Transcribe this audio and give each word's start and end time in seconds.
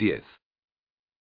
10. 0.00 0.24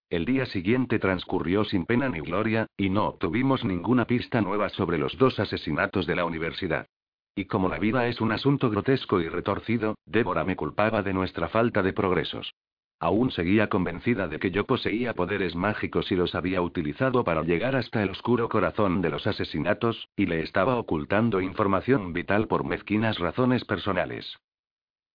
El 0.09 0.23
día 0.23 0.45
siguiente 0.45 0.99
transcurrió 0.99 1.65
sin 1.65 1.85
pena 1.85 2.07
ni 2.07 2.21
gloria, 2.21 2.65
y 2.77 2.89
no 2.89 3.09
obtuvimos 3.09 3.65
ninguna 3.65 4.05
pista 4.05 4.39
nueva 4.39 4.69
sobre 4.69 4.97
los 4.97 5.17
dos 5.17 5.37
asesinatos 5.37 6.07
de 6.07 6.15
la 6.15 6.23
universidad. 6.23 6.87
Y 7.35 7.43
como 7.43 7.67
la 7.67 7.77
vida 7.77 8.07
es 8.07 8.21
un 8.21 8.31
asunto 8.31 8.69
grotesco 8.69 9.19
y 9.19 9.27
retorcido, 9.27 9.95
Débora 10.05 10.45
me 10.45 10.55
culpaba 10.55 11.03
de 11.03 11.13
nuestra 11.13 11.49
falta 11.49 11.83
de 11.83 11.91
progresos. 11.91 12.53
Aún 13.01 13.31
seguía 13.31 13.67
convencida 13.67 14.29
de 14.29 14.39
que 14.39 14.49
yo 14.49 14.63
poseía 14.65 15.13
poderes 15.13 15.57
mágicos 15.57 16.09
y 16.13 16.15
los 16.15 16.33
había 16.33 16.61
utilizado 16.61 17.25
para 17.25 17.43
llegar 17.43 17.75
hasta 17.75 18.01
el 18.01 18.11
oscuro 18.11 18.47
corazón 18.47 19.01
de 19.01 19.09
los 19.09 19.27
asesinatos, 19.27 20.07
y 20.15 20.25
le 20.25 20.41
estaba 20.41 20.77
ocultando 20.77 21.41
información 21.41 22.13
vital 22.13 22.47
por 22.47 22.63
mezquinas 22.63 23.19
razones 23.19 23.65
personales. 23.65 24.37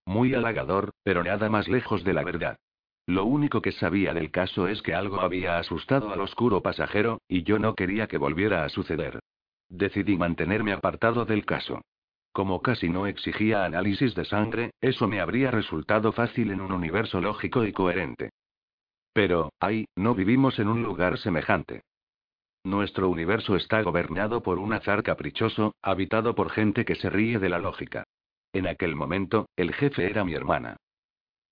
Muy 0.05 0.35
halagador, 0.35 0.91
pero 1.03 1.25
nada 1.25 1.49
más 1.49 1.67
lejos 1.67 2.05
de 2.05 2.13
la 2.13 2.25
verdad. 2.25 2.59
Lo 3.07 3.27
único 3.27 3.61
que 3.61 3.73
sabía 3.73 4.15
del 4.15 4.31
caso 4.31 4.67
es 4.67 4.81
que 4.81 4.95
algo 4.95 5.21
había 5.21 5.59
asustado 5.59 6.13
al 6.13 6.21
oscuro 6.21 6.63
pasajero, 6.63 7.21
y 7.29 7.43
yo 7.43 7.59
no 7.59 7.75
quería 7.75 8.07
que 8.07 8.17
volviera 8.17 8.65
a 8.65 8.71
suceder. 8.71 9.21
Decidí 9.69 10.17
mantenerme 10.17 10.73
apartado 10.73 11.25
del 11.25 11.45
caso. 11.45 11.83
Como 12.33 12.63
casi 12.63 12.89
no 12.89 13.07
exigía 13.07 13.65
análisis 13.65 14.15
de 14.15 14.25
sangre, 14.25 14.71
eso 14.81 15.07
me 15.07 15.21
habría 15.21 15.51
resultado 15.51 16.13
fácil 16.13 16.51
en 16.51 16.61
un 16.61 16.73
universo 16.73 17.21
lógico 17.21 17.65
y 17.65 17.73
coherente. 17.73 18.31
Pero, 19.13 19.53
ay, 19.61 19.87
no 19.95 20.15
vivimos 20.15 20.59
en 20.59 20.69
un 20.69 20.83
lugar 20.83 21.19
semejante. 21.19 21.83
Nuestro 22.65 23.11
universo 23.11 23.55
está 23.55 23.83
gobernado 23.83 24.43
por 24.43 24.59
un 24.59 24.73
azar 24.73 25.03
caprichoso, 25.03 25.75
habitado 25.83 26.35
por 26.35 26.51
gente 26.51 26.85
que 26.85 26.95
se 26.95 27.11
ríe 27.11 27.39
de 27.39 27.51
la 27.51 27.59
lógica. 27.59 28.05
En 28.53 28.67
aquel 28.67 28.97
momento, 28.97 29.47
el 29.57 29.75
jefe 29.75 30.11
era 30.11 30.25
mi 30.25 30.35
hermana. 30.35 30.77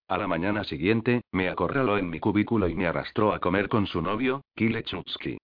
A 0.08 0.18
la 0.18 0.26
mañana 0.26 0.64
siguiente, 0.64 1.22
me 1.32 1.48
acorraló 1.48 1.96
en 1.96 2.10
mi 2.10 2.20
cubículo 2.20 2.68
y 2.68 2.74
me 2.74 2.86
arrastró 2.86 3.32
a 3.32 3.38
comer 3.38 3.68
con 3.68 3.86
su 3.86 4.02
novio, 4.02 4.42
Kile 4.54 4.82
Chutsky. 4.82 5.38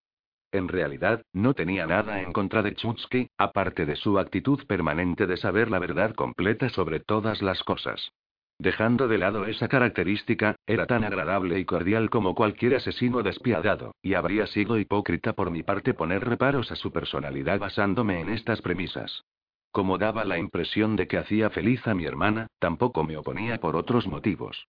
En 0.53 0.69
realidad, 0.69 1.23
no 1.33 1.55
tenía 1.55 1.87
nada 1.87 2.23
en 2.23 2.33
contra 2.33 2.63
de 2.63 2.75
Chutsky, 2.75 3.29
aparte 3.37 3.85
de 3.85 3.97
su 3.97 4.19
actitud 4.19 4.67
permanente 4.67 5.27
de 5.27 5.37
saber 5.37 5.71
la 5.71 5.79
verdad 5.79 6.15
completa 6.15 6.69
sobre 6.71 7.01
todas 7.01 7.43
las 7.43 7.63
cosas. 7.65 8.13
Dejando 8.59 9.07
de 9.07 9.19
lado 9.19 9.47
esa 9.47 9.69
característica, 9.69 10.57
era 10.67 10.87
tan 10.87 11.05
agradable 11.05 11.61
y 11.61 11.65
cordial 11.65 12.11
como 12.11 12.35
cualquier 12.35 12.75
asesino 12.75 13.23
despiadado, 13.23 13.95
y 14.03 14.15
habría 14.15 14.47
sido 14.49 14.79
hipócrita 14.79 15.35
por 15.35 15.51
mi 15.51 15.63
parte 15.63 15.95
poner 15.95 16.25
reparos 16.25 16.73
a 16.73 16.77
su 16.77 16.91
personalidad 16.91 17.61
basándome 17.61 18.21
en 18.21 18.31
estas 18.31 18.61
premisas. 18.61 19.23
Como 19.71 19.99
daba 19.99 20.25
la 20.25 20.39
impresión 20.39 20.97
de 20.97 21.07
que 21.07 21.19
hacía 21.19 21.51
feliz 21.51 21.87
a 21.87 21.95
mi 21.95 22.05
hermana, 22.05 22.49
tampoco 22.59 23.05
me 23.05 23.17
oponía 23.17 23.59
por 23.59 23.77
otros 23.77 24.07
motivos. 24.07 24.67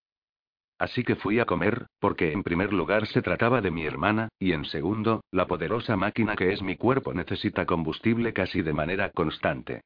Así 0.78 1.04
que 1.04 1.16
fui 1.16 1.40
a 1.40 1.46
comer, 1.46 1.88
porque 2.00 2.32
en 2.32 2.42
primer 2.42 2.72
lugar 2.72 3.06
se 3.06 3.22
trataba 3.22 3.60
de 3.60 3.70
mi 3.70 3.86
hermana, 3.86 4.30
y 4.40 4.54
en 4.54 4.64
segundo, 4.64 5.22
la 5.32 5.46
poderosa 5.46 5.98
máquina 5.98 6.36
que 6.36 6.54
es 6.54 6.62
mi 6.62 6.78
cuerpo 6.78 7.14
necesita 7.14 7.66
combustible 7.66 8.32
casi 8.32 8.62
de 8.62 8.74
manera 8.74 9.10
constante. 9.10 9.82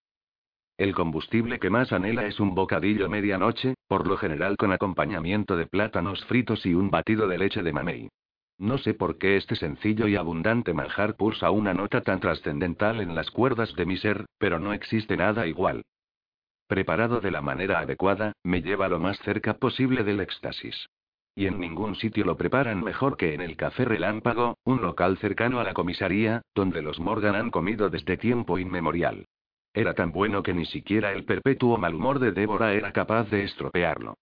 El 0.78 0.94
combustible 0.94 1.60
que 1.60 1.70
más 1.70 1.92
anhela 1.94 2.26
es 2.26 2.40
un 2.40 2.54
bocadillo 2.54 3.10
medianoche, 3.10 3.76
por 3.88 4.08
lo 4.08 4.18
general 4.18 4.58
con 4.58 4.72
acompañamiento 4.72 5.56
de 5.56 5.68
plátanos 5.68 6.26
fritos 6.26 6.66
y 6.66 6.74
un 6.74 6.90
batido 6.90 7.28
de 7.28 7.38
leche 7.38 7.64
de 7.64 7.74
mamey. 7.74 8.10
No 8.64 8.78
sé 8.78 8.94
por 8.94 9.18
qué 9.18 9.36
este 9.36 9.58
sencillo 9.58 10.08
y 10.08 10.16
abundante 10.16 10.74
manjar 10.74 11.18
pulsa 11.18 11.52
una 11.52 11.74
nota 11.74 12.00
tan 12.00 12.22
trascendental 12.22 13.02
en 13.02 13.14
las 13.14 13.30
cuerdas 13.30 13.76
de 13.76 13.86
mi 13.86 13.98
ser, 13.98 14.26
pero 14.38 14.58
no 14.58 14.72
existe 14.72 15.18
nada 15.18 15.46
igual 15.48 15.84
preparado 16.74 17.20
de 17.20 17.30
la 17.30 17.42
manera 17.42 17.82
adecuada, 17.82 18.34
me 18.42 18.64
lleva 18.64 18.88
lo 18.88 19.00
más 19.00 19.20
cerca 19.20 19.54
posible 19.60 20.04
del 20.04 20.22
éxtasis. 20.22 20.90
Y 21.36 21.46
en 21.46 21.60
ningún 21.60 21.94
sitio 21.96 22.26
lo 22.26 22.36
preparan 22.36 22.84
mejor 22.84 23.16
que 23.16 23.36
en 23.36 23.42
el 23.42 23.56
Café 23.58 23.86
Relámpago, 23.86 24.58
un 24.64 24.82
local 24.82 25.20
cercano 25.20 25.60
a 25.60 25.64
la 25.64 25.76
comisaría, 25.76 26.42
donde 26.56 26.82
los 26.82 27.00
Morgan 27.00 27.36
han 27.36 27.52
comido 27.52 27.92
desde 27.92 28.18
tiempo 28.18 28.58
inmemorial. 28.58 29.28
Era 29.72 29.94
tan 29.94 30.12
bueno 30.12 30.42
que 30.42 30.56
ni 30.56 30.66
siquiera 30.66 31.12
el 31.12 31.26
perpetuo 31.26 31.78
mal 31.78 31.94
humor 31.94 32.18
de 32.18 32.32
Débora 32.32 32.74
era 32.74 32.92
capaz 32.92 33.30
de 33.30 33.44
estropearlo. 33.44 34.16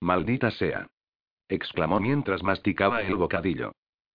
Maldita 0.00 0.50
sea. 0.50 0.86
Exclamó 1.48 2.00
mientras 2.00 2.42
masticaba 2.42 3.02
el 3.02 3.16
bocadillo. 3.16 3.72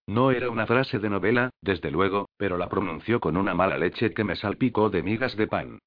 No 0.07 0.31
era 0.31 0.49
una 0.49 0.65
frase 0.65 0.97
de 0.97 1.09
novela, 1.09 1.51
desde 1.61 1.91
luego, 1.91 2.29
pero 2.37 2.57
la 2.57 2.67
pronunció 2.67 3.19
con 3.19 3.37
una 3.37 3.53
mala 3.53 3.77
leche 3.77 4.13
que 4.13 4.23
me 4.23 4.35
salpicó 4.35 4.89
de 4.89 5.03
migas 5.03 5.37
de 5.37 5.47
pan. 5.47 5.79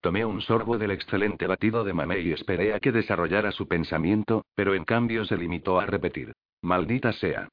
Tomé 0.00 0.24
un 0.24 0.40
sorbo 0.40 0.78
del 0.78 0.90
excelente 0.90 1.46
batido 1.46 1.84
de 1.84 1.92
mamey 1.92 2.28
y 2.28 2.32
esperé 2.32 2.74
a 2.74 2.80
que 2.80 2.92
desarrollara 2.92 3.52
su 3.52 3.68
pensamiento, 3.68 4.44
pero 4.54 4.74
en 4.74 4.84
cambio 4.84 5.24
se 5.24 5.36
limitó 5.36 5.78
a 5.78 5.86
repetir. 5.86 6.32
Maldita 6.62 7.12
sea. 7.12 7.48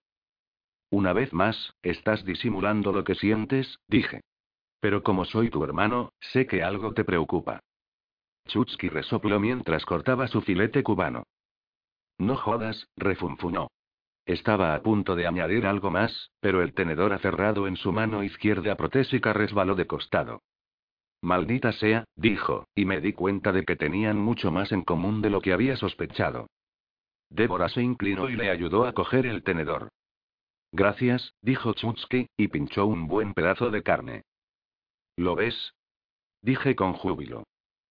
Una 0.90 1.14
vez 1.14 1.34
más, 1.34 1.74
estás 1.82 2.24
disimulando 2.24 2.92
lo 2.92 3.04
que 3.04 3.16
sientes, 3.16 3.80
dije. 3.88 4.22
Pero 4.80 5.04
como 5.04 5.26
soy 5.26 5.50
tu 5.50 5.64
hermano, 5.64 6.12
sé 6.20 6.46
que 6.46 6.64
algo 6.64 6.94
te 6.94 7.04
preocupa. 7.04 7.60
Chutsky 8.48 8.88
resopló 8.90 9.40
mientras 9.40 9.86
cortaba 9.86 10.28
su 10.28 10.42
filete 10.42 10.84
cubano. 10.84 11.24
No 12.18 12.36
jodas, 12.36 12.88
refunfunó. 12.96 13.70
Estaba 14.26 14.76
a 14.76 14.82
punto 14.82 15.16
de 15.16 15.26
añadir 15.26 15.66
algo 15.66 15.90
más, 15.90 16.32
pero 16.42 16.62
el 16.62 16.74
tenedor 16.74 17.14
aferrado 17.14 17.68
en 17.68 17.78
su 17.78 17.94
mano 17.94 18.24
izquierda 18.24 18.76
protésica 18.76 19.32
resbaló 19.34 19.76
de 19.76 19.88
costado. 19.88 20.42
Maldita 21.22 21.72
sea, 21.72 22.04
dijo, 22.16 22.68
y 22.76 22.86
me 22.86 23.00
di 23.00 23.14
cuenta 23.14 23.52
de 23.52 23.64
que 23.64 23.76
tenían 23.76 24.18
mucho 24.18 24.52
más 24.52 24.72
en 24.72 24.84
común 24.84 25.22
de 25.22 25.30
lo 25.30 25.42
que 25.42 25.54
había 25.54 25.78
sospechado. 25.78 26.48
Débora 27.30 27.70
se 27.70 27.82
inclinó 27.82 28.30
y 28.30 28.36
le 28.36 28.50
ayudó 28.50 28.86
a 28.86 28.94
coger 28.94 29.26
el 29.26 29.44
tenedor. 29.44 29.90
Gracias, 30.72 31.34
dijo 31.42 31.74
Chutsky, 31.74 32.28
y 32.38 32.48
pinchó 32.50 32.86
un 32.86 33.08
buen 33.08 33.34
pedazo 33.34 33.72
de 33.72 33.84
carne. 33.84 34.24
¿Lo 35.16 35.36
ves? 35.36 35.74
Dije 36.42 36.76
con 36.76 36.94
júbilo. 36.94 37.44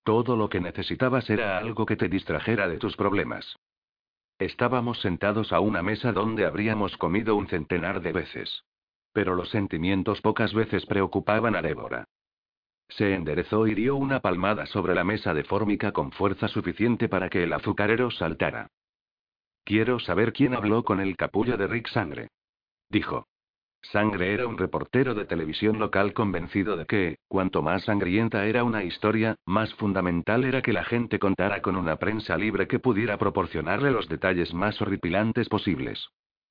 Todo 0.04 0.36
lo 0.36 0.48
que 0.48 0.60
necesitabas 0.60 1.28
era 1.30 1.58
algo 1.58 1.84
que 1.84 1.96
te 1.96 2.08
distrajera 2.08 2.68
de 2.68 2.78
tus 2.78 2.96
problemas. 2.96 3.56
Estábamos 4.38 5.00
sentados 5.00 5.52
a 5.52 5.60
una 5.60 5.82
mesa 5.82 6.12
donde 6.12 6.44
habríamos 6.44 6.96
comido 6.98 7.36
un 7.36 7.48
centenar 7.48 8.02
de 8.02 8.12
veces. 8.12 8.64
Pero 9.12 9.34
los 9.34 9.48
sentimientos 9.48 10.20
pocas 10.20 10.52
veces 10.52 10.84
preocupaban 10.84 11.56
a 11.56 11.62
Débora. 11.62 12.04
Se 12.88 13.14
enderezó 13.14 13.66
y 13.66 13.74
dio 13.74 13.96
una 13.96 14.20
palmada 14.20 14.66
sobre 14.66 14.94
la 14.94 15.04
mesa 15.04 15.32
de 15.34 15.44
fórmica 15.44 15.92
con 15.92 16.12
fuerza 16.12 16.48
suficiente 16.48 17.08
para 17.08 17.30
que 17.30 17.42
el 17.42 17.52
azucarero 17.52 18.10
saltara. 18.10 18.68
Quiero 19.64 19.98
saber 19.98 20.32
quién 20.32 20.54
habló 20.54 20.84
con 20.84 21.00
el 21.00 21.16
capullo 21.16 21.56
de 21.56 21.66
Rick 21.66 21.88
Sangre. 21.88 22.28
Dijo. 22.88 23.26
Sangre 23.92 24.32
era 24.32 24.46
un 24.46 24.58
reportero 24.58 25.14
de 25.14 25.26
televisión 25.26 25.78
local 25.78 26.12
convencido 26.12 26.76
de 26.76 26.86
que, 26.86 27.18
cuanto 27.28 27.62
más 27.62 27.84
sangrienta 27.84 28.46
era 28.46 28.64
una 28.64 28.82
historia, 28.82 29.36
más 29.46 29.72
fundamental 29.74 30.44
era 30.44 30.60
que 30.60 30.72
la 30.72 30.84
gente 30.84 31.18
contara 31.18 31.62
con 31.62 31.76
una 31.76 31.96
prensa 31.96 32.36
libre 32.36 32.66
que 32.66 32.80
pudiera 32.80 33.16
proporcionarle 33.16 33.92
los 33.92 34.08
detalles 34.08 34.52
más 34.52 34.80
horripilantes 34.82 35.48
posibles. 35.48 36.08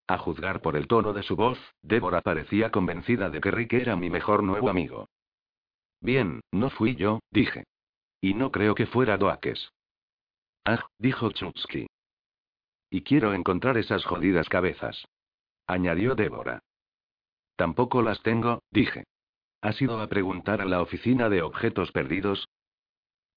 A 0.07 0.17
juzgar 0.17 0.61
por 0.61 0.77
el 0.77 0.87
tono 0.87 1.13
de 1.13 1.23
su 1.23 1.35
voz, 1.35 1.57
Débora 1.81 2.21
parecía 2.21 2.71
convencida 2.71 3.29
de 3.29 3.41
que 3.41 3.51
Rick 3.51 3.73
era 3.73 3.95
mi 3.95 4.09
mejor 4.09 4.43
nuevo 4.43 4.69
amigo. 4.69 5.09
Bien, 5.99 6.41
no 6.51 6.69
fui 6.69 6.95
yo, 6.95 7.19
dije. 7.31 7.65
Y 8.21 8.33
no 8.33 8.51
creo 8.51 8.75
que 8.75 8.85
fuera 8.85 9.17
Doakes. 9.17 9.71
Ah, 10.63 10.85
dijo 10.99 11.31
Chutsky. 11.31 11.87
Y 12.89 13.01
quiero 13.01 13.33
encontrar 13.33 13.77
esas 13.77 14.05
jodidas 14.05 14.47
cabezas. 14.47 15.03
Añadió 15.67 16.15
Débora. 16.15 16.61
Tampoco 17.55 18.01
las 18.01 18.21
tengo, 18.21 18.61
dije. 18.71 19.05
¿Has 19.61 19.81
ido 19.81 19.99
a 19.99 20.07
preguntar 20.07 20.61
a 20.61 20.65
la 20.65 20.81
oficina 20.81 21.29
de 21.29 21.41
objetos 21.41 21.91
perdidos? 21.91 22.47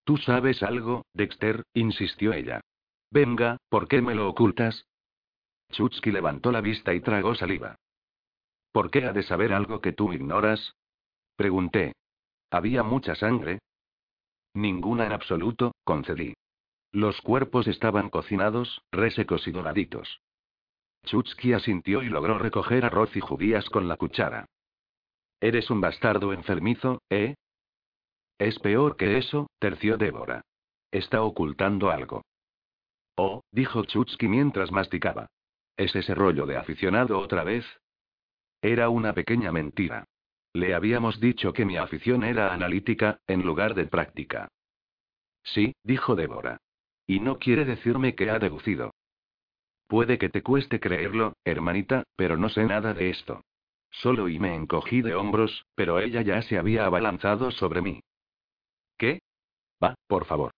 ¿Tú 0.05 0.17
sabes 0.17 0.63
algo, 0.63 1.05
Dexter? 1.13 1.65
insistió 1.75 2.33
ella. 2.33 2.61
Venga, 3.11 3.59
¿por 3.69 3.89
qué 3.89 4.03
me 4.03 4.15
lo 4.15 4.29
ocultas? 4.29 4.85
Chutsky 5.71 6.11
levantó 6.11 6.53
la 6.53 6.61
vista 6.61 6.95
y 6.95 7.01
tragó 7.01 7.35
saliva. 7.35 7.77
¿Por 8.73 8.91
qué 8.91 9.05
ha 9.05 9.13
de 9.13 9.23
saber 9.23 9.53
algo 9.53 9.81
que 9.81 9.93
tú 9.93 10.13
ignoras? 10.13 10.75
Pregunté. 11.37 11.95
¿Había 12.51 12.83
mucha 12.83 13.15
sangre? 13.15 13.61
Ninguna 14.55 15.07
en 15.07 15.13
absoluto, 15.13 15.73
concedí. 15.85 16.35
Los 16.93 17.21
cuerpos 17.21 17.69
estaban 17.69 18.09
cocinados, 18.09 18.83
resecos 18.91 19.47
y 19.47 19.53
doraditos. 19.53 20.21
Chutsky 21.09 21.55
asintió 21.55 22.03
y 22.03 22.11
logró 22.11 22.39
recoger 22.39 22.85
arroz 22.85 23.17
y 23.17 23.21
judías 23.21 23.69
con 23.71 23.89
la 23.89 23.97
cuchara. 23.97 24.45
Eres 25.41 25.71
un 25.71 25.81
bastardo 25.81 26.35
enfermizo, 26.35 27.01
¿eh? 27.09 27.35
Es 28.39 28.59
peor 28.59 28.97
que 28.97 29.17
eso, 29.17 29.49
terció 29.59 29.97
Débora. 29.97 30.43
Está 30.91 31.23
ocultando 31.23 31.91
algo. 31.91 32.23
Oh, 33.17 33.43
dijo 33.51 33.85
Chutsky 33.85 34.29
mientras 34.29 34.71
masticaba. 34.71 35.29
¿Es 35.79 35.97
ese 35.97 36.15
rollo 36.15 36.45
de 36.45 36.59
aficionado 36.59 37.19
otra 37.19 37.43
vez? 37.43 37.65
Era 38.61 38.91
una 38.91 39.15
pequeña 39.15 39.51
mentira. 39.51 40.05
Le 40.53 40.75
habíamos 40.75 41.21
dicho 41.21 41.55
que 41.55 41.65
mi 41.65 41.79
afición 41.79 42.23
era 42.23 42.53
analítica, 42.53 43.19
en 43.27 43.47
lugar 43.47 43.75
de 43.75 43.87
práctica. 43.87 44.49
Sí, 45.43 45.75
dijo 45.83 46.17
Débora. 46.17 46.59
Y 47.07 47.21
no 47.21 47.39
quiere 47.39 47.65
decirme 47.65 48.15
que 48.15 48.29
ha 48.29 48.39
deducido. 48.39 48.93
Puede 49.89 50.19
que 50.19 50.29
te 50.29 50.43
cueste 50.43 50.81
creerlo, 50.81 51.35
hermanita, 51.45 52.05
pero 52.15 52.37
no 52.37 52.51
sé 52.51 52.65
nada 52.65 52.93
de 52.93 53.09
esto. 53.09 53.43
Solo 53.91 54.29
y 54.29 54.39
me 54.39 54.55
encogí 54.55 55.01
de 55.01 55.15
hombros, 55.15 55.65
pero 55.75 55.99
ella 55.99 56.21
ya 56.21 56.43
se 56.43 56.59
había 56.59 56.85
abalanzado 56.85 57.51
sobre 57.51 57.81
mí. 57.81 58.01
¿Qué? 58.99 59.21
Va, 59.83 59.95
por 60.07 60.27
favor. 60.27 60.53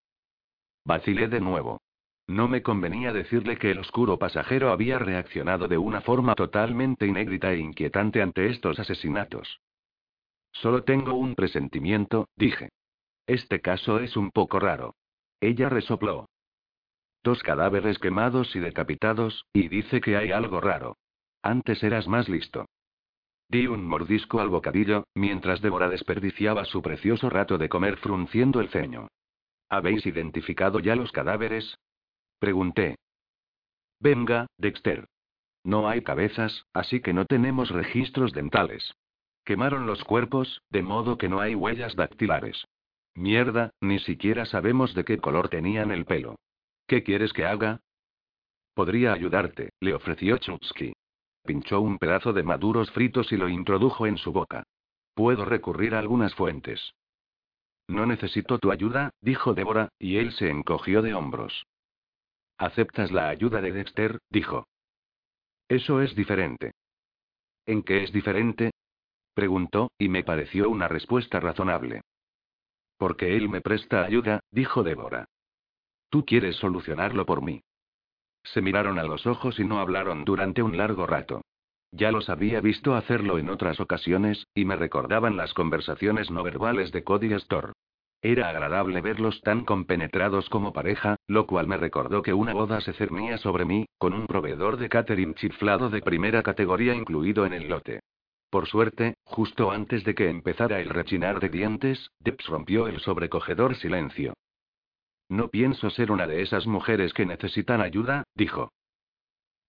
Vacilé 0.85 1.29
de 1.29 1.41
nuevo. 1.41 1.81
No 2.27 2.49
me 2.49 2.63
convenía 2.63 3.13
decirle 3.13 3.57
que 3.57 3.71
el 3.71 3.79
oscuro 3.79 4.19
pasajero 4.19 4.73
había 4.73 4.99
reaccionado 4.99 5.69
de 5.69 5.79
una 5.79 6.01
forma 6.01 6.35
totalmente 6.35 7.07
inédita 7.07 7.53
e 7.53 7.59
inquietante 7.59 8.23
ante 8.23 8.49
estos 8.49 8.81
asesinatos. 8.81 9.61
Solo 10.53 10.83
tengo 10.83 11.15
un 11.15 11.37
presentimiento, 11.37 12.29
dije. 12.35 12.71
Este 13.27 13.61
caso 13.61 14.01
es 14.01 14.17
un 14.17 14.33
poco 14.33 14.59
raro. 14.59 14.97
Ella 15.41 15.69
resopló. 15.69 16.27
Dos 17.23 17.43
cadáveres 17.43 17.99
quemados 17.99 18.55
y 18.57 18.61
decapitados, 18.61 19.45
y 19.53 19.69
dice 19.69 20.01
que 20.01 20.17
hay 20.17 20.33
algo 20.33 20.61
raro. 20.61 20.97
Antes 21.43 21.83
eras 21.83 22.09
más 22.09 22.29
listo. 22.29 22.67
Di 23.49 23.67
un 23.67 23.85
mordisco 23.85 24.41
al 24.41 24.49
bocadillo, 24.49 25.05
mientras 25.15 25.61
Débora 25.61 25.89
desperdiciaba 25.89 26.65
su 26.65 26.83
precioso 26.83 27.29
rato 27.29 27.59
de 27.59 27.69
comer 27.69 27.97
frunciendo 27.99 28.61
el 28.61 28.69
ceño. 28.69 29.09
¿Habéis 29.69 30.07
identificado 30.07 30.79
ya 30.79 30.97
los 30.97 31.13
cadáveres? 31.13 31.79
Pregunté. 32.39 32.97
Venga, 33.99 34.47
Dexter. 34.57 35.07
No 35.63 35.89
hay 35.89 36.03
cabezas, 36.03 36.65
así 36.73 37.01
que 37.01 37.13
no 37.13 37.27
tenemos 37.27 37.71
registros 37.71 38.33
dentales. 38.33 38.95
Quemaron 39.45 39.87
los 39.87 40.05
cuerpos, 40.05 40.63
de 40.71 40.83
modo 40.83 41.19
que 41.19 41.29
no 41.29 41.41
hay 41.41 41.55
huellas 41.55 41.97
dactilares. 41.97 42.65
Mierda, 43.15 43.71
ni 43.81 43.99
siquiera 43.99 44.47
sabemos 44.47 44.95
de 44.95 45.05
qué 45.05 45.19
color 45.19 45.49
tenían 45.49 45.91
el 45.91 46.07
pelo. 46.07 46.37
¿Qué 46.91 47.05
quieres 47.05 47.33
que 47.33 47.45
haga? 47.45 47.79
Podría 48.75 49.13
ayudarte, 49.13 49.71
le 49.79 49.95
ofreció 49.95 50.39
Chutsky. 50.39 50.93
Pinchó 51.45 51.81
un 51.81 51.99
pedazo 51.99 52.33
de 52.33 52.43
maduros 52.43 52.91
fritos 52.91 53.31
y 53.31 53.37
lo 53.37 53.49
introdujo 53.49 54.09
en 54.09 54.17
su 54.17 54.33
boca. 54.33 54.65
Puedo 55.15 55.45
recurrir 55.45 55.95
a 55.95 56.01
algunas 56.01 56.35
fuentes. 56.35 56.97
No 57.87 58.07
necesito 58.07 58.59
tu 58.59 58.73
ayuda, 58.73 59.11
dijo 59.21 59.55
Débora, 59.55 59.91
y 60.01 60.17
él 60.17 60.33
se 60.33 60.51
encogió 60.51 61.01
de 61.01 61.15
hombros. 61.15 61.65
¿Aceptas 62.59 63.13
la 63.13 63.29
ayuda 63.29 63.61
de 63.61 63.71
Dexter? 63.71 64.19
dijo. 64.29 64.67
Eso 65.69 66.03
es 66.03 66.17
diferente. 66.17 66.73
¿En 67.67 67.85
qué 67.85 68.03
es 68.03 68.13
diferente? 68.13 68.73
preguntó, 69.33 69.93
y 69.97 70.09
me 70.09 70.25
pareció 70.25 70.69
una 70.69 70.89
respuesta 70.89 71.39
razonable. 71.39 72.01
Porque 72.97 73.37
él 73.37 73.49
me 73.49 73.61
presta 73.61 74.03
ayuda, 74.03 74.41
dijo 74.51 74.83
Débora. 74.83 75.29
Tú 76.11 76.25
quieres 76.27 76.57
solucionarlo 76.57 77.25
por 77.25 77.43
mí. 77.43 77.63
Se 78.43 78.61
miraron 78.61 78.99
a 78.99 79.05
los 79.05 79.27
ojos 79.27 79.61
y 79.61 79.65
no 79.65 79.79
hablaron 79.79 80.25
durante 80.25 80.63
un 80.63 80.77
largo 80.77 81.07
rato. 81.07 81.43
Ya 81.93 82.13
los 82.13 82.29
había 82.29 82.61
visto 82.61 82.95
hacerlo 82.95 83.39
en 83.39 83.49
otras 83.49 83.81
ocasiones, 83.81 84.47
y 84.55 84.65
me 84.65 84.77
recordaban 84.77 85.37
las 85.37 85.55
conversaciones 85.55 86.31
no 86.31 86.43
verbales 86.43 86.93
de 86.93 87.05
Cody 87.05 87.33
Astor. 87.33 87.73
Era 88.23 88.49
agradable 88.51 89.01
verlos 89.01 89.41
tan 89.41 89.65
compenetrados 89.65 90.49
como 90.51 90.73
pareja, 90.73 91.17
lo 91.27 91.47
cual 91.47 91.67
me 91.67 91.79
recordó 91.79 92.23
que 92.23 92.35
una 92.35 92.53
boda 92.53 92.81
se 92.81 92.93
cernía 92.93 93.39
sobre 93.39 93.65
mí, 93.65 93.87
con 93.97 94.13
un 94.13 94.27
proveedor 94.27 94.77
de 94.77 94.89
catering 94.89 95.35
chiflado 95.35 95.91
de 95.91 96.03
primera 96.03 96.43
categoría 96.43 96.95
incluido 96.95 97.47
en 97.47 97.55
el 97.55 97.69
lote. 97.69 98.01
Por 98.51 98.67
suerte, 98.67 99.15
justo 99.25 99.71
antes 99.71 100.05
de 100.05 100.15
que 100.15 100.29
empezara 100.29 100.81
el 100.81 100.91
rechinar 100.91 101.41
de 101.41 101.49
dientes, 101.49 102.11
Debs 102.19 102.47
rompió 102.47 102.89
el 102.89 103.01
sobrecogedor 103.01 103.77
silencio. 103.77 104.35
No 105.31 105.49
pienso 105.49 105.91
ser 105.91 106.11
una 106.11 106.27
de 106.27 106.43
esas 106.43 106.67
mujeres 106.67 107.15
que 107.15 107.25
necesitan 107.25 107.81
ayuda, 107.81 108.25
dijo. 108.35 108.73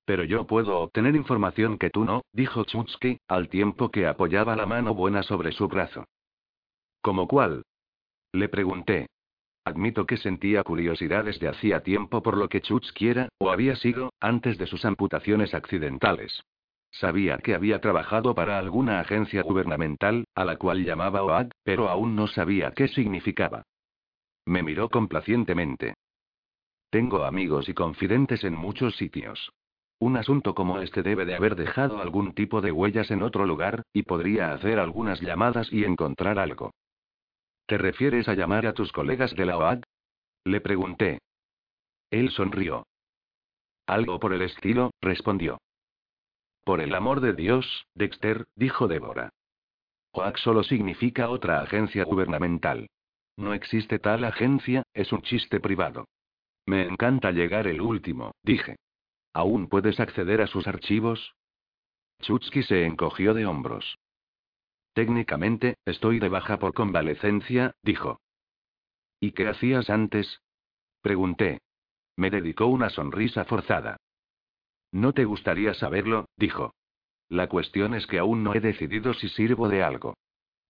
Pero 0.05 0.23
yo 0.23 0.47
puedo 0.47 0.79
obtener 0.79 1.15
información 1.15 1.77
que 1.77 1.91
tú 1.91 2.03
no, 2.03 2.23
dijo 2.33 2.63
Chutsky, 2.63 3.19
al 3.27 3.47
tiempo 3.47 3.91
que 3.91 4.07
apoyaba 4.07 4.55
la 4.55 4.65
mano 4.65 4.95
buena 4.95 5.21
sobre 5.21 5.51
su 5.51 5.67
brazo. 5.67 6.05
¿Cómo 7.01 7.27
cuál? 7.27 7.61
Le 8.33 8.49
pregunté. 8.49 9.05
Admito 9.63 10.07
que 10.07 10.17
sentía 10.17 10.63
curiosidad 10.63 11.25
desde 11.25 11.47
hacía 11.47 11.83
tiempo 11.83 12.23
por 12.23 12.37
lo 12.37 12.49
que 12.49 12.61
Chutsky 12.61 13.09
era, 13.09 13.29
o 13.37 13.51
había 13.51 13.75
sido, 13.75 14.13
antes 14.19 14.57
de 14.57 14.65
sus 14.65 14.83
amputaciones 14.83 15.53
accidentales. 15.53 16.41
Sabía 16.89 17.37
que 17.37 17.53
había 17.53 17.79
trabajado 17.79 18.33
para 18.33 18.57
alguna 18.57 18.99
agencia 18.99 19.43
gubernamental, 19.43 20.25
a 20.33 20.43
la 20.43 20.55
cual 20.55 20.83
llamaba 20.83 21.21
OAG, 21.21 21.51
pero 21.63 21.87
aún 21.87 22.15
no 22.15 22.25
sabía 22.25 22.71
qué 22.71 22.87
significaba. 22.87 23.63
Me 24.51 24.63
miró 24.63 24.89
complacientemente. 24.89 25.93
Tengo 26.89 27.23
amigos 27.23 27.69
y 27.69 27.73
confidentes 27.73 28.43
en 28.43 28.53
muchos 28.53 28.97
sitios. 28.97 29.53
Un 29.97 30.17
asunto 30.17 30.53
como 30.55 30.81
este 30.81 31.03
debe 31.03 31.23
de 31.23 31.35
haber 31.35 31.55
dejado 31.55 32.01
algún 32.01 32.33
tipo 32.33 32.59
de 32.59 32.73
huellas 32.73 33.11
en 33.11 33.23
otro 33.23 33.45
lugar, 33.45 33.83
y 33.93 34.03
podría 34.03 34.51
hacer 34.51 34.77
algunas 34.77 35.21
llamadas 35.21 35.71
y 35.71 35.85
encontrar 35.85 36.37
algo. 36.37 36.71
¿Te 37.65 37.77
refieres 37.77 38.27
a 38.27 38.33
llamar 38.33 38.65
a 38.65 38.73
tus 38.73 38.91
colegas 38.91 39.33
de 39.37 39.45
la 39.45 39.57
OAD? 39.57 39.83
Le 40.43 40.59
pregunté. 40.59 41.19
Él 42.09 42.29
sonrió. 42.31 42.85
Algo 43.87 44.19
por 44.19 44.33
el 44.33 44.41
estilo, 44.41 44.91
respondió. 44.99 45.59
Por 46.65 46.81
el 46.81 46.93
amor 46.93 47.21
de 47.21 47.31
Dios, 47.31 47.85
Dexter, 47.95 48.43
dijo 48.57 48.89
Débora. 48.89 49.29
OAG 50.11 50.39
solo 50.39 50.63
significa 50.63 51.29
otra 51.29 51.61
agencia 51.61 52.03
gubernamental. 52.03 52.89
No 53.37 53.53
existe 53.53 53.99
tal 53.99 54.23
agencia, 54.23 54.83
es 54.93 55.11
un 55.11 55.21
chiste 55.21 55.59
privado. 55.59 56.07
Me 56.65 56.83
encanta 56.83 57.31
llegar 57.31 57.67
el 57.67 57.81
último, 57.81 58.31
dije. 58.43 58.77
¿Aún 59.33 59.67
puedes 59.67 59.99
acceder 59.99 60.41
a 60.41 60.47
sus 60.47 60.67
archivos? 60.67 61.35
Chutsky 62.21 62.63
se 62.63 62.85
encogió 62.85 63.33
de 63.33 63.45
hombros. 63.45 63.97
Técnicamente, 64.93 65.75
estoy 65.85 66.19
de 66.19 66.29
baja 66.29 66.59
por 66.59 66.73
convalecencia, 66.73 67.71
dijo. 67.81 68.19
¿Y 69.19 69.31
qué 69.31 69.47
hacías 69.47 69.89
antes? 69.89 70.41
Pregunté. 71.01 71.61
Me 72.17 72.29
dedicó 72.29 72.67
una 72.67 72.89
sonrisa 72.89 73.45
forzada. 73.45 73.97
No 74.91 75.13
te 75.13 75.25
gustaría 75.25 75.73
saberlo, 75.73 76.25
dijo. 76.35 76.73
La 77.29 77.47
cuestión 77.47 77.93
es 77.93 78.05
que 78.07 78.19
aún 78.19 78.43
no 78.43 78.53
he 78.53 78.59
decidido 78.59 79.13
si 79.13 79.29
sirvo 79.29 79.69
de 79.69 79.83
algo. 79.83 80.15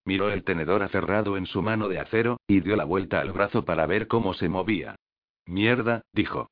Miró 0.06 0.32
el 0.32 0.44
tenedor 0.44 0.82
aferrado 0.84 1.38
en 1.38 1.46
su 1.46 1.62
mano 1.62 1.88
de 1.88 2.00
acero, 2.00 2.38
y 2.48 2.62
dio 2.62 2.76
la 2.76 2.86
vuelta 2.86 3.20
al 3.20 3.32
brazo 3.32 3.66
para 3.66 3.86
ver 3.86 4.08
cómo 4.08 4.34
se 4.34 4.50
movía. 4.50 4.96
Mierda, 5.46 6.02
dijo. 6.14 6.50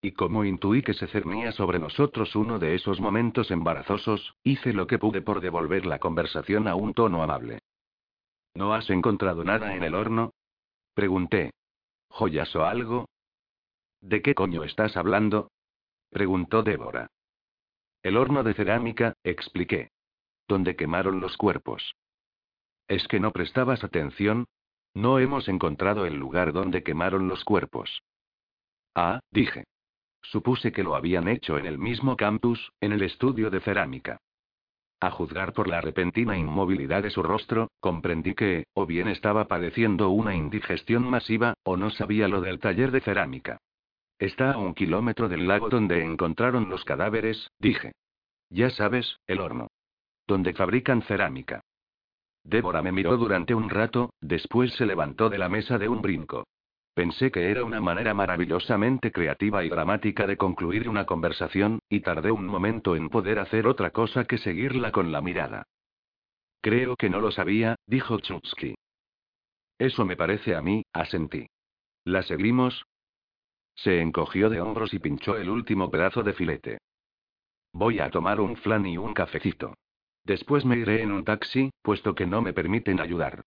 Y 0.00 0.12
como 0.12 0.44
intuí 0.44 0.82
que 0.82 0.94
se 0.94 1.06
cernía 1.06 1.52
sobre 1.52 1.78
nosotros 1.78 2.36
uno 2.36 2.58
de 2.58 2.74
esos 2.74 3.00
momentos 3.00 3.50
embarazosos, 3.50 4.34
hice 4.42 4.72
lo 4.72 4.86
que 4.86 4.98
pude 4.98 5.22
por 5.22 5.40
devolver 5.40 5.86
la 5.86 5.98
conversación 5.98 6.68
a 6.68 6.74
un 6.74 6.94
tono 6.94 7.22
amable. 7.22 7.60
¿No 8.54 8.74
has 8.74 8.88
encontrado 8.90 9.44
nada 9.44 9.74
en 9.74 9.82
el 9.82 9.94
horno? 9.94 10.32
Pregunté. 10.94 11.52
¿Joyas 12.08 12.54
o 12.54 12.64
algo? 12.64 13.08
¿De 14.00 14.22
qué 14.22 14.34
coño 14.34 14.62
estás 14.64 14.96
hablando? 14.96 15.50
Preguntó 16.10 16.62
Débora. 16.62 17.08
El 18.02 18.18
horno 18.18 18.42
de 18.44 18.54
cerámica, 18.54 19.14
expliqué. 19.24 19.90
Donde 20.46 20.76
quemaron 20.76 21.20
los 21.20 21.36
cuerpos. 21.38 21.94
¿Es 22.88 23.08
que 23.08 23.20
no 23.20 23.32
prestabas 23.32 23.82
atención? 23.84 24.46
No 24.94 25.18
hemos 25.18 25.48
encontrado 25.48 26.06
el 26.06 26.14
lugar 26.14 26.52
donde 26.52 26.82
quemaron 26.82 27.28
los 27.28 27.44
cuerpos. 27.44 28.02
Ah, 28.94 29.20
dije. 29.30 29.64
Supuse 30.22 30.72
que 30.72 30.82
lo 30.82 30.94
habían 30.94 31.28
hecho 31.28 31.58
en 31.58 31.66
el 31.66 31.78
mismo 31.78 32.16
campus, 32.16 32.72
en 32.80 32.92
el 32.92 33.02
estudio 33.02 33.50
de 33.50 33.60
cerámica. 33.60 34.18
A 35.00 35.10
juzgar 35.10 35.52
por 35.52 35.68
la 35.68 35.80
repentina 35.80 36.38
inmovilidad 36.38 37.02
de 37.02 37.10
su 37.10 37.22
rostro, 37.22 37.68
comprendí 37.80 38.34
que, 38.34 38.64
o 38.72 38.86
bien 38.86 39.08
estaba 39.08 39.48
padeciendo 39.48 40.08
una 40.10 40.34
indigestión 40.34 41.04
masiva, 41.04 41.54
o 41.62 41.76
no 41.76 41.90
sabía 41.90 42.28
lo 42.28 42.40
del 42.40 42.58
taller 42.58 42.90
de 42.90 43.00
cerámica. 43.00 43.58
Está 44.18 44.52
a 44.52 44.58
un 44.58 44.74
kilómetro 44.74 45.28
del 45.28 45.46
lago 45.46 45.68
donde 45.68 46.02
encontraron 46.02 46.70
los 46.70 46.84
cadáveres, 46.84 47.50
dije. 47.58 47.92
Ya 48.48 48.70
sabes, 48.70 49.18
el 49.26 49.40
horno. 49.40 49.68
Donde 50.26 50.54
fabrican 50.54 51.02
cerámica. 51.02 51.60
Débora 52.44 52.82
me 52.82 52.92
miró 52.92 53.16
durante 53.16 53.54
un 53.54 53.70
rato, 53.70 54.12
después 54.20 54.72
se 54.74 54.86
levantó 54.86 55.30
de 55.30 55.38
la 55.38 55.48
mesa 55.48 55.78
de 55.78 55.88
un 55.88 56.02
brinco. 56.02 56.44
Pensé 56.94 57.32
que 57.32 57.50
era 57.50 57.64
una 57.64 57.80
manera 57.80 58.14
maravillosamente 58.14 59.10
creativa 59.10 59.64
y 59.64 59.68
dramática 59.68 60.26
de 60.26 60.36
concluir 60.36 60.88
una 60.88 61.06
conversación, 61.06 61.80
y 61.88 62.00
tardé 62.00 62.30
un 62.30 62.46
momento 62.46 62.94
en 62.94 63.08
poder 63.08 63.40
hacer 63.40 63.66
otra 63.66 63.90
cosa 63.90 64.26
que 64.26 64.38
seguirla 64.38 64.92
con 64.92 65.10
la 65.10 65.20
mirada. 65.20 65.64
Creo 66.60 66.96
que 66.96 67.10
no 67.10 67.20
lo 67.20 67.32
sabía, 67.32 67.76
dijo 67.86 68.20
Chutsky. 68.20 68.74
Eso 69.78 70.04
me 70.04 70.16
parece 70.16 70.54
a 70.54 70.62
mí, 70.62 70.84
asentí. 70.92 71.46
¿La 72.04 72.22
seguimos? 72.22 72.84
Se 73.74 74.00
encogió 74.00 74.50
de 74.50 74.60
hombros 74.60 74.94
y 74.94 75.00
pinchó 75.00 75.36
el 75.36 75.48
último 75.48 75.90
pedazo 75.90 76.22
de 76.22 76.32
filete. 76.32 76.78
Voy 77.72 77.98
a 77.98 78.10
tomar 78.10 78.40
un 78.40 78.56
flan 78.56 78.86
y 78.86 78.98
un 78.98 79.14
cafecito. 79.14 79.74
Después 80.24 80.64
me 80.64 80.78
iré 80.78 81.02
en 81.02 81.12
un 81.12 81.24
taxi, 81.24 81.70
puesto 81.82 82.14
que 82.14 82.26
no 82.26 82.40
me 82.40 82.52
permiten 82.52 83.00
ayudar. 83.00 83.44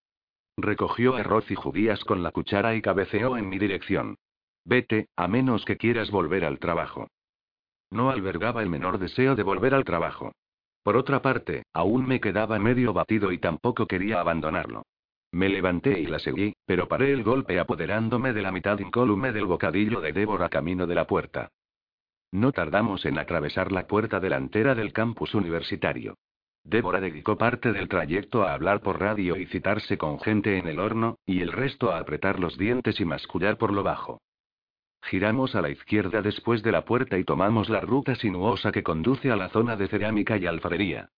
Recogió 0.57 1.15
arroz 1.15 1.49
y 1.51 1.55
judías 1.55 2.03
con 2.03 2.23
la 2.23 2.31
cuchara 2.31 2.75
y 2.75 2.81
cabeceó 2.81 3.37
en 3.37 3.49
mi 3.49 3.57
dirección. 3.57 4.17
Vete, 4.63 5.07
a 5.15 5.27
menos 5.27 5.65
que 5.65 5.77
quieras 5.77 6.11
volver 6.11 6.45
al 6.45 6.59
trabajo. 6.59 7.07
No 7.89 8.09
albergaba 8.09 8.61
el 8.61 8.69
menor 8.69 8.99
deseo 8.99 9.35
de 9.35 9.43
volver 9.43 9.73
al 9.73 9.85
trabajo. 9.85 10.33
Por 10.83 10.97
otra 10.97 11.21
parte, 11.21 11.63
aún 11.73 12.07
me 12.07 12.19
quedaba 12.19 12.59
medio 12.59 12.93
batido 12.93 13.31
y 13.31 13.39
tampoco 13.39 13.87
quería 13.87 14.19
abandonarlo. 14.19 14.83
Me 15.31 15.49
levanté 15.49 15.99
y 15.99 16.05
la 16.05 16.19
seguí, 16.19 16.55
pero 16.65 16.87
paré 16.87 17.11
el 17.11 17.23
golpe 17.23 17.59
apoderándome 17.59 18.33
de 18.33 18.41
la 18.41 18.51
mitad 18.51 18.79
incólume 18.79 19.31
del 19.31 19.45
bocadillo 19.45 19.99
de 19.99 20.13
Débora 20.13 20.49
camino 20.49 20.87
de 20.87 20.95
la 20.95 21.05
puerta. 21.05 21.49
No 22.31 22.51
tardamos 22.51 23.05
en 23.05 23.19
atravesar 23.19 23.71
la 23.71 23.87
puerta 23.87 24.19
delantera 24.19 24.75
del 24.75 24.93
campus 24.93 25.33
universitario. 25.33 26.15
Débora 26.63 26.99
dedicó 26.99 27.37
parte 27.37 27.71
del 27.71 27.87
trayecto 27.87 28.43
a 28.43 28.53
hablar 28.53 28.81
por 28.81 28.99
radio 28.99 29.37
y 29.37 29.45
citarse 29.45 29.97
con 29.97 30.19
gente 30.19 30.57
en 30.57 30.67
el 30.67 30.79
horno, 30.79 31.17
y 31.25 31.41
el 31.41 31.51
resto 31.51 31.91
a 31.91 31.99
apretar 31.99 32.39
los 32.39 32.57
dientes 32.57 32.99
y 32.99 33.05
mascullar 33.05 33.57
por 33.57 33.71
lo 33.71 33.83
bajo. 33.83 34.21
Giramos 35.03 35.55
a 35.55 35.61
la 35.61 35.69
izquierda 35.69 36.21
después 36.21 36.63
de 36.63 36.71
la 36.71 36.83
puerta 36.83 37.17
y 37.17 37.23
tomamos 37.23 37.69
la 37.69 37.79
ruta 37.79 38.15
sinuosa 38.15 38.71
que 38.71 38.83
conduce 38.83 39.31
a 39.31 39.35
la 39.35 39.49
zona 39.49 39.77
de 39.77 39.87
cerámica 39.87 40.37
y 40.37 40.45
alfarería. 40.45 41.09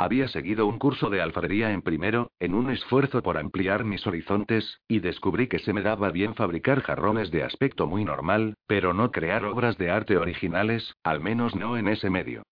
Había 0.00 0.28
seguido 0.28 0.66
un 0.66 0.78
curso 0.78 1.10
de 1.10 1.20
alfarería 1.20 1.72
en 1.72 1.82
primero, 1.82 2.30
en 2.38 2.54
un 2.54 2.70
esfuerzo 2.70 3.20
por 3.20 3.36
ampliar 3.36 3.84
mis 3.84 4.06
horizontes, 4.06 4.80
y 4.86 5.00
descubrí 5.00 5.48
que 5.48 5.58
se 5.58 5.72
me 5.72 5.82
daba 5.82 6.10
bien 6.10 6.36
fabricar 6.36 6.82
jarrones 6.82 7.32
de 7.32 7.42
aspecto 7.42 7.88
muy 7.88 8.04
normal, 8.04 8.54
pero 8.68 8.94
no 8.94 9.10
crear 9.10 9.44
obras 9.44 9.76
de 9.76 9.90
arte 9.90 10.16
originales, 10.16 10.94
al 11.02 11.20
menos 11.20 11.56
no 11.56 11.76
en 11.76 11.88
ese 11.88 12.10
medio. 12.10 12.44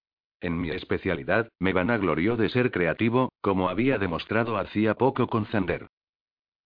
En 0.47 0.61
mi 0.61 0.71
especialidad, 0.71 1.49
me 1.59 1.73
vanaglorió 1.73 2.37
de 2.37 2.49
ser 2.49 2.71
creativo, 2.71 3.33
como 3.41 3.69
había 3.69 3.99
demostrado 3.99 4.59
hacía 4.59 4.95
poco 4.95 5.27
con 5.27 5.45
Zander. 5.47 5.89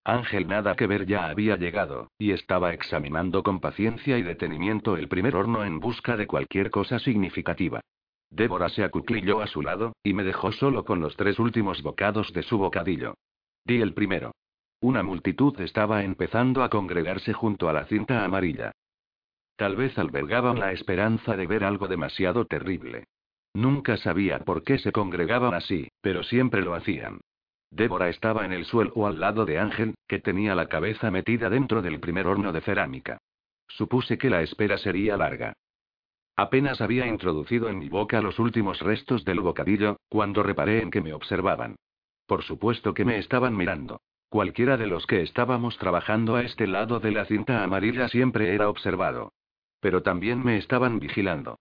Ángel 0.05 0.49
nada 0.49 0.77
que 0.77 0.87
ver 0.87 1.07
ya 1.07 1.31
había 1.31 1.57
llegado, 1.57 2.11
y 2.19 2.33
estaba 2.33 2.75
examinando 2.75 3.43
con 3.43 3.59
paciencia 3.59 4.19
y 4.19 4.23
detenimiento 4.23 4.99
el 4.99 5.09
primer 5.09 5.35
horno 5.35 5.65
en 5.65 5.81
busca 5.81 6.19
de 6.19 6.27
cualquier 6.27 6.71
cosa 6.71 6.99
significativa. 6.99 7.81
Débora 8.29 8.69
se 8.69 8.85
acuclilló 8.85 9.41
a 9.41 9.47
su 9.47 9.63
lado, 9.63 9.95
y 10.03 10.13
me 10.13 10.25
dejó 10.25 10.53
solo 10.53 10.85
con 10.85 11.01
los 11.01 11.17
tres 11.17 11.39
últimos 11.39 11.81
bocados 11.81 12.35
de 12.35 12.43
su 12.43 12.59
bocadillo. 12.59 13.15
Di 13.65 13.81
el 13.81 13.95
primero. 13.95 14.33
Una 14.83 15.03
multitud 15.03 15.59
estaba 15.59 16.05
empezando 16.05 16.63
a 16.63 16.69
congregarse 16.69 17.33
junto 17.33 17.71
a 17.71 17.73
la 17.73 17.87
cinta 17.87 18.27
amarilla. 18.27 18.73
Tal 19.57 19.75
vez 19.75 19.97
albergaban 19.99 20.59
la 20.59 20.73
esperanza 20.73 21.35
de 21.35 21.47
ver 21.47 21.65
algo 21.65 21.89
demasiado 21.89 22.45
terrible. 22.45 23.07
Nunca 23.55 23.97
sabía 23.97 24.39
por 24.41 24.63
qué 24.63 24.79
se 24.79 24.93
congregaban 24.93 25.55
así, 25.55 25.89
pero 26.01 26.23
siempre 26.23 26.63
lo 26.63 26.75
hacían. 26.75 27.21
Débora 27.71 28.09
estaba 28.09 28.45
en 28.45 28.53
el 28.53 28.65
suelo 28.65 29.07
al 29.07 29.21
lado 29.21 29.45
de 29.45 29.59
Ángel, 29.59 29.95
que 30.09 30.19
tenía 30.19 30.55
la 30.55 30.67
cabeza 30.67 31.11
metida 31.11 31.49
dentro 31.51 31.83
del 31.83 32.01
primer 32.01 32.27
horno 32.27 32.53
de 32.53 32.61
cerámica. 32.61 33.19
Supuse 33.69 34.19
que 34.19 34.31
la 34.31 34.43
espera 34.43 34.79
sería 34.79 35.17
larga. 35.17 35.55
Apenas 36.37 36.81
había 36.81 37.07
introducido 37.07 37.69
en 37.69 37.79
mi 37.79 37.89
boca 37.89 38.21
los 38.21 38.39
últimos 38.39 38.81
restos 38.81 39.25
del 39.25 39.41
bocadillo, 39.41 39.97
cuando 40.09 40.43
reparé 40.43 40.83
en 40.83 40.91
que 40.91 41.01
me 41.01 41.13
observaban. 41.13 41.77
Por 42.27 42.43
supuesto 42.43 42.95
que 42.95 43.05
me 43.05 43.19
estaban 43.19 43.57
mirando. 43.57 44.01
Cualquiera 44.29 44.77
de 44.77 44.87
los 44.87 45.07
que 45.07 45.23
estábamos 45.23 45.77
trabajando 45.79 46.37
a 46.37 46.43
este 46.43 46.67
lado 46.67 47.01
de 47.01 47.11
la 47.11 47.25
cinta 47.25 47.65
amarilla 47.65 48.09
siempre 48.09 48.55
era 48.55 48.69
observado. 48.69 49.33
Pero 49.81 50.03
también 50.03 50.43
me 50.43 50.57
estaban 50.57 51.01
vigilando. 51.01 51.59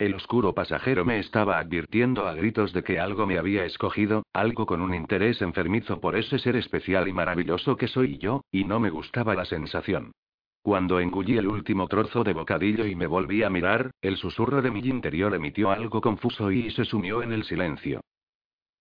El 0.00 0.14
oscuro 0.14 0.54
pasajero 0.54 1.04
me 1.04 1.18
estaba 1.18 1.58
advirtiendo 1.58 2.26
a 2.26 2.32
gritos 2.32 2.72
de 2.72 2.82
que 2.82 2.98
algo 2.98 3.26
me 3.26 3.36
había 3.36 3.66
escogido, 3.66 4.22
algo 4.32 4.64
con 4.64 4.80
un 4.80 4.94
interés 4.94 5.42
enfermizo 5.42 6.00
por 6.00 6.16
ese 6.16 6.38
ser 6.38 6.56
especial 6.56 7.06
y 7.06 7.12
maravilloso 7.12 7.76
que 7.76 7.86
soy 7.86 8.16
yo, 8.16 8.42
y 8.50 8.64
no 8.64 8.80
me 8.80 8.88
gustaba 8.88 9.34
la 9.34 9.44
sensación. 9.44 10.12
Cuando 10.62 11.00
engullí 11.00 11.36
el 11.36 11.48
último 11.48 11.86
trozo 11.86 12.24
de 12.24 12.32
bocadillo 12.32 12.86
y 12.86 12.94
me 12.94 13.06
volví 13.06 13.42
a 13.42 13.50
mirar, 13.50 13.90
el 14.00 14.16
susurro 14.16 14.62
de 14.62 14.70
mi 14.70 14.80
interior 14.80 15.34
emitió 15.34 15.70
algo 15.70 16.00
confuso 16.00 16.50
y 16.50 16.70
se 16.70 16.86
sumió 16.86 17.22
en 17.22 17.32
el 17.32 17.44
silencio. 17.44 18.00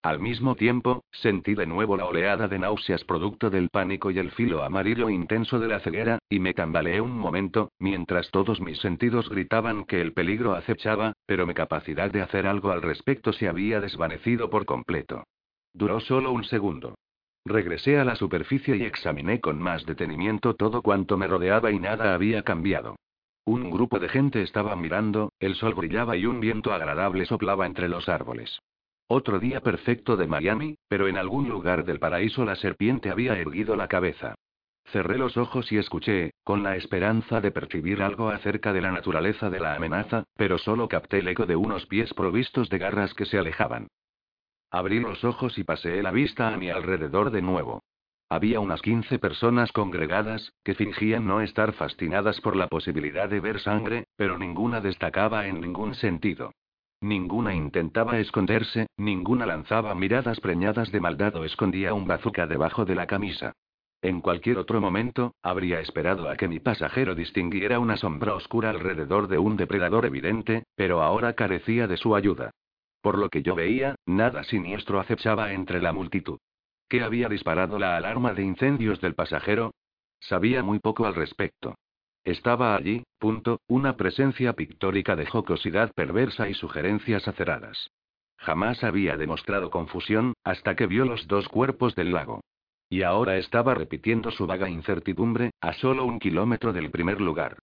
Al 0.02 0.22
mismo 0.22 0.56
tiempo, 0.56 1.04
sentí 1.12 1.56
de 1.56 1.66
nuevo 1.66 1.98
la 1.98 2.06
oleada 2.06 2.48
de 2.48 2.58
náuseas 2.58 3.04
producto 3.04 3.50
del 3.50 3.68
pánico 3.68 4.12
y 4.12 4.18
el 4.18 4.32
filo 4.32 4.64
amarillo 4.64 5.10
intenso 5.10 5.60
de 5.60 5.68
la 5.68 5.82
ceguera, 5.82 6.20
y 6.30 6.40
me 6.40 6.54
tambaleé 6.54 7.02
un 7.02 7.18
momento, 7.18 7.74
mientras 7.80 8.32
todos 8.32 8.62
mis 8.62 8.80
sentidos 8.80 9.28
gritaban 9.30 9.84
que 9.84 10.00
el 10.00 10.14
peligro 10.14 10.54
acechaba, 10.54 11.12
pero 11.26 11.46
mi 11.46 11.54
capacidad 11.54 12.10
de 12.10 12.22
hacer 12.22 12.48
algo 12.48 12.72
al 12.72 12.82
respecto 12.82 13.34
se 13.34 13.50
había 13.50 13.82
desvanecido 13.82 14.50
por 14.50 14.66
completo. 14.66 15.26
Duró 15.74 16.00
solo 16.00 16.32
un 16.32 16.46
segundo. 16.46 16.96
Regresé 17.44 18.00
a 18.00 18.06
la 18.06 18.16
superficie 18.16 18.78
y 18.78 18.84
examiné 18.84 19.42
con 19.42 19.62
más 19.62 19.86
detenimiento 19.86 20.56
todo 20.56 20.82
cuanto 20.82 21.18
me 21.18 21.28
rodeaba 21.28 21.72
y 21.72 21.80
nada 21.80 22.14
había 22.14 22.44
cambiado. 22.44 22.96
Un 23.44 23.70
grupo 23.70 24.00
de 24.00 24.08
gente 24.08 24.44
estaba 24.44 24.78
mirando, 24.78 25.34
el 25.42 25.56
sol 25.56 25.74
brillaba 25.74 26.16
y 26.16 26.26
un 26.26 26.40
viento 26.40 26.72
agradable 26.72 27.26
soplaba 27.26 27.66
entre 27.66 27.90
los 27.90 28.08
árboles. 28.08 28.62
Otro 29.12 29.40
día 29.40 29.62
perfecto 29.62 30.18
de 30.18 30.28
Miami, 30.28 30.78
pero 30.88 31.08
en 31.08 31.18
algún 31.18 31.50
lugar 31.50 31.84
del 31.84 31.98
paraíso 31.98 32.46
la 32.46 32.56
serpiente 32.56 33.10
había 33.10 33.34
erguido 33.34 33.76
la 33.76 33.88
cabeza. 33.88 34.36
Cerré 34.92 35.18
los 35.18 35.36
ojos 35.36 35.72
y 35.72 35.80
escuché, 35.80 36.36
con 36.44 36.62
la 36.62 36.76
esperanza 36.76 37.42
de 37.42 37.50
percibir 37.50 38.04
algo 38.04 38.30
acerca 38.30 38.72
de 38.72 38.82
la 38.82 38.92
naturaleza 38.92 39.50
de 39.50 39.60
la 39.60 39.74
amenaza, 39.74 40.26
pero 40.36 40.60
solo 40.60 40.88
capté 40.88 41.20
el 41.20 41.28
eco 41.28 41.48
de 41.48 41.56
unos 41.56 41.88
pies 41.88 42.14
provistos 42.14 42.70
de 42.70 42.78
garras 42.78 43.16
que 43.16 43.26
se 43.26 43.40
alejaban. 43.40 43.88
Abrí 44.70 45.00
los 45.00 45.24
ojos 45.24 45.58
y 45.58 45.64
paseé 45.64 46.04
la 46.04 46.12
vista 46.12 46.54
a 46.54 46.58
mi 46.58 46.70
alrededor 46.70 47.32
de 47.32 47.42
nuevo. 47.42 47.82
Había 48.30 48.60
unas 48.60 48.84
15 48.84 49.18
personas 49.18 49.72
congregadas, 49.72 50.54
que 50.64 50.76
fingían 50.76 51.26
no 51.26 51.42
estar 51.42 51.74
fascinadas 51.74 52.40
por 52.42 52.56
la 52.56 52.68
posibilidad 52.68 53.28
de 53.28 53.40
ver 53.40 53.60
sangre, 53.60 54.06
pero 54.16 54.38
ninguna 54.38 54.82
destacaba 54.82 55.48
en 55.48 55.62
ningún 55.62 55.96
sentido. 55.96 56.52
Ninguna 57.02 57.56
intentaba 57.56 58.20
esconderse, 58.20 58.88
ninguna 58.98 59.46
lanzaba 59.46 59.96
miradas 59.96 60.40
preñadas 60.42 60.92
de 60.92 61.00
maldad 61.00 61.36
o 61.38 61.46
escondía 61.46 61.94
un 61.94 62.06
bazooka 62.06 62.46
debajo 62.46 62.84
de 62.84 62.96
la 62.96 63.08
camisa. 63.08 63.54
En 64.02 64.22
cualquier 64.22 64.58
otro 64.58 64.82
momento, 64.82 65.34
habría 65.42 65.80
esperado 65.80 66.30
a 66.30 66.36
que 66.36 66.48
mi 66.48 66.60
pasajero 66.60 67.16
distinguiera 67.16 67.80
una 67.80 67.96
sombra 67.96 68.34
oscura 68.34 68.70
alrededor 68.70 69.28
de 69.28 69.38
un 69.38 69.56
depredador 69.56 70.06
evidente, 70.06 70.64
pero 70.76 71.02
ahora 71.02 71.34
carecía 71.34 71.88
de 71.88 71.98
su 71.98 72.16
ayuda. 72.16 72.52
Por 73.02 73.18
lo 73.18 73.30
que 73.30 73.44
yo 73.44 73.56
veía, 73.56 73.96
nada 74.06 74.44
siniestro 74.44 75.00
acechaba 75.00 75.54
entre 75.54 75.82
la 75.82 75.94
multitud. 75.94 76.40
¿Qué 76.90 77.02
había 77.02 77.30
disparado 77.30 77.80
la 77.80 77.96
alarma 77.96 78.34
de 78.34 78.44
incendios 78.44 79.00
del 79.00 79.16
pasajero? 79.16 79.72
Sabía 80.20 80.64
muy 80.64 80.80
poco 80.80 81.06
al 81.06 81.16
respecto. 81.16 81.76
Estaba 82.24 82.76
allí, 82.76 83.04
punto, 83.18 83.62
una 83.68 83.96
presencia 83.98 84.54
pictórica 84.54 85.16
de 85.16 85.26
jocosidad 85.26 85.92
perversa 85.94 86.50
y 86.50 86.54
sugerencias 86.54 87.28
aceradas. 87.28 87.92
Jamás 88.38 88.84
había 88.84 89.18
demostrado 89.18 89.70
confusión, 89.70 90.34
hasta 90.44 90.76
que 90.76 90.88
vio 90.88 91.06
los 91.06 91.28
dos 91.28 91.48
cuerpos 91.50 91.96
del 91.96 92.12
lago. 92.12 92.42
Y 92.90 93.04
ahora 93.04 93.38
estaba 93.38 93.76
repitiendo 93.76 94.32
su 94.32 94.48
vaga 94.48 94.70
incertidumbre, 94.70 95.52
a 95.62 95.74
solo 95.74 96.06
un 96.06 96.20
kilómetro 96.20 96.74
del 96.74 96.90
primer 96.90 97.22
lugar. 97.22 97.60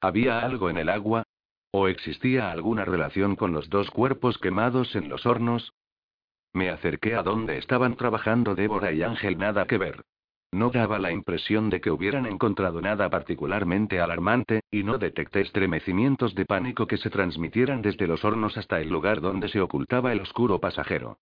¿Había 0.00 0.40
algo 0.40 0.70
en 0.70 0.78
el 0.78 0.88
agua? 0.88 1.24
¿O 1.70 1.88
existía 1.88 2.50
alguna 2.50 2.84
relación 2.84 3.36
con 3.36 3.52
los 3.52 3.68
dos 3.68 3.90
cuerpos 3.90 4.38
quemados 4.38 4.94
en 4.94 5.08
los 5.08 5.26
hornos? 5.26 5.72
Me 6.52 6.70
acerqué 6.70 7.14
a 7.14 7.22
donde 7.22 7.58
estaban 7.58 7.96
trabajando 7.96 8.54
Débora 8.54 8.92
y 8.92 9.02
Ángel 9.02 9.36
nada 9.36 9.66
que 9.66 9.76
ver. 9.76 10.02
No 10.50 10.70
daba 10.70 10.98
la 10.98 11.12
impresión 11.12 11.68
de 11.68 11.80
que 11.80 11.90
hubieran 11.90 12.24
encontrado 12.24 12.80
nada 12.80 13.10
particularmente 13.10 14.00
alarmante, 14.00 14.62
y 14.70 14.82
no 14.82 14.96
detecté 14.96 15.42
estremecimientos 15.42 16.34
de 16.34 16.46
pánico 16.46 16.86
que 16.86 16.96
se 16.96 17.10
transmitieran 17.10 17.82
desde 17.82 18.06
los 18.06 18.24
hornos 18.24 18.56
hasta 18.56 18.80
el 18.80 18.88
lugar 18.88 19.20
donde 19.20 19.48
se 19.48 19.60
ocultaba 19.60 20.12
el 20.12 20.20
oscuro 20.20 20.58
pasajero. 20.58 21.18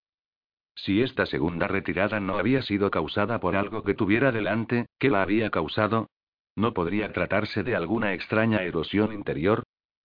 Si 0.77 1.03
esta 1.03 1.27
segunda 1.27 1.67
retirada 1.67 2.21
no 2.21 2.39
había 2.39 2.63
sido 2.63 2.91
causada 2.91 3.41
por 3.41 3.57
algo 3.57 3.83
que 3.83 3.95
tuviera 3.95 4.31
delante, 4.31 4.87
¿qué 4.99 5.11
la 5.11 5.23
había 5.23 5.51
causado? 5.51 6.11
¿No 6.55 6.73
podría 6.73 7.13
tratarse 7.13 7.63
de 7.63 7.75
alguna 7.75 8.15
extraña 8.15 8.63
erosión 8.63 9.13
interior? 9.13 9.65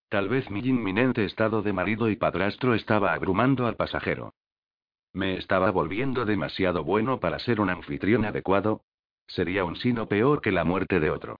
Tal 0.10 0.30
vez 0.30 0.50
mi 0.50 0.60
inminente 0.60 1.26
estado 1.26 1.62
de 1.62 1.74
marido 1.74 2.10
y 2.10 2.16
padrastro 2.16 2.74
estaba 2.74 3.14
abrumando 3.14 3.68
al 3.68 3.76
pasajero. 3.76 4.34
Me 5.14 5.38
estaba 5.38 5.72
volviendo 5.72 6.26
demasiado 6.26 6.84
bueno 6.84 7.20
para 7.20 7.40
ser 7.40 7.62
un 7.62 7.70
anfitrión 7.70 8.26
adecuado, 8.26 8.82
Sería 9.32 9.64
un 9.64 9.78
sino 9.78 10.08
peor 10.08 10.42
que 10.42 10.52
la 10.52 10.66
muerte 10.66 11.00
de 11.00 11.10
otro. 11.10 11.40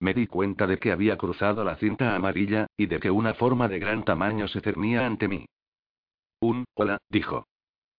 Me 0.00 0.14
di 0.14 0.26
cuenta 0.26 0.66
de 0.66 0.78
que 0.78 0.92
había 0.92 1.18
cruzado 1.18 1.62
la 1.62 1.76
cinta 1.76 2.16
amarilla, 2.16 2.66
y 2.76 2.86
de 2.86 3.00
que 3.00 3.10
una 3.10 3.34
forma 3.34 3.68
de 3.68 3.78
gran 3.78 4.02
tamaño 4.04 4.48
se 4.48 4.60
cernía 4.60 5.04
ante 5.06 5.28
mí. 5.28 5.44
Un, 6.40 6.64
hola, 6.74 6.98
dijo. 7.10 7.46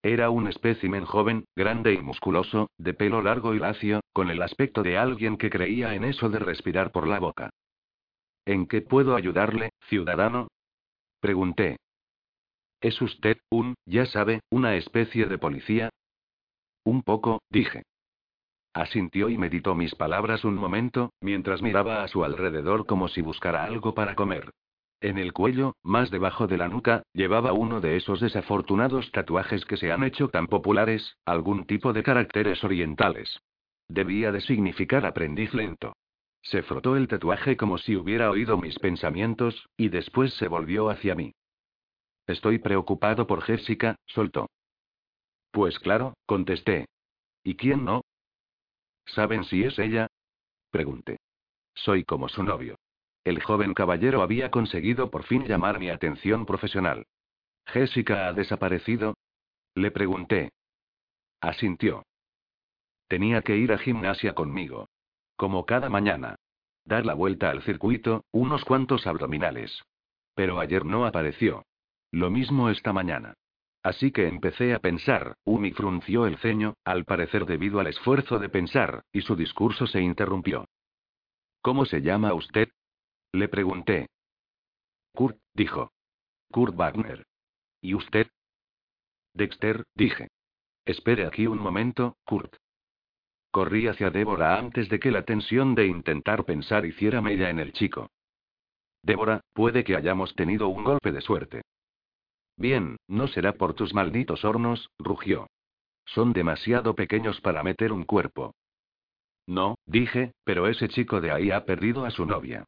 Era 0.02 0.32
un 0.32 0.48
espécimen 0.48 1.06
joven, 1.06 1.46
grande 1.56 1.94
y 1.94 2.02
musculoso, 2.02 2.72
de 2.78 2.96
pelo 2.96 3.22
largo 3.22 3.54
y 3.54 3.60
lacio, 3.60 4.02
con 4.14 4.32
el 4.32 4.42
aspecto 4.42 4.82
de 4.82 4.98
alguien 4.98 5.38
que 5.38 5.52
creía 5.52 5.94
en 5.94 6.04
eso 6.04 6.30
de 6.30 6.40
respirar 6.40 6.92
por 6.92 7.08
la 7.08 7.20
boca. 7.20 7.52
¿En 8.46 8.66
qué 8.66 8.82
puedo 8.82 9.16
ayudarle, 9.16 9.70
ciudadano? 9.88 10.48
Pregunté. 11.22 11.78
¿Es 12.82 13.00
usted 13.02 13.38
un, 13.50 13.76
ya 13.86 14.08
sabe, 14.08 14.42
una 14.50 14.76
especie 14.76 15.28
de 15.28 15.38
policía? 15.38 15.90
Un 16.84 17.04
poco, 17.04 17.42
dije. 17.50 17.84
Asintió 18.74 19.30
y 19.30 19.38
meditó 19.38 19.76
mis 19.76 19.94
palabras 19.94 20.44
un 20.44 20.56
momento, 20.56 21.14
mientras 21.22 21.62
miraba 21.62 22.04
a 22.04 22.08
su 22.08 22.24
alrededor 22.24 22.88
como 22.88 23.08
si 23.08 23.22
buscara 23.22 23.64
algo 23.64 23.94
para 23.94 24.16
comer. 24.16 24.52
En 25.00 25.18
el 25.18 25.34
cuello, 25.34 25.76
más 25.84 26.10
debajo 26.10 26.48
de 26.48 26.58
la 26.58 26.70
nuca, 26.70 27.04
llevaba 27.14 27.54
uno 27.54 27.82
de 27.82 27.98
esos 27.98 28.20
desafortunados 28.20 29.12
tatuajes 29.12 29.66
que 29.66 29.78
se 29.78 29.92
han 29.92 30.04
hecho 30.04 30.30
tan 30.30 30.48
populares, 30.48 31.18
algún 31.26 31.66
tipo 31.66 31.94
de 31.94 32.04
caracteres 32.04 32.64
orientales. 32.64 33.42
Debía 33.90 34.32
de 34.32 34.42
significar 34.42 35.06
aprendiz 35.06 35.54
lento. 35.54 35.94
Se 36.42 36.64
frotó 36.64 36.96
el 36.96 37.08
tatuaje 37.08 37.58
como 37.58 37.78
si 37.78 37.96
hubiera 37.96 38.32
oído 38.32 38.58
mis 38.58 38.80
pensamientos, 38.80 39.68
y 39.78 39.90
después 39.90 40.34
se 40.36 40.48
volvió 40.48 40.90
hacia 40.90 41.16
mí. 41.16 41.34
Estoy 42.26 42.60
preocupado 42.60 43.28
por 43.28 43.42
Jessica, 43.42 43.98
soltó. 44.06 44.50
Pues 45.52 45.78
claro, 45.80 46.14
contesté. 46.26 46.86
¿Y 47.44 47.56
quién 47.56 47.86
no? 47.86 48.02
¿Saben 49.06 49.44
si 49.44 49.64
es 49.64 49.78
ella? 49.80 50.08
Pregunté. 50.72 51.20
Soy 51.76 52.04
como 52.04 52.30
su 52.30 52.44
novio. 52.44 52.78
El 53.24 53.42
joven 53.42 53.74
caballero 53.74 54.22
había 54.22 54.52
conseguido 54.52 55.10
por 55.10 55.24
fin 55.24 55.46
llamar 55.46 55.80
mi 55.80 55.90
atención 55.90 56.46
profesional. 56.46 57.06
¿Jessica 57.66 58.28
ha 58.28 58.34
desaparecido? 58.34 59.16
Le 59.76 59.92
pregunté. 59.92 60.52
Asintió. 61.40 62.04
Tenía 63.08 63.42
que 63.42 63.58
ir 63.58 63.72
a 63.72 63.78
gimnasia 63.78 64.34
conmigo. 64.34 64.90
Como 65.36 65.66
cada 65.66 65.90
mañana. 65.90 66.36
Dar 66.86 67.06
la 67.06 67.14
vuelta 67.14 67.50
al 67.50 67.64
circuito, 67.64 68.26
unos 68.32 68.66
cuantos 68.66 69.08
abdominales. 69.08 69.84
Pero 70.36 70.60
ayer 70.60 70.86
no 70.86 71.06
apareció. 71.06 71.66
Lo 72.12 72.30
mismo 72.30 72.70
esta 72.70 72.92
mañana. 72.92 73.36
Así 73.84 74.14
que 74.14 74.28
empecé 74.28 74.74
a 74.74 74.80
pensar, 74.80 75.36
Umi 75.44 75.72
frunció 75.72 76.26
el 76.26 76.38
ceño, 76.38 76.76
al 76.86 77.04
parecer 77.04 77.46
debido 77.46 77.82
al 77.82 77.88
esfuerzo 77.88 78.40
de 78.40 78.48
pensar, 78.48 79.04
y 79.12 79.22
su 79.22 79.36
discurso 79.36 79.88
se 79.88 80.00
interrumpió. 80.00 80.66
¿Cómo 81.62 81.86
se 81.86 82.02
llama 82.02 82.34
usted? 82.34 82.70
Le 83.34 83.50
pregunté. 83.50 84.08
Kurt, 85.14 85.38
dijo. 85.54 85.92
Kurt 86.50 86.76
Wagner. 86.76 87.26
¿Y 87.82 87.94
usted? 87.94 88.28
Dexter, 89.34 89.84
dije. 89.96 90.30
Espere 90.86 91.26
aquí 91.26 91.48
un 91.48 91.60
momento, 91.60 92.16
Kurt. 92.26 92.56
Corrí 93.52 93.88
hacia 93.88 94.10
Débora 94.10 94.58
antes 94.58 94.88
de 94.90 95.00
que 95.00 95.12
la 95.12 95.24
tensión 95.24 95.76
de 95.76 95.88
intentar 95.88 96.46
pensar 96.46 96.86
hiciera 96.86 97.22
mella 97.22 97.50
en 97.50 97.60
el 97.60 97.74
chico. 97.74 98.10
Débora, 99.02 99.42
puede 99.54 99.84
que 99.84 99.96
hayamos 99.96 100.34
tenido 100.36 100.70
un 100.70 100.84
golpe 100.84 101.12
de 101.12 101.22
suerte. 101.22 101.64
Bien, 102.58 102.98
no 103.08 103.28
será 103.28 103.54
por 103.54 103.74
tus 103.74 103.94
malditos 103.94 104.46
hornos, 104.46 104.90
rugió. 105.00 105.48
Son 106.06 106.34
demasiado 106.34 106.96
pequeños 106.96 107.42
para 107.42 107.64
meter 107.64 107.92
un 107.92 108.04
cuerpo. 108.04 108.54
No, 109.48 109.76
dije, 109.86 110.34
pero 110.44 110.68
ese 110.68 110.88
chico 110.88 111.22
de 111.22 111.32
ahí 111.32 111.52
ha 111.52 111.66
perdido 111.66 112.06
a 112.06 112.12
su 112.12 112.26
novia. 112.26 112.66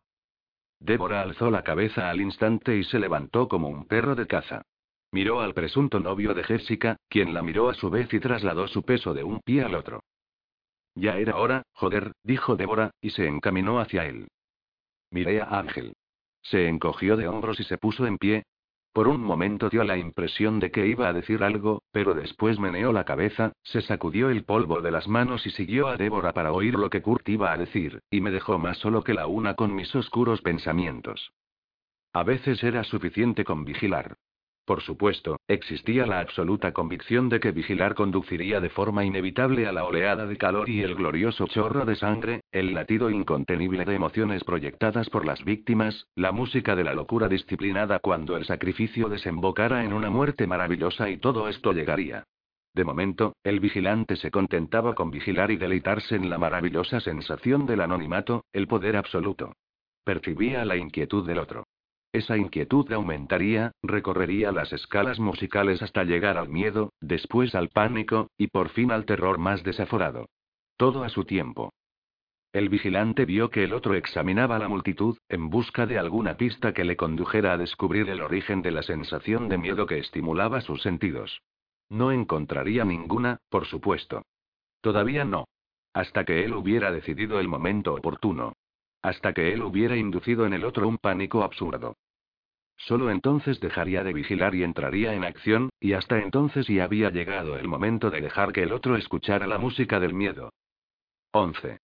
Débora 0.80 1.22
alzó 1.22 1.50
la 1.50 1.64
cabeza 1.64 2.10
al 2.10 2.22
instante 2.22 2.76
y 2.78 2.84
se 2.84 3.00
levantó 3.00 3.48
como 3.48 3.70
un 3.70 3.86
perro 3.88 4.16
de 4.16 4.28
caza. 4.28 4.64
Miró 5.12 5.40
al 5.40 5.54
presunto 5.54 6.00
novio 6.00 6.34
de 6.34 6.44
Jessica, 6.44 6.98
quien 7.08 7.34
la 7.34 7.42
miró 7.42 7.70
a 7.70 7.74
su 7.74 7.90
vez 7.90 8.14
y 8.14 8.20
trasladó 8.20 8.68
su 8.68 8.84
peso 8.84 9.14
de 9.14 9.24
un 9.24 9.40
pie 9.40 9.64
al 9.64 9.76
otro. 9.76 10.02
Ya 10.96 11.18
era 11.18 11.38
hora, 11.38 11.64
joder, 11.74 12.12
dijo 12.24 12.56
Débora, 12.56 12.92
y 13.02 13.12
se 13.12 13.28
encaminó 13.28 13.80
hacia 13.80 14.06
él. 14.06 14.28
Miré 15.12 15.42
a 15.42 15.60
Ángel. 15.60 15.94
Se 16.42 16.68
encogió 16.68 17.16
de 17.18 17.28
hombros 17.28 17.60
y 17.60 17.64
se 17.64 17.78
puso 17.78 18.06
en 18.06 18.18
pie, 18.18 18.44
por 18.96 19.10
un 19.10 19.22
momento 19.22 19.70
dio 19.70 19.84
la 19.84 19.98
impresión 19.98 20.62
de 20.62 20.72
que 20.72 20.88
iba 20.88 21.10
a 21.10 21.12
decir 21.12 21.44
algo, 21.44 21.84
pero 21.92 22.14
después 22.14 22.60
meneó 22.60 22.94
la 22.94 23.04
cabeza, 23.04 23.52
se 23.62 23.82
sacudió 23.82 24.30
el 24.30 24.46
polvo 24.46 24.80
de 24.80 24.90
las 24.90 25.06
manos 25.10 25.46
y 25.46 25.50
siguió 25.50 25.90
a 25.90 25.98
Débora 25.98 26.32
para 26.32 26.54
oír 26.54 26.76
lo 26.76 26.90
que 26.90 27.02
Kurt 27.02 27.28
iba 27.28 27.52
a 27.52 27.58
decir, 27.58 28.00
y 28.10 28.22
me 28.22 28.32
dejó 28.32 28.58
más 28.58 28.78
solo 28.78 29.04
que 29.04 29.14
la 29.14 29.28
una 29.28 29.56
con 29.56 29.76
mis 29.76 29.94
oscuros 29.94 30.42
pensamientos. 30.42 31.34
A 32.14 32.24
veces 32.24 32.64
era 32.64 32.86
suficiente 32.86 33.44
con 33.44 33.66
vigilar. 33.66 34.16
Por 34.66 34.82
supuesto, 34.82 35.38
existía 35.48 36.08
la 36.08 36.20
absoluta 36.20 36.74
convicción 36.74 37.30
de 37.30 37.40
que 37.40 37.52
vigilar 37.52 37.94
conduciría 37.94 38.60
de 38.60 38.70
forma 38.70 39.06
inevitable 39.06 39.68
a 39.68 39.72
la 39.72 39.84
oleada 39.84 40.26
de 40.26 40.38
calor 40.38 40.68
y 40.70 40.82
el 40.82 40.96
glorioso 40.96 41.46
chorro 41.46 41.86
de 41.86 41.96
sangre, 41.96 42.42
el 42.52 42.74
latido 42.74 43.12
incontenible 43.12 43.86
de 43.86 43.94
emociones 43.94 44.44
proyectadas 44.44 45.08
por 45.12 45.24
las 45.24 45.44
víctimas, 45.46 46.08
la 46.16 46.32
música 46.32 46.76
de 46.76 46.84
la 46.84 46.96
locura 46.96 47.28
disciplinada 47.28 48.00
cuando 48.00 48.38
el 48.38 48.46
sacrificio 48.46 49.08
desembocara 49.08 49.84
en 49.86 49.94
una 49.94 50.10
muerte 50.10 50.48
maravillosa 50.48 51.12
y 51.12 51.18
todo 51.18 51.48
esto 51.48 51.72
llegaría. 51.72 52.24
De 52.74 52.84
momento, 52.84 53.36
el 53.44 53.60
vigilante 53.60 54.16
se 54.16 54.32
contentaba 54.32 54.96
con 54.96 55.12
vigilar 55.12 55.52
y 55.52 55.58
deleitarse 55.58 56.16
en 56.16 56.28
la 56.28 56.40
maravillosa 56.40 57.00
sensación 57.00 57.68
del 57.68 57.82
anonimato, 57.82 58.46
el 58.52 58.68
poder 58.68 58.98
absoluto. 58.98 59.54
Percibía 60.04 60.66
la 60.66 60.76
inquietud 60.76 61.26
del 61.26 61.38
otro. 61.38 61.66
Esa 62.16 62.38
inquietud 62.38 62.90
aumentaría, 62.94 63.74
recorrería 63.84 64.54
las 64.54 64.72
escalas 64.72 65.20
musicales 65.20 65.82
hasta 65.82 66.06
llegar 66.06 66.38
al 66.38 66.48
miedo, 66.48 66.94
después 67.02 67.54
al 67.56 67.68
pánico, 67.68 68.30
y 68.38 68.48
por 68.48 68.70
fin 68.70 68.94
al 68.94 69.04
terror 69.04 69.38
más 69.38 69.64
desaforado. 69.64 70.30
Todo 70.78 71.04
a 71.04 71.10
su 71.10 71.26
tiempo. 71.26 71.74
El 72.54 72.70
vigilante 72.70 73.26
vio 73.26 73.50
que 73.50 73.66
el 73.66 73.74
otro 73.74 73.96
examinaba 73.96 74.58
la 74.60 74.70
multitud, 74.70 75.18
en 75.28 75.50
busca 75.50 75.86
de 75.88 76.00
alguna 76.00 76.38
pista 76.38 76.72
que 76.72 76.86
le 76.86 76.96
condujera 76.96 77.52
a 77.52 77.58
descubrir 77.58 78.10
el 78.10 78.22
origen 78.22 78.62
de 78.62 78.72
la 78.72 78.84
sensación 78.84 79.50
de 79.50 79.58
miedo 79.58 79.86
que 79.86 80.00
estimulaba 80.00 80.62
sus 80.62 80.82
sentidos. 80.84 81.42
No 81.90 82.14
encontraría 82.14 82.86
ninguna, 82.86 83.40
por 83.50 83.66
supuesto. 83.66 84.22
Todavía 84.80 85.26
no. 85.26 85.50
Hasta 85.92 86.24
que 86.24 86.46
él 86.46 86.54
hubiera 86.54 86.94
decidido 86.94 87.42
el 87.42 87.50
momento 87.50 87.94
oportuno. 87.94 88.54
Hasta 89.02 89.34
que 89.34 89.52
él 89.52 89.64
hubiera 89.64 89.98
inducido 89.98 90.46
en 90.46 90.54
el 90.54 90.64
otro 90.64 90.88
un 90.88 90.98
pánico 90.98 91.44
absurdo. 91.44 91.98
Solo 92.78 93.10
entonces 93.10 93.60
dejaría 93.60 94.04
de 94.04 94.14
vigilar 94.14 94.54
y 94.56 94.64
entraría 94.64 95.14
en 95.14 95.24
acción, 95.24 95.70
y 95.80 95.94
hasta 95.94 96.20
entonces 96.20 96.68
ya 96.68 96.84
había 96.84 97.10
llegado 97.10 97.58
el 97.58 97.68
momento 97.68 98.10
de 98.12 98.22
dejar 98.22 98.52
que 98.52 98.64
el 98.64 98.74
otro 98.74 98.96
escuchara 98.96 99.48
la 99.48 99.58
música 99.58 100.00
del 100.00 100.14
miedo. 100.14 100.52
11. 101.32 101.80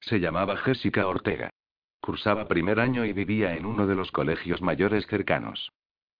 Se 0.00 0.20
llamaba 0.20 0.56
Jessica 0.56 1.06
Ortega. 1.06 1.50
Cursaba 2.00 2.46
primer 2.46 2.78
año 2.78 3.04
y 3.04 3.12
vivía 3.12 3.56
en 3.56 3.66
uno 3.66 3.86
de 3.86 3.96
los 3.96 4.12
colegios 4.12 4.62
mayores 4.62 5.06
cercanos. 5.06 5.72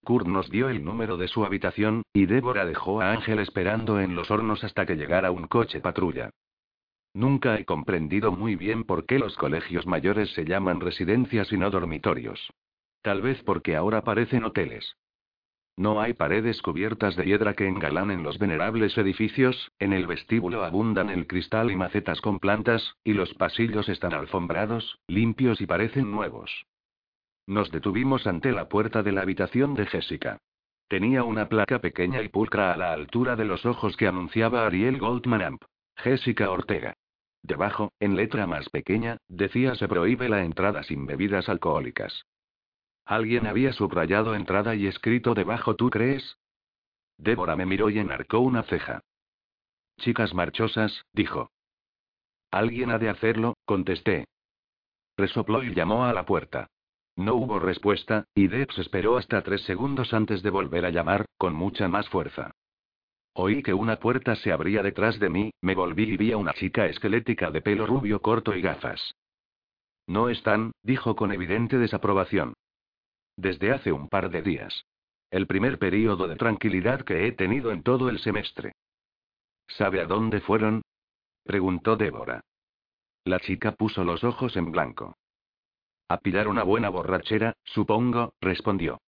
Kurt 0.03 0.27
nos 0.27 0.49
dio 0.49 0.69
el 0.69 0.83
número 0.83 1.17
de 1.17 1.27
su 1.27 1.45
habitación, 1.45 2.03
y 2.13 2.25
Débora 2.25 2.65
dejó 2.65 3.01
a 3.01 3.11
Ángel 3.11 3.39
esperando 3.39 3.99
en 3.99 4.15
los 4.15 4.29
hornos 4.31 4.63
hasta 4.63 4.85
que 4.85 4.95
llegara 4.95 5.31
un 5.31 5.47
coche 5.47 5.79
patrulla. 5.79 6.29
Nunca 7.13 7.57
he 7.57 7.65
comprendido 7.65 8.31
muy 8.31 8.55
bien 8.55 8.83
por 8.83 9.05
qué 9.05 9.17
los 9.17 9.35
colegios 9.37 9.87
mayores 9.87 10.29
se 10.33 10.45
llaman 10.45 10.81
residencias 10.81 11.51
y 11.51 11.57
no 11.57 11.69
dormitorios. 11.71 12.51
Tal 13.01 13.21
vez 13.21 13.41
porque 13.43 13.75
ahora 13.75 14.03
parecen 14.03 14.43
hoteles. 14.43 14.97
No 15.77 16.01
hay 16.01 16.13
paredes 16.13 16.61
cubiertas 16.63 17.15
de 17.15 17.25
hiedra 17.25 17.53
que 17.53 17.67
engalanen 17.67 18.23
los 18.23 18.39
venerables 18.39 18.97
edificios, 18.97 19.71
en 19.77 19.93
el 19.93 20.07
vestíbulo 20.07 20.63
abundan 20.63 21.11
el 21.11 21.27
cristal 21.27 21.69
y 21.69 21.75
macetas 21.75 22.19
con 22.19 22.39
plantas, 22.39 22.95
y 23.03 23.13
los 23.13 23.35
pasillos 23.35 23.87
están 23.87 24.13
alfombrados, 24.13 24.99
limpios 25.07 25.61
y 25.61 25.67
parecen 25.67 26.09
nuevos. 26.09 26.65
Nos 27.45 27.71
detuvimos 27.71 28.25
ante 28.25 28.51
la 28.51 28.67
puerta 28.67 29.03
de 29.03 29.11
la 29.11 29.21
habitación 29.21 29.75
de 29.75 29.85
Jessica. 29.85 30.39
Tenía 30.87 31.23
una 31.23 31.47
placa 31.47 31.79
pequeña 31.79 32.23
y 32.23 32.29
pulcra 32.29 32.73
a 32.73 32.77
la 32.77 32.91
altura 32.91 33.35
de 33.35 33.45
los 33.45 33.65
ojos 33.65 33.95
que 33.97 34.07
anunciaba 34.07 34.65
Ariel 34.65 34.97
Goldman 34.97 35.41
Amp. 35.43 35.63
Jessica 35.97 36.49
Ortega. 36.49 36.95
Debajo, 37.43 37.91
en 37.99 38.15
letra 38.15 38.47
más 38.47 38.67
pequeña, 38.69 39.17
decía 39.27 39.75
se 39.75 39.87
prohíbe 39.87 40.27
la 40.27 40.43
entrada 40.43 40.83
sin 40.83 41.05
bebidas 41.05 41.49
alcohólicas. 41.49 42.25
Alguien 43.07 43.47
había 43.47 43.71
subrayado 43.71 44.35
entrada 44.35 44.75
y 44.75 44.85
escrito 44.85 45.33
debajo 45.33 45.77
¿tú 45.77 45.89
crees? 45.89 46.37
Débora 47.17 47.55
me 47.55 47.65
miró 47.65 47.89
y 47.89 47.99
enarcó 47.99 48.39
una 48.39 48.63
ceja. 48.63 49.01
Chicas 49.97 50.33
marchosas, 50.33 51.05
dijo. 51.13 51.49
Alguien 52.51 52.91
ha 52.91 52.99
de 52.99 53.07
hacerlo, 53.07 53.55
contesté. 53.63 54.25
Resopló 55.15 55.63
y 55.63 55.73
llamó 55.73 56.03
a 56.03 56.11
la 56.11 56.25
puerta. 56.25 56.67
No 57.15 57.35
hubo 57.35 57.59
respuesta, 57.59 58.25
y 58.35 58.47
Debs 58.47 58.77
esperó 58.77 59.15
hasta 59.15 59.41
tres 59.41 59.61
segundos 59.63 60.13
antes 60.13 60.43
de 60.43 60.49
volver 60.49 60.85
a 60.85 60.89
llamar, 60.89 61.25
con 61.37 61.55
mucha 61.55 61.87
más 61.87 62.09
fuerza. 62.09 62.51
Oí 63.33 63.63
que 63.63 63.73
una 63.73 63.99
puerta 63.99 64.35
se 64.35 64.51
abría 64.51 64.83
detrás 64.83 65.17
de 65.17 65.29
mí, 65.29 65.51
me 65.61 65.75
volví 65.75 66.03
y 66.03 66.17
vi 66.17 66.33
a 66.33 66.37
una 66.37 66.53
chica 66.53 66.87
esquelética 66.87 67.51
de 67.51 67.61
pelo 67.61 67.87
rubio 67.87 68.21
corto 68.21 68.53
y 68.53 68.61
gafas. 68.61 69.15
No 70.07 70.27
están, 70.27 70.73
dijo 70.83 71.15
con 71.15 71.31
evidente 71.31 71.77
desaprobación. 71.77 72.53
Desde 73.37 73.71
hace 73.71 73.91
un 73.91 74.09
par 74.09 74.31
de 74.31 74.41
días. 74.41 74.85
El 75.29 75.45
primer 75.45 75.77
período 75.77 76.27
de 76.27 76.35
tranquilidad 76.35 77.01
que 77.01 77.27
he 77.27 77.31
tenido 77.31 77.71
en 77.71 77.83
todo 77.83 78.09
el 78.09 78.19
semestre. 78.19 78.73
¿Sabe 79.67 80.01
a 80.01 80.05
dónde 80.05 80.41
fueron? 80.41 80.81
preguntó 81.43 81.95
Débora. 81.95 82.41
La 83.25 83.39
chica 83.39 83.73
puso 83.73 84.03
los 84.03 84.23
ojos 84.23 84.55
en 84.55 84.71
blanco. 84.71 85.17
A 86.09 86.17
pillar 86.17 86.47
una 86.47 86.63
buena 86.63 86.89
borrachera, 86.89 87.53
supongo, 87.63 88.33
respondió. 88.41 88.99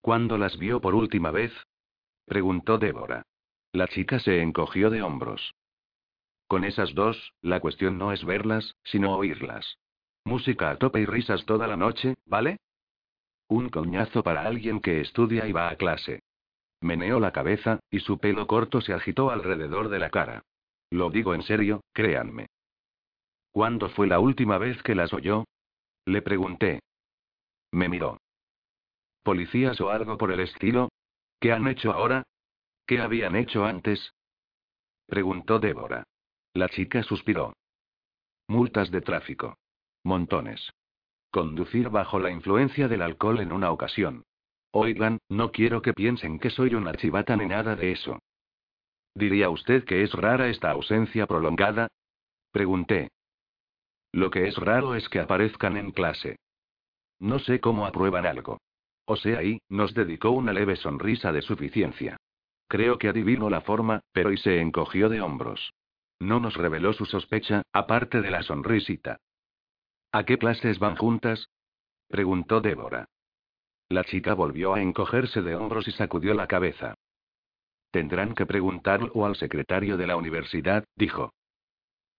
¿Cuándo 0.00 0.38
las 0.38 0.56
vio 0.58 0.80
por 0.80 0.94
última 0.94 1.30
vez? 1.30 1.52
preguntó 2.24 2.78
Débora. 2.78 3.22
La 3.72 3.88
chica 3.88 4.18
se 4.18 4.40
encogió 4.40 4.88
de 4.88 5.02
hombros. 5.02 5.54
Con 6.46 6.64
esas 6.64 6.94
dos, 6.94 7.32
la 7.42 7.60
cuestión 7.60 7.98
no 7.98 8.12
es 8.12 8.24
verlas, 8.24 8.76
sino 8.84 9.14
oírlas. 9.16 9.78
Música 10.24 10.70
a 10.70 10.78
tope 10.78 11.00
y 11.00 11.06
risas 11.06 11.44
toda 11.44 11.66
la 11.66 11.76
noche, 11.76 12.14
¿vale? 12.24 12.58
Un 13.48 13.68
coñazo 13.68 14.22
para 14.22 14.42
alguien 14.42 14.80
que 14.80 15.00
estudia 15.00 15.46
y 15.46 15.52
va 15.52 15.68
a 15.68 15.76
clase. 15.76 16.20
Meneó 16.80 17.20
la 17.20 17.32
cabeza, 17.32 17.80
y 17.90 18.00
su 18.00 18.18
pelo 18.18 18.46
corto 18.46 18.80
se 18.80 18.92
agitó 18.92 19.30
alrededor 19.30 19.88
de 19.88 19.98
la 19.98 20.10
cara. 20.10 20.42
Lo 20.90 21.10
digo 21.10 21.34
en 21.34 21.42
serio, 21.42 21.80
créanme. 21.92 22.46
¿Cuándo 23.50 23.88
fue 23.90 24.06
la 24.06 24.20
última 24.20 24.58
vez 24.58 24.82
que 24.82 24.94
las 24.94 25.12
oyó? 25.12 25.44
Le 26.04 26.22
pregunté. 26.22 26.80
Me 27.72 27.88
miró. 27.88 28.18
¿Policías 29.22 29.80
o 29.80 29.90
algo 29.90 30.18
por 30.18 30.30
el 30.30 30.40
estilo? 30.40 30.90
¿Qué 31.40 31.52
han 31.52 31.66
hecho 31.66 31.92
ahora? 31.92 32.22
¿Qué 32.86 33.00
habían 33.00 33.34
hecho 33.34 33.64
antes? 33.64 34.12
Preguntó 35.06 35.58
Débora. 35.58 36.04
La 36.52 36.68
chica 36.68 37.02
suspiró. 37.02 37.54
Multas 38.48 38.90
de 38.90 39.00
tráfico. 39.00 39.56
Montones. 40.04 40.70
Conducir 41.30 41.90
bajo 41.90 42.18
la 42.18 42.30
influencia 42.30 42.88
del 42.88 43.02
alcohol 43.02 43.40
en 43.40 43.52
una 43.52 43.70
ocasión. 43.70 44.24
Oigan, 44.70 45.18
no 45.28 45.52
quiero 45.52 45.82
que 45.82 45.92
piensen 45.92 46.38
que 46.38 46.50
soy 46.50 46.74
una 46.74 46.92
chivata 46.94 47.36
ni 47.36 47.46
nada 47.46 47.76
de 47.76 47.92
eso. 47.92 48.18
¿Diría 49.14 49.48
usted 49.48 49.84
que 49.84 50.02
es 50.02 50.12
rara 50.12 50.48
esta 50.48 50.70
ausencia 50.70 51.26
prolongada? 51.26 51.88
Pregunté. 52.52 53.08
Lo 54.12 54.30
que 54.30 54.46
es 54.48 54.56
raro 54.56 54.94
es 54.94 55.08
que 55.08 55.20
aparezcan 55.20 55.76
en 55.76 55.90
clase. 55.90 56.36
No 57.18 57.38
sé 57.38 57.60
cómo 57.60 57.86
aprueban 57.86 58.26
algo. 58.26 58.58
O 59.06 59.16
sea, 59.16 59.38
ahí, 59.38 59.60
nos 59.68 59.94
dedicó 59.94 60.30
una 60.30 60.52
leve 60.52 60.76
sonrisa 60.76 61.32
de 61.32 61.42
suficiencia. 61.42 62.16
Creo 62.68 62.98
que 62.98 63.08
adivino 63.08 63.48
la 63.48 63.60
forma, 63.60 64.00
pero 64.12 64.32
y 64.32 64.38
se 64.38 64.60
encogió 64.60 65.08
de 65.08 65.20
hombros. 65.20 65.72
No 66.18 66.40
nos 66.40 66.54
reveló 66.56 66.92
su 66.92 67.06
sospecha, 67.06 67.62
aparte 67.72 68.20
de 68.20 68.30
la 68.30 68.42
sonrisita. 68.42 69.18
¿A 70.12 70.24
qué 70.24 70.38
clases 70.38 70.78
van 70.78 70.96
juntas? 70.96 71.48
preguntó 72.08 72.60
Débora. 72.60 73.08
La 73.88 74.04
chica 74.04 74.34
volvió 74.34 74.74
a 74.74 74.82
encogerse 74.82 75.42
de 75.42 75.54
hombros 75.54 75.86
y 75.88 75.92
sacudió 75.92 76.34
la 76.34 76.46
cabeza. 76.46 76.94
Tendrán 77.90 78.34
que 78.34 78.46
preguntarlo 78.46 79.24
al 79.24 79.36
secretario 79.36 79.96
de 79.96 80.06
la 80.06 80.16
universidad, 80.16 80.84
dijo. 80.96 81.32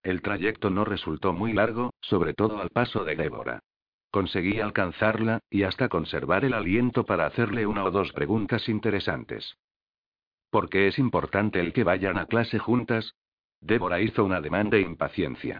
El 0.03 0.21
trayecto 0.21 0.69
no 0.69 0.85
resultó 0.85 1.33
muy 1.33 1.53
largo, 1.53 1.93
sobre 2.01 2.33
todo 2.33 2.61
al 2.61 2.69
paso 2.69 3.03
de 3.03 3.15
Débora. 3.15 3.59
Conseguí 4.09 4.59
alcanzarla, 4.61 5.39
y 5.49 5.63
hasta 5.63 5.89
conservar 5.89 6.45
el 6.45 6.53
aliento 6.53 7.05
para 7.05 7.25
hacerle 7.25 7.67
una 7.67 7.83
o 7.83 7.91
dos 7.91 8.13
preguntas 8.13 8.69
interesantes. 8.69 9.57
¿Por 10.49 10.69
qué 10.69 10.87
es 10.87 10.97
importante 10.97 11.59
el 11.59 11.73
que 11.73 11.83
vayan 11.83 12.17
a 12.17 12.25
clase 12.25 12.57
juntas? 12.57 13.13
Débora 13.59 13.99
hizo 13.99 14.23
una 14.23 14.39
demanda 14.39 14.77
de 14.77 14.83
impaciencia. 14.83 15.59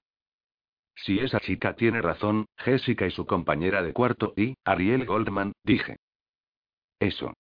Si 0.98 1.20
esa 1.20 1.40
chica 1.40 1.76
tiene 1.76 2.02
razón, 2.02 2.48
Jessica 2.58 3.06
y 3.06 3.12
su 3.12 3.26
compañera 3.26 3.84
de 3.84 3.94
cuarto 3.94 4.34
y, 4.36 4.56
Ariel 4.66 5.06
Goldman, 5.06 5.54
dije. 5.64 5.98
Eso. 7.00 7.34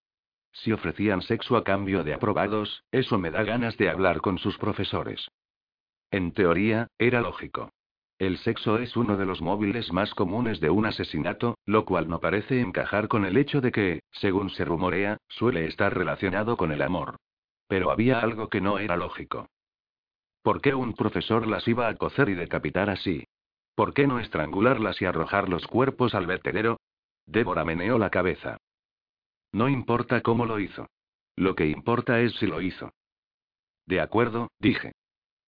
Si 0.51 0.71
ofrecían 0.71 1.21
sexo 1.21 1.57
a 1.57 1.63
cambio 1.63 2.03
de 2.03 2.13
aprobados, 2.13 2.83
eso 2.91 3.17
me 3.17 3.31
da 3.31 3.43
ganas 3.43 3.77
de 3.77 3.89
hablar 3.89 4.21
con 4.21 4.37
sus 4.37 4.57
profesores. 4.57 5.27
En 6.11 6.31
teoría, 6.31 6.87
era 6.97 7.21
lógico. 7.21 7.71
El 8.19 8.37
sexo 8.39 8.77
es 8.77 8.95
uno 8.95 9.17
de 9.17 9.25
los 9.25 9.41
móviles 9.41 9.91
más 9.91 10.13
comunes 10.13 10.59
de 10.59 10.69
un 10.69 10.85
asesinato, 10.85 11.57
lo 11.65 11.85
cual 11.85 12.07
no 12.09 12.19
parece 12.19 12.61
encajar 12.61 13.07
con 13.07 13.25
el 13.25 13.37
hecho 13.37 13.61
de 13.61 13.71
que, 13.71 14.01
según 14.11 14.49
se 14.49 14.65
rumorea, 14.65 15.17
suele 15.27 15.65
estar 15.65 15.95
relacionado 15.95 16.57
con 16.57 16.71
el 16.71 16.81
amor. 16.81 17.17
Pero 17.67 17.91
había 17.91 18.19
algo 18.19 18.49
que 18.49 18.61
no 18.61 18.79
era 18.79 18.97
lógico. 18.97 19.49
¿Por 20.41 20.61
qué 20.61 20.73
un 20.73 20.93
profesor 20.93 21.45
las 21.45 21.67
iba 21.67 21.87
a 21.87 21.95
cocer 21.95 22.29
y 22.29 22.35
decapitar 22.35 22.89
así? 22.89 23.25
¿Por 23.77 23.93
qué 23.93 24.07
no 24.07 24.19
estrangularlas 24.19 24.99
y 25.03 25.05
arrojar 25.05 25.49
los 25.49 25.67
cuerpos 25.67 26.15
al 26.15 26.25
vertedero? 26.25 26.79
Débora 27.27 27.63
meneó 27.63 27.99
la 27.99 28.09
cabeza. 28.09 28.57
No 29.51 29.69
importa 29.69 30.21
cómo 30.21 30.47
lo 30.47 30.59
hizo. 30.59 30.87
Lo 31.35 31.53
que 31.53 31.67
importa 31.67 32.19
es 32.21 32.33
si 32.37 32.47
lo 32.47 32.59
hizo. 32.59 32.91
De 33.85 34.01
acuerdo, 34.01 34.49
dije. 34.57 34.93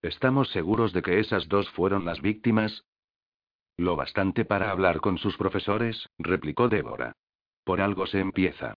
¿Estamos 0.04 0.50
seguros 0.50 0.94
de 0.94 1.02
que 1.02 1.20
esas 1.20 1.48
dos 1.48 1.72
fueron 1.72 2.06
las 2.06 2.22
víctimas? 2.22 2.84
Lo 3.78 3.96
bastante 3.96 4.46
para 4.46 4.70
hablar 4.70 5.02
con 5.02 5.18
sus 5.18 5.36
profesores, 5.36 6.08
replicó 6.20 6.70
Débora. 6.70 7.14
Por 7.64 7.82
algo 7.82 8.06
se 8.06 8.20
empieza. 8.20 8.76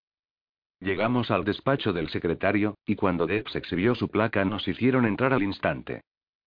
Llegamos 0.81 1.31
al 1.31 1.45
despacho 1.45 1.93
del 1.93 2.09
secretario, 2.09 2.79
y 2.87 2.97
cuando 2.97 3.27
Debs 3.27 3.55
exhibió 3.55 3.95
su 3.97 4.09
placa 4.09 4.47
nos 4.47 4.67
hicieron 4.67 5.05
entrar 5.05 5.35
al 5.35 5.43
instante. 5.43 6.01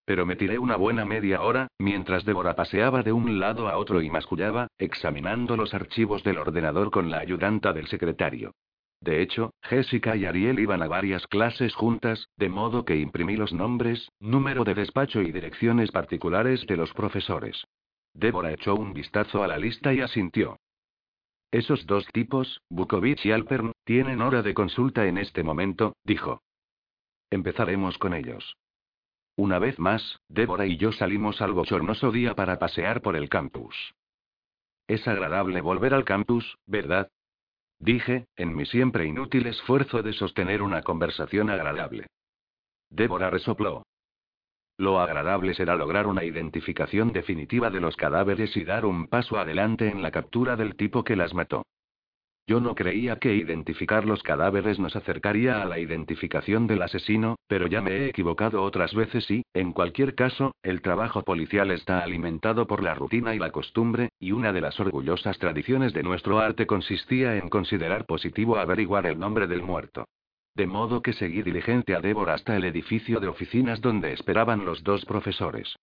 Pero 0.06 0.26
me 0.26 0.36
tiré 0.36 0.60
una 0.60 0.76
buena 0.76 1.04
media 1.04 1.42
hora, 1.42 1.68
mientras 1.80 2.26
Débora 2.26 2.56
paseaba 2.56 3.02
de 3.02 3.12
un 3.12 3.40
lado 3.40 3.68
a 3.68 3.78
otro 3.78 4.02
y 4.02 4.10
mascullaba, 4.10 4.68
examinando 4.78 5.58
los 5.58 5.74
archivos 5.74 6.24
del 6.24 6.38
ordenador 6.38 6.92
con 6.92 7.10
la 7.10 7.20
ayudanta 7.20 7.74
del 7.74 7.88
secretario. 7.88 8.54
De 9.02 9.22
hecho, 9.22 9.52
Jessica 9.64 10.16
y 10.16 10.26
Ariel 10.26 10.60
iban 10.60 10.82
a 10.82 10.88
varias 10.88 11.28
clases 11.28 11.74
juntas, 11.76 12.28
de 12.38 12.50
modo 12.50 12.86
que 12.86 12.98
imprimí 12.98 13.36
los 13.36 13.52
nombres, 13.52 14.10
número 14.20 14.64
de 14.64 14.76
despacho 14.76 15.22
y 15.22 15.32
direcciones 15.32 15.92
particulares 15.92 16.66
de 16.68 16.78
los 16.78 16.94
profesores. 16.94 17.66
Débora 18.14 18.54
echó 18.54 18.76
un 18.76 18.94
vistazo 18.94 19.44
a 19.44 19.48
la 19.48 19.58
lista 19.58 19.94
y 19.94 20.02
asintió. 20.02 20.58
Esos 21.52 21.86
dos 21.86 22.08
tipos, 22.14 22.62
Bukovic 22.70 23.26
y 23.26 23.32
Alpern, 23.32 23.72
tienen 23.84 24.22
hora 24.22 24.42
de 24.42 24.54
consulta 24.54 25.06
en 25.06 25.18
este 25.18 25.44
momento, 25.44 25.96
dijo. 26.04 26.42
Empezaremos 27.30 27.98
con 27.98 28.14
ellos. 28.14 28.56
Una 29.38 29.60
vez 29.60 29.78
más, 29.80 30.22
Débora 30.30 30.66
y 30.66 30.78
yo 30.78 30.94
salimos 30.94 31.42
al 31.42 31.52
bochornoso 31.52 32.12
día 32.12 32.36
para 32.36 32.58
pasear 32.58 33.02
por 33.02 33.18
el 33.18 33.28
campus. 33.28 33.94
Es 34.88 35.08
agradable 35.08 35.60
volver 35.62 35.94
al 35.94 36.06
campus, 36.06 36.58
¿verdad? 36.66 37.10
Dije, 37.80 38.28
en 38.38 38.56
mi 38.56 38.66
siempre 38.66 39.06
inútil 39.06 39.48
esfuerzo 39.48 40.02
de 40.04 40.14
sostener 40.14 40.62
una 40.62 40.84
conversación 40.84 41.50
agradable. 41.50 42.08
Débora 42.90 43.30
resopló. 43.30 43.84
Lo 44.78 45.00
agradable 45.00 45.54
será 45.54 45.76
lograr 45.76 46.08
una 46.08 46.24
identificación 46.24 47.12
definitiva 47.12 47.70
de 47.70 47.82
los 47.82 47.98
cadáveres 47.98 48.56
y 48.56 48.64
dar 48.64 48.86
un 48.86 49.08
paso 49.08 49.38
adelante 49.38 49.90
en 49.90 50.02
la 50.02 50.12
captura 50.12 50.56
del 50.56 50.76
tipo 50.76 51.04
que 51.04 51.16
las 51.16 51.34
mató. 51.34 51.66
Yo 52.48 52.60
no 52.60 52.76
creía 52.76 53.18
que 53.18 53.34
identificar 53.34 54.06
los 54.06 54.22
cadáveres 54.22 54.78
nos 54.78 54.96
acercaría 54.96 55.64
a 55.64 55.66
la 55.66 55.80
identificación 55.80 56.68
del 56.68 56.84
asesino, 56.84 57.38
pero 57.48 57.66
ya 57.66 57.82
me 57.82 57.92
he 57.92 58.06
equivocado 58.08 58.62
otras 58.62 58.94
veces 58.94 59.30
y, 59.32 59.44
en 59.56 59.74
cualquier 59.74 60.14
caso, 60.14 60.54
el 60.62 60.84
trabajo 60.84 61.24
policial 61.24 61.72
está 61.72 62.02
alimentado 62.02 62.68
por 62.68 62.84
la 62.84 62.94
rutina 62.94 63.34
y 63.34 63.40
la 63.40 63.52
costumbre, 63.52 64.10
y 64.20 64.32
una 64.32 64.54
de 64.54 64.62
las 64.62 64.80
orgullosas 64.80 65.40
tradiciones 65.40 65.94
de 65.94 66.04
nuestro 66.04 66.38
arte 66.38 66.68
consistía 66.68 67.36
en 67.36 67.50
considerar 67.50 68.06
positivo 68.06 68.58
averiguar 68.58 69.08
el 69.08 69.18
nombre 69.18 69.48
del 69.48 69.64
muerto. 69.64 70.06
De 70.54 70.68
modo 70.68 71.02
que 71.02 71.14
seguí 71.14 71.42
diligente 71.42 71.96
a 71.96 72.00
Débora 72.00 72.36
hasta 72.36 72.56
el 72.56 72.66
edificio 72.66 73.20
de 73.20 73.28
oficinas 73.28 73.82
donde 73.82 74.14
esperaban 74.14 74.66
los 74.66 74.84
dos 74.84 75.04
profesores. 75.06 75.76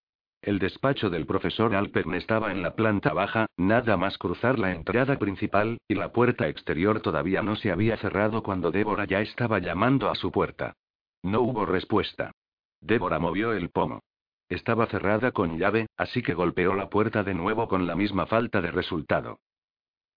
El 0.42 0.58
despacho 0.58 1.08
del 1.08 1.24
profesor 1.24 1.72
Alpern 1.72 2.14
estaba 2.14 2.50
en 2.50 2.62
la 2.62 2.74
planta 2.74 3.12
baja, 3.12 3.46
nada 3.56 3.96
más 3.96 4.18
cruzar 4.18 4.58
la 4.58 4.72
entrada 4.72 5.16
principal, 5.16 5.78
y 5.86 5.94
la 5.94 6.12
puerta 6.12 6.48
exterior 6.48 7.00
todavía 7.00 7.42
no 7.42 7.54
se 7.54 7.70
había 7.70 7.96
cerrado 7.98 8.42
cuando 8.42 8.72
Débora 8.72 9.04
ya 9.04 9.20
estaba 9.20 9.60
llamando 9.60 10.10
a 10.10 10.16
su 10.16 10.32
puerta. 10.32 10.74
No 11.22 11.42
hubo 11.42 11.64
respuesta. 11.64 12.32
Débora 12.80 13.20
movió 13.20 13.52
el 13.52 13.70
pomo. 13.70 14.00
Estaba 14.48 14.86
cerrada 14.86 15.30
con 15.30 15.58
llave, 15.58 15.86
así 15.96 16.22
que 16.22 16.34
golpeó 16.34 16.74
la 16.74 16.90
puerta 16.90 17.22
de 17.22 17.34
nuevo 17.34 17.68
con 17.68 17.86
la 17.86 17.94
misma 17.94 18.26
falta 18.26 18.60
de 18.60 18.72
resultado. 18.72 19.38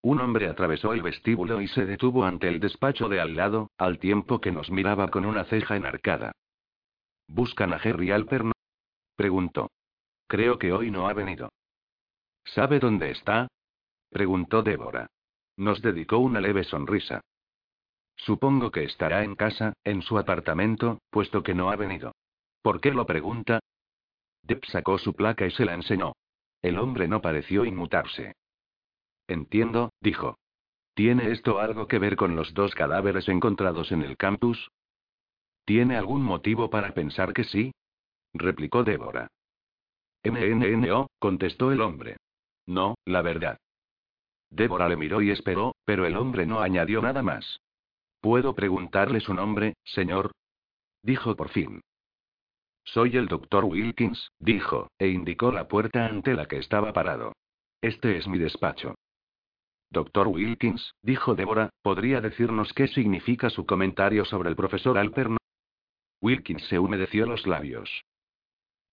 Un 0.02 0.20
hombre 0.22 0.48
atravesó 0.48 0.94
el 0.94 1.04
vestíbulo 1.04 1.62
y 1.62 1.68
se 1.68 1.86
detuvo 1.86 2.26
ante 2.26 2.48
el 2.48 2.60
despacho 2.60 3.10
de 3.10 3.22
al 3.22 3.36
lado, 3.36 3.70
al 3.78 4.00
tiempo 4.00 4.42
que 4.42 4.52
nos 4.52 4.72
miraba 4.72 5.10
con 5.10 5.24
una 5.24 5.46
ceja 5.46 5.76
enarcada. 5.76 6.32
¿Buscan 7.28 7.74
a 7.74 7.80
Jerry 7.80 8.10
Alpern? 8.10 8.52
preguntó. 9.16 9.70
Creo 10.28 10.58
que 10.58 10.72
hoy 10.74 10.92
no 10.92 11.08
ha 11.08 11.14
venido. 11.14 11.50
¿Sabe 12.46 12.80
dónde 12.80 13.12
está? 13.12 13.48
preguntó 14.10 14.64
Débora. 14.64 15.08
Nos 15.58 15.82
dedicó 15.82 16.18
una 16.18 16.42
leve 16.42 16.64
sonrisa. 16.64 17.22
Supongo 18.18 18.72
que 18.72 18.84
estará 18.84 19.24
en 19.24 19.36
casa, 19.36 19.74
en 19.84 20.02
su 20.02 20.18
apartamento, 20.18 21.00
puesto 21.10 21.44
que 21.44 21.54
no 21.54 21.70
ha 21.70 21.76
venido. 21.76 22.14
¿Por 22.62 22.82
qué 22.82 22.92
lo 22.92 23.06
pregunta? 23.06 23.60
Deb 24.42 24.64
sacó 24.66 24.98
su 24.98 25.14
placa 25.14 25.46
y 25.46 25.52
se 25.52 25.66
la 25.66 25.74
enseñó. 25.74 26.14
El 26.62 26.80
hombre 26.80 27.08
no 27.08 27.22
pareció 27.22 27.66
inmutarse. 27.66 28.34
Entiendo, 29.28 29.92
dijo. 30.02 30.38
¿Tiene 30.94 31.32
esto 31.32 31.60
algo 31.60 31.88
que 31.88 32.00
ver 32.00 32.16
con 32.16 32.36
los 32.36 32.54
dos 32.54 32.74
cadáveres 32.74 33.28
encontrados 33.28 33.92
en 33.92 34.02
el 34.02 34.18
campus? 34.18 34.72
¿Tiene 35.66 35.98
algún 35.98 36.24
motivo 36.24 36.70
para 36.70 36.94
pensar 36.94 37.34
que 37.34 37.44
sí? 37.44 37.74
replicó 38.34 38.84
Débora. 38.84 39.28
NNNO, 40.26 41.08
contestó 41.20 41.72
el 41.72 41.82
hombre. 41.82 42.18
No, 42.66 42.96
la 43.06 43.22
verdad. 43.22 43.58
Débora 44.50 44.90
le 44.90 44.98
miró 44.98 45.22
y 45.22 45.32
esperó, 45.32 45.76
pero 45.86 46.06
el 46.06 46.18
hombre 46.18 46.46
no 46.46 46.62
añadió 46.62 47.02
nada 47.02 47.22
más. 47.22 47.60
¿Puedo 48.22 48.56
preguntarle 48.56 49.20
su 49.20 49.34
nombre, 49.34 49.76
señor? 49.84 50.32
Dijo 51.04 51.36
por 51.36 51.50
fin. 51.50 51.82
Soy 52.84 53.18
el 53.18 53.28
doctor 53.28 53.66
Wilkins, 53.66 54.32
dijo, 54.40 54.90
e 54.98 55.08
indicó 55.10 55.52
la 55.52 55.68
puerta 55.68 56.06
ante 56.06 56.34
la 56.34 56.48
que 56.48 56.58
estaba 56.58 56.94
parado. 56.94 57.34
Este 57.82 58.18
es 58.18 58.28
mi 58.28 58.38
despacho. 58.38 58.96
Doctor 59.90 60.28
Wilkins, 60.28 60.94
dijo 61.02 61.36
Débora, 61.36 61.70
¿podría 61.82 62.22
decirnos 62.22 62.74
qué 62.74 62.88
significa 62.88 63.50
su 63.50 63.66
comentario 63.66 64.26
sobre 64.26 64.50
el 64.50 64.56
profesor 64.56 64.98
Alpern? 64.98 65.38
Wilkins 66.22 66.64
se 66.68 66.80
humedeció 66.80 67.26
los 67.26 67.46
labios. 67.46 68.04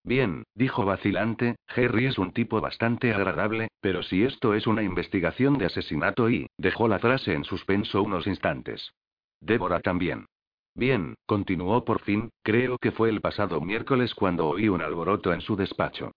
Bien, 0.05 0.45
dijo 0.55 0.85
vacilante, 0.85 1.57
Harry 1.69 2.07
es 2.07 2.19
un 2.19 2.33
tipo 2.33 2.61
bastante 2.61 3.15
agradable, 3.15 3.69
pero 3.81 4.03
si 4.03 4.25
esto 4.25 4.55
es 4.55 4.67
una 4.67 4.83
investigación 4.83 5.59
de 5.59 5.67
asesinato 5.67 6.29
y, 6.29 6.49
dejó 6.59 6.89
la 6.89 6.99
frase 6.99 7.35
en 7.35 7.45
suspenso 7.45 8.03
unos 8.03 8.27
instantes. 8.27 8.93
Débora 9.41 9.81
también. 9.81 10.27
Bien, 10.75 11.15
continuó 11.27 11.85
por 11.85 12.01
fin, 12.01 12.31
creo 12.43 12.79
que 12.79 12.93
fue 12.93 13.11
el 13.11 13.21
pasado 13.21 13.61
miércoles 13.61 14.15
cuando 14.15 14.49
oí 14.49 14.69
un 14.69 14.83
alboroto 14.83 15.33
en 15.33 15.41
su 15.41 15.55
despacho. 15.55 16.13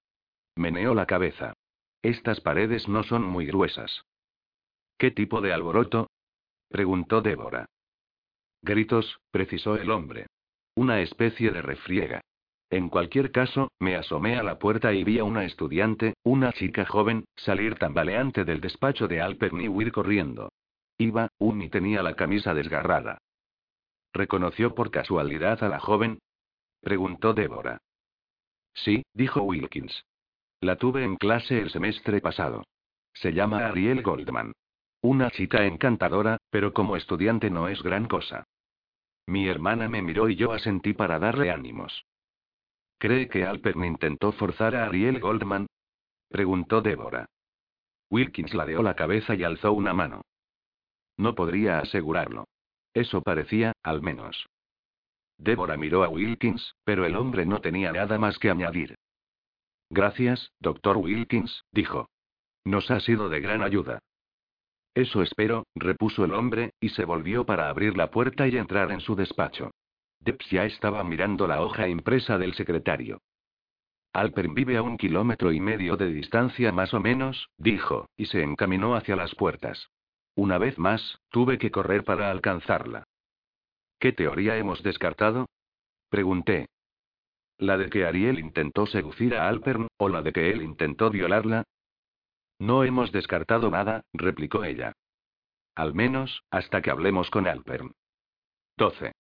Meneó 0.56 0.96
la 0.96 1.06
cabeza. 1.06 1.54
Estas 2.02 2.40
paredes 2.40 2.88
no 2.88 3.04
son 3.04 3.24
muy 3.24 3.46
gruesas. 3.46 4.04
¿Qué 4.98 5.12
tipo 5.12 5.42
de 5.42 5.54
alboroto? 5.54 6.08
preguntó 6.70 7.22
Débora. 7.22 7.66
Gritos, 8.62 9.20
precisó 9.32 9.76
el 9.76 9.92
hombre. 9.92 10.28
Una 10.76 11.02
especie 11.02 11.52
de 11.52 11.62
refriega. 11.62 12.22
En 12.70 12.90
cualquier 12.90 13.32
caso, 13.32 13.72
me 13.80 13.96
asomé 13.96 14.38
a 14.38 14.44
la 14.44 14.58
puerta 14.58 14.92
y 14.94 15.04
vi 15.04 15.20
a 15.20 15.24
una 15.24 15.46
estudiante, 15.46 16.16
una 16.24 16.52
chica 16.54 16.86
joven, 16.86 17.26
salir 17.36 17.76
tambaleante 17.76 18.44
del 18.44 18.62
despacho 18.62 19.08
de 19.08 19.22
Alpern 19.22 19.62
y 19.62 19.68
huir 19.68 19.92
corriendo. 19.92 20.52
Iba, 20.98 21.30
un 21.38 21.62
y 21.62 21.70
tenía 21.70 22.02
la 22.02 22.16
camisa 22.16 22.54
desgarrada. 22.54 23.20
¿Reconoció 24.14 24.74
por 24.74 24.92
casualidad 24.92 25.64
a 25.64 25.70
la 25.70 25.80
joven? 25.80 26.20
preguntó 26.82 27.34
Débora. 27.34 27.80
Sí, 28.74 29.04
dijo 29.14 29.42
Wilkins. 29.42 30.04
La 30.62 30.78
tuve 30.78 31.04
en 31.04 31.18
clase 31.18 31.60
el 31.60 31.70
semestre 31.70 32.22
pasado. 32.22 32.64
Se 33.14 33.34
llama 33.34 33.68
Ariel 33.68 34.02
Goldman. 34.02 34.54
Una 35.02 35.30
chica 35.32 35.66
encantadora, 35.66 36.38
pero 36.50 36.74
como 36.74 36.96
estudiante 36.96 37.50
no 37.50 37.68
es 37.68 37.82
gran 37.84 38.08
cosa. 38.08 38.46
Mi 39.28 39.48
hermana 39.48 39.88
me 39.88 40.02
miró 40.02 40.30
y 40.30 40.36
yo 40.36 40.52
asentí 40.52 40.94
para 40.94 41.20
darle 41.20 41.52
ánimos. 41.52 42.06
¿Cree 42.98 43.28
que 43.28 43.46
Alpern 43.46 43.84
intentó 43.84 44.32
forzar 44.32 44.76
a 44.76 44.86
Ariel 44.86 45.20
Goldman? 45.20 45.68
preguntó 46.30 46.82
Débora. 46.82 47.28
Wilkins 48.10 48.54
ladeó 48.54 48.82
la 48.82 48.96
cabeza 48.96 49.36
y 49.36 49.44
alzó 49.44 49.74
una 49.74 49.94
mano. 49.94 50.22
No 51.18 51.36
podría 51.36 51.80
asegurarlo. 51.80 52.46
Eso 52.94 53.22
parecía, 53.22 53.74
al 53.84 54.02
menos. 54.02 54.46
Débora 55.38 55.76
miró 55.78 56.04
a 56.04 56.10
Wilkins, 56.10 56.76
pero 56.84 57.06
el 57.06 57.16
hombre 57.16 57.46
no 57.46 57.60
tenía 57.60 57.92
nada 57.92 58.18
más 58.18 58.40
que 58.40 58.50
añadir. 58.50 58.96
Gracias, 59.90 60.52
doctor 60.60 60.98
Wilkins, 60.98 61.64
dijo. 61.72 62.10
Nos 62.64 62.90
ha 62.90 63.00
sido 63.00 63.30
de 63.30 63.42
gran 63.42 63.62
ayuda. 63.62 64.00
Eso 64.94 65.22
espero, 65.22 65.66
repuso 65.76 66.24
el 66.24 66.34
hombre, 66.34 66.72
y 66.80 66.90
se 66.90 67.04
volvió 67.04 67.46
para 67.46 67.70
abrir 67.70 67.98
la 67.98 68.10
puerta 68.10 68.48
y 68.48 68.58
entrar 68.58 68.92
en 68.92 69.02
su 69.02 69.16
despacho. 69.16 69.72
Debs 70.26 70.50
ya 70.50 70.66
estaba 70.66 71.04
mirando 71.04 71.46
la 71.46 71.62
hoja 71.62 71.88
impresa 71.88 72.40
del 72.40 72.56
secretario. 72.56 73.22
Alpern 74.12 74.56
vive 74.56 74.76
a 74.76 74.82
un 74.82 74.98
kilómetro 74.98 75.52
y 75.52 75.60
medio 75.60 75.98
de 75.98 76.08
distancia 76.08 76.72
más 76.72 76.96
o 76.96 77.00
menos, 77.00 77.50
dijo, 77.58 78.10
y 78.18 78.26
se 78.26 78.42
encaminó 78.42 78.96
hacia 78.96 79.16
las 79.16 79.36
puertas. 79.36 79.92
Una 80.36 80.58
vez 80.58 80.80
más, 80.80 81.20
tuve 81.30 81.60
que 81.60 81.70
correr 81.70 82.04
para 82.04 82.32
alcanzarla. 82.32 83.04
¿Qué 84.00 84.14
teoría 84.14 84.58
hemos 84.58 84.82
descartado? 84.82 85.48
Pregunté. 86.10 86.70
¿La 87.60 87.78
de 87.78 87.90
que 87.92 88.06
Ariel 88.06 88.40
intentó 88.40 88.88
seducir 88.88 89.36
a 89.36 89.48
Alpern, 89.48 89.88
o 89.98 90.10
la 90.10 90.24
de 90.24 90.34
que 90.34 90.50
él 90.50 90.64
intentó 90.64 91.12
violarla? 91.12 91.66
No 92.58 92.84
hemos 92.84 93.12
descartado 93.12 93.70
nada, 93.70 94.02
replicó 94.12 94.64
ella. 94.64 94.94
Al 95.76 95.94
menos, 95.94 96.42
hasta 96.50 96.82
que 96.82 96.90
hablemos 96.90 97.30
con 97.30 97.48
Alpern. 97.48 97.92
12. 98.78 99.12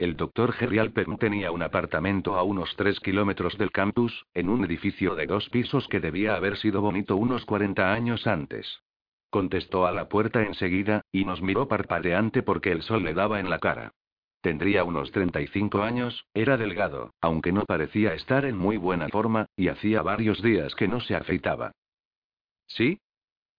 El 0.00 0.16
doctor 0.16 0.52
Jerry 0.52 0.78
Alpern 0.78 1.18
tenía 1.18 1.52
un 1.52 1.62
apartamento 1.62 2.36
a 2.36 2.42
unos 2.42 2.74
tres 2.74 2.98
kilómetros 3.00 3.58
del 3.58 3.70
campus, 3.70 4.24
en 4.32 4.48
un 4.48 4.64
edificio 4.64 5.14
de 5.14 5.26
dos 5.26 5.50
pisos 5.50 5.86
que 5.88 6.00
debía 6.00 6.36
haber 6.36 6.56
sido 6.56 6.80
bonito 6.80 7.16
unos 7.16 7.44
40 7.44 7.92
años 7.92 8.26
antes. 8.26 8.80
Contestó 9.28 9.86
a 9.86 9.92
la 9.92 10.08
puerta 10.08 10.42
enseguida, 10.42 11.02
y 11.12 11.26
nos 11.26 11.42
miró 11.42 11.68
parpadeante 11.68 12.42
porque 12.42 12.72
el 12.72 12.80
sol 12.80 13.04
le 13.04 13.12
daba 13.12 13.40
en 13.40 13.50
la 13.50 13.58
cara. 13.58 13.92
Tendría 14.40 14.84
unos 14.84 15.10
35 15.10 15.82
años, 15.82 16.24
era 16.32 16.56
delgado, 16.56 17.12
aunque 17.20 17.52
no 17.52 17.66
parecía 17.66 18.14
estar 18.14 18.46
en 18.46 18.56
muy 18.56 18.78
buena 18.78 19.10
forma, 19.10 19.48
y 19.54 19.68
hacía 19.68 20.00
varios 20.00 20.40
días 20.40 20.74
que 20.76 20.88
no 20.88 21.00
se 21.00 21.14
afeitaba. 21.14 21.72
¿Sí? 22.68 23.02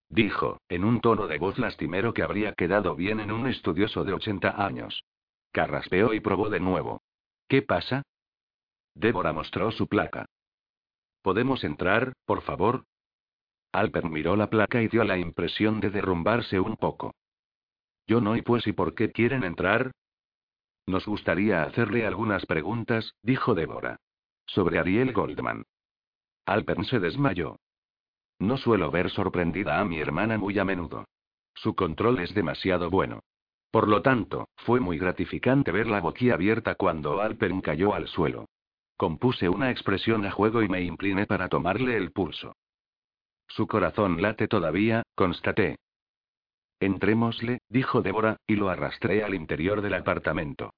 Dijo, 0.09 0.59
en 0.69 0.85
un 0.85 1.01
tono 1.01 1.27
de 1.27 1.37
voz 1.37 1.59
lastimero 1.59 2.15
que 2.15 2.23
habría 2.23 2.53
quedado 2.53 2.95
bien 2.95 3.19
en 3.19 3.31
un 3.31 3.45
estudioso 3.45 4.03
de 4.03 4.13
80 4.13 4.65
años. 4.65 5.03
Carraspeó 5.51 6.13
y 6.13 6.19
probó 6.19 6.49
de 6.49 6.59
nuevo. 6.59 7.01
¿Qué 7.47 7.61
pasa? 7.61 8.03
Débora 8.95 9.33
mostró 9.33 9.71
su 9.71 9.87
placa. 9.87 10.25
¿Podemos 11.21 11.63
entrar, 11.63 12.13
por 12.25 12.41
favor? 12.41 12.85
Alper 13.71 14.09
miró 14.09 14.35
la 14.35 14.49
placa 14.49 14.81
y 14.81 14.87
dio 14.87 15.03
la 15.03 15.17
impresión 15.17 15.79
de 15.79 15.89
derrumbarse 15.89 16.59
un 16.59 16.75
poco. 16.75 17.13
Yo 18.07 18.19
no 18.19 18.35
y 18.35 18.41
pues 18.41 18.67
¿y 18.67 18.73
por 18.73 18.95
qué 18.95 19.11
quieren 19.11 19.43
entrar? 19.43 19.91
Nos 20.87 21.05
gustaría 21.05 21.63
hacerle 21.63 22.05
algunas 22.05 22.45
preguntas, 22.45 23.13
dijo 23.21 23.53
Débora. 23.53 23.97
Sobre 24.45 24.79
Ariel 24.79 25.13
Goldman. 25.13 25.63
Alper 26.45 26.85
se 26.85 26.99
desmayó. 26.99 27.57
No 28.39 28.57
suelo 28.57 28.89
ver 28.91 29.09
sorprendida 29.11 29.79
a 29.79 29.85
mi 29.85 29.99
hermana 29.99 30.37
muy 30.37 30.57
a 30.57 30.65
menudo. 30.65 31.05
Su 31.53 31.75
control 31.75 32.19
es 32.19 32.33
demasiado 32.33 32.89
bueno. 32.89 33.21
Por 33.71 33.87
lo 33.87 34.01
tanto, 34.01 34.49
fue 34.57 34.81
muy 34.81 34.97
gratificante 34.97 35.71
verla 35.71 36.01
boquiabierta 36.01 36.75
cuando 36.75 37.21
Alpern 37.21 37.61
cayó 37.61 37.93
al 37.93 38.07
suelo. 38.07 38.45
Compuse 38.97 39.47
una 39.47 39.71
expresión 39.71 40.25
a 40.25 40.31
juego 40.31 40.61
y 40.61 40.67
me 40.67 40.81
incliné 40.81 41.25
para 41.25 41.47
tomarle 41.47 41.95
el 41.95 42.11
pulso. 42.11 42.53
Su 43.47 43.67
corazón 43.67 44.21
late 44.21 44.47
todavía, 44.47 45.03
constaté. 45.15 45.77
Entrémosle, 46.81 47.59
dijo 47.69 48.01
Débora, 48.01 48.37
y 48.45 48.55
lo 48.55 48.69
arrastré 48.69 49.23
al 49.23 49.33
interior 49.33 49.81
del 49.81 49.93
apartamento. 49.93 50.73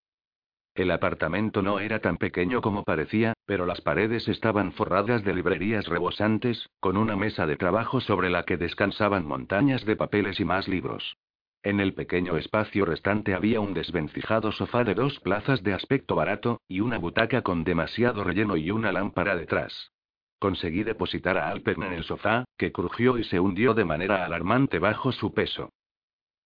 El 0.75 0.91
apartamento 0.91 1.61
no 1.61 1.79
era 1.79 1.99
tan 1.99 2.17
pequeño 2.17 2.61
como 2.61 2.83
parecía, 2.83 3.33
pero 3.45 3.65
las 3.65 3.81
paredes 3.81 4.27
estaban 4.27 4.71
forradas 4.71 5.23
de 5.23 5.33
librerías 5.33 5.85
rebosantes, 5.87 6.67
con 6.79 6.97
una 6.97 7.15
mesa 7.15 7.45
de 7.45 7.57
trabajo 7.57 8.01
sobre 8.01 8.29
la 8.29 8.43
que 8.43 8.57
descansaban 8.57 9.25
montañas 9.25 9.85
de 9.85 9.95
papeles 9.95 10.39
y 10.39 10.45
más 10.45 10.67
libros. 10.67 11.15
En 11.63 11.79
el 11.79 11.93
pequeño 11.93 12.35
espacio 12.35 12.83
restante 12.83 13.33
había 13.33 13.61
un 13.61 13.73
desvencijado 13.73 14.51
sofá 14.51 14.83
de 14.83 14.95
dos 14.95 15.21
plazas 15.21 15.63
de 15.63 15.73
aspecto 15.73 16.13
barato, 16.15 16.59
y 16.67 16.81
una 16.81 16.97
butaca 16.97 17.41
con 17.41 17.63
demasiado 17.63 18.25
relleno 18.25 18.57
y 18.57 18.69
una 18.69 18.91
lámpara 18.91 19.37
detrás. 19.37 19.91
Conseguí 20.39 20.83
depositar 20.83 21.37
a 21.37 21.47
Alpern 21.47 21.83
en 21.83 21.93
el 21.93 22.03
sofá, 22.03 22.43
que 22.57 22.73
crujió 22.73 23.17
y 23.17 23.23
se 23.23 23.39
hundió 23.39 23.73
de 23.73 23.85
manera 23.85 24.25
alarmante 24.25 24.77
bajo 24.77 25.13
su 25.13 25.33
peso. 25.33 25.69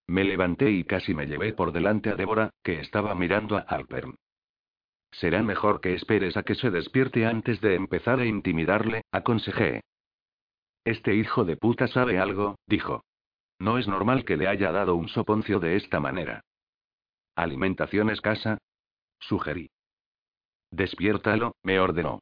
Me 0.06 0.22
levanté 0.22 0.70
y 0.70 0.84
casi 0.84 1.14
me 1.14 1.26
llevé 1.26 1.52
por 1.52 1.72
delante 1.72 2.10
a 2.10 2.14
Débora, 2.14 2.50
que 2.62 2.78
estaba 2.78 3.12
mirando 3.16 3.56
a 3.56 3.62
Alpern. 3.62 4.14
Será 5.10 5.42
mejor 5.42 5.80
que 5.80 5.94
esperes 5.94 6.36
a 6.36 6.44
que 6.44 6.54
se 6.54 6.70
despierte 6.70 7.26
antes 7.26 7.60
de 7.60 7.74
empezar 7.74 8.20
a 8.20 8.26
intimidarle, 8.26 9.02
aconsejé. 9.10 9.80
Este 10.84 11.16
hijo 11.16 11.44
de 11.44 11.56
puta 11.56 11.88
sabe 11.88 12.20
algo, 12.20 12.54
dijo. 12.68 13.02
No 13.58 13.78
es 13.78 13.88
normal 13.88 14.24
que 14.24 14.36
le 14.36 14.48
haya 14.48 14.70
dado 14.72 14.94
un 14.94 15.08
soponcio 15.08 15.58
de 15.60 15.76
esta 15.76 16.00
manera. 16.00 16.44
¿Alimentación 17.34 18.10
escasa? 18.10 18.58
Sugerí. 19.20 19.70
Despiértalo, 20.70 21.56
me 21.62 21.80
ordenó. 21.80 22.20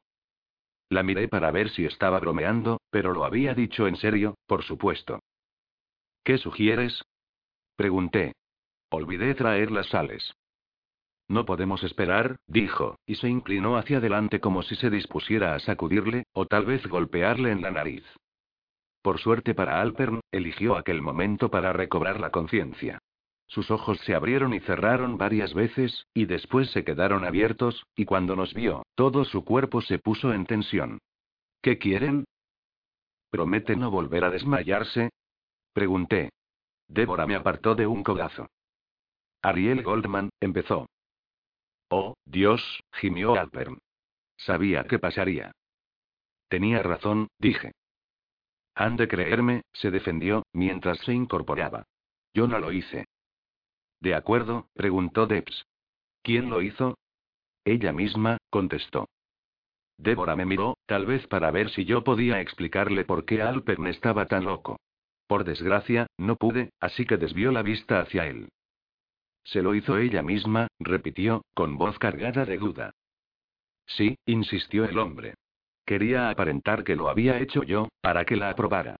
La 0.89 1.03
miré 1.03 1.27
para 1.27 1.51
ver 1.51 1.69
si 1.69 1.85
estaba 1.85 2.19
bromeando, 2.19 2.79
pero 2.89 3.13
lo 3.13 3.25
había 3.25 3.53
dicho 3.53 3.87
en 3.87 3.97
serio, 3.97 4.35
por 4.45 4.63
supuesto. 4.63 5.19
¿Qué 6.23 6.37
sugieres? 6.37 7.03
Pregunté. 7.75 8.33
Olvidé 8.89 9.35
traer 9.35 9.69
las 9.71 9.87
sales. 9.87 10.33
No 11.27 11.45
podemos 11.45 11.83
esperar, 11.83 12.37
dijo, 12.47 12.97
y 13.05 13.15
se 13.15 13.27
inclinó 13.27 13.77
hacia 13.77 13.97
adelante 13.97 14.39
como 14.39 14.63
si 14.63 14.75
se 14.75 14.89
dispusiera 14.89 15.55
a 15.55 15.59
sacudirle, 15.59 16.23
o 16.31 16.45
tal 16.45 16.65
vez 16.65 16.87
golpearle 16.87 17.51
en 17.51 17.61
la 17.61 17.71
nariz. 17.71 18.05
Por 19.07 19.21
suerte 19.21 19.55
para 19.55 19.79
Alpern, 19.79 20.19
eligió 20.33 20.75
aquel 20.75 21.01
momento 21.01 21.49
para 21.49 21.71
recobrar 21.71 22.19
la 22.19 22.29
conciencia. 22.29 22.99
Sus 23.47 23.71
ojos 23.71 23.97
se 24.01 24.13
abrieron 24.13 24.53
y 24.53 24.59
cerraron 24.59 25.17
varias 25.17 25.53
veces, 25.53 26.07
y 26.13 26.25
después 26.25 26.71
se 26.71 26.83
quedaron 26.83 27.23
abiertos, 27.23 27.85
y 27.95 28.03
cuando 28.03 28.35
nos 28.35 28.53
vio, 28.53 28.83
todo 28.95 29.23
su 29.23 29.45
cuerpo 29.45 29.79
se 29.79 29.97
puso 29.97 30.33
en 30.33 30.45
tensión. 30.45 30.99
¿Qué 31.61 31.77
quieren? 31.77 32.25
¿Promete 33.29 33.77
no 33.77 33.91
volver 33.91 34.25
a 34.25 34.29
desmayarse? 34.29 35.11
Pregunté. 35.71 36.31
Débora 36.89 37.25
me 37.25 37.35
apartó 37.35 37.75
de 37.75 37.87
un 37.87 38.03
codazo. 38.03 38.47
Ariel 39.41 39.83
Goldman, 39.83 40.31
empezó. 40.41 40.85
Oh, 41.89 42.13
Dios, 42.25 42.81
gimió 42.91 43.39
Alpern. 43.39 43.77
Sabía 44.35 44.83
que 44.83 44.99
pasaría. 44.99 45.53
Tenía 46.49 46.83
razón, 46.83 47.29
dije. 47.39 47.71
Han 48.79 48.95
de 48.95 49.07
creerme, 49.07 49.63
se 49.73 49.89
defendió, 49.89 50.45
mientras 50.53 50.99
se 50.99 51.11
incorporaba. 51.11 51.87
Yo 52.31 52.47
no 52.47 52.59
lo 52.59 52.71
hice. 52.71 53.05
De 53.99 54.13
acuerdo, 54.13 54.69
preguntó 54.75 55.25
Debs. 55.25 55.65
¿Quién 56.21 56.51
lo 56.51 56.61
hizo? 56.61 56.95
Ella 57.65 57.91
misma, 57.91 58.37
contestó. 58.51 59.07
Débora 59.97 60.35
me 60.35 60.45
miró, 60.45 60.77
tal 60.85 61.07
vez 61.07 61.25
para 61.25 61.49
ver 61.49 61.71
si 61.71 61.85
yo 61.85 62.03
podía 62.03 62.39
explicarle 62.39 63.03
por 63.03 63.25
qué 63.25 63.41
Alpern 63.41 63.87
estaba 63.87 64.27
tan 64.27 64.45
loco. 64.45 64.79
Por 65.25 65.43
desgracia, 65.43 66.05
no 66.15 66.35
pude, 66.35 66.69
así 66.79 67.07
que 67.07 67.17
desvió 67.17 67.51
la 67.51 67.63
vista 67.63 67.99
hacia 67.99 68.27
él. 68.27 68.47
Se 69.43 69.63
lo 69.63 69.73
hizo 69.73 69.97
ella 69.97 70.21
misma, 70.21 70.67
repitió, 70.77 71.43
con 71.55 71.79
voz 71.79 71.97
cargada 71.97 72.45
de 72.45 72.59
duda. 72.59 72.91
Sí, 73.87 74.17
insistió 74.27 74.85
el 74.85 74.99
hombre. 74.99 75.33
Quería 75.87 76.29
aparentar 76.29 76.83
que 76.83 76.97
lo 76.97 77.07
había 77.07 77.39
hecho 77.39 77.63
yo, 77.63 77.87
para 78.01 78.25
que 78.25 78.35
la 78.35 78.49
aprobara. 78.49 78.97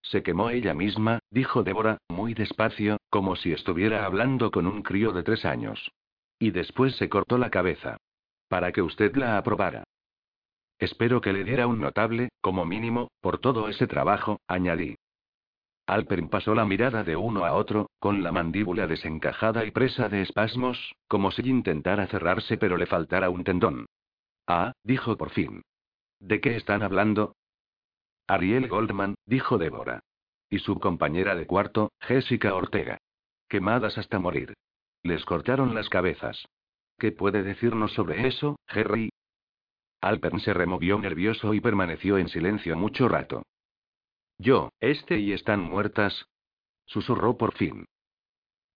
Se 0.00 0.22
quemó 0.22 0.48
ella 0.50 0.72
misma, 0.72 1.18
dijo 1.28 1.64
Débora, 1.64 1.98
muy 2.08 2.34
despacio, 2.34 2.98
como 3.10 3.34
si 3.34 3.50
estuviera 3.50 4.06
hablando 4.06 4.52
con 4.52 4.68
un 4.68 4.82
crío 4.82 5.10
de 5.10 5.24
tres 5.24 5.44
años. 5.44 5.90
Y 6.38 6.52
después 6.52 6.94
se 6.94 7.08
cortó 7.08 7.36
la 7.36 7.50
cabeza. 7.50 7.96
Para 8.46 8.70
que 8.70 8.80
usted 8.80 9.16
la 9.16 9.38
aprobara. 9.38 9.82
Espero 10.78 11.20
que 11.20 11.32
le 11.32 11.42
diera 11.42 11.66
un 11.66 11.80
notable, 11.80 12.28
como 12.40 12.64
mínimo, 12.64 13.10
por 13.20 13.38
todo 13.40 13.68
ese 13.68 13.88
trabajo, 13.88 14.40
añadí. 14.46 14.94
Alpern 15.88 16.28
pasó 16.28 16.54
la 16.54 16.64
mirada 16.64 17.02
de 17.02 17.16
uno 17.16 17.44
a 17.44 17.54
otro, 17.54 17.90
con 17.98 18.22
la 18.22 18.30
mandíbula 18.30 18.86
desencajada 18.86 19.64
y 19.64 19.72
presa 19.72 20.08
de 20.08 20.22
espasmos, 20.22 20.94
como 21.08 21.32
si 21.32 21.42
intentara 21.42 22.06
cerrarse 22.06 22.56
pero 22.56 22.76
le 22.76 22.86
faltara 22.86 23.30
un 23.30 23.42
tendón. 23.42 23.86
Ah, 24.46 24.72
dijo 24.84 25.16
por 25.16 25.30
fin. 25.30 25.62
¿De 26.20 26.40
qué 26.40 26.56
están 26.56 26.82
hablando? 26.82 27.36
Ariel 28.26 28.68
Goldman, 28.68 29.14
dijo 29.24 29.58
Débora. 29.58 30.00
Y 30.50 30.58
su 30.60 30.78
compañera 30.78 31.34
de 31.34 31.46
cuarto, 31.46 31.92
Jessica 32.00 32.54
Ortega. 32.54 32.98
Quemadas 33.48 33.98
hasta 33.98 34.18
morir. 34.18 34.54
Les 35.02 35.24
cortaron 35.24 35.74
las 35.74 35.88
cabezas. 35.88 36.46
¿Qué 36.98 37.12
puede 37.12 37.42
decirnos 37.42 37.92
sobre 37.92 38.26
eso, 38.26 38.56
Jerry? 38.66 39.10
Alpern 40.00 40.40
se 40.40 40.52
removió 40.52 40.98
nervioso 40.98 41.54
y 41.54 41.60
permaneció 41.60 42.18
en 42.18 42.28
silencio 42.28 42.76
mucho 42.76 43.08
rato. 43.08 43.42
Yo, 44.38 44.70
este 44.80 45.18
y 45.18 45.32
están 45.32 45.60
muertas. 45.60 46.26
Susurró 46.86 47.36
por 47.36 47.54
fin. 47.54 47.86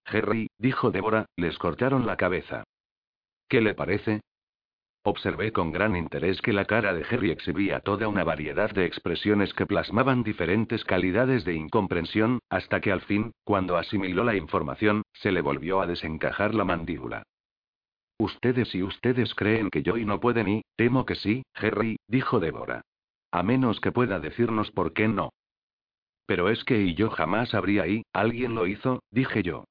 Jerry, 0.05 0.48
dijo 0.59 0.90
Débora, 0.90 1.26
les 1.37 1.59
cortaron 1.59 2.07
la 2.07 2.16
cabeza. 2.16 2.64
¿Qué 3.48 3.61
le 3.61 3.74
parece? 3.74 4.20
Observé 5.04 5.50
con 5.52 5.72
gran 5.72 5.96
interés 5.96 6.40
que 6.40 6.52
la 6.52 6.64
cara 6.64 6.94
de 6.94 7.04
Harry 7.10 7.32
exhibía 7.32 7.80
toda 7.80 8.06
una 8.06 8.22
variedad 8.22 8.70
de 8.70 8.86
expresiones 8.86 9.52
que 9.52 9.66
plasmaban 9.66 10.22
diferentes 10.22 10.84
calidades 10.84 11.44
de 11.44 11.54
incomprensión, 11.54 12.38
hasta 12.48 12.80
que 12.80 12.92
al 12.92 13.00
fin, 13.00 13.32
cuando 13.42 13.76
asimiló 13.76 14.22
la 14.22 14.36
información, 14.36 15.02
se 15.12 15.32
le 15.32 15.40
volvió 15.40 15.80
a 15.80 15.88
desencajar 15.88 16.54
la 16.54 16.64
mandíbula. 16.64 17.24
Ustedes 18.16 18.72
y 18.76 18.84
ustedes 18.84 19.34
creen 19.34 19.70
que 19.70 19.82
yo 19.82 19.96
y 19.96 20.04
no 20.04 20.20
pueden 20.20 20.48
y, 20.48 20.62
temo 20.76 21.04
que 21.04 21.16
sí, 21.16 21.42
Harry, 21.54 21.96
dijo 22.06 22.38
Débora. 22.38 22.82
A 23.32 23.42
menos 23.42 23.80
que 23.80 23.90
pueda 23.90 24.20
decirnos 24.20 24.70
por 24.70 24.92
qué 24.92 25.08
no. 25.08 25.30
Pero 26.26 26.48
es 26.48 26.62
que 26.62 26.80
y 26.80 26.94
yo 26.94 27.10
jamás 27.10 27.54
habría 27.54 27.88
y, 27.88 28.04
alguien 28.12 28.54
lo 28.54 28.68
hizo, 28.68 29.02
dije 29.10 29.42
yo. 29.42 29.64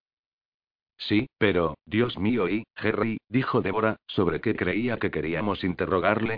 Sí, 1.08 1.28
pero, 1.38 1.76
Dios 1.86 2.20
mío 2.20 2.48
y, 2.48 2.64
Harry, 2.76 3.18
dijo 3.28 3.62
Débora, 3.62 3.98
¿sobre 4.08 4.40
qué 4.40 4.56
creía 4.56 4.98
que 4.98 5.10
queríamos 5.10 5.64
interrogarle? 5.64 6.38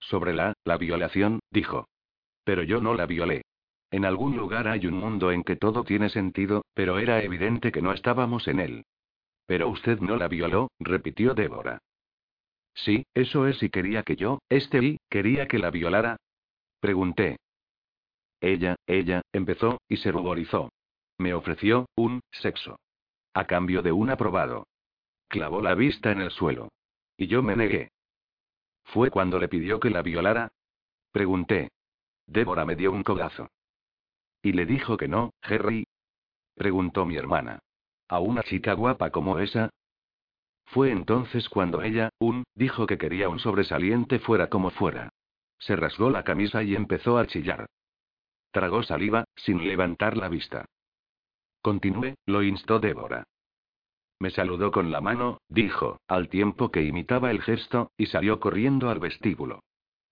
Sobre 0.00 0.32
la, 0.32 0.54
la 0.64 0.78
violación, 0.78 1.40
dijo. 1.50 1.86
Pero 2.44 2.62
yo 2.62 2.80
no 2.80 2.94
la 2.94 3.04
violé. 3.04 3.42
En 3.90 4.04
algún 4.04 4.36
lugar 4.36 4.68
hay 4.68 4.86
un 4.86 4.94
mundo 4.94 5.32
en 5.32 5.44
que 5.44 5.56
todo 5.56 5.84
tiene 5.84 6.08
sentido, 6.08 6.62
pero 6.74 6.98
era 6.98 7.22
evidente 7.22 7.70
que 7.70 7.82
no 7.82 7.92
estábamos 7.92 8.48
en 8.48 8.60
él. 8.60 8.84
Pero 9.46 9.68
usted 9.68 10.00
no 10.00 10.16
la 10.16 10.28
violó, 10.28 10.68
repitió 10.78 11.34
Débora. 11.34 11.78
Sí, 12.74 13.04
eso 13.12 13.46
es 13.46 13.62
y 13.62 13.70
quería 13.70 14.02
que 14.02 14.16
yo, 14.16 14.38
este 14.48 14.78
y, 14.82 14.98
quería 15.10 15.46
que 15.46 15.58
la 15.58 15.70
violara. 15.70 16.16
Pregunté. 16.80 17.36
Ella, 18.40 18.76
ella, 18.86 19.22
empezó, 19.32 19.78
y 19.88 19.96
se 19.98 20.12
ruborizó. 20.12 20.70
Me 21.18 21.34
ofreció, 21.34 21.86
un, 21.96 22.20
sexo. 22.30 22.78
A 23.38 23.44
cambio 23.44 23.82
de 23.82 23.92
un 23.92 24.10
aprobado. 24.10 24.66
Clavó 25.28 25.62
la 25.62 25.76
vista 25.76 26.10
en 26.10 26.22
el 26.22 26.32
suelo. 26.32 26.72
Y 27.16 27.28
yo 27.28 27.40
me 27.40 27.54
negué. 27.54 27.92
¿Fue 28.86 29.12
cuando 29.12 29.38
le 29.38 29.46
pidió 29.46 29.78
que 29.78 29.90
la 29.90 30.02
violara? 30.02 30.50
Pregunté. 31.12 31.70
Débora 32.26 32.64
me 32.64 32.74
dio 32.74 32.90
un 32.90 33.04
codazo. 33.04 33.46
¿Y 34.42 34.54
le 34.54 34.66
dijo 34.66 34.96
que 34.96 35.06
no, 35.06 35.34
Harry? 35.42 35.86
Preguntó 36.56 37.06
mi 37.06 37.14
hermana. 37.14 37.60
¿A 38.08 38.18
una 38.18 38.42
chica 38.42 38.72
guapa 38.72 39.10
como 39.10 39.38
esa? 39.38 39.70
Fue 40.64 40.90
entonces 40.90 41.48
cuando 41.48 41.80
ella, 41.82 42.10
un, 42.18 42.42
dijo 42.56 42.88
que 42.88 42.98
quería 42.98 43.28
un 43.28 43.38
sobresaliente 43.38 44.18
fuera 44.18 44.48
como 44.48 44.70
fuera. 44.70 45.10
Se 45.60 45.76
rasgó 45.76 46.10
la 46.10 46.24
camisa 46.24 46.64
y 46.64 46.74
empezó 46.74 47.18
a 47.18 47.28
chillar. 47.28 47.66
Tragó 48.50 48.82
saliva, 48.82 49.26
sin 49.36 49.58
levantar 49.58 50.16
la 50.16 50.28
vista. 50.28 50.66
Continúe, 51.62 52.14
lo 52.26 52.42
instó 52.42 52.78
Débora. 52.78 53.24
Me 54.20 54.30
saludó 54.30 54.72
con 54.72 54.90
la 54.90 55.00
mano, 55.00 55.40
dijo, 55.48 56.00
al 56.08 56.28
tiempo 56.28 56.70
que 56.70 56.82
imitaba 56.82 57.30
el 57.30 57.40
gesto, 57.40 57.92
y 57.96 58.06
salió 58.06 58.40
corriendo 58.40 58.90
al 58.90 58.98
vestíbulo. 58.98 59.60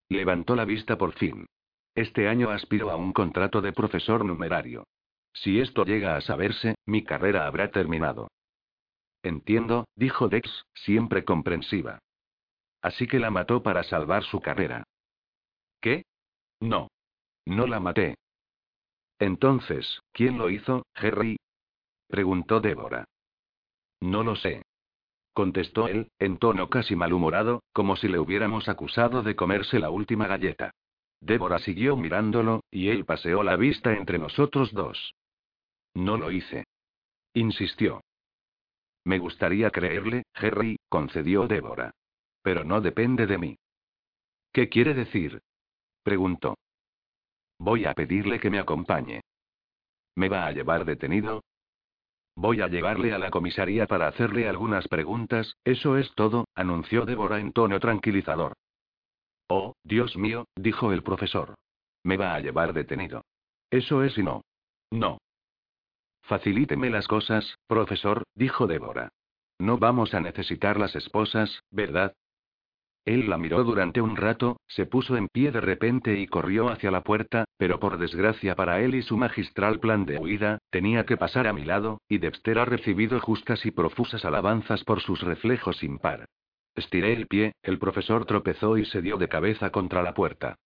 Levantó 0.09 0.55
la 0.55 0.65
vista 0.65 0.97
por 0.97 1.13
fin. 1.15 1.47
Este 1.95 2.29
año 2.29 2.51
aspiro 2.51 2.91
a 2.91 2.97
un 2.97 3.13
contrato 3.13 3.61
de 3.61 3.73
profesor 3.73 4.25
numerario. 4.25 4.87
Si 5.33 5.61
esto 5.61 5.85
llega 5.85 6.17
a 6.17 6.21
saberse, 6.21 6.77
mi 6.87 7.03
carrera 7.05 7.47
habrá 7.47 7.71
terminado. 7.71 8.29
Entiendo, 9.23 9.87
dijo 9.97 10.29
Dex, 10.29 10.67
siempre 10.75 11.25
comprensiva. 11.25 11.99
Así 12.81 13.09
que 13.09 13.19
la 13.19 13.31
mató 13.31 13.63
para 13.63 13.83
salvar 13.83 14.23
su 14.23 14.41
carrera. 14.41 14.85
¿Qué? 15.81 16.05
No. 16.61 16.89
No 17.45 17.67
la 17.67 17.81
maté. 17.81 18.15
Entonces, 19.19 20.03
¿quién 20.13 20.39
lo 20.39 20.51
hizo, 20.51 20.85
Harry? 20.95 21.37
preguntó 22.09 22.61
Débora. 22.61 23.05
No 24.01 24.23
lo 24.23 24.37
sé. 24.37 24.63
Contestó 25.33 25.89
él, 25.89 26.11
en 26.19 26.39
tono 26.39 26.71
casi 26.71 26.97
malhumorado, 26.97 27.63
como 27.73 27.97
si 27.97 28.09
le 28.09 28.19
hubiéramos 28.19 28.69
acusado 28.69 29.23
de 29.23 29.37
comerse 29.37 29.79
la 29.79 29.91
última 29.91 30.27
galleta. 30.27 30.71
Débora 31.21 31.59
siguió 31.59 31.97
mirándolo, 31.97 32.63
y 32.71 32.89
él 32.89 33.05
paseó 33.05 33.43
la 33.43 33.57
vista 33.57 33.93
entre 33.95 34.19
nosotros 34.19 34.73
dos. 34.73 35.15
No 35.95 36.17
lo 36.17 36.31
hice. 36.31 36.65
Insistió. 37.35 38.03
Me 39.05 39.19
gustaría 39.19 39.71
creerle, 39.71 40.25
Harry, 40.35 40.77
concedió 40.89 41.47
Débora. 41.47 41.93
Pero 42.43 42.65
no 42.65 42.81
depende 42.81 43.27
de 43.27 43.39
mí. 43.39 43.59
¿Qué 44.53 44.69
quiere 44.69 44.95
decir? 44.95 45.41
preguntó. 46.03 46.57
Voy 47.59 47.85
a 47.85 47.95
pedirle 47.95 48.39
que 48.41 48.51
me 48.51 48.59
acompañe. 48.59 49.23
¿Me 50.15 50.29
va 50.29 50.47
a 50.47 50.53
llevar 50.53 50.85
detenido? 50.85 51.43
Voy 52.35 52.61
a 52.61 52.69
llevarle 52.69 53.15
a 53.15 53.19
la 53.19 53.31
comisaría 53.31 53.87
para 53.87 54.09
hacerle 54.09 54.49
algunas 54.49 54.89
preguntas, 54.89 55.57
eso 55.65 55.97
es 55.97 56.13
todo, 56.15 56.47
anunció 56.55 57.07
Débora 57.07 57.41
en 57.41 57.53
tono 57.53 57.81
tranquilizador. 57.81 58.53
Oh, 59.49 59.75
Dios 59.85 60.17
mío, 60.17 60.45
dijo 60.55 60.93
el 60.93 61.03
profesor. 61.03 61.55
Me 62.05 62.17
va 62.17 62.35
a 62.35 62.41
llevar 62.41 62.73
detenido. 62.73 63.25
Eso 63.71 64.03
es 64.03 64.19
y 64.19 64.23
no. 64.23 64.43
No. 64.91 65.19
Facilíteme 66.23 66.91
las 66.91 67.09
cosas, 67.09 67.57
profesor, 67.67 68.25
dijo 68.35 68.67
Débora. 68.67 69.09
No 69.59 69.79
vamos 69.79 70.13
a 70.13 70.21
necesitar 70.21 70.79
las 70.79 70.95
esposas, 70.95 71.63
¿verdad? 71.71 72.15
Él 73.07 73.31
la 73.31 73.39
miró 73.39 73.63
durante 73.63 74.01
un 74.01 74.17
rato, 74.17 74.59
se 74.67 74.85
puso 74.85 75.17
en 75.17 75.29
pie 75.29 75.53
de 75.53 75.61
repente 75.61 76.19
y 76.19 76.27
corrió 76.27 76.69
hacia 76.71 76.91
la 76.91 77.03
puerta, 77.03 77.45
pero 77.57 77.79
por 77.79 77.99
desgracia 77.99 78.57
para 78.57 78.81
él 78.81 78.97
y 78.97 79.03
su 79.03 79.17
magistral 79.17 79.79
plan 79.79 80.05
de 80.05 80.19
huida, 80.19 80.59
tenía 80.71 81.07
que 81.07 81.17
pasar 81.17 81.47
a 81.47 81.53
mi 81.53 81.65
lado, 81.65 82.01
y 82.09 82.19
Dexter 82.19 82.59
ha 82.59 82.65
recibido 82.65 83.21
justas 83.21 83.65
y 83.65 83.71
profusas 83.71 84.25
alabanzas 84.25 84.83
por 84.83 85.01
sus 85.01 85.23
reflejos 85.23 85.77
sin 85.77 85.99
par. 85.99 86.27
Estiré 86.75 87.13
el 87.13 87.29
pie, 87.29 87.53
el 87.63 87.79
profesor 87.79 88.27
tropezó 88.27 88.77
y 88.77 88.85
se 88.87 89.01
dio 89.01 89.19
de 89.19 89.29
cabeza 89.29 89.71
contra 89.71 90.03
la 90.03 90.13
puerta. 90.13 90.57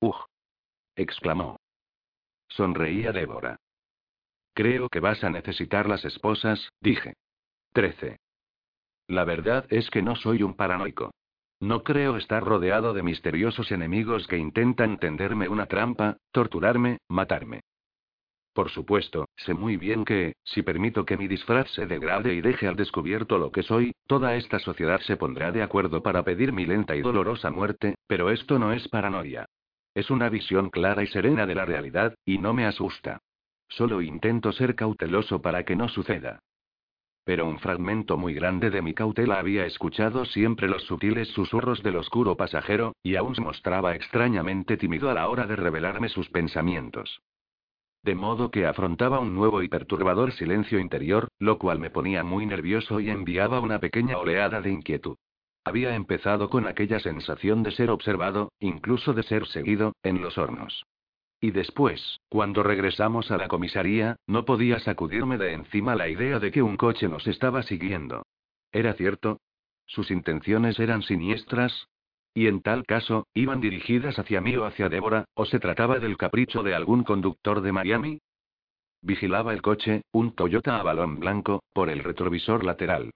¡Ugh! 0.00 0.26
exclamó. 0.94 1.58
Sonreía 2.48 3.12
Débora. 3.12 3.56
Creo 4.52 4.90
que 4.90 5.00
vas 5.00 5.24
a 5.24 5.30
necesitar 5.30 5.88
las 5.88 6.04
esposas, 6.04 6.68
dije. 6.82 7.14
13. 7.72 8.18
La 9.08 9.24
verdad 9.24 9.66
es 9.70 9.88
que 9.88 10.02
no 10.02 10.16
soy 10.16 10.42
un 10.42 10.54
paranoico. 10.54 11.12
No 11.60 11.82
creo 11.82 12.16
estar 12.16 12.44
rodeado 12.44 12.92
de 12.92 13.02
misteriosos 13.02 13.72
enemigos 13.72 14.26
que 14.26 14.36
intentan 14.36 14.98
tenderme 14.98 15.48
una 15.48 15.66
trampa, 15.66 16.18
torturarme, 16.30 16.98
matarme. 17.08 17.62
Por 18.52 18.70
supuesto, 18.70 19.28
sé 19.36 19.54
muy 19.54 19.76
bien 19.76 20.04
que, 20.04 20.34
si 20.42 20.62
permito 20.62 21.04
que 21.04 21.16
mi 21.16 21.28
disfraz 21.28 21.70
se 21.72 21.86
degrade 21.86 22.34
y 22.34 22.40
deje 22.40 22.66
al 22.66 22.76
descubierto 22.76 23.36
lo 23.36 23.52
que 23.52 23.62
soy, 23.62 23.92
toda 24.06 24.34
esta 24.34 24.58
sociedad 24.58 25.00
se 25.00 25.16
pondrá 25.16 25.52
de 25.52 25.62
acuerdo 25.62 26.02
para 26.02 26.22
pedir 26.22 26.52
mi 26.52 26.64
lenta 26.64 26.96
y 26.96 27.02
dolorosa 27.02 27.50
muerte, 27.50 27.96
pero 28.06 28.30
esto 28.30 28.58
no 28.58 28.72
es 28.72 28.88
paranoia. 28.88 29.46
Es 29.94 30.10
una 30.10 30.28
visión 30.28 30.70
clara 30.70 31.02
y 31.02 31.06
serena 31.06 31.46
de 31.46 31.54
la 31.54 31.64
realidad, 31.64 32.14
y 32.24 32.38
no 32.38 32.54
me 32.54 32.66
asusta. 32.66 33.20
Solo 33.68 34.00
intento 34.00 34.52
ser 34.52 34.74
cauteloso 34.74 35.42
para 35.42 35.64
que 35.64 35.76
no 35.76 35.88
suceda. 35.88 36.40
Pero 37.26 37.44
un 37.44 37.58
fragmento 37.58 38.16
muy 38.16 38.34
grande 38.34 38.70
de 38.70 38.82
mi 38.82 38.94
cautela 38.94 39.40
había 39.40 39.66
escuchado 39.66 40.24
siempre 40.26 40.68
los 40.68 40.84
sutiles 40.84 41.26
susurros 41.30 41.82
del 41.82 41.96
oscuro 41.96 42.36
pasajero, 42.36 42.94
y 43.02 43.16
aún 43.16 43.34
se 43.34 43.40
mostraba 43.40 43.96
extrañamente 43.96 44.76
tímido 44.76 45.10
a 45.10 45.14
la 45.14 45.28
hora 45.28 45.44
de 45.44 45.56
revelarme 45.56 46.08
sus 46.08 46.30
pensamientos. 46.30 47.20
De 48.04 48.14
modo 48.14 48.52
que 48.52 48.64
afrontaba 48.64 49.18
un 49.18 49.34
nuevo 49.34 49.64
y 49.64 49.68
perturbador 49.68 50.30
silencio 50.34 50.78
interior, 50.78 51.26
lo 51.40 51.58
cual 51.58 51.80
me 51.80 51.90
ponía 51.90 52.22
muy 52.22 52.46
nervioso 52.46 53.00
y 53.00 53.10
enviaba 53.10 53.58
una 53.58 53.80
pequeña 53.80 54.18
oleada 54.18 54.60
de 54.60 54.70
inquietud. 54.70 55.16
Había 55.64 55.96
empezado 55.96 56.48
con 56.48 56.68
aquella 56.68 57.00
sensación 57.00 57.64
de 57.64 57.72
ser 57.72 57.90
observado, 57.90 58.52
incluso 58.60 59.14
de 59.14 59.24
ser 59.24 59.48
seguido, 59.48 59.94
en 60.04 60.22
los 60.22 60.38
hornos. 60.38 60.86
Y 61.40 61.50
después, 61.50 62.20
cuando 62.28 62.62
regresamos 62.62 63.30
a 63.30 63.36
la 63.36 63.48
comisaría, 63.48 64.16
no 64.26 64.44
podía 64.44 64.78
sacudirme 64.80 65.36
de 65.36 65.52
encima 65.52 65.94
la 65.94 66.08
idea 66.08 66.38
de 66.38 66.50
que 66.50 66.62
un 66.62 66.76
coche 66.76 67.08
nos 67.08 67.26
estaba 67.26 67.62
siguiendo. 67.62 68.24
¿Era 68.72 68.94
cierto? 68.94 69.40
¿Sus 69.86 70.10
intenciones 70.10 70.78
eran 70.78 71.02
siniestras? 71.02 71.88
Y 72.34 72.48
en 72.48 72.60
tal 72.60 72.84
caso, 72.84 73.26
¿iban 73.34 73.60
dirigidas 73.60 74.18
hacia 74.18 74.40
mí 74.40 74.56
o 74.56 74.64
hacia 74.64 74.88
Débora, 74.88 75.24
o 75.34 75.46
se 75.46 75.58
trataba 75.58 75.98
del 75.98 76.16
capricho 76.16 76.62
de 76.62 76.74
algún 76.74 77.04
conductor 77.04 77.60
de 77.60 77.72
Miami? 77.72 78.18
Vigilaba 79.00 79.52
el 79.52 79.62
coche, 79.62 80.02
un 80.12 80.34
Toyota 80.34 80.78
a 80.78 80.82
balón 80.82 81.20
blanco, 81.20 81.62
por 81.72 81.88
el 81.90 82.02
retrovisor 82.02 82.64
lateral. 82.64 83.10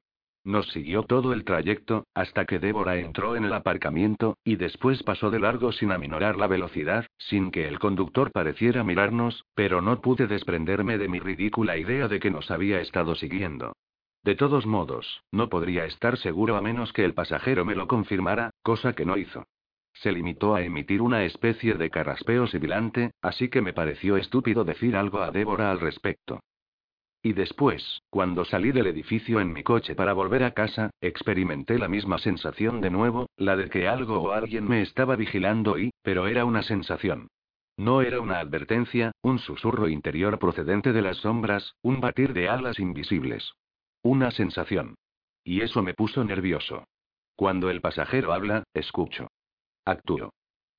Nos 0.44 0.68
siguió 0.70 1.02
todo 1.02 1.34
el 1.34 1.44
trayecto, 1.44 2.06
hasta 2.14 2.46
que 2.46 2.58
Débora 2.58 2.96
entró 2.96 3.36
en 3.36 3.44
el 3.44 3.52
aparcamiento, 3.52 4.38
y 4.42 4.56
después 4.56 5.02
pasó 5.02 5.30
de 5.30 5.38
largo 5.38 5.70
sin 5.70 5.92
aminorar 5.92 6.36
la 6.36 6.46
velocidad, 6.46 7.06
sin 7.18 7.50
que 7.50 7.68
el 7.68 7.78
conductor 7.78 8.32
pareciera 8.32 8.82
mirarnos, 8.82 9.44
pero 9.54 9.82
no 9.82 10.00
pude 10.00 10.26
desprenderme 10.26 10.96
de 10.96 11.08
mi 11.08 11.20
ridícula 11.20 11.76
idea 11.76 12.08
de 12.08 12.20
que 12.20 12.30
nos 12.30 12.50
había 12.50 12.80
estado 12.80 13.14
siguiendo. 13.14 13.74
De 14.22 14.34
todos 14.34 14.64
modos, 14.64 15.22
no 15.30 15.50
podría 15.50 15.84
estar 15.84 16.16
seguro 16.16 16.56
a 16.56 16.62
menos 16.62 16.92
que 16.94 17.04
el 17.04 17.14
pasajero 17.14 17.66
me 17.66 17.74
lo 17.74 17.86
confirmara, 17.86 18.50
cosa 18.62 18.94
que 18.94 19.04
no 19.04 19.18
hizo. 19.18 19.44
Se 19.92 20.12
limitó 20.12 20.54
a 20.54 20.62
emitir 20.62 21.02
una 21.02 21.24
especie 21.24 21.74
de 21.74 21.90
carraspeo 21.90 22.46
sibilante, 22.46 23.10
así 23.20 23.48
que 23.48 23.60
me 23.60 23.74
pareció 23.74 24.16
estúpido 24.16 24.64
decir 24.64 24.96
algo 24.96 25.20
a 25.20 25.30
Débora 25.30 25.70
al 25.70 25.80
respecto. 25.80 26.40
Y 27.22 27.34
después, 27.34 28.00
cuando 28.08 28.46
salí 28.46 28.72
del 28.72 28.86
edificio 28.86 29.40
en 29.40 29.52
mi 29.52 29.62
coche 29.62 29.94
para 29.94 30.14
volver 30.14 30.42
a 30.42 30.54
casa, 30.54 30.90
experimenté 31.02 31.78
la 31.78 31.88
misma 31.88 32.18
sensación 32.18 32.80
de 32.80 32.90
nuevo, 32.90 33.28
la 33.36 33.56
de 33.56 33.68
que 33.68 33.88
algo 33.88 34.20
o 34.20 34.32
alguien 34.32 34.66
me 34.66 34.80
estaba 34.80 35.16
vigilando 35.16 35.78
y, 35.78 35.90
pero 36.02 36.26
era 36.28 36.46
una 36.46 36.62
sensación. 36.62 37.28
No 37.76 38.00
era 38.00 38.20
una 38.20 38.40
advertencia, 38.40 39.12
un 39.22 39.38
susurro 39.38 39.88
interior 39.88 40.38
procedente 40.38 40.92
de 40.92 41.02
las 41.02 41.18
sombras, 41.18 41.74
un 41.82 42.00
batir 42.00 42.32
de 42.32 42.48
alas 42.48 42.78
invisibles. 42.78 43.52
Una 44.02 44.30
sensación. 44.30 44.94
Y 45.44 45.60
eso 45.60 45.82
me 45.82 45.94
puso 45.94 46.24
nervioso. 46.24 46.84
Cuando 47.36 47.70
el 47.70 47.82
pasajero 47.82 48.32
habla, 48.32 48.64
escucho. 48.74 49.28
Actúo. 49.84 50.30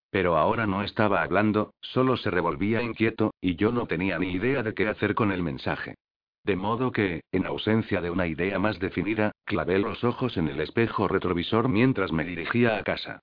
Pero 0.10 0.38
ahora 0.38 0.68
no 0.68 0.84
estaba 0.84 1.22
hablando, 1.22 1.74
solo 1.82 2.18
se 2.18 2.32
revolvía 2.32 2.82
inquieto, 2.82 3.34
y 3.42 3.56
yo 3.56 3.72
no 3.72 3.86
tenía 3.88 4.20
ni 4.20 4.32
idea 4.32 4.62
de 4.62 4.74
qué 4.74 4.88
hacer 4.88 5.16
con 5.16 5.32
el 5.32 5.42
mensaje. 5.42 5.96
De 6.44 6.56
modo 6.56 6.92
que, 6.92 7.22
en 7.32 7.46
ausencia 7.46 8.02
de 8.02 8.10
una 8.10 8.28
idea 8.28 8.58
más 8.58 8.80
definida, 8.80 9.32
clavé 9.46 9.78
los 9.78 10.04
ojos 10.04 10.38
en 10.38 10.48
el 10.48 10.60
espejo 10.60 11.08
retrovisor 11.08 11.70
mientras 11.70 12.12
me 12.12 12.24
dirigía 12.24 12.78
a 12.78 12.84
casa. 12.84 13.22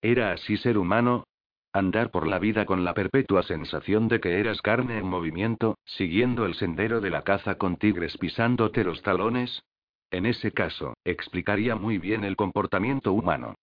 ¿Era 0.00 0.32
así 0.32 0.56
ser 0.56 0.78
humano? 0.78 1.24
Andar 1.72 2.10
por 2.10 2.26
la 2.26 2.38
vida 2.38 2.64
con 2.64 2.84
la 2.84 2.94
perpetua 2.94 3.42
sensación 3.42 4.08
de 4.08 4.20
que 4.20 4.40
eras 4.40 4.62
carne 4.62 4.98
en 4.98 5.06
movimiento, 5.06 5.76
siguiendo 5.84 6.46
el 6.46 6.54
sendero 6.54 7.00
de 7.00 7.10
la 7.10 7.22
caza 7.22 7.56
con 7.56 7.76
tigres 7.76 8.16
pisándote 8.18 8.82
los 8.82 9.02
talones. 9.02 9.62
En 10.10 10.26
ese 10.26 10.50
caso, 10.50 10.94
explicaría 11.04 11.76
muy 11.76 11.98
bien 11.98 12.24
el 12.24 12.34
comportamiento 12.34 13.12
humano. 13.12 13.54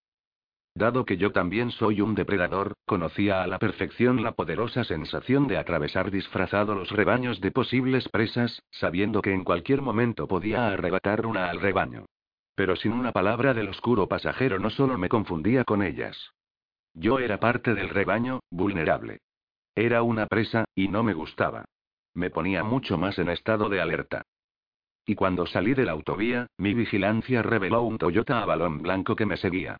Dado 0.77 1.05
que 1.05 1.17
yo 1.17 1.31
también 1.31 1.71
soy 1.71 2.01
un 2.01 2.13
depredador, 2.13 2.73
conocía 2.85 3.41
a 3.41 3.47
la 3.47 3.57
perfección 3.57 4.21
la 4.21 4.33
poderosa 4.33 4.83
sensación 4.83 5.47
de 5.47 5.57
atravesar 5.57 6.11
disfrazado 6.11 6.75
los 6.75 6.91
rebaños 6.91 7.41
de 7.41 7.49
posibles 7.49 8.07
presas, 8.09 8.61
sabiendo 8.69 9.23
que 9.23 9.33
en 9.33 9.43
cualquier 9.43 9.81
momento 9.81 10.27
podía 10.27 10.67
arrebatar 10.67 11.25
una 11.25 11.49
al 11.49 11.61
rebaño. 11.61 12.05
Pero 12.53 12.75
sin 12.75 12.91
una 12.91 13.11
palabra 13.11 13.55
del 13.55 13.69
oscuro 13.69 14.07
pasajero 14.07 14.59
no 14.59 14.69
solo 14.69 14.99
me 14.99 15.09
confundía 15.09 15.63
con 15.63 15.81
ellas. 15.81 16.15
Yo 16.93 17.17
era 17.17 17.39
parte 17.39 17.73
del 17.73 17.89
rebaño, 17.89 18.41
vulnerable. 18.51 19.21
Era 19.73 20.03
una 20.03 20.27
presa, 20.27 20.65
y 20.75 20.89
no 20.89 21.01
me 21.01 21.15
gustaba. 21.15 21.65
Me 22.13 22.29
ponía 22.29 22.63
mucho 22.63 22.99
más 22.99 23.17
en 23.17 23.29
estado 23.29 23.67
de 23.69 23.81
alerta. 23.81 24.21
Y 25.07 25.15
cuando 25.15 25.47
salí 25.47 25.73
de 25.73 25.85
la 25.85 25.93
autovía, 25.93 26.45
mi 26.59 26.75
vigilancia 26.75 27.41
reveló 27.41 27.81
un 27.81 27.97
Toyota 27.97 28.43
a 28.43 28.45
balón 28.45 28.83
blanco 28.83 29.15
que 29.15 29.25
me 29.25 29.37
seguía. 29.37 29.79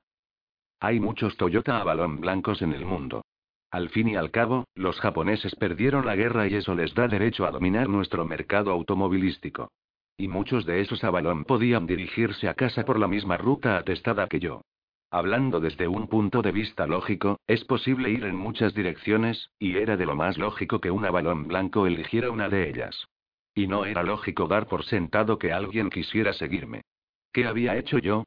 Hay 0.79 0.99
muchos 0.99 1.35
Toyota 1.37 1.81
a 1.81 1.83
balón 1.83 2.21
blancos 2.21 2.61
en 2.61 2.73
el 2.73 2.85
mundo. 2.85 3.23
Al 3.71 3.89
fin 3.89 4.07
y 4.09 4.15
al 4.15 4.31
cabo, 4.31 4.65
los 4.75 4.99
japoneses 4.99 5.55
perdieron 5.55 6.05
la 6.05 6.15
guerra 6.15 6.47
y 6.47 6.55
eso 6.55 6.75
les 6.75 6.93
da 6.93 7.07
derecho 7.07 7.45
a 7.45 7.51
dominar 7.51 7.89
nuestro 7.89 8.25
mercado 8.25 8.71
automovilístico. 8.71 9.71
Y 10.17 10.27
muchos 10.27 10.65
de 10.65 10.81
esos 10.81 11.03
a 11.03 11.09
balón 11.09 11.45
podían 11.45 11.85
dirigirse 11.85 12.47
a 12.47 12.53
casa 12.53 12.85
por 12.85 12.99
la 12.99 13.07
misma 13.07 13.37
ruta 13.37 13.77
atestada 13.77 14.27
que 14.27 14.39
yo. 14.39 14.61
Hablando 15.09 15.59
desde 15.59 15.87
un 15.87 16.07
punto 16.07 16.41
de 16.41 16.51
vista 16.51 16.85
lógico, 16.85 17.39
es 17.47 17.63
posible 17.65 18.09
ir 18.09 18.25
en 18.25 18.35
muchas 18.35 18.73
direcciones, 18.73 19.49
y 19.57 19.77
era 19.77 19.97
de 19.97 20.05
lo 20.05 20.15
más 20.15 20.37
lógico 20.37 20.79
que 20.79 20.91
un 20.91 21.01
balón 21.01 21.47
blanco 21.47 21.87
eligiera 21.87 22.29
una 22.29 22.49
de 22.49 22.69
ellas. 22.69 23.07
Y 23.55 23.67
no 23.67 23.85
era 23.85 24.03
lógico 24.03 24.47
dar 24.47 24.67
por 24.67 24.85
sentado 24.85 25.39
que 25.39 25.53
alguien 25.53 25.89
quisiera 25.89 26.33
seguirme. 26.33 26.81
¿Qué 27.31 27.45
había 27.45 27.77
hecho 27.77 27.97
yo? 27.99 28.25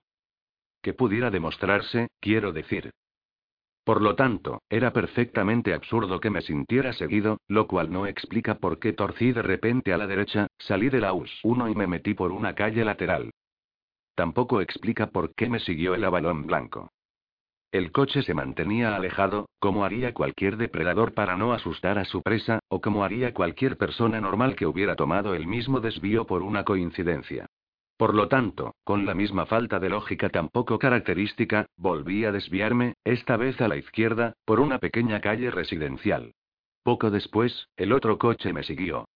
Que 0.82 0.94
pudiera 0.94 1.30
demostrarse, 1.30 2.08
quiero 2.20 2.52
decir. 2.52 2.90
Por 3.84 4.02
lo 4.02 4.14
tanto, 4.14 4.62
era 4.68 4.92
perfectamente 4.92 5.74
absurdo 5.74 6.20
que 6.20 6.30
me 6.30 6.42
sintiera 6.42 6.92
seguido, 6.92 7.38
lo 7.48 7.66
cual 7.66 7.90
no 7.90 8.06
explica 8.06 8.56
por 8.56 8.78
qué 8.78 8.92
torcí 8.92 9.32
de 9.32 9.42
repente 9.42 9.92
a 9.92 9.98
la 9.98 10.06
derecha, 10.06 10.46
salí 10.58 10.90
de 10.90 11.00
la 11.00 11.12
US 11.12 11.30
1 11.42 11.68
y 11.68 11.74
me 11.74 11.86
metí 11.86 12.14
por 12.14 12.30
una 12.30 12.54
calle 12.54 12.84
lateral. 12.84 13.30
Tampoco 14.14 14.60
explica 14.60 15.08
por 15.10 15.34
qué 15.34 15.48
me 15.48 15.60
siguió 15.60 15.94
el 15.94 16.04
avalón 16.04 16.46
blanco. 16.46 16.90
El 17.72 17.92
coche 17.92 18.22
se 18.22 18.34
mantenía 18.34 18.96
alejado, 18.96 19.48
como 19.60 19.84
haría 19.84 20.12
cualquier 20.12 20.56
depredador 20.56 21.14
para 21.14 21.36
no 21.36 21.52
asustar 21.52 21.98
a 21.98 22.04
su 22.04 22.20
presa, 22.20 22.58
o 22.68 22.80
como 22.80 23.04
haría 23.04 23.32
cualquier 23.32 23.76
persona 23.76 24.20
normal 24.20 24.56
que 24.56 24.66
hubiera 24.66 24.96
tomado 24.96 25.34
el 25.34 25.46
mismo 25.46 25.80
desvío 25.80 26.26
por 26.26 26.42
una 26.42 26.64
coincidencia. 26.64 27.46
Por 28.00 28.14
lo 28.14 28.28
tanto, 28.28 28.76
con 28.82 29.04
la 29.04 29.14
misma 29.14 29.44
falta 29.44 29.78
de 29.78 29.90
lógica 29.90 30.30
tan 30.30 30.48
poco 30.48 30.78
característica, 30.78 31.66
volví 31.76 32.24
a 32.24 32.32
desviarme, 32.32 32.94
esta 33.04 33.36
vez 33.36 33.60
a 33.60 33.68
la 33.68 33.76
izquierda, 33.76 34.32
por 34.46 34.58
una 34.58 34.78
pequeña 34.78 35.20
calle 35.20 35.50
residencial. 35.50 36.32
Poco 36.82 37.10
después, 37.10 37.68
el 37.76 37.92
otro 37.92 38.16
coche 38.16 38.54
me 38.54 38.62
siguió. 38.62 39.06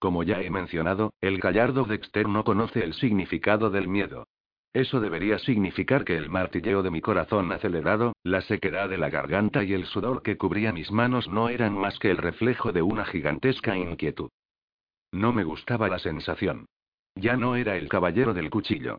Como 0.00 0.24
ya 0.24 0.42
he 0.42 0.50
mencionado, 0.50 1.12
el 1.20 1.38
gallardo 1.38 1.84
Dexter 1.84 2.26
no 2.26 2.42
conoce 2.42 2.82
el 2.82 2.94
significado 2.94 3.70
del 3.70 3.86
miedo. 3.86 4.26
Eso 4.72 4.98
debería 4.98 5.38
significar 5.38 6.04
que 6.04 6.16
el 6.16 6.30
martilleo 6.30 6.82
de 6.82 6.90
mi 6.90 7.00
corazón 7.00 7.52
acelerado, 7.52 8.14
la 8.24 8.40
sequedad 8.40 8.88
de 8.88 8.98
la 8.98 9.08
garganta 9.08 9.62
y 9.62 9.72
el 9.72 9.84
sudor 9.86 10.22
que 10.22 10.36
cubría 10.36 10.72
mis 10.72 10.90
manos 10.90 11.28
no 11.28 11.48
eran 11.48 11.78
más 11.78 11.96
que 12.00 12.10
el 12.10 12.16
reflejo 12.16 12.72
de 12.72 12.82
una 12.82 13.04
gigantesca 13.04 13.76
inquietud. 13.76 14.30
No 15.12 15.32
me 15.32 15.44
gustaba 15.44 15.86
la 15.86 16.00
sensación. 16.00 16.66
Ya 17.14 17.36
no 17.36 17.56
era 17.56 17.76
el 17.76 17.88
caballero 17.88 18.34
del 18.34 18.50
cuchillo. 18.50 18.98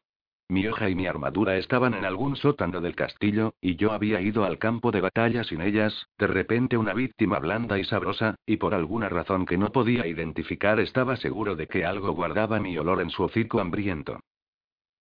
Mi 0.51 0.67
hoja 0.67 0.89
y 0.89 0.95
mi 0.95 1.07
armadura 1.07 1.55
estaban 1.55 1.93
en 1.93 2.03
algún 2.03 2.35
sótano 2.35 2.81
del 2.81 2.93
castillo, 2.93 3.53
y 3.61 3.77
yo 3.77 3.93
había 3.93 4.19
ido 4.19 4.43
al 4.43 4.57
campo 4.57 4.91
de 4.91 4.99
batalla 4.99 5.45
sin 5.45 5.61
ellas, 5.61 6.07
de 6.17 6.27
repente 6.27 6.75
una 6.75 6.93
víctima 6.93 7.39
blanda 7.39 7.79
y 7.79 7.85
sabrosa, 7.85 8.35
y 8.45 8.57
por 8.57 8.73
alguna 8.73 9.07
razón 9.07 9.45
que 9.45 9.57
no 9.57 9.71
podía 9.71 10.05
identificar 10.07 10.81
estaba 10.81 11.15
seguro 11.15 11.55
de 11.55 11.67
que 11.67 11.85
algo 11.85 12.11
guardaba 12.11 12.59
mi 12.59 12.77
olor 12.77 12.99
en 12.99 13.11
su 13.11 13.23
hocico 13.23 13.61
hambriento. 13.61 14.19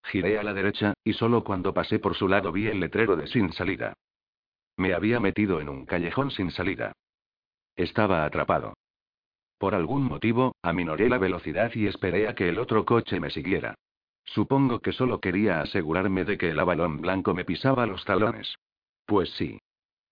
Giré 0.04 0.38
a 0.38 0.44
la 0.44 0.54
derecha, 0.54 0.94
y 1.02 1.14
solo 1.14 1.42
cuando 1.42 1.74
pasé 1.74 1.98
por 1.98 2.14
su 2.14 2.28
lado 2.28 2.52
vi 2.52 2.68
el 2.68 2.78
letrero 2.78 3.16
de 3.16 3.26
sin 3.26 3.52
salida. 3.52 3.94
Me 4.76 4.94
había 4.94 5.18
metido 5.18 5.60
en 5.60 5.68
un 5.68 5.84
callejón 5.84 6.30
sin 6.30 6.52
salida. 6.52 6.92
Estaba 7.74 8.24
atrapado. 8.24 8.74
Por 9.60 9.74
algún 9.74 10.04
motivo, 10.04 10.56
aminoré 10.62 11.10
la 11.10 11.18
velocidad 11.18 11.70
y 11.74 11.86
esperé 11.86 12.28
a 12.28 12.34
que 12.34 12.48
el 12.48 12.58
otro 12.58 12.86
coche 12.86 13.20
me 13.20 13.28
siguiera. 13.28 13.74
Supongo 14.24 14.78
que 14.78 14.92
solo 14.92 15.20
quería 15.20 15.60
asegurarme 15.60 16.24
de 16.24 16.38
que 16.38 16.48
el 16.48 16.58
avalón 16.58 17.02
blanco 17.02 17.34
me 17.34 17.44
pisaba 17.44 17.84
los 17.84 18.02
talones. 18.06 18.54
Pues 19.04 19.28
sí. 19.34 19.58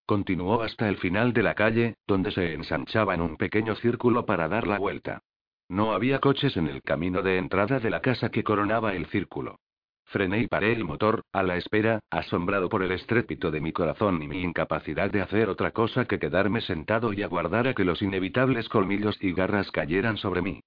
Continuó 0.05 0.61
hasta 0.61 0.87
el 0.91 0.99
final 0.99 1.33
de 1.33 1.43
la 1.43 1.55
calle, 1.55 1.95
donde 2.07 2.31
se 2.31 2.53
ensanchaba 2.53 3.15
en 3.15 3.23
un 3.23 3.39
pequeño 3.39 3.75
círculo 3.77 4.27
para 4.27 4.49
dar 4.49 4.67
la 4.67 4.79
vuelta. 4.79 5.23
No 5.71 5.93
había 5.95 6.19
coches 6.19 6.59
en 6.59 6.67
el 6.67 6.83
camino 6.83 7.23
de 7.23 7.39
entrada 7.39 7.81
de 7.81 7.89
la 7.89 8.03
casa 8.03 8.29
que 8.29 8.45
coronaba 8.45 8.93
el 8.93 9.07
círculo. 9.07 9.61
Frené 10.09 10.41
y 10.41 10.47
paré 10.47 10.73
el 10.73 10.85
motor, 10.85 11.23
a 11.35 11.43
la 11.43 11.57
espera, 11.57 12.01
asombrado 12.11 12.71
por 12.71 12.83
el 12.83 12.93
estrépito 12.93 13.51
de 13.51 13.61
mi 13.61 13.73
corazón 13.73 14.23
y 14.23 14.27
mi 14.27 14.43
incapacidad 14.43 15.11
de 15.11 15.21
hacer 15.21 15.51
otra 15.51 15.73
cosa 15.73 16.07
que 16.07 16.19
quedarme 16.19 16.63
sentado 16.63 17.13
y 17.13 17.23
aguardar 17.23 17.69
a 17.69 17.75
que 17.75 17.85
los 17.85 18.01
inevitables 18.01 18.71
colmillos 18.71 19.19
y 19.21 19.33
garras 19.35 19.71
cayeran 19.71 20.17
sobre 20.17 20.41
mí. 20.41 20.61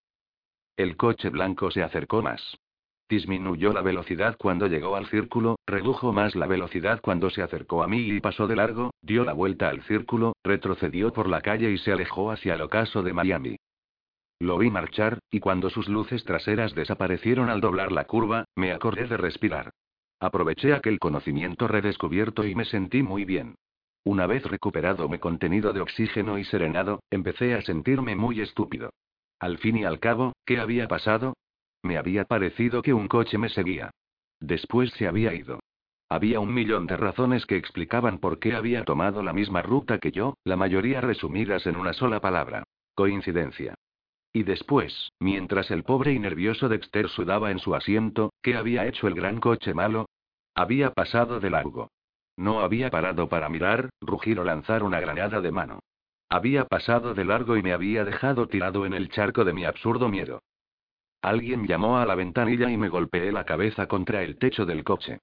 El 0.77 0.95
coche 0.95 1.29
blanco 1.29 1.71
se 1.71 1.81
acercó 1.81 2.21
más. 2.21 2.55
Disminuyó 3.09 3.73
la 3.73 3.81
velocidad 3.81 4.37
cuando 4.37 4.67
llegó 4.67 4.95
al 4.95 5.07
círculo, 5.07 5.57
redujo 5.65 6.13
más 6.13 6.35
la 6.35 6.45
velocidad 6.45 7.01
cuando 7.01 7.31
se 7.31 7.41
acercó 7.41 7.81
a 7.81 7.87
mí 7.87 7.99
y 8.11 8.19
pasó 8.19 8.45
de 8.45 8.55
largo, 8.55 8.91
dio 9.01 9.25
la 9.25 9.33
vuelta 9.33 9.69
al 9.69 9.81
círculo, 9.83 10.33
retrocedió 10.43 11.11
por 11.11 11.27
la 11.27 11.41
calle 11.41 11.71
y 11.71 11.79
se 11.79 11.91
alejó 11.91 12.29
hacia 12.29 12.53
el 12.53 12.61
ocaso 12.61 13.01
de 13.01 13.13
Miami. 13.13 13.57
Lo 14.41 14.57
vi 14.57 14.71
marchar, 14.71 15.19
y 15.29 15.39
cuando 15.39 15.69
sus 15.69 15.87
luces 15.87 16.23
traseras 16.23 16.73
desaparecieron 16.73 17.51
al 17.51 17.61
doblar 17.61 17.91
la 17.91 18.05
curva, 18.05 18.45
me 18.55 18.71
acordé 18.71 19.05
de 19.05 19.15
respirar. 19.15 19.69
Aproveché 20.19 20.73
aquel 20.73 20.97
conocimiento 20.97 21.67
redescubierto 21.67 22.43
y 22.43 22.55
me 22.55 22.65
sentí 22.65 23.03
muy 23.03 23.23
bien. 23.23 23.53
Una 24.03 24.25
vez 24.25 24.43
recuperado 24.43 25.07
mi 25.07 25.19
contenido 25.19 25.73
de 25.73 25.81
oxígeno 25.81 26.39
y 26.39 26.43
serenado, 26.43 27.03
empecé 27.11 27.53
a 27.53 27.61
sentirme 27.61 28.15
muy 28.15 28.41
estúpido. 28.41 28.89
Al 29.39 29.59
fin 29.59 29.77
y 29.77 29.83
al 29.83 29.99
cabo, 29.99 30.33
¿qué 30.43 30.59
había 30.59 30.87
pasado? 30.87 31.35
Me 31.83 31.99
había 31.99 32.25
parecido 32.25 32.81
que 32.81 32.93
un 32.93 33.07
coche 33.07 33.37
me 33.37 33.49
seguía. 33.49 33.91
Después 34.39 34.89
se 34.93 35.07
había 35.07 35.35
ido. 35.35 35.59
Había 36.09 36.39
un 36.39 36.51
millón 36.51 36.87
de 36.87 36.97
razones 36.97 37.45
que 37.45 37.57
explicaban 37.57 38.17
por 38.17 38.39
qué 38.39 38.55
había 38.55 38.85
tomado 38.85 39.21
la 39.21 39.33
misma 39.33 39.61
ruta 39.61 39.99
que 39.99 40.11
yo, 40.11 40.33
la 40.43 40.55
mayoría 40.55 40.99
resumidas 40.99 41.67
en 41.67 41.75
una 41.75 41.93
sola 41.93 42.19
palabra. 42.21 42.63
Coincidencia. 42.95 43.75
Y 44.33 44.43
después, 44.43 45.11
mientras 45.19 45.71
el 45.71 45.83
pobre 45.83 46.13
y 46.13 46.19
nervioso 46.19 46.69
Dexter 46.69 47.09
sudaba 47.09 47.51
en 47.51 47.59
su 47.59 47.75
asiento, 47.75 48.33
¿qué 48.41 48.55
había 48.55 48.87
hecho 48.87 49.07
el 49.07 49.15
gran 49.15 49.39
coche 49.39 49.73
malo? 49.73 50.07
Había 50.55 50.91
pasado 50.91 51.39
de 51.39 51.49
largo. 51.49 51.89
No 52.37 52.61
había 52.61 52.89
parado 52.89 53.27
para 53.27 53.49
mirar, 53.49 53.89
rugir 53.99 54.39
o 54.39 54.43
lanzar 54.43 54.83
una 54.83 54.99
granada 54.99 55.41
de 55.41 55.51
mano. 55.51 55.79
Había 56.29 56.65
pasado 56.65 57.13
de 57.13 57.25
largo 57.25 57.57
y 57.57 57.61
me 57.61 57.73
había 57.73 58.05
dejado 58.05 58.47
tirado 58.47 58.85
en 58.85 58.93
el 58.93 59.09
charco 59.09 59.43
de 59.43 59.53
mi 59.53 59.65
absurdo 59.65 60.07
miedo. 60.07 60.41
Alguien 61.21 61.67
llamó 61.67 61.97
a 61.97 62.05
la 62.05 62.15
ventanilla 62.15 62.71
y 62.71 62.77
me 62.77 62.87
golpeé 62.87 63.31
la 63.31 63.43
cabeza 63.43 63.87
contra 63.87 64.23
el 64.23 64.37
techo 64.37 64.65
del 64.65 64.83
coche. 64.85 65.19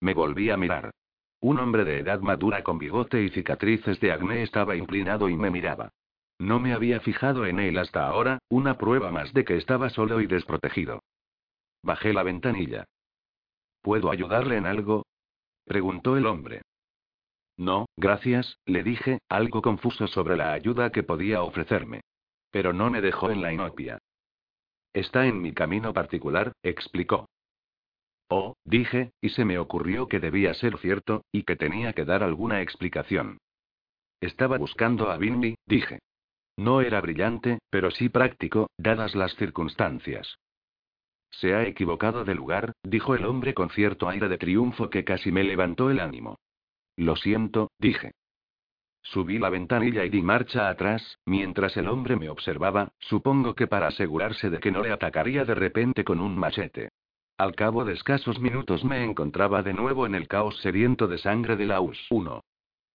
Me 0.00 0.14
volví 0.14 0.50
a 0.50 0.56
mirar. 0.56 0.92
Un 1.40 1.58
hombre 1.58 1.84
de 1.84 1.98
edad 1.98 2.20
madura 2.20 2.62
con 2.62 2.78
bigote 2.78 3.22
y 3.22 3.30
cicatrices 3.30 3.98
de 3.98 4.12
acné 4.12 4.42
estaba 4.42 4.76
inclinado 4.76 5.28
y 5.28 5.36
me 5.36 5.50
miraba. 5.50 5.90
No 6.40 6.58
me 6.58 6.72
había 6.72 7.00
fijado 7.00 7.44
en 7.44 7.60
él 7.60 7.76
hasta 7.76 8.06
ahora, 8.06 8.38
una 8.48 8.78
prueba 8.78 9.10
más 9.10 9.34
de 9.34 9.44
que 9.44 9.58
estaba 9.58 9.90
solo 9.90 10.22
y 10.22 10.26
desprotegido. 10.26 11.02
Bajé 11.82 12.14
la 12.14 12.22
ventanilla. 12.22 12.86
¿Puedo 13.82 14.10
ayudarle 14.10 14.56
en 14.56 14.64
algo? 14.64 15.04
preguntó 15.66 16.16
el 16.16 16.24
hombre. 16.24 16.62
No, 17.58 17.90
gracias, 17.94 18.56
le 18.64 18.82
dije, 18.82 19.18
algo 19.28 19.60
confuso 19.60 20.06
sobre 20.06 20.38
la 20.38 20.54
ayuda 20.54 20.90
que 20.90 21.02
podía 21.02 21.42
ofrecerme. 21.42 22.00
Pero 22.50 22.72
no 22.72 22.88
me 22.88 23.02
dejó 23.02 23.30
en 23.30 23.42
la 23.42 23.52
inopia. 23.52 23.98
Está 24.94 25.26
en 25.26 25.42
mi 25.42 25.52
camino 25.52 25.92
particular, 25.92 26.52
explicó. 26.62 27.28
Oh, 28.30 28.56
dije, 28.64 29.12
y 29.20 29.28
se 29.28 29.44
me 29.44 29.58
ocurrió 29.58 30.08
que 30.08 30.20
debía 30.20 30.54
ser 30.54 30.78
cierto, 30.78 31.22
y 31.32 31.42
que 31.42 31.56
tenía 31.56 31.92
que 31.92 32.06
dar 32.06 32.22
alguna 32.22 32.62
explicación. 32.62 33.36
Estaba 34.22 34.56
buscando 34.56 35.10
a 35.10 35.18
Bingley, 35.18 35.56
dije. 35.66 35.98
No 36.60 36.82
era 36.82 37.00
brillante, 37.00 37.60
pero 37.70 37.90
sí 37.90 38.10
práctico, 38.10 38.68
dadas 38.76 39.14
las 39.14 39.34
circunstancias. 39.36 40.36
Se 41.30 41.54
ha 41.54 41.66
equivocado 41.66 42.26
de 42.26 42.34
lugar, 42.34 42.74
dijo 42.82 43.14
el 43.14 43.24
hombre 43.24 43.54
con 43.54 43.70
cierto 43.70 44.10
aire 44.10 44.28
de 44.28 44.36
triunfo 44.36 44.90
que 44.90 45.02
casi 45.02 45.32
me 45.32 45.42
levantó 45.42 45.88
el 45.88 46.00
ánimo. 46.00 46.36
Lo 46.96 47.16
siento, 47.16 47.70
dije. 47.78 48.12
Subí 49.00 49.38
la 49.38 49.48
ventanilla 49.48 50.04
y 50.04 50.10
di 50.10 50.20
marcha 50.20 50.68
atrás, 50.68 51.18
mientras 51.24 51.78
el 51.78 51.88
hombre 51.88 52.16
me 52.16 52.28
observaba, 52.28 52.92
supongo 52.98 53.54
que 53.54 53.66
para 53.66 53.86
asegurarse 53.86 54.50
de 54.50 54.60
que 54.60 54.70
no 54.70 54.82
le 54.82 54.92
atacaría 54.92 55.46
de 55.46 55.54
repente 55.54 56.04
con 56.04 56.20
un 56.20 56.36
machete. 56.36 56.90
Al 57.38 57.54
cabo 57.54 57.86
de 57.86 57.94
escasos 57.94 58.38
minutos 58.38 58.84
me 58.84 59.02
encontraba 59.02 59.62
de 59.62 59.72
nuevo 59.72 60.04
en 60.04 60.14
el 60.14 60.28
caos 60.28 60.58
sediento 60.58 61.08
de 61.08 61.16
sangre 61.16 61.56
de 61.56 61.64
la 61.64 61.80
US 61.80 62.06
1. 62.10 62.42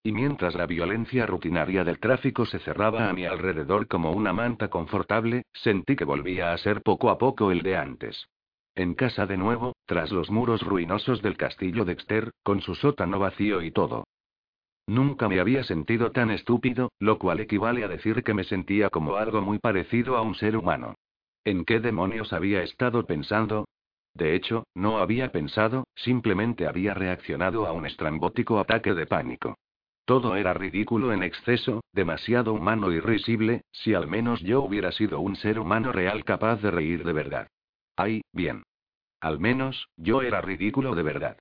Y 0.06 0.12
mientras 0.12 0.54
la 0.54 0.68
violencia 0.68 1.26
rutinaria 1.26 1.84
del 1.84 1.98
tráfico 1.98 2.46
se 2.46 2.60
cerraba 2.60 3.10
a 3.10 3.14
mi 3.14 3.26
alrededor 3.26 3.88
como 3.88 4.12
una 4.12 4.34
manta 4.34 4.68
confortable, 4.68 5.46
sentí 5.52 5.96
que 5.96 6.06
volvía 6.06 6.54
a 6.54 6.58
ser 6.60 6.84
poco 6.84 7.10
a 7.10 7.18
poco 7.18 7.52
el 7.52 7.64
de 7.64 7.76
antes. 7.76 8.28
En 8.76 8.94
casa 8.94 9.26
de 9.26 9.36
nuevo, 9.36 9.74
tras 9.88 10.12
los 10.12 10.30
muros 10.30 10.62
ruinosos 10.62 11.24
del 11.24 11.38
castillo 11.38 11.86
de 11.86 11.94
Exter, 11.94 12.30
con 12.44 12.62
su 12.62 12.76
sótano 12.76 13.18
vacío 13.18 13.64
y 13.64 13.72
todo. 13.72 14.04
Nunca 14.86 15.28
me 15.28 15.40
había 15.40 15.64
sentido 15.64 16.12
tan 16.12 16.30
estúpido, 16.30 16.92
lo 17.00 17.18
cual 17.18 17.40
equivale 17.40 17.84
a 17.84 17.88
decir 17.88 18.24
que 18.24 18.36
me 18.36 18.44
sentía 18.44 18.92
como 18.92 19.16
algo 19.16 19.42
muy 19.42 19.58
parecido 19.58 20.18
a 20.18 20.22
un 20.22 20.36
ser 20.36 20.56
humano. 20.56 20.94
¿En 21.44 21.66
qué 21.66 21.80
demonios 21.80 22.32
había 22.32 22.62
estado 22.62 23.08
pensando? 23.08 23.66
De 24.14 24.36
hecho, 24.36 24.68
no 24.76 25.00
había 25.00 25.32
pensado, 25.32 25.88
simplemente 25.96 26.68
había 26.68 26.94
reaccionado 26.94 27.66
a 27.66 27.72
un 27.72 27.88
estrambótico 27.88 28.60
ataque 28.60 28.94
de 28.94 29.08
pánico. 29.08 29.56
Todo 30.06 30.36
era 30.36 30.54
ridículo 30.54 31.14
en 31.14 31.24
exceso, 31.24 31.84
demasiado 31.92 32.54
humano 32.54 32.92
y 32.92 33.00
risible, 33.00 33.64
si 33.72 33.96
al 33.96 34.08
menos 34.08 34.40
yo 34.42 34.62
hubiera 34.62 34.92
sido 34.92 35.20
un 35.20 35.36
ser 35.36 35.60
humano 35.60 35.92
real 35.92 36.24
capaz 36.24 36.62
de 36.62 36.70
reír 36.70 37.04
de 37.04 37.14
verdad. 37.14 37.48
Ay, 37.96 38.22
bien. 38.32 38.64
Al 39.20 39.40
menos, 39.40 39.88
yo 39.98 40.22
era 40.22 40.42
ridículo 40.42 40.94
de 40.94 41.02
verdad. 41.02 41.38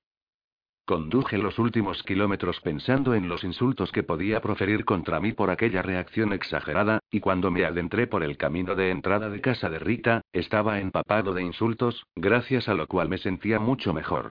Conduje 0.85 1.37
los 1.37 1.59
últimos 1.59 2.01
kilómetros 2.03 2.59
pensando 2.61 3.13
en 3.13 3.27
los 3.27 3.43
insultos 3.43 3.91
que 3.91 4.03
podía 4.03 4.39
proferir 4.39 4.85
contra 4.85 5.19
mí 5.19 5.31
por 5.31 5.49
aquella 5.51 5.81
reacción 5.81 6.33
exagerada, 6.33 6.99
y 7.11 7.19
cuando 7.19 7.51
me 7.51 7.65
adentré 7.65 8.07
por 8.07 8.23
el 8.23 8.37
camino 8.37 8.75
de 8.75 8.89
entrada 8.89 9.29
de 9.29 9.41
casa 9.41 9.69
de 9.69 9.79
Rita, 9.79 10.21
estaba 10.31 10.79
empapado 10.79 11.33
de 11.33 11.43
insultos, 11.43 12.03
gracias 12.15 12.67
a 12.67 12.73
lo 12.73 12.87
cual 12.87 13.09
me 13.09 13.17
sentía 13.19 13.59
mucho 13.59 13.93
mejor. 13.93 14.29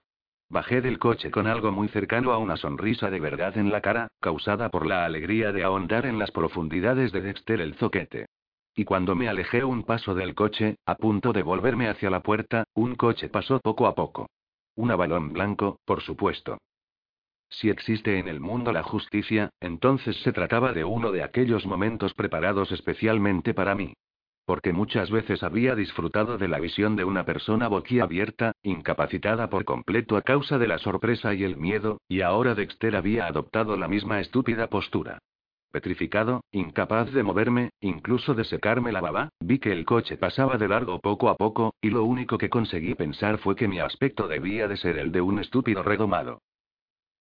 Bajé 0.49 0.81
del 0.81 0.99
coche 0.99 1.31
con 1.31 1.47
algo 1.47 1.71
muy 1.71 1.87
cercano 1.87 2.31
a 2.31 2.37
una 2.37 2.55
sonrisa 2.55 3.09
de 3.09 3.19
verdad 3.19 3.57
en 3.57 3.71
la 3.71 3.81
cara, 3.81 4.07
causada 4.19 4.69
por 4.69 4.85
la 4.85 5.03
alegría 5.03 5.51
de 5.51 5.63
ahondar 5.63 6.05
en 6.05 6.19
las 6.19 6.31
profundidades 6.31 7.11
de 7.11 7.21
Dexter 7.21 7.61
el 7.61 7.75
zoquete. 7.75 8.27
Y 8.75 8.85
cuando 8.85 9.15
me 9.15 9.27
alejé 9.27 9.63
un 9.63 9.83
paso 9.83 10.13
del 10.13 10.35
coche, 10.35 10.75
a 10.85 10.95
punto 10.95 11.33
de 11.33 11.41
volverme 11.41 11.87
hacia 11.87 12.09
la 12.09 12.19
puerta, 12.19 12.65
un 12.73 12.95
coche 12.95 13.29
pasó 13.29 13.59
poco 13.59 13.87
a 13.87 13.95
poco. 13.95 14.29
Un 14.75 14.89
balón 14.89 15.33
blanco, 15.33 15.79
por 15.85 16.01
supuesto. 16.01 16.57
Si 17.49 17.69
existe 17.69 18.19
en 18.19 18.27
el 18.27 18.39
mundo 18.39 18.71
la 18.71 18.83
justicia, 18.83 19.49
entonces 19.61 20.15
se 20.23 20.33
trataba 20.33 20.73
de 20.73 20.83
uno 20.83 21.11
de 21.11 21.23
aquellos 21.23 21.65
momentos 21.65 22.13
preparados 22.13 22.71
especialmente 22.71 23.53
para 23.53 23.75
mí. 23.75 23.93
Porque 24.45 24.73
muchas 24.73 25.09
veces 25.09 25.41
había 25.43 25.75
disfrutado 25.75 26.37
de 26.37 26.47
la 26.47 26.59
visión 26.59 26.95
de 26.95 27.03
una 27.03 27.25
persona 27.25 27.67
boquiabierta, 27.67 28.53
incapacitada 28.61 29.49
por 29.49 29.65
completo 29.65 30.17
a 30.17 30.21
causa 30.21 30.57
de 30.57 30.67
la 30.67 30.77
sorpresa 30.77 31.33
y 31.33 31.43
el 31.43 31.57
miedo, 31.57 31.99
y 32.07 32.21
ahora 32.21 32.53
Dexter 32.53 32.95
había 32.95 33.25
adoptado 33.25 33.75
la 33.75 33.87
misma 33.87 34.19
estúpida 34.19 34.67
postura. 34.67 35.19
Petrificado, 35.71 36.41
incapaz 36.51 37.11
de 37.11 37.23
moverme, 37.23 37.71
incluso 37.81 38.33
de 38.33 38.45
secarme 38.45 38.93
la 38.93 39.01
baba, 39.01 39.29
vi 39.41 39.59
que 39.59 39.73
el 39.73 39.83
coche 39.83 40.15
pasaba 40.15 40.57
de 40.57 40.69
largo 40.69 40.99
poco 40.99 41.27
a 41.27 41.35
poco, 41.35 41.73
y 41.81 41.89
lo 41.89 42.05
único 42.05 42.37
que 42.37 42.49
conseguí 42.49 42.95
pensar 42.95 43.39
fue 43.39 43.55
que 43.55 43.67
mi 43.67 43.79
aspecto 43.79 44.27
debía 44.27 44.67
de 44.67 44.77
ser 44.77 44.97
el 44.97 45.11
de 45.11 45.21
un 45.21 45.39
estúpido 45.39 45.83
redomado. 45.83 46.39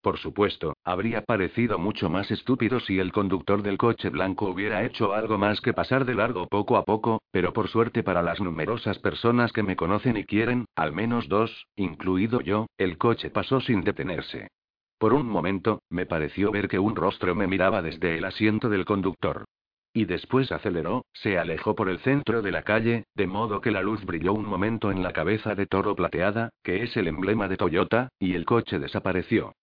Por 0.04 0.18
supuesto, 0.18 0.76
habría 0.84 1.22
parecido 1.22 1.78
mucho 1.78 2.10
más 2.10 2.30
estúpido 2.30 2.78
si 2.78 2.98
el 2.98 3.10
conductor 3.10 3.62
del 3.62 3.78
coche 3.78 4.10
blanco 4.10 4.50
hubiera 4.50 4.84
hecho 4.84 5.14
algo 5.14 5.38
más 5.38 5.62
que 5.62 5.72
pasar 5.72 6.04
de 6.04 6.14
largo 6.14 6.46
poco 6.46 6.76
a 6.76 6.84
poco, 6.84 7.22
pero 7.30 7.54
por 7.54 7.68
suerte 7.68 8.02
para 8.02 8.20
las 8.20 8.38
numerosas 8.38 8.98
personas 8.98 9.50
que 9.50 9.62
me 9.62 9.76
conocen 9.76 10.18
y 10.18 10.24
quieren, 10.24 10.66
al 10.76 10.92
menos 10.92 11.26
dos, 11.30 11.66
incluido 11.74 12.42
yo, 12.42 12.66
el 12.76 12.98
coche 12.98 13.30
pasó 13.30 13.62
sin 13.62 13.80
detenerse. 13.80 14.48
Por 14.98 15.14
un 15.14 15.26
momento, 15.26 15.80
me 15.88 16.04
pareció 16.04 16.50
ver 16.50 16.68
que 16.68 16.78
un 16.78 16.96
rostro 16.96 17.34
me 17.34 17.46
miraba 17.46 17.80
desde 17.80 18.18
el 18.18 18.26
asiento 18.26 18.68
del 18.68 18.84
conductor. 18.84 19.46
Y 19.94 20.04
después 20.04 20.52
aceleró, 20.52 21.06
se 21.14 21.38
alejó 21.38 21.74
por 21.74 21.88
el 21.88 21.98
centro 22.00 22.42
de 22.42 22.52
la 22.52 22.62
calle, 22.62 23.04
de 23.14 23.26
modo 23.26 23.62
que 23.62 23.70
la 23.70 23.80
luz 23.80 24.04
brilló 24.04 24.34
un 24.34 24.44
momento 24.44 24.90
en 24.90 25.02
la 25.02 25.14
cabeza 25.14 25.54
de 25.54 25.64
toro 25.64 25.96
plateada, 25.96 26.50
que 26.62 26.82
es 26.82 26.94
el 26.98 27.08
emblema 27.08 27.48
de 27.48 27.56
Toyota, 27.56 28.10
y 28.18 28.34
el 28.34 28.44
coche 28.44 28.78
desapareció. 28.78 29.54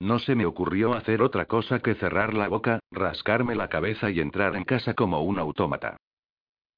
No 0.00 0.18
se 0.20 0.34
me 0.34 0.46
ocurrió 0.46 0.94
hacer 0.94 1.22
otra 1.22 1.46
cosa 1.46 1.80
que 1.80 1.94
cerrar 1.96 2.32
la 2.34 2.48
boca, 2.48 2.80
rascarme 2.90 3.56
la 3.56 3.68
cabeza 3.68 4.10
y 4.10 4.20
entrar 4.20 4.54
en 4.54 4.64
casa 4.64 4.94
como 4.94 5.22
un 5.22 5.38
autómata. 5.38 5.96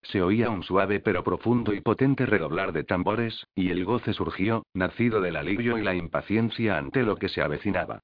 Se 0.02 0.22
oía 0.22 0.48
un 0.48 0.62
suave 0.62 1.00
pero 1.00 1.22
profundo 1.22 1.74
y 1.74 1.82
potente 1.82 2.24
redoblar 2.24 2.72
de 2.72 2.84
tambores, 2.84 3.46
y 3.54 3.70
el 3.70 3.84
goce 3.84 4.14
surgió, 4.14 4.64
nacido 4.72 5.20
del 5.20 5.36
alivio 5.36 5.76
y 5.76 5.82
la 5.82 5.94
impaciencia 5.94 6.78
ante 6.78 7.02
lo 7.02 7.16
que 7.16 7.28
se 7.28 7.42
avecinaba. 7.42 8.00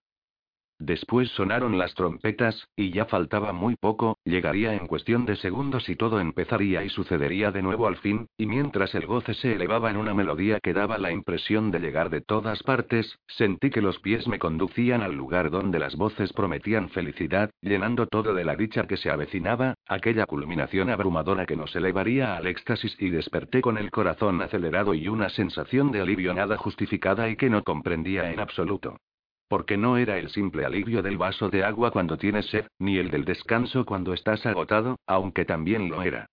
Después 0.78 1.30
sonaron 1.30 1.78
las 1.78 1.94
trompetas, 1.94 2.68
y 2.76 2.90
ya 2.90 3.06
faltaba 3.06 3.54
muy 3.54 3.76
poco, 3.76 4.18
llegaría 4.24 4.74
en 4.74 4.86
cuestión 4.86 5.24
de 5.24 5.36
segundos 5.36 5.88
y 5.88 5.96
todo 5.96 6.20
empezaría 6.20 6.84
y 6.84 6.90
sucedería 6.90 7.50
de 7.50 7.62
nuevo 7.62 7.86
al 7.86 7.96
fin, 7.96 8.28
y 8.36 8.46
mientras 8.46 8.94
el 8.94 9.06
goce 9.06 9.32
se 9.32 9.54
elevaba 9.54 9.90
en 9.90 9.96
una 9.96 10.12
melodía 10.12 10.60
que 10.60 10.74
daba 10.74 10.98
la 10.98 11.12
impresión 11.12 11.70
de 11.70 11.80
llegar 11.80 12.10
de 12.10 12.20
todas 12.20 12.62
partes, 12.62 13.18
sentí 13.26 13.70
que 13.70 13.80
los 13.80 13.98
pies 14.00 14.28
me 14.28 14.38
conducían 14.38 15.00
al 15.02 15.14
lugar 15.14 15.50
donde 15.50 15.78
las 15.78 15.96
voces 15.96 16.32
prometían 16.34 16.90
felicidad, 16.90 17.50
llenando 17.62 18.06
todo 18.06 18.34
de 18.34 18.44
la 18.44 18.54
dicha 18.54 18.86
que 18.86 18.98
se 18.98 19.10
avecinaba, 19.10 19.76
aquella 19.88 20.26
culminación 20.26 20.90
abrumadora 20.90 21.46
que 21.46 21.56
nos 21.56 21.74
elevaría 21.74 22.36
al 22.36 22.46
éxtasis 22.46 22.96
y 23.00 23.08
desperté 23.08 23.62
con 23.62 23.78
el 23.78 23.90
corazón 23.90 24.42
acelerado 24.42 24.92
y 24.92 25.08
una 25.08 25.30
sensación 25.30 25.90
de 25.90 26.02
alivio 26.02 26.34
nada 26.34 26.58
justificada 26.58 27.30
y 27.30 27.36
que 27.36 27.48
no 27.48 27.64
comprendía 27.64 28.30
en 28.30 28.40
absoluto. 28.40 28.98
Porque 29.48 29.76
no 29.76 29.96
era 29.96 30.18
el 30.18 30.30
simple 30.30 30.64
alivio 30.64 31.02
del 31.02 31.18
vaso 31.18 31.48
de 31.48 31.64
agua 31.64 31.90
cuando 31.90 32.18
tienes 32.18 32.46
sed, 32.46 32.66
ni 32.78 32.98
el 32.98 33.10
del 33.10 33.24
descanso 33.24 33.84
cuando 33.84 34.12
estás 34.12 34.44
agotado, 34.44 34.96
aunque 35.06 35.44
también 35.44 35.88
lo 35.88 36.02
era. 36.02 36.28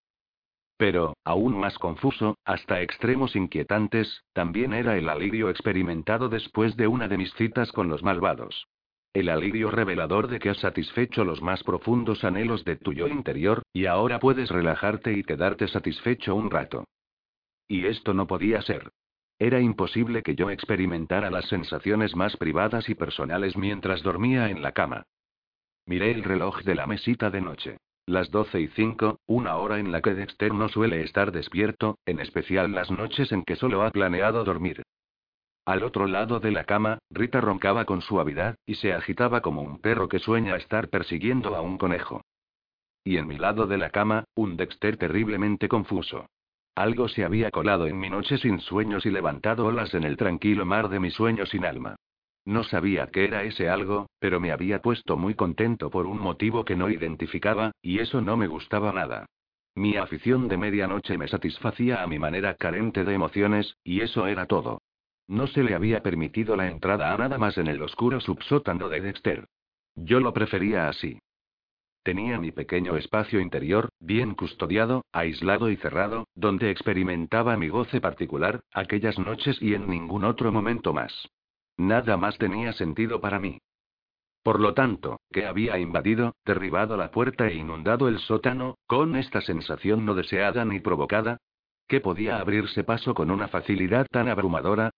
Pero, 0.78 1.16
aún 1.24 1.58
más 1.60 1.78
confuso, 1.78 2.38
hasta 2.44 2.82
extremos 2.82 3.36
inquietantes, 3.36 4.24
también 4.34 4.74
era 4.74 4.98
el 4.98 5.08
alivio 5.08 5.50
experimentado 5.50 6.30
después 6.30 6.76
de 6.76 6.88
una 6.88 7.08
de 7.08 7.18
mis 7.18 7.34
citas 7.36 7.72
con 7.72 7.88
los 7.88 8.02
malvados. 8.02 8.68
El 9.14 9.30
alivio 9.30 9.70
revelador 9.70 10.28
de 10.28 10.40
que 10.40 10.50
has 10.50 10.58
satisfecho 10.58 11.24
los 11.24 11.42
más 11.42 11.64
profundos 11.64 12.24
anhelos 12.24 12.66
de 12.66 12.78
tu 12.78 12.94
yo 12.94 13.08
interior, 13.08 13.62
y 13.72 13.86
ahora 13.86 14.20
puedes 14.20 14.50
relajarte 14.50 15.14
y 15.14 15.24
quedarte 15.24 15.68
satisfecho 15.68 16.34
un 16.34 16.50
rato. 16.50 16.86
Y 17.68 17.86
esto 17.86 18.16
no 18.16 18.26
podía 18.26 18.62
ser. 18.64 18.90
Era 19.40 19.60
imposible 19.60 20.24
que 20.24 20.36
yo 20.36 20.50
experimentara 20.50 21.30
las 21.32 21.48
sensaciones 21.48 22.16
más 22.16 22.38
privadas 22.38 22.90
y 22.90 22.96
personales 22.96 23.58
mientras 23.58 24.04
dormía 24.04 24.50
en 24.50 24.62
la 24.62 24.72
cama. 24.72 25.06
Miré 25.86 26.12
el 26.12 26.24
reloj 26.24 26.62
de 26.64 26.76
la 26.76 26.88
mesita 26.88 27.30
de 27.30 27.42
noche. 27.42 27.78
Las 28.06 28.32
doce 28.32 28.60
y 28.60 28.68
cinco, 28.68 29.20
una 29.26 29.56
hora 29.56 29.80
en 29.80 29.92
la 29.92 30.02
que 30.02 30.14
Dexter 30.14 30.54
no 30.54 30.68
suele 30.70 31.02
estar 31.04 31.32
despierto, 31.32 31.98
en 32.06 32.20
especial 32.20 32.72
las 32.72 32.92
noches 32.92 33.32
en 33.32 33.44
que 33.44 33.56
solo 33.56 33.84
ha 33.84 33.92
planeado 33.92 34.44
dormir. 34.44 34.84
Al 35.66 35.84
otro 35.84 36.08
lado 36.08 36.42
de 36.42 36.52
la 36.52 36.66
cama, 36.66 37.00
Rita 37.10 37.40
roncaba 37.40 37.86
con 37.86 38.02
suavidad, 38.02 38.58
y 38.66 38.76
se 38.76 38.92
agitaba 38.92 39.42
como 39.42 39.62
un 39.62 39.80
perro 39.80 40.10
que 40.10 40.20
sueña 40.20 40.58
estar 40.58 40.90
persiguiendo 40.90 41.56
a 41.56 41.62
un 41.62 41.78
conejo. 41.78 42.22
Y 43.06 43.18
en 43.18 43.28
mi 43.28 43.38
lado 43.38 43.68
de 43.68 43.78
la 43.78 43.90
cama, 43.90 44.26
un 44.36 44.58
Dexter 44.58 44.98
terriblemente 44.98 45.70
confuso. 45.70 46.28
Algo 46.76 47.08
se 47.08 47.24
había 47.24 47.52
colado 47.52 47.86
en 47.86 48.00
mi 48.00 48.10
noche 48.10 48.38
sin 48.38 48.60
sueños 48.60 49.06
y 49.06 49.12
levantado 49.12 49.66
olas 49.66 49.94
en 49.94 50.04
el 50.04 50.18
tranquilo 50.18 50.66
mar 50.66 50.90
de 50.90 51.00
mi 51.00 51.12
sueño 51.12 51.46
sin 51.46 51.66
alma. 51.66 51.96
No 52.46 52.64
sabía 52.64 53.08
qué 53.08 53.26
era 53.26 53.44
ese 53.44 53.70
algo, 53.70 54.08
pero 54.20 54.40
me 54.40 54.52
había 54.52 54.82
puesto 54.82 55.16
muy 55.16 55.36
contento 55.36 55.90
por 55.90 56.08
un 56.08 56.20
motivo 56.20 56.66
que 56.66 56.76
no 56.76 56.90
identificaba, 56.90 57.72
y 57.82 58.00
eso 58.00 58.22
no 58.22 58.38
me 58.38 58.48
gustaba 58.48 58.92
nada. 58.92 59.28
Mi 59.76 59.98
afición 59.98 60.48
de 60.48 60.58
medianoche 60.58 61.18
me 61.18 61.28
satisfacía 61.28 62.04
a 62.04 62.08
mi 62.08 62.20
manera 62.20 62.56
carente 62.56 63.06
de 63.06 63.14
emociones, 63.14 63.78
y 63.84 64.02
eso 64.02 64.28
era 64.28 64.46
todo. 64.46 64.82
No 65.28 65.48
se 65.48 65.64
le 65.64 65.74
había 65.74 66.04
permitido 66.04 66.56
la 66.56 66.68
entrada 66.68 67.14
a 67.14 67.18
nada 67.18 67.38
más 67.38 67.58
en 67.58 67.68
el 67.68 67.82
oscuro 67.82 68.20
subsótano 68.20 68.90
de 68.90 69.02
Dexter. 69.02 69.48
Yo 69.96 70.20
lo 70.20 70.34
prefería 70.34 70.90
así. 70.90 71.20
Tenía 72.04 72.38
mi 72.38 72.52
pequeño 72.52 72.98
espacio 72.98 73.40
interior, 73.40 73.90
bien 74.00 74.36
custodiado, 74.36 75.06
aislado 75.14 75.70
y 75.70 75.78
cerrado, 75.78 76.28
donde 76.36 76.70
experimentaba 76.70 77.56
mi 77.56 77.70
goce 77.70 78.02
particular, 78.02 78.62
aquellas 78.74 79.18
noches 79.18 79.62
y 79.62 79.74
en 79.74 79.90
ningún 79.90 80.26
otro 80.26 80.52
momento 80.52 80.94
más. 80.94 81.30
Nada 81.78 82.18
más 82.18 82.38
tenía 82.38 82.74
sentido 82.74 83.22
para 83.22 83.40
mí. 83.40 83.60
Por 84.44 84.60
lo 84.60 84.74
tanto, 84.74 85.22
que 85.32 85.46
había 85.46 85.80
invadido, 85.80 86.36
derribado 86.44 86.98
la 86.98 87.12
puerta 87.12 87.48
e 87.48 87.56
inundado 87.56 88.10
el 88.10 88.20
sótano, 88.20 88.76
con 88.86 89.16
esta 89.16 89.40
sensación 89.40 90.06
no 90.06 90.14
deseada 90.14 90.66
ni 90.66 90.82
provocada, 90.82 91.38
¿Qué 91.88 92.00
podía 92.00 92.40
abrirse 92.40 92.84
paso 92.84 93.14
con 93.14 93.30
una 93.30 93.48
facilidad 93.48 94.08
tan 94.10 94.28
abrumadora, 94.28 94.92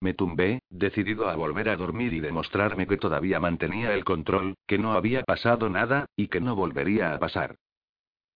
me 0.00 0.14
tumbé, 0.14 0.60
decidido 0.70 1.28
a 1.28 1.36
volver 1.36 1.68
a 1.68 1.76
dormir 1.76 2.12
y 2.14 2.20
demostrarme 2.20 2.86
que 2.86 2.96
todavía 2.96 3.38
mantenía 3.38 3.92
el 3.94 4.04
control, 4.04 4.54
que 4.66 4.78
no 4.78 4.92
había 4.92 5.22
pasado 5.22 5.68
nada, 5.68 6.06
y 6.16 6.28
que 6.28 6.40
no 6.40 6.56
volvería 6.56 7.12
a 7.12 7.18
pasar. 7.18 7.56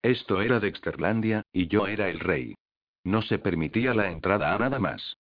Esto 0.03 0.43
era 0.43 0.61
Dexterlandia, 0.61 1.43
y 1.53 1.69
yo 1.69 1.87
era 1.87 2.11
el 2.11 2.21
rey. 2.21 2.55
No 3.05 3.23
se 3.23 3.39
permitía 3.39 3.95
la 3.95 4.11
entrada 4.11 4.55
a 4.55 4.59
nada 4.59 4.79
más. 4.79 5.17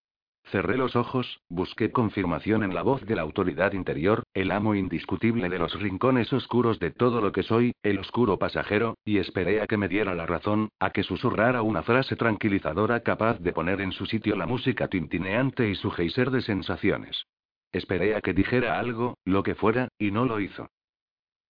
Cerré 0.46 0.76
los 0.76 0.94
ojos, 0.94 1.40
busqué 1.48 1.90
confirmación 1.90 2.62
en 2.62 2.74
la 2.74 2.82
voz 2.82 3.04
de 3.06 3.16
la 3.16 3.22
autoridad 3.22 3.72
interior, 3.72 4.24
el 4.34 4.50
amo 4.50 4.74
indiscutible 4.74 5.48
de 5.48 5.58
los 5.58 5.80
rincones 5.80 6.32
oscuros 6.32 6.78
de 6.78 6.90
todo 6.90 7.20
lo 7.22 7.32
que 7.32 7.42
soy, 7.42 7.72
el 7.82 7.98
oscuro 7.98 8.38
pasajero, 8.38 8.96
y 9.04 9.18
esperé 9.18 9.62
a 9.62 9.66
que 9.66 9.78
me 9.78 9.88
diera 9.88 10.14
la 10.14 10.26
razón, 10.26 10.68
a 10.78 10.90
que 10.90 11.02
susurrara 11.02 11.62
una 11.62 11.82
frase 11.82 12.14
tranquilizadora 12.14 13.00
capaz 13.00 13.38
de 13.40 13.52
poner 13.52 13.80
en 13.80 13.92
su 13.92 14.04
sitio 14.04 14.36
la 14.36 14.46
música 14.46 14.88
tintineante 14.88 15.68
y 15.68 15.74
su 15.74 15.90
geyser 15.90 16.30
de 16.30 16.42
sensaciones. 16.42 17.24
Esperé 17.72 18.14
a 18.14 18.20
que 18.20 18.34
dijera 18.34 18.78
algo, 18.78 19.16
lo 19.24 19.42
que 19.42 19.54
fuera, 19.54 19.88
y 19.98 20.10
no 20.10 20.26
lo 20.26 20.40
hizo. 20.40 20.68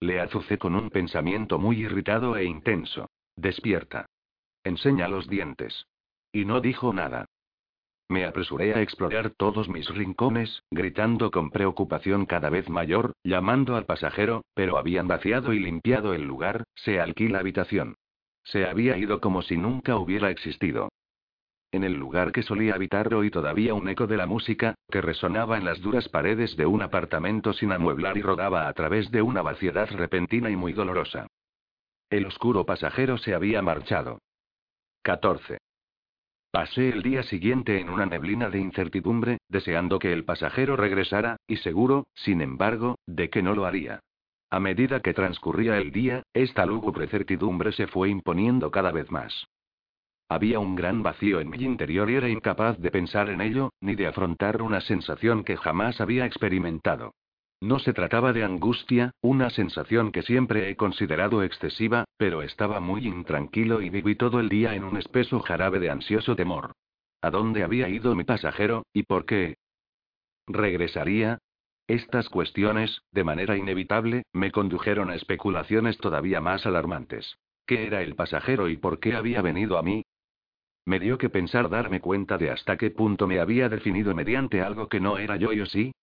Le 0.01 0.21
azucé 0.21 0.57
con 0.57 0.75
un 0.77 0.91
pensamiento 0.91 1.59
muy 1.59 1.81
irritado 1.81 2.37
e 2.37 2.45
intenso. 2.45 3.11
Despierta. 3.37 4.07
Enseña 4.63 5.09
los 5.09 5.29
dientes. 5.29 5.87
Y 6.33 6.45
no 6.45 6.61
dijo 6.61 6.93
nada. 6.93 7.27
Me 8.09 8.27
apresuré 8.27 8.75
a 8.75 8.83
explorar 8.83 9.31
todos 9.31 9.69
mis 9.69 9.89
rincones, 9.89 10.63
gritando 10.71 11.31
con 11.31 11.51
preocupación 11.51 12.27
cada 12.27 12.51
vez 12.51 12.69
mayor, 12.69 13.15
llamando 13.25 13.77
al 13.77 13.87
pasajero, 13.87 14.45
pero 14.55 14.77
habían 14.77 15.09
vaciado 15.09 15.53
y 15.53 15.59
limpiado 15.59 16.13
el 16.13 16.23
lugar, 16.23 16.65
se 16.75 17.01
alquila 17.01 17.39
habitación. 17.39 17.97
Se 18.45 18.67
había 18.67 18.99
ido 18.99 19.21
como 19.21 19.41
si 19.41 19.57
nunca 19.57 19.97
hubiera 19.97 20.31
existido. 20.31 20.91
En 21.73 21.83
el 21.83 21.95
lugar 21.95 22.31
que 22.31 22.43
solía 22.43 22.75
habitar 22.75 23.13
oí 23.15 23.31
todavía 23.31 23.75
un 23.75 23.89
eco 23.89 24.07
de 24.07 24.17
la 24.17 24.27
música, 24.27 24.77
que 24.91 25.01
resonaba 25.01 25.57
en 25.57 25.65
las 25.65 25.81
duras 25.81 26.09
paredes 26.09 26.57
de 26.57 26.67
un 26.67 26.83
apartamento 26.83 27.53
sin 27.53 27.73
amueblar 27.73 28.17
y 28.17 28.23
rodaba 28.23 28.69
a 28.69 28.73
través 28.75 29.11
de 29.11 29.23
una 29.23 29.43
vaciedad 29.43 29.89
repentina 29.91 30.51
y 30.51 30.57
muy 30.57 30.73
dolorosa. 30.73 31.27
El 32.11 32.27
oscuro 32.27 32.65
pasajero 32.65 33.19
se 33.19 33.35
había 33.35 33.61
marchado. 33.61 34.21
14. 35.03 35.59
Pasé 36.55 36.91
el 36.91 37.03
día 37.03 37.25
siguiente 37.25 37.81
en 37.81 37.91
una 37.91 38.07
neblina 38.07 38.49
de 38.49 38.61
incertidumbre, 38.61 39.39
deseando 39.49 39.99
que 39.99 40.13
el 40.13 40.25
pasajero 40.25 40.77
regresara, 40.77 41.37
y 41.49 41.57
seguro, 41.57 42.07
sin 42.15 42.41
embargo, 42.41 43.01
de 43.09 43.29
que 43.29 43.43
no 43.43 43.57
lo 43.57 43.67
haría. 43.67 43.99
A 44.51 44.61
medida 44.61 45.01
que 45.01 45.15
transcurría 45.15 45.79
el 45.79 45.91
día, 45.91 46.23
esta 46.33 46.65
lúgubre 46.65 47.09
certidumbre 47.09 47.73
se 47.73 47.89
fue 47.89 48.09
imponiendo 48.09 48.71
cada 48.71 48.93
vez 48.93 49.11
más. 49.11 49.49
Había 50.29 50.61
un 50.61 50.77
gran 50.77 51.03
vacío 51.03 51.41
en 51.41 51.51
mi 51.51 51.59
interior 51.59 52.09
y 52.09 52.15
era 52.15 52.29
incapaz 52.29 52.79
de 52.79 52.93
pensar 52.93 53.31
en 53.31 53.41
ello, 53.41 53.73
ni 53.81 53.97
de 53.97 54.07
afrontar 54.07 54.63
una 54.63 54.81
sensación 54.81 55.43
que 55.43 55.57
jamás 55.57 56.01
había 56.01 56.25
experimentado. 56.25 57.15
No 57.65 57.79
se 57.79 57.95
trataba 57.95 58.35
de 58.35 58.45
angustia, 58.45 59.13
una 59.23 59.49
sensación 59.49 60.13
que 60.13 60.21
siempre 60.21 60.69
he 60.69 60.77
considerado 60.77 61.43
excesiva, 61.43 62.05
pero 62.19 62.43
estaba 62.43 62.79
muy 62.79 63.07
intranquilo 63.07 63.81
y 63.81 63.89
viví 63.89 64.17
todo 64.17 64.39
el 64.39 64.51
día 64.51 64.75
en 64.75 64.85
un 64.85 64.99
espeso 64.99 65.41
jarabe 65.41 65.81
de 65.81 65.89
ansioso 65.89 66.37
temor. 66.37 66.73
¿A 67.23 67.31
dónde 67.31 67.63
había 67.63 67.89
ido 67.89 68.15
mi 68.15 68.25
pasajero, 68.25 68.85
y 68.93 69.05
por 69.05 69.25
qué? 69.25 69.57
¿Regresaría? 70.47 71.39
Estas 71.87 72.29
cuestiones, 72.29 73.01
de 73.13 73.25
manera 73.25 73.57
inevitable, 73.57 74.25
me 74.35 74.53
condujeron 74.53 75.09
a 75.09 75.15
especulaciones 75.15 75.97
todavía 75.97 76.43
más 76.43 76.67
alarmantes. 76.67 77.39
¿Qué 77.67 77.87
era 77.87 78.03
el 78.03 78.15
pasajero 78.15 78.69
y 78.69 78.77
por 78.77 79.01
qué 79.01 79.15
había 79.15 79.41
venido 79.41 79.79
a 79.79 79.83
mí? 79.83 80.05
Me 80.85 81.01
dio 81.01 81.17
que 81.17 81.31
pensar 81.31 81.71
darme 81.71 82.03
cuenta 82.03 82.37
de 82.37 82.51
hasta 82.51 82.77
qué 82.77 82.91
punto 82.91 83.27
me 83.27 83.41
había 83.41 83.71
definido 83.71 84.15
mediante 84.15 84.61
algo 84.61 84.91
que 84.91 85.01
no 85.01 85.17
era 85.17 85.37
yo 85.37 85.55
y 85.55 85.63
o 85.63 85.67
sí, 85.67 85.95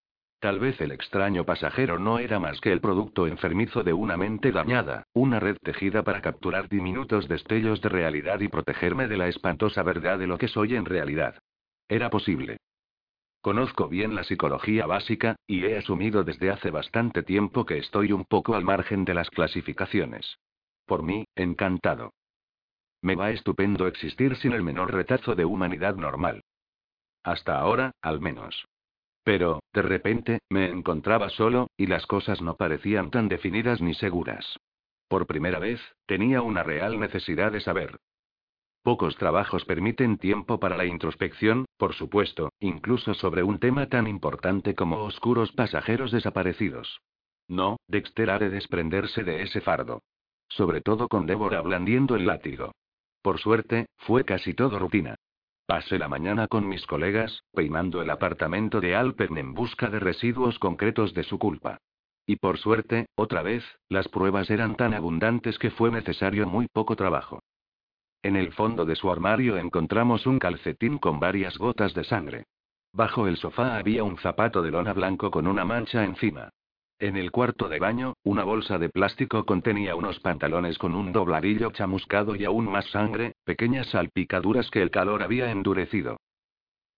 Tal 0.41 0.57
vez 0.57 0.81
el 0.81 0.91
extraño 0.91 1.45
pasajero 1.45 1.99
no 1.99 2.17
era 2.17 2.39
más 2.39 2.59
que 2.61 2.71
el 2.71 2.81
producto 2.81 3.27
enfermizo 3.27 3.83
de 3.83 3.93
una 3.93 4.17
mente 4.17 4.51
dañada, 4.51 5.05
una 5.13 5.39
red 5.39 5.55
tejida 5.61 6.01
para 6.01 6.23
capturar 6.23 6.67
diminutos 6.67 7.27
destellos 7.27 7.79
de 7.81 7.89
realidad 7.89 8.39
y 8.39 8.47
protegerme 8.47 9.07
de 9.07 9.17
la 9.17 9.27
espantosa 9.27 9.83
verdad 9.83 10.17
de 10.17 10.25
lo 10.25 10.39
que 10.39 10.47
soy 10.47 10.75
en 10.75 10.85
realidad. 10.85 11.35
Era 11.87 12.09
posible. 12.09 12.57
Conozco 13.41 13.87
bien 13.87 14.15
la 14.15 14.23
psicología 14.23 14.87
básica, 14.87 15.35
y 15.45 15.63
he 15.63 15.77
asumido 15.77 16.23
desde 16.23 16.49
hace 16.49 16.71
bastante 16.71 17.21
tiempo 17.21 17.63
que 17.63 17.77
estoy 17.77 18.11
un 18.11 18.25
poco 18.25 18.55
al 18.55 18.63
margen 18.63 19.05
de 19.05 19.13
las 19.13 19.29
clasificaciones. 19.29 20.39
Por 20.87 21.03
mí, 21.03 21.25
encantado. 21.35 22.13
Me 23.03 23.15
va 23.15 23.29
estupendo 23.29 23.85
existir 23.85 24.35
sin 24.37 24.53
el 24.53 24.63
menor 24.63 24.91
retazo 24.91 25.35
de 25.35 25.45
humanidad 25.45 25.97
normal. 25.97 26.41
Hasta 27.21 27.59
ahora, 27.59 27.91
al 28.01 28.19
menos. 28.21 28.65
Pero, 29.23 29.61
de 29.73 29.81
repente, 29.81 30.39
me 30.49 30.69
encontraba 30.69 31.29
solo, 31.29 31.67
y 31.77 31.87
las 31.87 32.05
cosas 32.07 32.41
no 32.41 32.55
parecían 32.55 33.11
tan 33.11 33.27
definidas 33.29 33.81
ni 33.81 33.93
seguras. 33.93 34.57
Por 35.07 35.27
primera 35.27 35.59
vez, 35.59 35.79
tenía 36.05 36.41
una 36.41 36.63
real 36.63 36.99
necesidad 36.99 37.51
de 37.51 37.61
saber. 37.61 37.99
Pocos 38.83 39.15
trabajos 39.17 39.63
permiten 39.65 40.17
tiempo 40.17 40.59
para 40.59 40.75
la 40.75 40.85
introspección, 40.85 41.65
por 41.77 41.93
supuesto, 41.93 42.49
incluso 42.59 43.13
sobre 43.13 43.43
un 43.43 43.59
tema 43.59 43.87
tan 43.89 44.07
importante 44.07 44.73
como 44.73 45.03
oscuros 45.03 45.51
pasajeros 45.51 46.11
desaparecidos. 46.11 47.01
No, 47.47 47.77
Dexter 47.87 48.31
ha 48.31 48.39
de 48.39 48.49
desprenderse 48.49 49.23
de 49.23 49.43
ese 49.43 49.61
fardo. 49.61 50.01
Sobre 50.49 50.81
todo 50.81 51.07
con 51.07 51.27
Débora 51.27 51.61
blandiendo 51.61 52.15
el 52.15 52.25
látigo. 52.25 52.71
Por 53.21 53.39
suerte, 53.39 53.85
fue 53.97 54.25
casi 54.25 54.55
todo 54.55 54.79
rutina. 54.79 55.15
Pasé 55.71 55.97
la 55.97 56.09
mañana 56.09 56.49
con 56.49 56.67
mis 56.67 56.85
colegas, 56.85 57.45
peinando 57.53 58.01
el 58.01 58.09
apartamento 58.09 58.81
de 58.81 58.93
Alpern 58.93 59.37
en 59.37 59.53
busca 59.53 59.89
de 59.89 59.99
residuos 59.99 60.59
concretos 60.59 61.13
de 61.13 61.23
su 61.23 61.39
culpa. 61.39 61.77
Y 62.27 62.35
por 62.35 62.57
suerte, 62.57 63.05
otra 63.15 63.41
vez, 63.41 63.63
las 63.87 64.09
pruebas 64.09 64.49
eran 64.49 64.75
tan 64.75 64.93
abundantes 64.93 65.57
que 65.57 65.71
fue 65.71 65.89
necesario 65.89 66.45
muy 66.45 66.67
poco 66.67 66.97
trabajo. 66.97 67.39
En 68.21 68.35
el 68.35 68.51
fondo 68.51 68.83
de 68.83 68.97
su 68.97 69.09
armario 69.09 69.55
encontramos 69.55 70.27
un 70.27 70.39
calcetín 70.39 70.97
con 70.97 71.21
varias 71.21 71.57
gotas 71.57 71.93
de 71.93 72.03
sangre. 72.03 72.43
Bajo 72.91 73.25
el 73.27 73.37
sofá 73.37 73.77
había 73.77 74.03
un 74.03 74.17
zapato 74.17 74.61
de 74.61 74.71
lona 74.71 74.91
blanco 74.91 75.31
con 75.31 75.47
una 75.47 75.63
mancha 75.63 76.03
encima. 76.03 76.49
En 77.01 77.17
el 77.17 77.31
cuarto 77.31 77.67
de 77.67 77.79
baño, 77.79 78.13
una 78.21 78.43
bolsa 78.43 78.77
de 78.77 78.89
plástico 78.89 79.43
contenía 79.43 79.95
unos 79.95 80.19
pantalones 80.19 80.77
con 80.77 80.93
un 80.93 81.11
dobladillo 81.11 81.71
chamuscado 81.71 82.35
y 82.35 82.45
aún 82.45 82.71
más 82.71 82.85
sangre, 82.91 83.33
pequeñas 83.43 83.87
salpicaduras 83.87 84.69
que 84.69 84.83
el 84.83 84.91
calor 84.91 85.23
había 85.23 85.49
endurecido. 85.49 86.17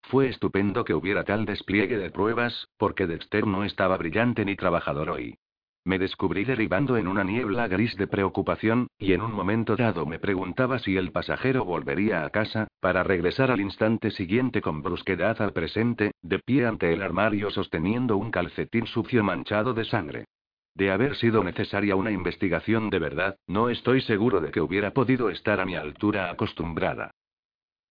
Fue 0.02 0.28
estupendo 0.28 0.84
que 0.84 0.94
hubiera 0.94 1.24
tal 1.24 1.46
despliegue 1.46 1.98
de 1.98 2.12
pruebas, 2.12 2.68
porque 2.78 3.08
Dexter 3.08 3.48
no 3.48 3.64
estaba 3.64 3.96
brillante 3.96 4.44
ni 4.44 4.58
trabajador 4.58 5.10
hoy. 5.10 5.38
Me 5.86 6.00
descubrí 6.00 6.46
derivando 6.46 6.96
en 6.96 7.10
una 7.10 7.26
niebla 7.26 7.68
gris 7.68 7.98
de 7.98 8.08
preocupación, 8.08 8.88
y 8.98 9.12
en 9.12 9.22
un 9.22 9.34
momento 9.34 9.76
dado 9.76 10.06
me 10.06 10.18
preguntaba 10.18 10.80
si 10.80 10.96
el 10.96 11.12
pasajero 11.12 11.66
volvería 11.66 12.24
a 12.24 12.30
casa, 12.30 12.68
para 12.80 13.04
regresar 13.04 13.52
al 13.52 13.60
instante 13.60 14.10
siguiente 14.12 14.62
con 14.62 14.82
brusquedad 14.82 15.42
al 15.42 15.52
presente, 15.52 16.12
de 16.22 16.40
pie 16.40 16.66
ante 16.66 16.94
el 16.94 17.02
armario 17.02 17.52
sosteniendo 17.52 18.16
un 18.16 18.32
calcetín 18.32 18.88
sucio 18.88 19.26
manchado 19.26 19.74
de 19.74 19.84
sangre. 19.84 20.26
De 20.74 20.90
haber 20.90 21.18
sido 21.18 21.44
necesaria 21.44 21.98
una 21.98 22.12
investigación 22.12 22.90
de 22.90 23.00
verdad, 23.00 23.36
no 23.48 23.70
estoy 23.70 24.02
seguro 24.02 24.40
de 24.40 24.52
que 24.52 24.62
hubiera 24.62 24.92
podido 24.92 25.30
estar 25.30 25.60
a 25.60 25.66
mi 25.66 25.76
altura 25.76 26.32
acostumbrada. 26.32 27.12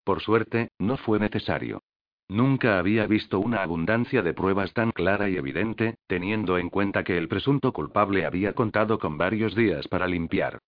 Por 0.03 0.21
suerte, 0.21 0.71
no 0.79 0.97
fue 0.97 1.21
necesario. 1.21 1.83
Nunca 2.33 2.79
había 2.79 3.07
visto 3.07 3.41
una 3.41 3.63
abundancia 3.63 4.23
de 4.23 4.33
pruebas 4.33 4.73
tan 4.73 4.91
clara 4.91 5.29
y 5.29 5.37
evidente, 5.37 5.97
teniendo 6.07 6.57
en 6.57 6.71
cuenta 6.71 7.05
que 7.05 7.19
el 7.19 7.29
presunto 7.29 7.75
culpable 7.75 8.25
había 8.25 8.55
contado 8.55 8.99
con 8.99 9.19
varios 9.19 9.55
días 9.55 9.87
para 9.89 10.07
limpiar. 10.07 10.59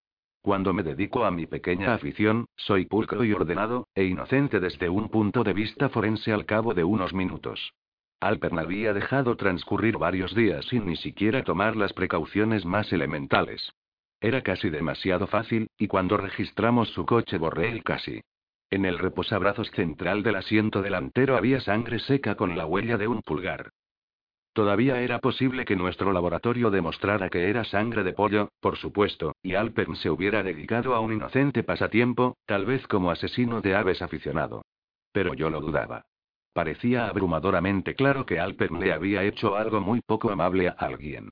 Cuando 0.42 0.74
me 0.74 0.82
dedico 0.82 1.24
a 1.24 1.30
mi 1.30 1.46
pequeña 1.46 1.94
afición, 1.94 2.44
soy 2.54 2.84
pulcro 2.84 3.24
y 3.24 3.32
ordenado, 3.32 3.88
e 3.94 4.04
inocente 4.04 4.60
desde 4.60 4.90
un 4.90 5.08
punto 5.08 5.42
de 5.42 5.54
vista 5.54 5.88
forense 5.88 6.34
al 6.34 6.44
cabo 6.44 6.74
de 6.74 6.84
unos 6.84 7.14
minutos. 7.14 7.72
Alpern 8.20 8.58
había 8.58 8.92
dejado 8.92 9.34
transcurrir 9.38 9.96
varios 9.96 10.34
días 10.34 10.66
sin 10.66 10.84
ni 10.84 10.96
siquiera 10.96 11.44
tomar 11.44 11.76
las 11.76 11.94
precauciones 11.94 12.66
más 12.66 12.92
elementales. 12.92 13.72
Era 14.20 14.42
casi 14.42 14.68
demasiado 14.68 15.26
fácil, 15.26 15.68
y 15.78 15.86
cuando 15.86 16.18
registramos 16.18 16.90
su 16.90 17.06
coche 17.06 17.38
borré 17.38 17.70
el 17.70 17.82
casi. 17.82 18.20
En 18.70 18.84
el 18.84 18.98
reposabrazos 18.98 19.70
central 19.70 20.22
del 20.22 20.36
asiento 20.36 20.82
delantero 20.82 21.36
había 21.36 21.60
sangre 21.60 21.98
seca 21.98 22.34
con 22.34 22.56
la 22.56 22.66
huella 22.66 22.98
de 22.98 23.08
un 23.08 23.22
pulgar. 23.22 23.70
Todavía 24.54 25.00
era 25.00 25.18
posible 25.18 25.64
que 25.64 25.74
nuestro 25.74 26.12
laboratorio 26.12 26.70
demostrara 26.70 27.28
que 27.28 27.50
era 27.50 27.64
sangre 27.64 28.04
de 28.04 28.12
pollo, 28.12 28.50
por 28.60 28.76
supuesto, 28.76 29.34
y 29.42 29.54
Alpern 29.54 29.96
se 29.96 30.10
hubiera 30.10 30.44
dedicado 30.44 30.94
a 30.94 31.00
un 31.00 31.12
inocente 31.12 31.64
pasatiempo, 31.64 32.36
tal 32.46 32.64
vez 32.64 32.86
como 32.86 33.10
asesino 33.10 33.60
de 33.60 33.74
aves 33.74 34.00
aficionado. 34.00 34.64
Pero 35.12 35.34
yo 35.34 35.50
lo 35.50 35.60
dudaba. 35.60 36.04
Parecía 36.52 37.08
abrumadoramente 37.08 37.96
claro 37.96 38.26
que 38.26 38.38
Alpern 38.38 38.78
le 38.78 38.92
había 38.92 39.24
hecho 39.24 39.56
algo 39.56 39.80
muy 39.80 40.00
poco 40.00 40.30
amable 40.30 40.68
a 40.68 40.72
alguien. 40.78 41.30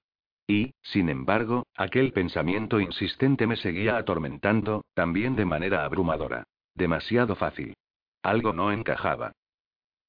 Y, 0.49 0.75
sin 0.83 1.09
embargo, 1.09 1.67
aquel 1.77 2.13
pensamiento 2.13 2.81
insistente 2.81 3.47
me 3.47 3.55
seguía 3.55 3.99
atormentando, 3.99 4.85
también 4.95 5.37
de 5.37 5.45
manera 5.45 5.85
abrumadora. 5.85 6.45
Demasiado 6.75 7.37
fácil. 7.37 7.75
Algo 8.23 8.53
no 8.53 8.73
encajaba. 8.73 9.33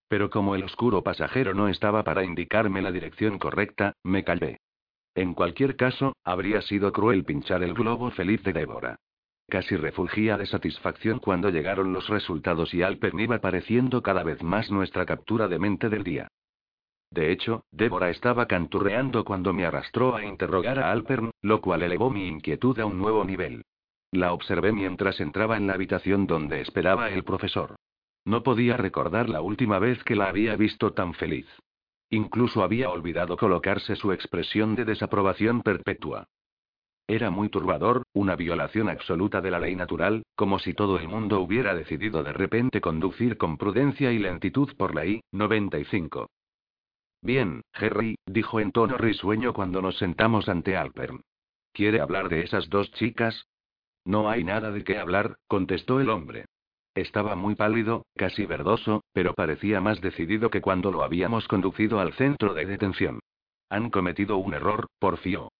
Pero 0.07 0.29
como 0.29 0.55
el 0.55 0.63
oscuro 0.63 1.01
pasajero 1.01 1.53
no 1.53 1.67
estaba 1.67 2.03
para 2.03 2.23
indicarme 2.23 2.81
la 2.81 2.91
dirección 2.91 3.39
correcta, 3.39 3.93
me 4.03 4.23
callé. 4.23 4.59
En 5.15 5.33
cualquier 5.33 5.75
caso, 5.75 6.15
habría 6.23 6.61
sido 6.61 6.91
cruel 6.91 7.23
pinchar 7.23 7.63
el 7.63 7.73
globo 7.73 8.11
feliz 8.11 8.43
de 8.43 8.53
Débora. 8.53 8.97
Casi 9.49 9.75
refugía 9.75 10.37
de 10.37 10.45
satisfacción 10.45 11.19
cuando 11.19 11.49
llegaron 11.49 11.93
los 11.93 12.07
resultados 12.07 12.73
y 12.73 12.81
Alpern 12.81 13.19
iba 13.19 13.39
pareciendo 13.39 14.01
cada 14.01 14.23
vez 14.23 14.41
más 14.41 14.71
nuestra 14.71 15.05
captura 15.05 15.47
de 15.47 15.59
mente 15.59 15.89
del 15.89 16.03
día. 16.03 16.27
De 17.11 17.31
hecho, 17.31 17.65
Débora 17.71 18.09
estaba 18.09 18.47
canturreando 18.47 19.23
cuando 19.23 19.53
me 19.53 19.65
arrastró 19.65 20.15
a 20.15 20.25
interrogar 20.25 20.79
a 20.79 20.91
Alpern, 20.91 21.29
lo 21.41 21.61
cual 21.61 21.83
elevó 21.83 22.09
mi 22.09 22.27
inquietud 22.27 22.79
a 22.79 22.85
un 22.85 22.97
nuevo 22.97 23.23
nivel. 23.23 23.63
La 24.13 24.31
observé 24.31 24.71
mientras 24.71 25.19
entraba 25.19 25.57
en 25.57 25.65
la 25.65 25.73
habitación 25.73 26.27
donde 26.27 26.61
esperaba 26.61 27.09
el 27.09 27.23
profesor. 27.23 27.77
No 28.25 28.43
podía 28.43 28.77
recordar 28.77 29.27
la 29.27 29.41
última 29.41 29.79
vez 29.79 30.03
que 30.03 30.15
la 30.15 30.27
había 30.27 30.55
visto 30.55 30.93
tan 30.93 31.15
feliz. 31.15 31.47
Incluso 32.11 32.61
había 32.61 32.91
olvidado 32.91 33.37
colocarse 33.37 33.95
su 33.95 34.11
expresión 34.11 34.75
de 34.75 34.85
desaprobación 34.85 35.63
perpetua. 35.63 36.27
Era 37.07 37.31
muy 37.31 37.49
turbador, 37.49 38.03
una 38.13 38.35
violación 38.35 38.87
absoluta 38.87 39.41
de 39.41 39.49
la 39.49 39.59
ley 39.59 39.75
natural, 39.75 40.21
como 40.35 40.59
si 40.59 40.75
todo 40.75 40.99
el 40.99 41.07
mundo 41.07 41.39
hubiera 41.39 41.73
decidido 41.73 42.21
de 42.21 42.33
repente 42.33 42.81
conducir 42.81 43.35
con 43.37 43.57
prudencia 43.57 44.11
y 44.11 44.19
lentitud 44.19 44.75
por 44.77 44.93
la 44.93 45.07
I-95. 45.07 46.27
Bien, 47.23 47.63
Harry, 47.73 48.15
dijo 48.27 48.59
en 48.59 48.71
tono 48.73 48.95
risueño 48.95 49.53
cuando 49.53 49.81
nos 49.81 49.97
sentamos 49.97 50.47
ante 50.49 50.77
Alpern. 50.77 51.21
¿Quiere 51.73 51.99
hablar 51.99 52.29
de 52.29 52.41
esas 52.43 52.69
dos 52.69 52.91
chicas? 52.91 53.47
No 54.05 54.29
hay 54.29 54.43
nada 54.43 54.71
de 54.71 54.83
qué 54.83 54.97
hablar, 54.97 55.37
contestó 55.47 55.99
el 55.99 56.09
hombre. 56.09 56.45
Estaba 56.95 57.35
muy 57.35 57.55
pálido, 57.55 58.05
casi 58.15 58.45
verdoso, 58.45 59.03
pero 59.13 59.33
parecía 59.33 59.81
más 59.81 60.01
decidido 60.01 60.49
que 60.49 60.61
cuando 60.61 60.91
lo 60.91 61.03
habíamos 61.03 61.47
conducido 61.47 61.99
al 61.99 62.13
centro 62.13 62.53
de 62.53 62.65
detención. 62.65 63.19
Han 63.69 63.89
cometido 63.89 64.37
un 64.37 64.53
error, 64.53 64.87
porfió. 64.99 65.51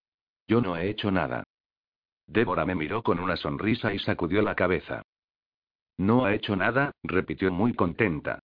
Yo 0.48 0.62
no 0.62 0.78
he 0.78 0.90
hecho 0.90 1.10
nada. 1.10 1.44
Débora 2.28 2.66
me 2.66 2.76
miró 2.76 3.02
con 3.02 3.20
una 3.20 3.36
sonrisa 3.36 3.94
y 3.94 4.00
sacudió 4.00 4.42
la 4.42 4.56
cabeza. 4.56 5.02
No 5.98 6.26
ha 6.26 6.34
hecho 6.34 6.56
nada, 6.56 6.92
repitió 7.04 7.52
muy 7.52 7.74
contenta. 7.74 8.40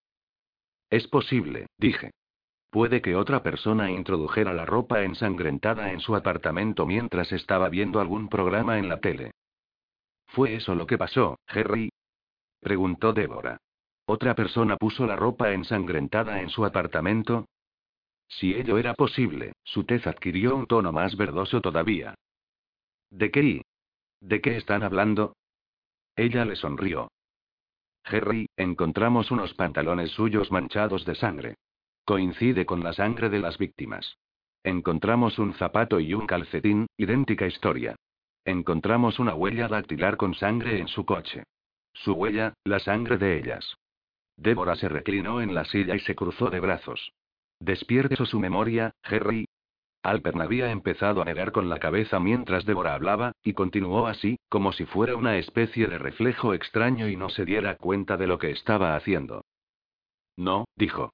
Es 0.90 1.08
posible, 1.08 1.68
dije. 1.78 2.12
Puede 2.72 3.02
que 3.02 3.16
otra 3.16 3.42
persona 3.42 3.92
introdujera 3.92 4.54
la 4.54 4.66
ropa 4.66 5.04
ensangrentada 5.04 5.92
en 5.92 6.00
su 6.00 6.16
apartamento 6.16 6.86
mientras 6.86 7.32
estaba 7.32 7.70
viendo 7.70 8.00
algún 8.00 8.30
programa 8.30 8.78
en 8.78 8.90
la 8.90 9.00
tele. 9.00 9.32
¿Fue 10.30 10.56
eso 10.56 10.76
lo 10.76 10.86
que 10.86 10.98
pasó, 10.98 11.40
Harry? 11.48 11.90
preguntó 12.60 13.14
Débora. 13.14 13.58
¿Otra 14.06 14.36
persona 14.36 14.78
puso 14.78 15.06
la 15.06 15.16
ropa 15.16 15.52
ensangrentada 15.52 16.42
en 16.42 16.50
su 16.50 16.66
apartamento? 16.66 17.46
Si 18.28 18.54
ello 18.54 18.78
era 18.78 18.94
posible, 18.94 19.54
su 19.64 19.86
tez 19.86 20.06
adquirió 20.06 20.56
un 20.56 20.68
tono 20.68 20.92
más 20.92 21.16
verdoso 21.16 21.62
todavía. 21.62 22.16
¿De 23.10 23.32
qué? 23.32 23.64
¿De 24.20 24.42
qué 24.42 24.58
están 24.58 24.84
hablando? 24.84 25.36
Ella 26.16 26.46
le 26.46 26.56
sonrió. 26.56 27.10
Harry, 28.04 28.48
encontramos 28.56 29.32
unos 29.32 29.54
pantalones 29.54 30.12
suyos 30.12 30.52
manchados 30.52 31.06
de 31.06 31.16
sangre. 31.16 31.56
Coincide 32.06 32.66
con 32.66 32.84
la 32.84 32.94
sangre 32.94 33.30
de 33.30 33.40
las 33.40 33.58
víctimas. 33.58 34.18
Encontramos 34.64 35.40
un 35.40 35.54
zapato 35.54 36.00
y 36.00 36.14
un 36.14 36.28
calcetín, 36.28 36.88
idéntica 36.98 37.48
historia. 37.48 37.96
Encontramos 38.50 39.20
una 39.20 39.36
huella 39.36 39.68
dactilar 39.68 40.18
con 40.18 40.34
sangre 40.34 40.80
en 40.80 40.88
su 40.88 41.06
coche. 41.06 41.44
Su 41.94 42.14
huella, 42.14 42.56
la 42.64 42.80
sangre 42.80 43.20
de 43.20 43.38
ellas. 43.38 43.78
Débora 44.38 44.76
se 44.76 44.90
reclinó 44.90 45.40
en 45.40 45.54
la 45.54 45.66
silla 45.66 45.96
y 45.96 46.00
se 46.00 46.16
cruzó 46.16 46.50
de 46.50 46.60
brazos. 46.60 47.14
¿Despierte 47.60 48.16
su 48.26 48.40
memoria, 48.40 48.96
Harry? 49.04 49.46
Alpern 50.02 50.42
había 50.42 50.72
empezado 50.72 51.22
a 51.22 51.26
negar 51.26 51.52
con 51.52 51.70
la 51.70 51.78
cabeza 51.78 52.20
mientras 52.20 52.66
Débora 52.66 52.96
hablaba, 52.96 53.34
y 53.44 53.54
continuó 53.54 54.08
así, 54.08 54.40
como 54.50 54.72
si 54.72 54.86
fuera 54.86 55.16
una 55.16 55.38
especie 55.38 55.86
de 55.86 56.00
reflejo 56.00 56.56
extraño 56.56 57.08
y 57.08 57.18
no 57.18 57.30
se 57.30 57.46
diera 57.46 57.76
cuenta 57.76 58.18
de 58.18 58.26
lo 58.26 58.40
que 58.40 58.50
estaba 58.50 58.96
haciendo. 58.96 59.46
No, 60.38 60.66
dijo. 60.76 61.14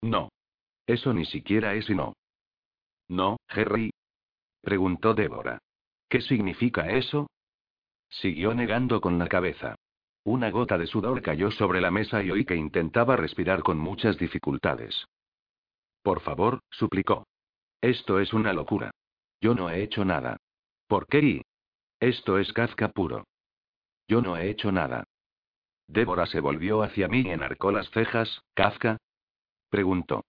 No. 0.00 0.30
Eso 0.88 1.12
ni 1.12 1.26
siquiera 1.26 1.74
es 1.74 1.88
y 1.88 1.94
no. 1.94 2.14
No, 3.06 3.36
Harry. 3.46 3.92
Preguntó 4.62 5.14
Débora. 5.14 5.60
¿Qué 6.12 6.20
significa 6.20 6.90
eso? 6.90 7.30
Siguió 8.10 8.52
negando 8.52 9.00
con 9.00 9.18
la 9.18 9.28
cabeza. 9.28 9.76
Una 10.24 10.50
gota 10.50 10.76
de 10.76 10.86
sudor 10.86 11.22
cayó 11.22 11.50
sobre 11.50 11.80
la 11.80 11.90
mesa 11.90 12.22
y 12.22 12.30
oí 12.30 12.44
que 12.44 12.54
intentaba 12.54 13.16
respirar 13.16 13.62
con 13.62 13.78
muchas 13.78 14.18
dificultades. 14.18 15.06
Por 16.02 16.20
favor, 16.20 16.60
suplicó. 16.70 17.26
Esto 17.80 18.20
es 18.20 18.34
una 18.34 18.52
locura. 18.52 18.90
Yo 19.40 19.54
no 19.54 19.70
he 19.70 19.82
hecho 19.82 20.04
nada. 20.04 20.36
¿Por 20.86 21.06
qué? 21.06 21.40
Esto 21.98 22.38
es 22.38 22.52
Kafka 22.52 22.90
puro. 22.90 23.24
Yo 24.06 24.20
no 24.20 24.36
he 24.36 24.50
hecho 24.50 24.70
nada. 24.70 25.04
Débora 25.86 26.26
se 26.26 26.40
volvió 26.40 26.82
hacia 26.82 27.08
mí 27.08 27.22
y 27.22 27.30
enarcó 27.30 27.72
las 27.72 27.88
cejas. 27.88 28.42
¿Kafka? 28.52 28.98
Preguntó. 29.70 30.26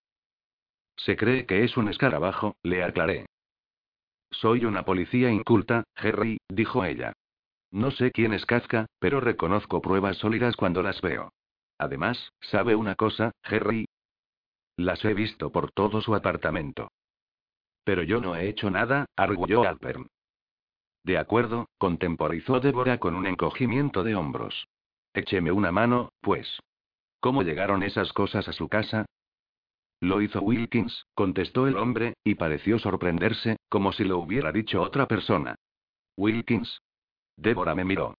Se 0.96 1.18
cree 1.18 1.46
que 1.46 1.66
es 1.66 1.76
un 1.76 1.90
escarabajo, 1.90 2.56
le 2.64 2.86
aclaré. 2.86 3.26
Soy 4.34 4.66
una 4.66 4.84
policía 4.84 5.32
inculta, 5.32 5.84
Harry, 5.96 6.38
dijo 6.50 6.84
ella. 6.84 7.14
No 7.72 7.92
sé 7.92 8.12
quién 8.12 8.34
es 8.34 8.46
Kafka, 8.46 8.88
pero 9.00 9.20
reconozco 9.20 9.82
pruebas 9.82 10.18
sólidas 10.18 10.56
cuando 10.56 10.82
las 10.84 11.02
veo. 11.02 11.32
Además, 11.78 12.32
¿sabe 12.42 12.76
una 12.76 12.96
cosa, 12.96 13.32
Harry? 13.44 13.86
Las 14.76 15.04
he 15.06 15.14
visto 15.14 15.52
por 15.52 15.72
todo 15.72 16.02
su 16.02 16.16
apartamento. 16.16 16.90
Pero 17.84 18.04
yo 18.04 18.22
no 18.22 18.36
he 18.36 18.48
hecho 18.48 18.70
nada, 18.70 19.06
arguyó 19.16 19.64
Alpern. 19.68 20.08
De 21.04 21.18
acuerdo, 21.18 21.68
contemporizó 21.78 22.60
Débora 22.60 22.98
con 22.98 23.16
un 23.16 23.28
encogimiento 23.28 24.04
de 24.04 24.16
hombros. 24.16 24.68
Écheme 25.14 25.52
una 25.52 25.72
mano, 25.72 26.10
pues. 26.22 26.60
¿Cómo 27.20 27.44
llegaron 27.44 27.84
esas 27.84 28.14
cosas 28.14 28.48
a 28.48 28.54
su 28.54 28.68
casa? 28.68 29.06
Lo 30.04 30.22
hizo 30.22 30.42
Wilkins, 30.42 31.06
contestó 31.14 31.66
el 31.66 31.78
hombre, 31.78 32.16
y 32.26 32.36
pareció 32.36 32.78
sorprenderse, 32.78 33.56
como 33.70 33.94
si 33.94 34.04
lo 34.04 34.18
hubiera 34.18 34.52
dicho 34.52 34.82
otra 34.82 35.08
persona. 35.08 35.56
Wilkins, 36.18 36.82
Débora 37.38 37.74
me 37.74 37.86
miró. 37.86 38.14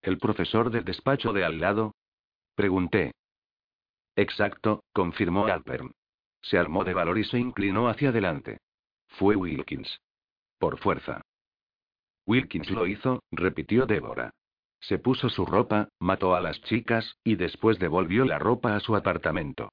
¿El 0.00 0.16
profesor 0.16 0.70
del 0.70 0.86
despacho 0.86 1.34
de 1.34 1.44
al 1.44 1.60
lado? 1.60 1.94
Pregunté. 2.54 3.12
Exacto, 4.16 4.84
confirmó 4.94 5.44
Alpern. 5.48 5.92
Se 6.40 6.56
armó 6.56 6.82
de 6.82 6.94
valor 6.94 7.18
y 7.18 7.24
se 7.24 7.38
inclinó 7.38 7.90
hacia 7.90 8.08
adelante. 8.08 8.56
Fue 9.18 9.36
Wilkins. 9.36 10.00
Por 10.58 10.78
fuerza. 10.78 11.20
Wilkins 12.26 12.70
lo 12.70 12.86
hizo, 12.86 13.22
repitió 13.30 13.84
Débora. 13.84 14.30
Se 14.80 14.98
puso 14.98 15.28
su 15.28 15.44
ropa, 15.44 15.90
mató 16.00 16.34
a 16.34 16.40
las 16.40 16.58
chicas, 16.62 17.18
y 17.22 17.36
después 17.36 17.78
devolvió 17.78 18.24
la 18.24 18.38
ropa 18.38 18.76
a 18.76 18.80
su 18.80 18.96
apartamento. 18.96 19.68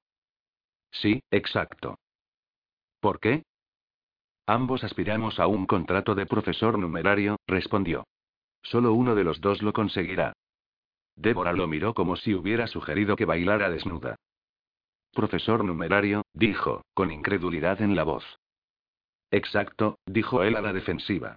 Sí, 0.94 1.22
exacto. 1.32 2.00
¿Por 3.00 3.20
qué? 3.20 3.44
Ambos 4.48 4.84
aspiramos 4.84 5.40
a 5.40 5.48
un 5.48 5.66
contrato 5.66 6.16
de 6.16 6.26
profesor 6.26 6.78
numerario, 6.78 7.38
respondió. 7.48 8.06
Solo 8.62 8.94
uno 8.94 9.16
de 9.16 9.24
los 9.24 9.42
dos 9.42 9.62
lo 9.62 9.74
conseguirá. 9.74 10.34
Débora 11.16 11.54
lo 11.54 11.68
miró 11.68 11.94
como 11.94 12.16
si 12.16 12.34
hubiera 12.34 12.68
sugerido 12.68 13.16
que 13.16 13.26
bailara 13.26 13.70
desnuda. 13.70 14.16
Profesor 15.14 15.64
numerario, 15.64 16.24
dijo, 16.34 16.84
con 16.94 17.12
incredulidad 17.12 17.82
en 17.82 17.96
la 17.96 18.04
voz. 18.04 18.24
Exacto, 19.32 20.00
dijo 20.06 20.44
él 20.44 20.56
a 20.56 20.62
la 20.62 20.74
defensiva. 20.74 21.36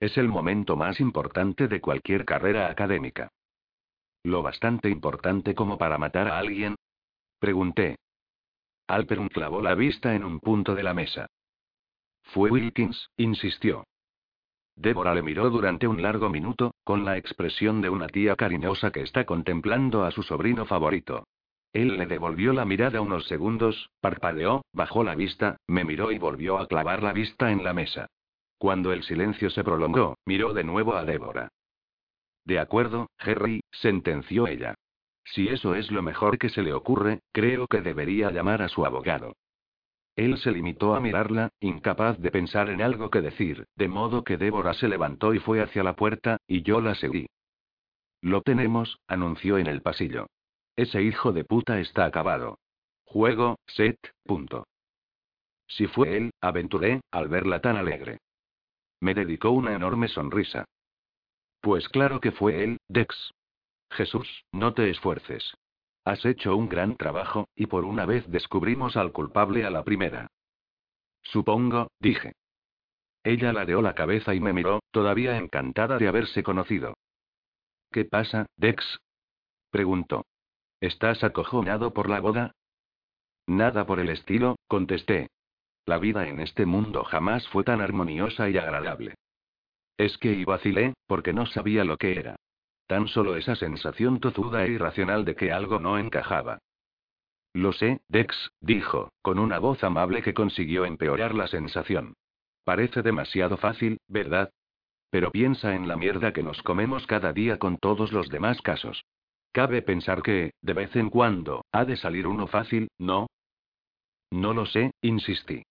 Es 0.00 0.16
el 0.16 0.28
momento 0.28 0.76
más 0.76 1.00
importante 1.00 1.68
de 1.68 1.80
cualquier 1.80 2.24
carrera 2.24 2.70
académica. 2.70 3.28
¿Lo 4.22 4.42
bastante 4.42 4.88
importante 4.88 5.54
como 5.54 5.78
para 5.78 5.98
matar 5.98 6.28
a 6.28 6.38
alguien? 6.38 6.76
Pregunté. 7.38 7.96
Alperum 8.88 9.28
clavó 9.28 9.60
la 9.60 9.74
vista 9.74 10.14
en 10.14 10.24
un 10.24 10.40
punto 10.40 10.74
de 10.74 10.82
la 10.82 10.94
mesa. 10.94 11.26
Fue 12.22 12.50
Wilkins, 12.50 13.10
insistió. 13.18 13.84
Débora 14.74 15.14
le 15.14 15.22
miró 15.22 15.50
durante 15.50 15.86
un 15.86 16.00
largo 16.00 16.30
minuto, 16.30 16.72
con 16.84 17.04
la 17.04 17.18
expresión 17.18 17.82
de 17.82 17.90
una 17.90 18.06
tía 18.06 18.34
cariñosa 18.34 18.90
que 18.90 19.02
está 19.02 19.24
contemplando 19.24 20.04
a 20.04 20.10
su 20.10 20.22
sobrino 20.22 20.64
favorito. 20.64 21.26
Él 21.72 21.98
le 21.98 22.06
devolvió 22.06 22.52
la 22.54 22.64
mirada 22.64 23.02
unos 23.02 23.26
segundos, 23.26 23.90
parpadeó, 24.00 24.62
bajó 24.72 25.04
la 25.04 25.14
vista, 25.14 25.58
me 25.66 25.84
miró 25.84 26.10
y 26.10 26.18
volvió 26.18 26.58
a 26.58 26.66
clavar 26.66 27.02
la 27.02 27.12
vista 27.12 27.50
en 27.50 27.64
la 27.64 27.74
mesa. 27.74 28.06
Cuando 28.56 28.92
el 28.92 29.02
silencio 29.02 29.50
se 29.50 29.64
prolongó, 29.64 30.16
miró 30.24 30.54
de 30.54 30.64
nuevo 30.64 30.94
a 30.94 31.04
Débora. 31.04 31.50
De 32.44 32.58
acuerdo, 32.58 33.10
Harry, 33.18 33.60
sentenció 33.70 34.46
ella. 34.46 34.74
Si 35.32 35.48
eso 35.48 35.74
es 35.74 35.90
lo 35.90 36.02
mejor 36.02 36.38
que 36.38 36.48
se 36.48 36.62
le 36.62 36.72
ocurre, 36.72 37.20
creo 37.32 37.66
que 37.66 37.82
debería 37.82 38.30
llamar 38.30 38.62
a 38.62 38.68
su 38.68 38.86
abogado. 38.86 39.34
Él 40.16 40.38
se 40.38 40.50
limitó 40.50 40.94
a 40.94 41.00
mirarla, 41.00 41.50
incapaz 41.60 42.18
de 42.18 42.30
pensar 42.30 42.70
en 42.70 42.82
algo 42.82 43.10
que 43.10 43.20
decir, 43.20 43.66
de 43.76 43.88
modo 43.88 44.24
que 44.24 44.36
Débora 44.36 44.74
se 44.74 44.88
levantó 44.88 45.34
y 45.34 45.38
fue 45.38 45.62
hacia 45.62 45.84
la 45.84 45.94
puerta, 45.94 46.38
y 46.46 46.62
yo 46.62 46.80
la 46.80 46.94
seguí. 46.94 47.26
Lo 48.20 48.42
tenemos, 48.42 48.98
anunció 49.06 49.58
en 49.58 49.68
el 49.68 49.80
pasillo. 49.80 50.26
Ese 50.74 51.02
hijo 51.02 51.32
de 51.32 51.44
puta 51.44 51.78
está 51.78 52.04
acabado. 52.04 52.58
Juego, 53.04 53.58
set, 53.66 53.98
punto. 54.24 54.66
Si 55.68 55.86
fue 55.86 56.16
él, 56.16 56.30
aventuré, 56.40 57.00
al 57.10 57.28
verla 57.28 57.60
tan 57.60 57.76
alegre. 57.76 58.18
Me 59.00 59.14
dedicó 59.14 59.50
una 59.50 59.74
enorme 59.74 60.08
sonrisa. 60.08 60.64
Pues 61.60 61.88
claro 61.88 62.20
que 62.20 62.32
fue 62.32 62.64
él, 62.64 62.78
Dex. 62.88 63.32
Jesús, 63.90 64.44
no 64.52 64.74
te 64.74 64.90
esfuerces. 64.90 65.56
Has 66.04 66.24
hecho 66.24 66.56
un 66.56 66.68
gran 66.68 66.96
trabajo, 66.96 67.48
y 67.54 67.66
por 67.66 67.84
una 67.84 68.06
vez 68.06 68.26
descubrimos 68.28 68.96
al 68.96 69.12
culpable 69.12 69.64
a 69.64 69.70
la 69.70 69.84
primera. 69.84 70.28
Supongo, 71.22 71.88
dije. 72.00 72.32
Ella 73.24 73.52
ladeó 73.52 73.82
la 73.82 73.94
cabeza 73.94 74.34
y 74.34 74.40
me 74.40 74.52
miró, 74.52 74.80
todavía 74.90 75.36
encantada 75.36 75.98
de 75.98 76.08
haberse 76.08 76.42
conocido. 76.42 76.94
¿Qué 77.90 78.04
pasa, 78.04 78.46
Dex? 78.56 78.98
preguntó. 79.70 80.24
¿Estás 80.80 81.24
acojonado 81.24 81.92
por 81.92 82.08
la 82.08 82.20
boda? 82.20 82.52
Nada 83.46 83.86
por 83.86 83.98
el 83.98 84.10
estilo, 84.10 84.56
contesté. 84.68 85.28
La 85.86 85.98
vida 85.98 86.28
en 86.28 86.40
este 86.40 86.66
mundo 86.66 87.02
jamás 87.04 87.48
fue 87.48 87.64
tan 87.64 87.80
armoniosa 87.80 88.48
y 88.48 88.58
agradable. 88.58 89.14
Es 89.96 90.16
que 90.18 90.32
y 90.32 90.44
vacilé, 90.44 90.94
porque 91.06 91.32
no 91.32 91.46
sabía 91.46 91.84
lo 91.84 91.96
que 91.96 92.18
era. 92.18 92.36
Tan 92.88 93.06
solo 93.06 93.36
esa 93.36 93.54
sensación 93.54 94.18
tozuda 94.18 94.64
e 94.64 94.70
irracional 94.70 95.24
de 95.24 95.36
que 95.36 95.52
algo 95.52 95.78
no 95.78 95.98
encajaba. 95.98 96.58
Lo 97.52 97.72
sé, 97.72 98.00
Dex, 98.08 98.50
dijo, 98.60 99.12
con 99.22 99.38
una 99.38 99.58
voz 99.58 99.84
amable 99.84 100.22
que 100.22 100.34
consiguió 100.34 100.84
empeorar 100.84 101.34
la 101.34 101.48
sensación. 101.48 102.14
Parece 102.64 103.02
demasiado 103.02 103.58
fácil, 103.58 103.98
¿verdad? 104.08 104.50
Pero 105.10 105.30
piensa 105.30 105.74
en 105.74 105.86
la 105.86 105.96
mierda 105.96 106.32
que 106.32 106.42
nos 106.42 106.62
comemos 106.62 107.06
cada 107.06 107.32
día 107.32 107.58
con 107.58 107.78
todos 107.78 108.12
los 108.12 108.28
demás 108.30 108.60
casos. 108.62 109.04
Cabe 109.52 109.82
pensar 109.82 110.22
que, 110.22 110.52
de 110.62 110.72
vez 110.72 110.94
en 110.96 111.10
cuando, 111.10 111.64
ha 111.72 111.84
de 111.84 111.96
salir 111.96 112.26
uno 112.26 112.46
fácil, 112.46 112.88
¿no? 112.98 113.26
No 114.30 114.52
lo 114.52 114.66
sé, 114.66 114.92
insistí. 115.02 115.62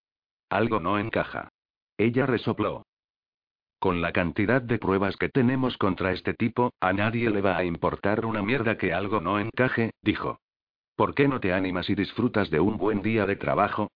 Algo 0.50 0.80
no 0.80 0.98
encaja. 0.98 1.50
Ella 1.98 2.26
resopló. 2.26 2.87
Con 3.80 4.02
la 4.02 4.12
cantidad 4.12 4.62
de 4.62 4.80
pruebas 4.80 5.16
que 5.18 5.30
tenemos 5.30 5.78
contra 5.78 6.12
este 6.12 6.34
tipo, 6.34 6.74
a 6.80 6.94
nadie 6.94 7.30
le 7.30 7.42
va 7.42 7.58
a 7.58 7.64
importar 7.64 8.26
una 8.26 8.42
mierda 8.42 8.78
que 8.78 8.92
algo 8.92 9.22
no 9.22 9.40
encaje, 9.40 9.92
dijo. 10.02 10.40
¿Por 10.96 11.14
qué 11.14 11.28
no 11.28 11.40
te 11.40 11.54
animas 11.54 11.90
y 11.92 11.96
disfrutas 11.96 12.50
de 12.50 12.60
un 12.60 12.78
buen 12.78 13.04
día 13.04 13.28
de 13.28 13.36
trabajo? 13.36 13.92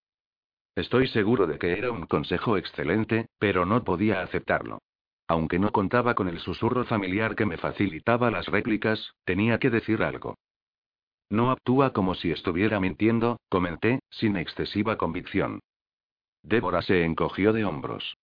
Estoy 0.76 1.08
seguro 1.08 1.48
de 1.48 1.58
que 1.58 1.78
era 1.78 1.92
un 1.92 2.06
consejo 2.06 2.58
excelente, 2.58 3.28
pero 3.40 3.66
no 3.66 3.84
podía 3.84 4.22
aceptarlo. 4.22 4.80
Aunque 5.28 5.58
no 5.58 5.72
contaba 5.72 6.14
con 6.14 6.28
el 6.28 6.40
susurro 6.40 6.86
familiar 6.86 7.36
que 7.36 7.46
me 7.46 7.58
facilitaba 7.58 8.30
las 8.30 8.46
réplicas, 8.48 9.14
tenía 9.26 9.58
que 9.58 9.72
decir 9.72 10.04
algo. 10.04 10.36
No 11.30 11.50
actúa 11.50 11.92
como 11.92 12.14
si 12.14 12.32
estuviera 12.32 12.80
mintiendo, 12.80 13.40
comenté, 13.50 14.00
sin 14.10 14.38
excesiva 14.38 14.98
convicción. 14.98 15.62
Débora 16.44 16.82
se 16.82 17.04
encogió 17.04 17.54
de 17.54 17.66
hombros. 17.66 18.18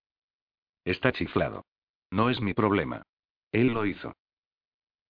Está 0.88 1.12
chiflado. 1.12 1.66
No 2.12 2.30
es 2.30 2.40
mi 2.40 2.54
problema. 2.54 3.04
Él 3.52 3.74
lo 3.74 3.86
hizo. 3.86 4.14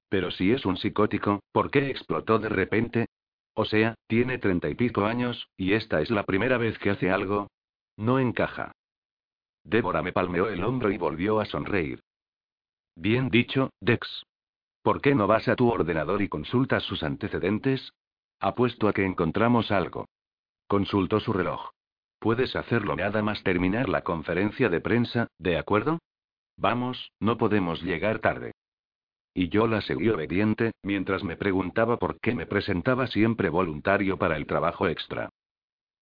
Pero 0.10 0.32
si 0.32 0.52
es 0.52 0.66
un 0.66 0.76
psicótico, 0.76 1.42
¿por 1.52 1.70
qué 1.70 1.92
explotó 1.92 2.40
de 2.40 2.50
repente? 2.50 3.06
O 3.54 3.64
sea, 3.64 3.94
tiene 4.08 4.40
treinta 4.40 4.70
y 4.70 4.74
pico 4.74 5.06
años, 5.06 5.48
y 5.56 5.74
esta 5.74 6.02
es 6.02 6.10
la 6.10 6.24
primera 6.24 6.58
vez 6.58 6.80
que 6.80 6.90
hace 6.90 7.12
algo. 7.12 7.52
No 7.96 8.18
encaja. 8.18 8.72
Débora 9.64 10.02
me 10.02 10.14
palmeó 10.14 10.48
el 10.48 10.64
hombro 10.64 10.90
y 10.90 10.98
volvió 10.98 11.40
a 11.40 11.46
sonreír. 11.46 12.02
Bien 12.96 13.30
dicho, 13.30 13.70
Dex. 13.80 14.24
¿Por 14.82 15.00
qué 15.00 15.14
no 15.14 15.28
vas 15.28 15.48
a 15.48 15.56
tu 15.56 15.70
ordenador 15.70 16.24
y 16.24 16.28
consultas 16.28 16.82
sus 16.86 17.04
antecedentes? 17.04 17.92
Apuesto 18.40 18.88
a 18.88 18.94
que 18.94 19.06
encontramos 19.06 19.70
algo. 19.70 20.08
Consultó 20.68 21.20
su 21.20 21.34
reloj. 21.34 21.70
Puedes 22.20 22.56
hacerlo 22.56 22.96
nada 22.96 23.22
más 23.22 23.44
terminar 23.44 23.90
la 23.90 24.02
conferencia 24.02 24.70
de 24.70 24.82
prensa, 24.82 25.28
¿de 25.38 25.58
acuerdo? 25.58 26.00
Vamos, 26.58 27.12
no 27.20 27.38
podemos 27.38 27.82
llegar 27.84 28.20
tarde. 28.20 28.54
Y 29.34 29.50
yo 29.50 29.68
la 29.68 29.82
seguí 29.82 30.10
obediente, 30.10 30.72
mientras 30.82 31.24
me 31.24 31.36
preguntaba 31.36 31.98
por 31.98 32.20
qué 32.20 32.34
me 32.34 32.48
presentaba 32.48 33.06
siempre 33.06 33.50
voluntario 33.50 34.18
para 34.18 34.36
el 34.36 34.48
trabajo 34.48 34.88
extra. 34.88 35.30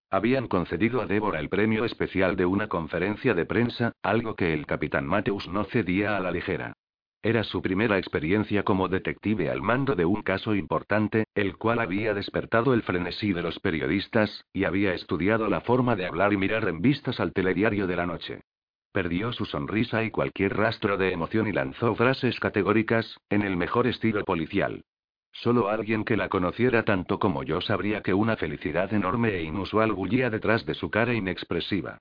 Habían 0.10 0.48
concedido 0.48 1.02
a 1.02 1.06
Débora 1.06 1.42
el 1.42 1.50
premio 1.50 1.84
especial 1.84 2.38
de 2.38 2.46
una 2.46 2.70
conferencia 2.70 3.34
de 3.34 3.46
prensa, 3.46 3.92
algo 4.02 4.36
que 4.36 4.54
el 4.54 4.66
capitán 4.66 5.06
Mateus 5.06 5.50
no 5.50 5.66
cedía 5.66 6.16
a 6.16 6.22
la 6.22 6.32
ligera. 6.32 6.74
Era 7.26 7.44
su 7.44 7.60
primera 7.60 7.98
experiencia 7.98 8.62
como 8.62 8.88
detective 8.88 9.50
al 9.50 9.60
mando 9.60 9.96
de 9.96 10.06
un 10.06 10.22
caso 10.22 10.54
importante, 10.54 11.26
el 11.34 11.58
cual 11.58 11.80
había 11.80 12.14
despertado 12.14 12.76
el 12.76 12.84
frenesí 12.84 13.34
de 13.34 13.42
los 13.42 13.60
periodistas, 13.60 14.46
y 14.54 14.66
había 14.66 14.94
estudiado 14.94 15.48
la 15.48 15.62
forma 15.62 15.96
de 15.96 16.06
hablar 16.06 16.34
y 16.34 16.38
mirar 16.38 16.70
en 16.70 16.84
vistas 16.84 17.20
al 17.20 17.34
telediario 17.34 17.88
de 17.88 17.96
la 17.96 18.06
noche. 18.06 18.42
Perdió 18.92 19.34
su 19.34 19.46
sonrisa 19.46 20.04
y 20.04 20.12
cualquier 20.12 20.56
rastro 20.56 20.98
de 20.98 21.14
emoción 21.14 21.48
y 21.48 21.52
lanzó 21.52 21.96
frases 21.96 22.40
categóricas, 22.40 23.18
en 23.32 23.42
el 23.42 23.58
mejor 23.58 23.88
estilo 23.88 24.24
policial. 24.24 24.84
Solo 25.32 25.70
alguien 25.70 26.06
que 26.06 26.18
la 26.18 26.30
conociera 26.30 26.84
tanto 26.84 27.18
como 27.18 27.42
yo 27.42 27.60
sabría 27.60 28.04
que 28.04 28.14
una 28.14 28.36
felicidad 28.36 28.94
enorme 28.94 29.30
e 29.30 29.42
inusual 29.42 29.94
bullía 29.94 30.30
detrás 30.30 30.64
de 30.68 30.76
su 30.76 30.92
cara 30.92 31.16
inexpresiva. 31.16 31.98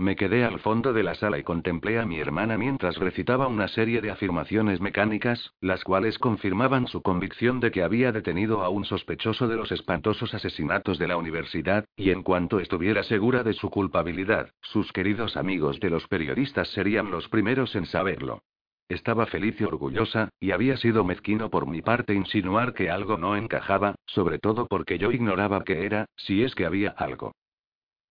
Me 0.00 0.16
quedé 0.16 0.46
al 0.46 0.60
fondo 0.60 0.94
de 0.94 1.02
la 1.02 1.14
sala 1.14 1.36
y 1.36 1.42
contemplé 1.42 1.98
a 1.98 2.06
mi 2.06 2.18
hermana 2.18 2.56
mientras 2.56 2.96
recitaba 2.96 3.48
una 3.48 3.68
serie 3.68 4.00
de 4.00 4.10
afirmaciones 4.10 4.80
mecánicas, 4.80 5.52
las 5.60 5.84
cuales 5.84 6.18
confirmaban 6.18 6.86
su 6.86 7.02
convicción 7.02 7.60
de 7.60 7.70
que 7.70 7.82
había 7.82 8.10
detenido 8.10 8.62
a 8.62 8.70
un 8.70 8.86
sospechoso 8.86 9.46
de 9.46 9.56
los 9.56 9.70
espantosos 9.72 10.32
asesinatos 10.32 10.98
de 10.98 11.06
la 11.06 11.18
universidad, 11.18 11.84
y 11.96 12.12
en 12.12 12.22
cuanto 12.22 12.60
estuviera 12.60 13.02
segura 13.02 13.42
de 13.42 13.52
su 13.52 13.68
culpabilidad, 13.68 14.48
sus 14.62 14.90
queridos 14.90 15.36
amigos 15.36 15.80
de 15.80 15.90
los 15.90 16.08
periodistas 16.08 16.68
serían 16.68 17.10
los 17.10 17.28
primeros 17.28 17.76
en 17.76 17.84
saberlo. 17.84 18.40
Estaba 18.88 19.26
feliz 19.26 19.60
y 19.60 19.64
orgullosa, 19.64 20.30
y 20.40 20.52
había 20.52 20.78
sido 20.78 21.04
mezquino 21.04 21.50
por 21.50 21.66
mi 21.66 21.82
parte 21.82 22.14
insinuar 22.14 22.72
que 22.72 22.88
algo 22.88 23.18
no 23.18 23.36
encajaba, 23.36 23.96
sobre 24.06 24.38
todo 24.38 24.66
porque 24.66 24.96
yo 24.96 25.12
ignoraba 25.12 25.62
qué 25.62 25.84
era, 25.84 26.06
si 26.16 26.42
es 26.42 26.54
que 26.54 26.64
había 26.64 26.88
algo. 26.92 27.32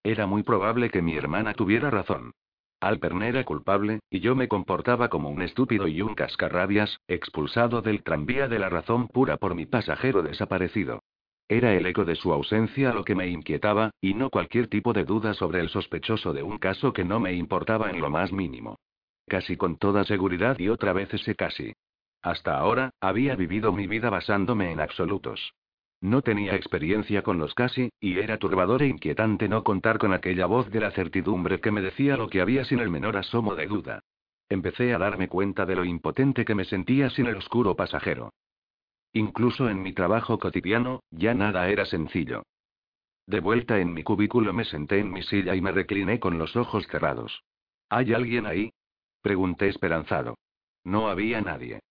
Era 0.09 0.25
muy 0.25 0.41
probable 0.41 0.89
que 0.89 1.03
mi 1.03 1.15
hermana 1.15 1.53
tuviera 1.53 1.91
razón. 1.91 2.31
Alpern 2.79 3.21
era 3.21 3.43
culpable, 3.43 3.99
y 4.09 4.21
yo 4.21 4.35
me 4.35 4.47
comportaba 4.47 5.07
como 5.07 5.29
un 5.29 5.43
estúpido 5.43 5.87
y 5.87 6.01
un 6.01 6.15
cascarrabias, 6.15 6.99
expulsado 7.07 7.83
del 7.83 8.01
tranvía 8.01 8.47
de 8.47 8.57
la 8.57 8.69
razón 8.69 9.07
pura 9.07 9.37
por 9.37 9.53
mi 9.53 9.67
pasajero 9.67 10.23
desaparecido. 10.23 11.03
Era 11.47 11.75
el 11.75 11.85
eco 11.85 12.05
de 12.05 12.15
su 12.15 12.33
ausencia 12.33 12.91
lo 12.91 13.03
que 13.03 13.13
me 13.13 13.27
inquietaba, 13.27 13.91
y 14.01 14.15
no 14.15 14.31
cualquier 14.31 14.67
tipo 14.67 14.93
de 14.93 15.05
duda 15.05 15.35
sobre 15.35 15.59
el 15.59 15.69
sospechoso 15.69 16.33
de 16.33 16.41
un 16.41 16.57
caso 16.57 16.91
que 16.91 17.05
no 17.05 17.19
me 17.19 17.33
importaba 17.33 17.91
en 17.91 18.01
lo 18.01 18.09
más 18.09 18.31
mínimo. 18.31 18.79
Casi 19.27 19.57
con 19.57 19.77
toda 19.77 20.05
seguridad 20.05 20.57
y 20.57 20.69
otra 20.69 20.91
vez 20.91 21.13
ese 21.13 21.35
casi. 21.35 21.73
Hasta 22.23 22.57
ahora, 22.57 22.89
había 22.99 23.35
vivido 23.35 23.71
mi 23.73 23.85
vida 23.85 24.09
basándome 24.09 24.71
en 24.71 24.79
absolutos. 24.79 25.53
No 26.01 26.21
tenía 26.21 26.55
experiencia 26.55 27.23
con 27.23 27.39
los 27.39 27.53
casi, 27.53 27.89
y 27.99 28.19
era 28.19 28.37
turbador 28.37 28.83
e 28.83 28.87
inquietante 28.87 29.49
no 29.49 29.63
contar 29.63 29.97
con 29.97 30.13
aquella 30.13 30.45
voz 30.45 30.69
de 30.71 30.79
la 30.79 30.91
certidumbre 30.91 31.59
que 31.59 31.71
me 31.71 31.81
decía 31.81 32.15
lo 32.15 32.29
que 32.29 32.39
había 32.39 32.63
sin 32.63 32.79
el 32.79 32.89
menor 32.89 33.17
asomo 33.17 33.55
de 33.55 33.67
duda. 33.67 34.03
Empecé 34.47 34.93
a 34.93 34.97
darme 34.97 35.27
cuenta 35.27 35.65
de 35.65 35.75
lo 35.75 35.83
impotente 35.83 36.45
que 36.45 36.55
me 36.55 36.65
sentía 36.65 37.09
sin 37.09 37.27
el 37.27 37.35
oscuro 37.35 37.75
pasajero. 37.75 38.31
Incluso 39.13 39.69
en 39.69 39.81
mi 39.81 39.93
trabajo 39.93 40.39
cotidiano, 40.39 41.01
ya 41.11 41.33
nada 41.33 41.69
era 41.69 41.85
sencillo. 41.85 42.43
De 43.27 43.41
vuelta 43.41 43.79
en 43.79 43.93
mi 43.93 44.03
cubículo 44.03 44.53
me 44.53 44.65
senté 44.65 44.99
en 44.99 45.11
mi 45.11 45.21
silla 45.21 45.55
y 45.55 45.61
me 45.61 45.71
recliné 45.71 46.19
con 46.19 46.37
los 46.37 46.55
ojos 46.55 46.87
cerrados. 46.87 47.43
¿Hay 47.89 48.13
alguien 48.13 48.45
ahí? 48.45 48.71
Pregunté 49.21 49.67
esperanzado. 49.67 50.37
No 50.83 51.09
había 51.09 51.41
nadie. 51.41 51.81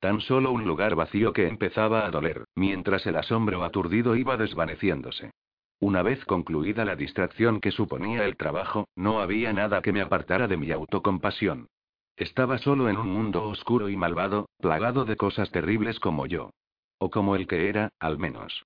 Tan 0.00 0.20
solo 0.20 0.52
un 0.52 0.64
lugar 0.64 0.94
vacío 0.94 1.32
que 1.32 1.48
empezaba 1.48 2.06
a 2.06 2.10
doler, 2.10 2.44
mientras 2.54 3.06
el 3.06 3.16
asombro 3.16 3.64
aturdido 3.64 4.14
iba 4.14 4.36
desvaneciéndose. 4.36 5.32
Una 5.80 6.02
vez 6.02 6.24
concluida 6.24 6.84
la 6.84 6.96
distracción 6.96 7.60
que 7.60 7.70
suponía 7.70 8.24
el 8.24 8.36
trabajo, 8.36 8.88
no 8.96 9.20
había 9.20 9.52
nada 9.52 9.80
que 9.82 9.92
me 9.92 10.00
apartara 10.00 10.48
de 10.48 10.56
mi 10.56 10.70
autocompasión. 10.70 11.68
Estaba 12.16 12.58
solo 12.58 12.88
en 12.88 12.96
un 12.96 13.08
mundo 13.08 13.44
oscuro 13.44 13.88
y 13.88 13.96
malvado, 13.96 14.48
plagado 14.58 15.04
de 15.04 15.16
cosas 15.16 15.50
terribles 15.52 16.00
como 16.00 16.26
yo. 16.26 16.50
O 16.98 17.10
como 17.10 17.36
el 17.36 17.46
que 17.46 17.68
era, 17.68 17.90
al 18.00 18.18
menos. 18.18 18.64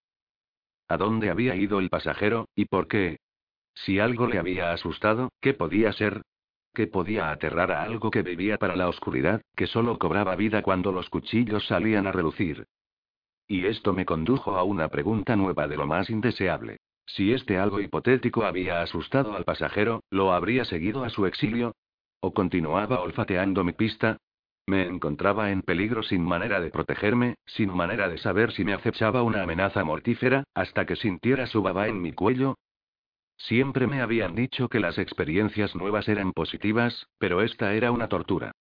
¿A 0.89 0.97
dónde 0.97 1.31
había 1.31 1.55
ido 1.55 1.79
el 1.79 1.91
pasajero, 1.91 2.49
y 2.55 2.65
por 2.65 2.89
qué? 2.89 3.19
Si 3.75 3.99
algo 3.99 4.27
le 4.27 4.39
había 4.39 4.73
asustado, 4.73 5.31
¿qué 5.41 5.55
podía 5.55 5.93
ser? 5.93 6.23
Que 6.75 6.87
podía 6.87 7.31
aterrar 7.31 7.71
a 7.73 7.83
algo 7.83 8.11
que 8.11 8.23
vivía 8.23 8.59
para 8.59 8.77
la 8.77 8.89
oscuridad, 8.89 9.43
que 9.57 9.67
solo 9.67 9.99
cobraba 9.99 10.37
vida 10.37 10.63
cuando 10.63 10.93
los 10.93 11.11
cuchillos 11.11 11.67
salían 11.67 12.07
a 12.07 12.13
relucir. 12.13 12.67
Y 13.47 13.67
esto 13.67 13.93
me 13.93 14.07
condujo 14.07 14.57
a 14.57 14.63
una 14.63 14.89
pregunta 14.89 15.37
nueva 15.37 15.69
de 15.69 15.77
lo 15.77 15.87
más 15.87 16.09
indeseable. 16.09 16.79
Si 17.05 17.33
este 17.33 17.59
algo 17.59 17.81
hipotético 17.81 18.45
había 18.45 18.81
asustado 18.81 19.37
al 19.37 19.45
pasajero, 19.45 20.03
¿lo 20.11 20.33
habría 20.33 20.65
seguido 20.65 21.05
a 21.05 21.11
su 21.11 21.27
exilio? 21.27 21.75
¿O 22.21 22.33
continuaba 22.33 23.01
olfateando 23.01 23.65
mi 23.65 23.73
pista? 23.73 24.17
Me 24.67 24.87
encontraba 24.87 25.51
en 25.51 25.63
peligro 25.63 26.03
sin 26.03 26.23
manera 26.23 26.61
de 26.61 26.71
protegerme, 26.71 27.35
sin 27.45 27.75
manera 27.75 28.09
de 28.09 28.19
saber 28.19 28.53
si 28.53 28.65
me 28.65 28.73
acechaba 28.73 29.23
una 29.23 29.43
amenaza 29.43 29.83
mortífera, 29.85 30.45
hasta 30.55 30.87
que 30.87 30.97
sintiera 30.97 31.47
su 31.47 31.63
baba 31.63 31.89
en 31.89 32.01
mi 32.01 32.13
cuello, 32.13 32.57
Siempre 33.43 33.89
me 33.89 34.01
habían 34.01 34.37
dicho 34.37 34.69
que 34.69 34.79
las 34.79 34.99
experiencias 34.99 35.75
nuevas 35.75 36.09
eran 36.09 36.33
positivas, 36.33 37.09
pero 37.19 37.43
esta 37.43 37.75
era 37.75 37.91
una 37.91 38.07
tortura. 38.07 38.53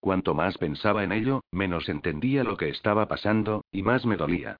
Cuanto 0.00 0.32
más 0.32 0.56
pensaba 0.56 1.04
en 1.04 1.12
ello, 1.12 1.42
menos 1.52 1.90
entendía 1.90 2.42
lo 2.42 2.56
que 2.56 2.70
estaba 2.70 3.06
pasando, 3.06 3.66
y 3.70 3.82
más 3.82 4.06
me 4.06 4.16
dolía. 4.16 4.56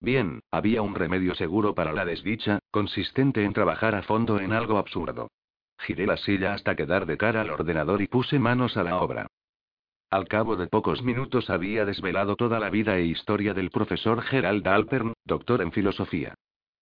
Bien, 0.00 0.40
había 0.52 0.82
un 0.82 0.94
remedio 0.94 1.34
seguro 1.34 1.74
para 1.74 1.92
la 1.92 2.04
desdicha, 2.04 2.60
consistente 2.70 3.42
en 3.42 3.52
trabajar 3.52 3.96
a 3.96 4.02
fondo 4.02 4.38
en 4.38 4.52
algo 4.52 4.78
absurdo. 4.78 5.32
Giré 5.78 6.06
la 6.06 6.16
silla 6.16 6.54
hasta 6.54 6.76
quedar 6.76 7.04
de 7.04 7.16
cara 7.16 7.40
al 7.40 7.50
ordenador 7.50 8.02
y 8.02 8.06
puse 8.06 8.38
manos 8.38 8.76
a 8.76 8.84
la 8.84 8.98
obra. 8.98 9.26
Al 10.10 10.28
cabo 10.28 10.54
de 10.54 10.68
pocos 10.68 11.02
minutos 11.02 11.50
había 11.50 11.84
desvelado 11.84 12.36
toda 12.36 12.60
la 12.60 12.70
vida 12.70 12.98
e 12.98 13.06
historia 13.06 13.52
del 13.52 13.70
profesor 13.70 14.22
Gerald 14.22 14.64
Alpern, 14.68 15.12
doctor 15.24 15.60
en 15.60 15.72
filosofía. 15.72 16.34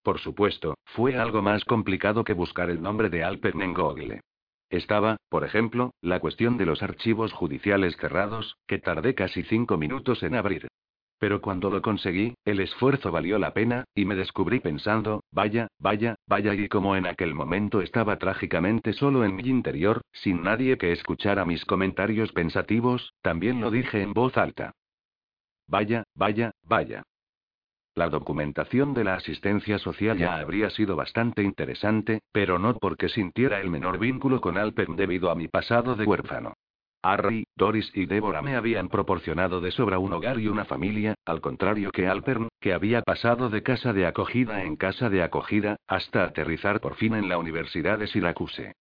Por 0.02 0.18
supuesto, 0.18 0.74
fue 0.84 1.16
algo 1.16 1.42
más 1.42 1.64
complicado 1.64 2.24
que 2.24 2.32
buscar 2.32 2.70
el 2.70 2.82
nombre 2.82 3.08
de 3.08 3.22
Alpern 3.22 3.62
en. 3.62 4.20
Estaba, 4.68 5.18
por 5.28 5.44
ejemplo, 5.44 5.92
la 6.00 6.18
cuestión 6.18 6.56
de 6.56 6.66
los 6.66 6.82
archivos 6.82 7.32
judiciales 7.32 7.96
cerrados, 7.98 8.56
que 8.66 8.78
tardé 8.78 9.14
casi 9.14 9.42
cinco 9.44 9.76
minutos 9.76 10.22
en 10.22 10.34
abrir. 10.34 10.68
Pero 11.18 11.40
cuando 11.40 11.70
lo 11.70 11.82
conseguí, 11.82 12.34
el 12.44 12.58
esfuerzo 12.58 13.12
valió 13.12 13.38
la 13.38 13.52
pena, 13.52 13.84
y 13.94 14.06
me 14.06 14.16
descubrí 14.16 14.58
pensando, 14.58 15.22
vaya, 15.30 15.68
vaya, 15.78 16.16
vaya, 16.26 16.54
y 16.54 16.68
como 16.68 16.96
en 16.96 17.06
aquel 17.06 17.32
momento 17.32 17.80
estaba 17.80 18.18
trágicamente 18.18 18.92
solo 18.92 19.24
en 19.24 19.36
mi 19.36 19.44
interior, 19.44 20.00
sin 20.12 20.42
nadie 20.42 20.78
que 20.78 20.90
escuchara 20.90 21.44
mis 21.44 21.64
comentarios 21.64 22.32
pensativos, 22.32 23.12
también 23.22 23.60
lo 23.60 23.70
dije 23.70 24.02
en 24.02 24.14
voz 24.14 24.36
alta. 24.36 24.72
Vaya, 25.68 26.02
vaya, 26.16 26.50
vaya. 26.64 27.04
La 27.94 28.08
documentación 28.08 28.94
de 28.94 29.04
la 29.04 29.16
asistencia 29.16 29.78
social 29.78 30.16
ya 30.16 30.36
habría 30.36 30.70
sido 30.70 30.96
bastante 30.96 31.42
interesante, 31.42 32.20
pero 32.32 32.58
no 32.58 32.74
porque 32.74 33.10
sintiera 33.10 33.60
el 33.60 33.68
menor 33.68 33.98
vínculo 33.98 34.40
con 34.40 34.56
Alpern 34.56 34.96
debido 34.96 35.30
a 35.30 35.34
mi 35.34 35.48
pasado 35.48 35.94
de 35.94 36.04
huérfano. 36.04 36.54
Harry, 37.02 37.44
Doris 37.56 37.90
y 37.94 38.06
Deborah 38.06 38.42
me 38.42 38.56
habían 38.56 38.88
proporcionado 38.88 39.60
de 39.60 39.72
sobra 39.72 39.98
un 39.98 40.12
hogar 40.12 40.38
y 40.38 40.48
una 40.48 40.64
familia, 40.64 41.16
al 41.26 41.40
contrario 41.40 41.90
que 41.90 42.06
Alpern, 42.06 42.48
que 42.60 42.72
había 42.72 43.02
pasado 43.02 43.50
de 43.50 43.62
casa 43.62 43.92
de 43.92 44.06
acogida 44.06 44.62
en 44.62 44.76
casa 44.76 45.10
de 45.10 45.22
acogida, 45.22 45.76
hasta 45.86 46.24
aterrizar 46.24 46.80
por 46.80 46.94
fin 46.94 47.14
en 47.14 47.28
la 47.28 47.38
Universidad 47.38 47.98
de 47.98 48.06
Syracuse. 48.06 48.72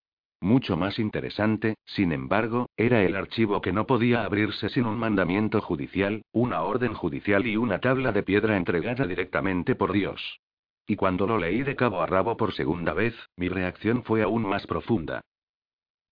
Mucho 0.42 0.76
más 0.76 0.98
interesante, 0.98 1.76
sin 1.86 2.12
embargo, 2.12 2.68
era 2.76 3.04
el 3.04 3.16
archivo 3.16 3.62
que 3.62 3.72
no 3.72 3.86
podía 3.86 4.24
abrirse 4.24 4.70
sin 4.70 4.88
un 4.88 4.98
mandamiento 4.98 5.62
judicial, 5.62 6.24
una 6.32 6.64
orden 6.64 6.96
judicial 6.96 7.46
y 7.46 7.58
una 7.58 7.80
tabla 7.80 8.12
de 8.12 8.24
piedra 8.24 8.58
entregada 8.58 9.06
directamente 9.06 9.76
por 9.76 9.92
Dios. 9.92 10.40
Y 10.88 10.96
cuando 10.96 11.28
lo 11.28 11.38
leí 11.38 11.62
de 11.62 11.76
cabo 11.76 12.02
a 12.02 12.08
rabo 12.08 12.38
por 12.38 12.56
segunda 12.56 12.94
vez, 12.94 13.14
mi 13.38 13.50
reacción 13.50 14.04
fue 14.04 14.24
aún 14.24 14.42
más 14.42 14.66
profunda. 14.66 15.22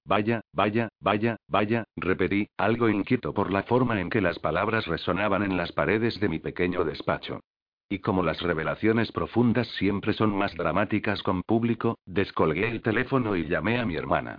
Vaya, 0.05 0.41
vaya, 0.53 0.89
vaya, 0.99 1.37
vaya, 1.47 1.85
repetí, 1.95 2.47
algo 2.55 2.87
inquieto 2.87 3.33
por 3.33 3.51
la 3.51 3.63
forma 3.63 3.99
en 3.99 4.11
que 4.11 4.21
las 4.21 4.37
palabras 4.37 4.85
resonaban 4.85 5.41
en 5.41 5.57
las 5.57 5.71
paredes 5.71 6.19
de 6.19 6.29
mi 6.29 6.37
pequeño 6.37 6.83
despacho. 6.83 7.41
Y 7.89 7.99
como 7.99 8.21
las 8.21 8.39
revelaciones 8.41 9.11
profundas 9.11 9.67
siempre 9.79 10.13
son 10.13 10.35
más 10.37 10.55
dramáticas 10.55 11.23
con 11.23 11.41
público, 11.41 11.97
descolgué 12.05 12.69
el 12.69 12.83
teléfono 12.83 13.35
y 13.35 13.47
llamé 13.47 13.79
a 13.79 13.85
mi 13.85 13.95
hermana. 13.95 14.37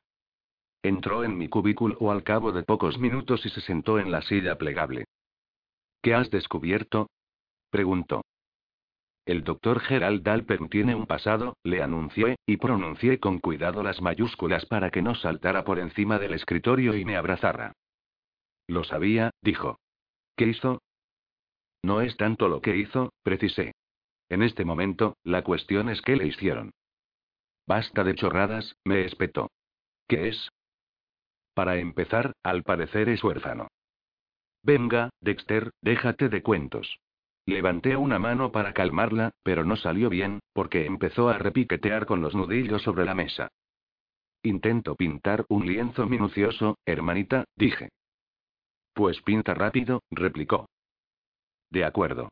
Entró 0.82 1.24
en 1.24 1.36
mi 1.36 1.48
cubículo 1.48 2.12
al 2.12 2.22
cabo 2.22 2.52
de 2.52 2.62
pocos 2.62 2.98
minutos 2.98 3.44
y 3.44 3.50
se 3.50 3.60
sentó 3.60 3.98
en 3.98 4.12
la 4.12 4.22
silla 4.22 4.56
plegable. 4.56 5.04
¿Qué 6.00 6.14
has 6.14 6.30
descubierto? 6.30 7.10
preguntó. 7.70 8.22
El 9.26 9.44
doctor 9.44 9.80
Gerald 9.80 10.26
Alpern 10.26 10.68
tiene 10.68 10.94
un 10.94 11.06
pasado, 11.06 11.56
le 11.62 11.82
anuncié, 11.82 12.36
y 12.46 12.56
pronuncié 12.56 13.20
con 13.20 13.38
cuidado 13.38 13.82
las 13.82 14.00
mayúsculas 14.00 14.64
para 14.66 14.90
que 14.90 15.02
no 15.02 15.14
saltara 15.14 15.64
por 15.64 15.78
encima 15.78 16.18
del 16.18 16.32
escritorio 16.32 16.96
y 16.96 17.04
me 17.04 17.16
abrazara. 17.16 17.74
Lo 18.66 18.84
sabía, 18.84 19.30
dijo. 19.42 19.78
¿Qué 20.36 20.46
hizo? 20.46 20.80
No 21.82 22.00
es 22.00 22.16
tanto 22.16 22.48
lo 22.48 22.60
que 22.60 22.76
hizo, 22.76 23.12
precisé. 23.22 23.72
En 24.28 24.42
este 24.42 24.64
momento, 24.64 25.16
la 25.24 25.42
cuestión 25.42 25.88
es 25.88 26.02
qué 26.02 26.16
le 26.16 26.26
hicieron. 26.26 26.72
Basta 27.66 28.04
de 28.04 28.14
chorradas, 28.14 28.76
me 28.84 29.04
espetó. 29.04 29.50
¿Qué 30.06 30.28
es? 30.28 30.50
Para 31.54 31.76
empezar, 31.78 32.32
al 32.42 32.62
parecer 32.62 33.08
es 33.08 33.22
huérfano. 33.24 33.68
Venga, 34.62 35.10
Dexter, 35.20 35.70
déjate 35.80 36.28
de 36.28 36.42
cuentos. 36.42 36.98
Levanté 37.46 37.96
una 37.96 38.18
mano 38.18 38.52
para 38.52 38.72
calmarla, 38.72 39.32
pero 39.42 39.64
no 39.64 39.76
salió 39.76 40.10
bien, 40.10 40.40
porque 40.52 40.86
empezó 40.86 41.28
a 41.28 41.38
repiquetear 41.38 42.06
con 42.06 42.20
los 42.20 42.34
nudillos 42.34 42.82
sobre 42.82 43.04
la 43.04 43.14
mesa. 43.14 43.48
Intento 44.42 44.94
pintar 44.94 45.44
un 45.48 45.66
lienzo 45.66 46.06
minucioso, 46.06 46.78
hermanita, 46.86 47.44
dije. 47.56 47.88
Pues 48.94 49.20
pinta 49.22 49.54
rápido, 49.54 50.02
replicó. 50.10 50.66
De 51.70 51.84
acuerdo. 51.84 52.28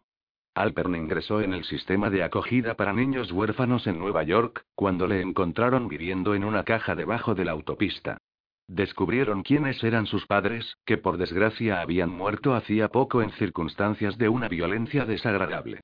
Alpern 0.55 0.97
ingresó 0.97 1.41
en 1.41 1.55
el 1.55 1.65
sistema 1.65 2.11
de 2.11 2.25
acogida 2.25 2.75
para 2.75 2.93
niños 2.93 3.31
huérfanos 3.31 3.87
en 3.87 3.99
Nueva 3.99 4.25
York, 4.25 4.65
cuando 4.75 5.07
le 5.07 5.21
encontraron 5.21 5.87
viviendo 5.87 6.35
en 6.35 6.43
una 6.43 6.65
caja 6.65 6.97
debajo 6.97 7.35
de 7.35 7.45
la 7.45 7.53
autopista. 7.53 8.19
descubrieron 8.67 9.45
quiénes 9.45 9.83
eran 9.83 10.07
sus 10.07 10.27
padres, 10.27 10.77
que 10.85 10.99
por 10.99 11.17
desgracia 11.17 11.81
habían 11.81 12.11
muerto 12.11 12.55
hacía 12.55 12.89
poco 12.89 13.23
en 13.23 13.31
circunstancias 13.31 14.19
de 14.19 14.29
una 14.29 14.49
violencia 14.49 15.07
desagradable. 15.07 15.81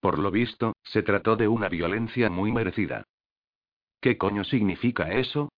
Por 0.00 0.18
lo 0.18 0.30
visto, 0.30 0.74
se 0.82 1.02
trató 1.02 1.36
de 1.36 1.48
una 1.48 1.68
violencia 1.68 2.28
muy 2.28 2.52
merecida. 2.52 3.04
¿Qué 4.00 4.18
coño 4.18 4.44
significa 4.44 5.12
eso? 5.12 5.48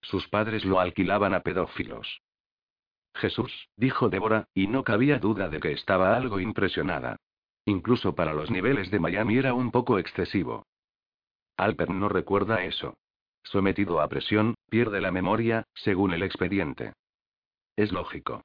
Sus 0.00 0.28
padres 0.28 0.64
lo 0.64 0.80
alquilaban 0.80 1.32
a 1.32 1.40
pedófilos. 1.40 2.20
Jesús, 3.14 3.68
dijo 3.76 4.08
Débora, 4.08 4.48
y 4.54 4.66
no 4.66 4.84
cabía 4.84 5.18
duda 5.18 5.48
de 5.48 5.60
que 5.60 5.72
estaba 5.72 6.16
algo 6.16 6.40
impresionada. 6.40 7.16
Incluso 7.64 8.14
para 8.14 8.34
los 8.34 8.50
niveles 8.50 8.90
de 8.90 8.98
Miami 8.98 9.38
era 9.38 9.54
un 9.54 9.70
poco 9.70 9.98
excesivo. 9.98 10.66
Alper 11.56 11.90
no 11.90 12.08
recuerda 12.08 12.64
eso. 12.64 12.96
Sometido 13.42 14.00
a 14.00 14.08
presión, 14.08 14.54
pierde 14.68 15.00
la 15.00 15.10
memoria, 15.10 15.64
según 15.74 16.12
el 16.12 16.22
expediente. 16.22 16.94
Es 17.76 17.92
lógico. 17.92 18.42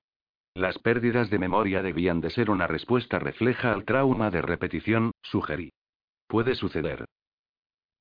Las 0.53 0.77
pérdidas 0.79 1.29
de 1.29 1.39
memoria 1.39 1.81
debían 1.81 2.21
de 2.21 2.29
ser 2.29 2.49
una 2.49 2.67
respuesta 2.67 3.19
refleja 3.19 3.71
al 3.71 3.85
trauma 3.85 4.29
de 4.29 4.41
repetición, 4.41 5.11
sugerí. 5.21 5.71
Puede 6.27 6.55
suceder. 6.55 7.05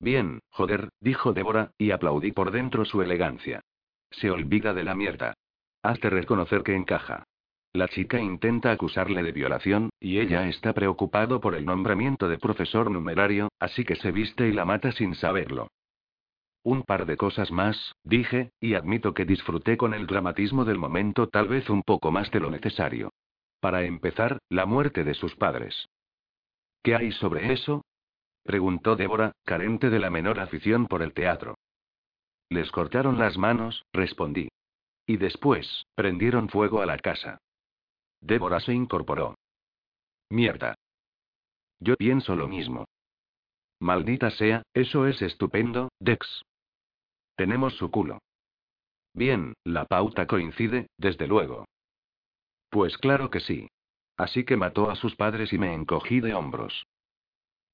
Bien, 0.01 0.41
joder, 0.51 0.91
dijo 1.01 1.33
Débora, 1.33 1.73
y 1.79 1.91
aplaudí 1.91 2.33
por 2.33 2.51
dentro 2.51 2.85
su 2.85 3.03
elegancia. 3.03 3.61
Se 4.11 4.31
olvida 4.31 4.75
de 4.75 4.85
la 4.85 4.95
mierda. 4.95 5.35
Hazte 5.83 6.11
reconocer 6.11 6.63
que 6.63 6.75
encaja. 6.75 7.25
La 7.73 7.89
chica 7.89 8.19
intenta 8.19 8.73
acusarle 8.73 9.23
de 9.23 9.33
violación, 9.33 9.91
y 10.01 10.19
ella 10.19 10.49
está 10.49 10.73
preocupado 10.73 11.41
por 11.41 11.55
el 11.55 11.65
nombramiento 11.65 12.29
de 12.29 12.39
profesor 12.39 12.91
numerario, 12.91 13.49
así 13.61 13.85
que 13.85 13.97
se 13.97 14.11
viste 14.11 14.49
y 14.49 14.53
la 14.53 14.65
mata 14.65 14.91
sin 14.93 15.15
saberlo. 15.15 15.69
Un 16.65 16.83
par 16.83 17.07
de 17.07 17.17
cosas 17.17 17.51
más, 17.51 17.95
dije, 18.05 18.51
y 18.61 18.75
admito 18.75 19.15
que 19.15 19.25
disfruté 19.25 19.77
con 19.77 19.95
el 19.95 20.07
dramatismo 20.07 20.65
del 20.65 20.79
momento 20.79 21.29
tal 21.29 21.49
vez 21.49 21.71
un 21.71 21.83
poco 21.83 22.11
más 22.11 22.31
de 22.31 22.41
lo 22.41 22.51
necesario. 22.51 23.13
Para 23.61 23.85
empezar, 23.85 24.39
la 24.49 24.67
muerte 24.67 25.05
de 25.05 25.15
sus 25.15 25.37
padres. 25.37 25.89
¿Qué 26.83 26.95
hay 26.95 27.13
sobre 27.13 27.53
eso? 27.53 27.85
preguntó 28.45 28.97
Débora, 28.97 29.33
carente 29.45 29.91
de 29.91 29.99
la 29.99 30.11
menor 30.11 30.41
afición 30.41 30.87
por 30.87 31.03
el 31.03 31.13
teatro. 31.13 31.55
Les 32.51 32.71
cortaron 32.71 33.19
las 33.19 33.37
manos, 33.37 33.85
respondí. 33.93 34.48
Y 35.09 35.17
después, 35.17 35.87
prendieron 35.95 36.51
fuego 36.51 36.83
a 36.83 36.87
la 36.87 36.99
casa. 36.99 37.39
Débora 38.21 38.61
se 38.61 38.75
incorporó. 38.75 39.37
Mierda. 40.29 40.75
Yo 41.81 41.97
pienso 41.97 42.37
lo 42.37 42.47
mismo. 42.47 42.85
Maldita 43.81 44.31
sea, 44.31 44.63
eso 44.75 45.07
es 45.07 45.23
estupendo, 45.23 45.89
Dex. 45.99 46.43
Tenemos 47.37 47.75
su 47.79 47.91
culo. 47.91 48.19
Bien, 49.15 49.55
la 49.65 49.87
pauta 49.87 50.27
coincide, 50.27 50.89
desde 50.99 51.27
luego. 51.27 51.65
Pues 52.69 52.99
claro 52.99 53.31
que 53.31 53.41
sí. 53.41 53.71
Así 54.19 54.45
que 54.45 54.59
mató 54.59 54.91
a 54.91 54.97
sus 54.97 55.17
padres 55.17 55.55
y 55.55 55.59
me 55.59 55.73
encogí 55.73 56.21
de 56.21 56.35
hombros. 56.35 56.85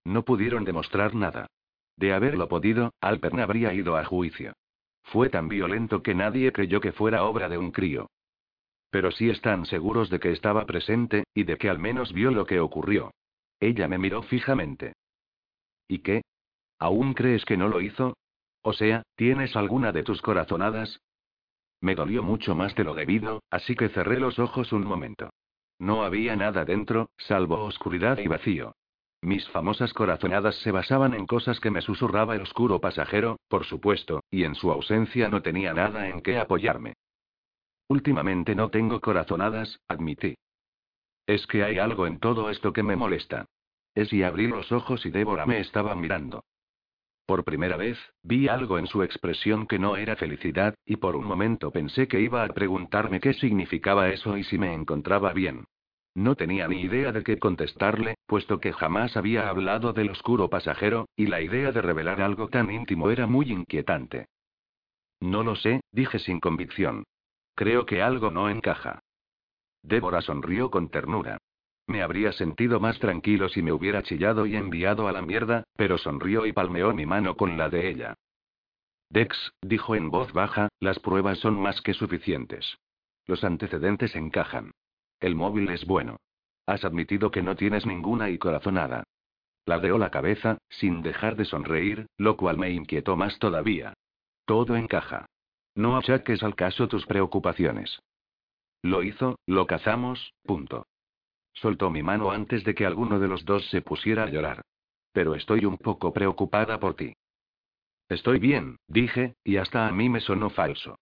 No 0.05 0.25
pudieron 0.25 0.63
demostrar 0.65 1.17
nada. 1.17 1.49
De 1.97 2.13
haberlo 2.13 2.49
podido, 2.49 2.93
Alpern 3.01 3.41
habría 3.41 3.75
ido 3.75 3.97
a 3.97 4.05
juicio. 4.05 4.53
Fue 5.05 5.29
tan 5.29 5.49
violento 5.49 6.03
que 6.03 6.15
nadie 6.15 6.53
creyó 6.53 6.81
que 6.81 6.93
fuera 6.93 7.25
obra 7.25 7.49
de 7.49 7.59
un 7.59 7.71
crío. 7.71 8.11
Pero 8.91 9.11
sí 9.11 9.31
están 9.31 9.67
seguros 9.67 10.11
de 10.11 10.21
que 10.21 10.33
estaba 10.33 10.67
presente, 10.67 11.25
y 11.35 11.45
de 11.45 11.57
que 11.57 11.69
al 11.69 11.79
menos 11.79 12.13
vio 12.13 12.31
lo 12.31 12.47
que 12.47 12.61
ocurrió. 12.61 13.13
Ella 13.61 13.89
me 13.89 13.99
miró 13.99 14.23
fijamente. 14.23 14.95
¿Y 15.89 15.99
qué? 15.99 16.23
¿Aún 16.79 17.15
crees 17.15 17.45
que 17.45 17.57
no 17.57 17.69
lo 17.69 17.81
hizo? 17.81 18.17
O 18.63 18.73
sea, 18.73 19.03
¿tienes 19.17 19.57
alguna 19.57 19.93
de 19.93 20.03
tus 20.03 20.23
corazonadas? 20.23 21.01
Me 21.81 21.95
dolió 21.95 22.23
mucho 22.23 22.55
más 22.55 22.75
de 22.75 22.85
lo 22.85 22.95
debido, 22.95 23.43
así 23.51 23.77
que 23.77 23.91
cerré 23.91 24.19
los 24.19 24.39
ojos 24.39 24.73
un 24.73 24.85
momento. 24.85 25.31
No 25.79 26.03
había 26.03 26.35
nada 26.35 26.65
dentro, 26.65 27.11
salvo 27.19 27.63
oscuridad 27.65 28.19
y 28.19 28.27
vacío. 28.27 28.75
Mis 29.25 29.49
famosas 29.49 29.95
corazonadas 29.95 30.55
se 30.57 30.71
basaban 30.71 31.15
en 31.15 31.27
cosas 31.27 31.59
que 31.59 31.71
me 31.71 31.81
susurraba 31.81 32.35
el 32.35 32.43
oscuro 32.43 32.79
pasajero, 32.79 33.39
por 33.49 33.65
supuesto, 33.65 34.23
y 34.31 34.45
en 34.45 34.55
su 34.55 34.71
ausencia 34.71 35.31
no 35.31 35.41
tenía 35.41 35.73
nada 35.73 36.11
en 36.11 36.21
qué 36.21 36.39
apoyarme. 36.39 36.93
Últimamente 37.89 38.55
no 38.55 38.69
tengo 38.69 39.01
corazonadas, 39.01 39.81
admití. 39.89 40.35
Es 41.25 41.47
que 41.47 41.65
hay 41.65 41.79
algo 41.79 42.07
en 42.07 42.19
todo 42.19 42.51
esto 42.51 42.75
que 42.75 42.83
me 42.83 42.97
molesta. 42.97 43.47
Es 43.95 44.13
y 44.13 44.23
abrí 44.23 44.47
los 44.47 44.71
ojos 44.73 45.07
y 45.07 45.11
Débora 45.11 45.47
me 45.47 45.59
estaba 45.59 45.95
mirando. 45.95 46.45
Por 47.25 47.45
primera 47.45 47.79
vez, 47.79 47.99
vi 48.23 48.49
algo 48.49 48.79
en 48.79 48.87
su 48.87 49.03
expresión 49.03 49.67
que 49.67 49.79
no 49.79 49.97
era 49.97 50.17
felicidad, 50.17 50.75
y 50.85 50.97
por 50.97 51.17
un 51.17 51.25
momento 51.25 51.71
pensé 51.71 52.09
que 52.09 52.21
iba 52.21 52.45
a 52.45 52.49
preguntarme 52.49 53.21
qué 53.21 53.33
significaba 53.33 54.11
eso 54.11 54.37
y 54.37 54.45
si 54.45 54.59
me 54.59 54.75
encontraba 54.75 55.33
bien. 55.33 55.65
No 56.15 56.37
tenía 56.37 56.69
ni 56.69 56.81
idea 56.81 57.11
de 57.11 57.25
qué 57.25 57.39
contestarle, 57.39 58.15
puesto 58.27 58.61
que 58.61 58.73
jamás 58.73 59.17
había 59.17 59.49
hablado 59.49 59.93
del 59.93 60.11
oscuro 60.11 60.49
pasajero, 60.49 61.09
y 61.17 61.27
la 61.27 61.41
idea 61.41 61.73
de 61.73 61.83
revelar 61.83 62.21
algo 62.21 62.49
tan 62.49 62.71
íntimo 62.71 63.11
era 63.11 63.27
muy 63.27 63.51
inquietante. 63.51 64.27
No 65.21 65.43
lo 65.43 65.57
sé, 65.57 65.81
dije 65.91 66.21
sin 66.21 66.39
convicción. 66.39 67.05
Creo 67.57 67.85
que 67.85 68.01
algo 68.01 68.31
no 68.31 68.49
encaja. 68.49 69.01
Débora 69.83 70.23
sonrió 70.23 70.71
con 70.71 70.89
ternura. 70.89 71.39
Me 71.87 72.03
habría 72.03 72.33
sentido 72.33 72.81
más 72.81 72.99
tranquilo 72.99 73.49
si 73.49 73.63
me 73.63 73.73
hubiera 73.73 74.03
chillado 74.03 74.47
y 74.47 74.57
enviado 74.57 75.09
a 75.09 75.13
la 75.13 75.21
mierda, 75.21 75.65
pero 75.77 75.99
sonrió 75.99 76.47
y 76.47 76.53
palmeó 76.53 76.95
mi 76.95 77.07
mano 77.07 77.37
con 77.37 77.59
la 77.59 77.69
de 77.69 77.89
ella. 77.89 78.15
Dex, 79.11 79.53
dijo 79.63 79.95
en 79.95 80.11
voz 80.11 80.33
baja, 80.33 80.69
las 80.81 80.99
pruebas 80.99 81.39
son 81.39 81.61
más 81.61 81.83
que 81.83 81.93
suficientes. 81.93 82.79
Los 83.27 83.45
antecedentes 83.45 84.17
encajan. 84.17 84.73
El 85.25 85.37
móvil 85.37 85.71
es 85.71 85.87
bueno. 85.87 86.19
Has 86.67 86.85
admitido 86.85 87.31
que 87.31 87.41
no 87.41 87.57
tienes 87.57 87.87
ninguna 87.87 88.29
y 88.29 88.37
corazonada. 88.37 89.05
Ladeó 89.65 89.97
la 89.97 90.11
cabeza, 90.11 90.59
sin 90.69 91.01
dejar 91.01 91.35
de 91.37 91.47
sonreír, 91.47 92.09
lo 92.19 92.37
cual 92.37 92.59
me 92.59 92.71
inquietó 92.73 93.17
más 93.17 93.39
todavía. 93.39 93.95
Todo 94.45 94.77
encaja. 94.77 95.25
No 95.75 95.97
achaques 95.97 96.43
al 96.43 96.55
caso 96.55 96.89
tus 96.89 97.07
preocupaciones. 97.07 98.03
Lo 98.83 99.03
hizo, 99.03 99.39
lo 99.47 99.67
cazamos, 99.67 100.35
punto. 100.43 100.85
Soltó 101.55 101.89
mi 101.89 102.03
mano 102.03 102.31
antes 102.31 102.63
de 102.63 102.75
que 102.75 102.85
alguno 102.85 103.19
de 103.19 103.29
los 103.29 103.47
dos 103.47 103.67
se 103.71 103.81
pusiera 103.81 104.25
a 104.25 104.29
llorar. 104.29 104.61
Pero 105.13 105.35
estoy 105.35 105.65
un 105.65 105.79
poco 105.79 106.13
preocupada 106.13 106.79
por 106.79 106.97
ti. 106.97 107.15
Estoy 108.11 108.41
bien, 108.41 108.77
dije, 108.89 109.37
y 109.43 109.57
hasta 109.57 109.89
a 109.89 109.91
mí 109.91 110.11
me 110.11 110.21
sonó 110.21 110.51
falso. 110.51 110.99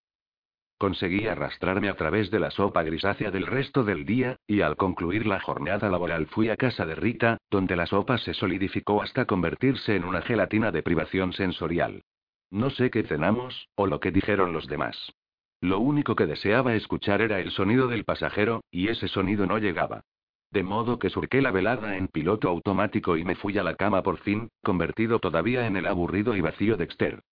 Conseguí 0.82 1.28
arrastrarme 1.28 1.88
a 1.88 1.94
través 1.94 2.28
de 2.32 2.40
la 2.40 2.50
sopa 2.50 2.82
grisácea 2.82 3.30
del 3.30 3.46
resto 3.46 3.84
del 3.84 4.04
día, 4.04 4.38
y 4.48 4.62
al 4.62 4.76
concluir 4.76 5.28
la 5.28 5.38
jornada 5.38 5.88
laboral 5.88 6.26
fui 6.26 6.48
a 6.48 6.56
casa 6.56 6.84
de 6.84 6.96
Rita, 6.96 7.38
donde 7.52 7.76
la 7.76 7.86
sopa 7.86 8.18
se 8.18 8.34
solidificó 8.34 9.00
hasta 9.00 9.24
convertirse 9.24 9.94
en 9.94 10.02
una 10.02 10.22
gelatina 10.22 10.72
de 10.72 10.82
privación 10.82 11.34
sensorial. 11.34 12.02
No 12.50 12.68
sé 12.70 12.90
qué 12.90 13.04
cenamos, 13.04 13.68
o 13.76 13.86
lo 13.86 14.00
que 14.00 14.10
dijeron 14.10 14.52
los 14.52 14.66
demás. 14.66 15.12
Lo 15.60 15.78
único 15.78 16.16
que 16.16 16.26
deseaba 16.26 16.74
escuchar 16.74 17.22
era 17.22 17.38
el 17.38 17.52
sonido 17.52 17.86
del 17.86 18.02
pasajero, 18.02 18.64
y 18.72 18.88
ese 18.88 19.06
sonido 19.06 19.46
no 19.46 19.58
llegaba. 19.58 20.02
De 20.50 20.64
modo 20.64 20.98
que 20.98 21.10
surqué 21.10 21.42
la 21.42 21.52
velada 21.52 21.96
en 21.96 22.08
piloto 22.08 22.48
automático 22.48 23.16
y 23.16 23.22
me 23.22 23.36
fui 23.36 23.56
a 23.56 23.62
la 23.62 23.76
cama 23.76 24.02
por 24.02 24.18
fin, 24.18 24.48
convertido 24.64 25.20
todavía 25.20 25.64
en 25.68 25.76
el 25.76 25.86
aburrido 25.86 26.34
y 26.34 26.40
vacío 26.40 26.76
Dexter. 26.76 27.22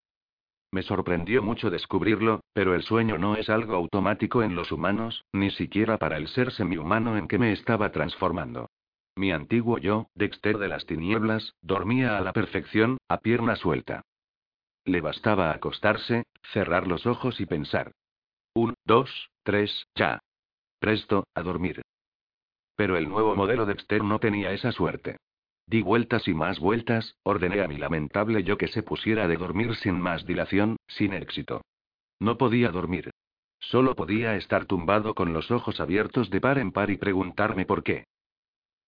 Me 0.72 0.82
sorprendió 0.82 1.42
mucho 1.42 1.68
descubrirlo, 1.68 2.40
pero 2.52 2.74
el 2.74 2.82
sueño 2.82 3.18
no 3.18 3.36
es 3.36 3.50
algo 3.50 3.74
automático 3.74 4.42
en 4.42 4.54
los 4.54 4.70
humanos, 4.70 5.24
ni 5.32 5.50
siquiera 5.50 5.98
para 5.98 6.16
el 6.16 6.28
ser 6.28 6.52
semihumano 6.52 7.16
en 7.16 7.26
que 7.26 7.38
me 7.38 7.52
estaba 7.52 7.90
transformando. 7.90 8.70
Mi 9.16 9.32
antiguo 9.32 9.78
yo, 9.78 10.06
Dexter 10.14 10.58
de 10.58 10.68
las 10.68 10.86
tinieblas, 10.86 11.54
dormía 11.60 12.16
a 12.16 12.20
la 12.20 12.32
perfección, 12.32 12.98
a 13.08 13.18
pierna 13.18 13.56
suelta. 13.56 14.02
Le 14.84 15.00
bastaba 15.00 15.50
acostarse, 15.50 16.24
cerrar 16.52 16.86
los 16.86 17.04
ojos 17.04 17.40
y 17.40 17.46
pensar. 17.46 17.92
Un, 18.54 18.74
dos, 18.84 19.30
tres, 19.42 19.86
ya. 19.94 20.20
Presto, 20.78 21.24
a 21.34 21.42
dormir. 21.42 21.82
Pero 22.76 22.96
el 22.96 23.08
nuevo 23.08 23.34
modelo 23.34 23.66
Dexter 23.66 24.02
no 24.02 24.20
tenía 24.20 24.52
esa 24.52 24.72
suerte. 24.72 25.16
Di 25.70 25.82
vueltas 25.82 26.26
y 26.26 26.34
más 26.34 26.58
vueltas, 26.58 27.14
ordené 27.22 27.62
a 27.62 27.68
mi 27.68 27.76
lamentable 27.76 28.42
yo 28.42 28.58
que 28.58 28.66
se 28.66 28.82
pusiera 28.82 29.28
de 29.28 29.36
dormir 29.36 29.76
sin 29.76 30.00
más 30.00 30.26
dilación, 30.26 30.74
sin 30.88 31.12
éxito. 31.12 31.62
No 32.18 32.38
podía 32.38 32.70
dormir. 32.70 33.12
Solo 33.60 33.94
podía 33.94 34.34
estar 34.34 34.64
tumbado 34.64 35.14
con 35.14 35.32
los 35.32 35.52
ojos 35.52 35.78
abiertos 35.78 36.28
de 36.28 36.40
par 36.40 36.58
en 36.58 36.72
par 36.72 36.90
y 36.90 36.96
preguntarme 36.96 37.66
por 37.66 37.84
qué. 37.84 38.08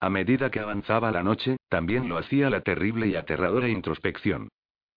A 0.01 0.11
medida 0.11 0.51
que 0.51 0.59
avanzaba 0.59 1.13
la 1.13 1.23
noche, 1.23 1.57
también 1.69 2.09
lo 2.09 2.19
hacía 2.19 2.51
la 2.51 2.63
terrible 2.63 3.07
y 3.07 3.15
aterradora 3.15 3.69
introspección. 3.69 4.49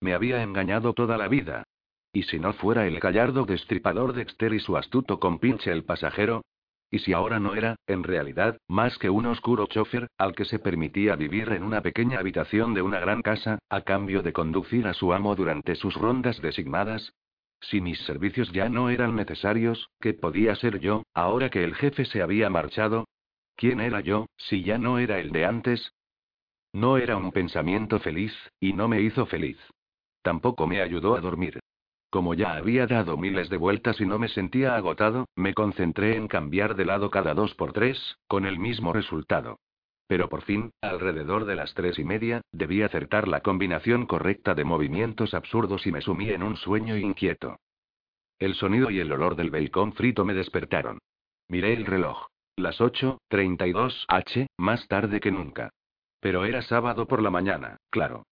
Me 0.02 0.16
había 0.16 0.42
engañado 0.42 0.94
toda 0.94 1.20
la 1.20 1.28
vida. 1.28 1.66
Y 2.12 2.24
si 2.24 2.40
no 2.40 2.54
fuera 2.54 2.88
el 2.88 3.00
gallardo 3.00 3.46
destripador 3.46 4.14
Dexter 4.14 4.56
y 4.56 4.60
su 4.60 4.76
astuto 4.76 5.20
compinche 5.20 5.72
el 5.72 5.84
pasajero, 5.84 6.42
y 6.90 7.00
si 7.00 7.14
ahora 7.14 7.40
no 7.40 7.56
era, 7.56 7.76
en 7.88 8.04
realidad, 8.04 8.58
más 8.68 8.98
que 8.98 9.10
un 9.10 9.26
oscuro 9.26 9.68
chofer, 9.68 10.08
al 10.18 10.34
que 10.36 10.46
se 10.46 10.60
permitía 10.60 11.16
vivir 11.16 11.50
en 11.50 11.64
una 11.64 11.82
pequeña 11.82 12.20
habitación 12.20 12.74
de 12.74 12.82
una 12.82 13.00
gran 13.00 13.22
casa, 13.22 13.60
a 13.70 13.82
cambio 13.82 14.22
de 14.22 14.34
conducir 14.34 14.88
a 14.88 14.94
su 14.94 15.14
amo 15.14 15.36
durante 15.36 15.76
sus 15.76 15.96
rondas 15.96 16.42
designadas? 16.42 17.14
Si 17.62 17.82
mis 17.82 18.00
servicios 18.00 18.52
ya 18.52 18.70
no 18.70 18.90
eran 18.90 19.16
necesarios, 19.16 19.90
¿qué 20.00 20.14
podía 20.14 20.56
ser 20.56 20.80
yo, 20.80 21.04
ahora 21.14 21.50
que 21.50 21.64
el 21.64 21.76
jefe 21.76 22.06
se 22.06 22.22
había 22.22 22.50
marchado? 22.50 23.06
¿Quién 23.56 23.80
era 23.80 24.02
yo, 24.02 24.28
si 24.38 24.64
ya 24.64 24.78
no 24.78 25.00
era 25.00 25.20
el 25.20 25.32
de 25.32 25.46
antes? 25.46 25.92
No 26.74 26.98
era 26.98 27.18
un 27.18 27.32
pensamiento 27.32 28.00
feliz, 28.00 28.34
y 28.60 28.74
no 28.74 28.88
me 28.88 29.02
hizo 29.02 29.26
feliz. 29.26 29.58
Tampoco 30.22 30.68
me 30.68 30.82
ayudó 30.82 31.16
a 31.16 31.22
dormir. 31.22 31.60
Como 32.16 32.34
ya 32.34 32.56
había 32.56 32.88
dado 32.88 33.18
miles 33.18 33.50
de 33.50 33.58
vueltas 33.58 34.00
y 34.00 34.06
no 34.06 34.18
me 34.18 34.30
sentía 34.30 34.78
agotado, 34.78 35.28
me 35.36 35.54
concentré 35.54 36.16
en 36.16 36.30
cambiar 36.30 36.78
de 36.78 36.86
lado 36.86 37.10
cada 37.12 37.34
dos 37.34 37.54
por 37.56 37.74
tres, 37.74 38.20
con 38.30 38.46
el 38.46 38.58
mismo 38.58 38.94
resultado. 38.94 39.60
Pero 40.08 40.30
por 40.30 40.44
fin, 40.44 40.72
alrededor 40.80 41.44
de 41.44 41.58
las 41.58 41.74
tres 41.74 42.00
y 42.00 42.06
media, 42.06 42.40
debí 42.54 42.84
acertar 42.84 43.28
la 43.28 43.42
combinación 43.42 44.06
correcta 44.06 44.56
de 44.56 44.64
movimientos 44.64 45.34
absurdos 45.34 45.86
y 45.88 45.92
me 45.92 46.00
sumí 46.00 46.30
en 46.30 46.44
un 46.44 46.56
sueño 46.56 46.96
inquieto. 46.96 47.58
El 48.40 48.56
sonido 48.56 48.90
y 48.92 49.02
el 49.02 49.12
olor 49.12 49.36
del 49.36 49.52
bacon 49.52 49.92
frito 49.92 50.24
me 50.24 50.34
despertaron. 50.34 51.00
Miré 51.50 51.74
el 51.74 51.86
reloj. 51.86 52.28
Las 52.56 52.80
8.32 52.80 54.06
H, 54.08 54.48
más 54.58 54.88
tarde 54.88 55.20
que 55.20 55.32
nunca. 55.32 55.70
Pero 56.22 56.46
era 56.46 56.62
sábado 56.62 57.10
por 57.10 57.22
la 57.22 57.30
mañana, 57.30 57.76
claro. 57.90 58.24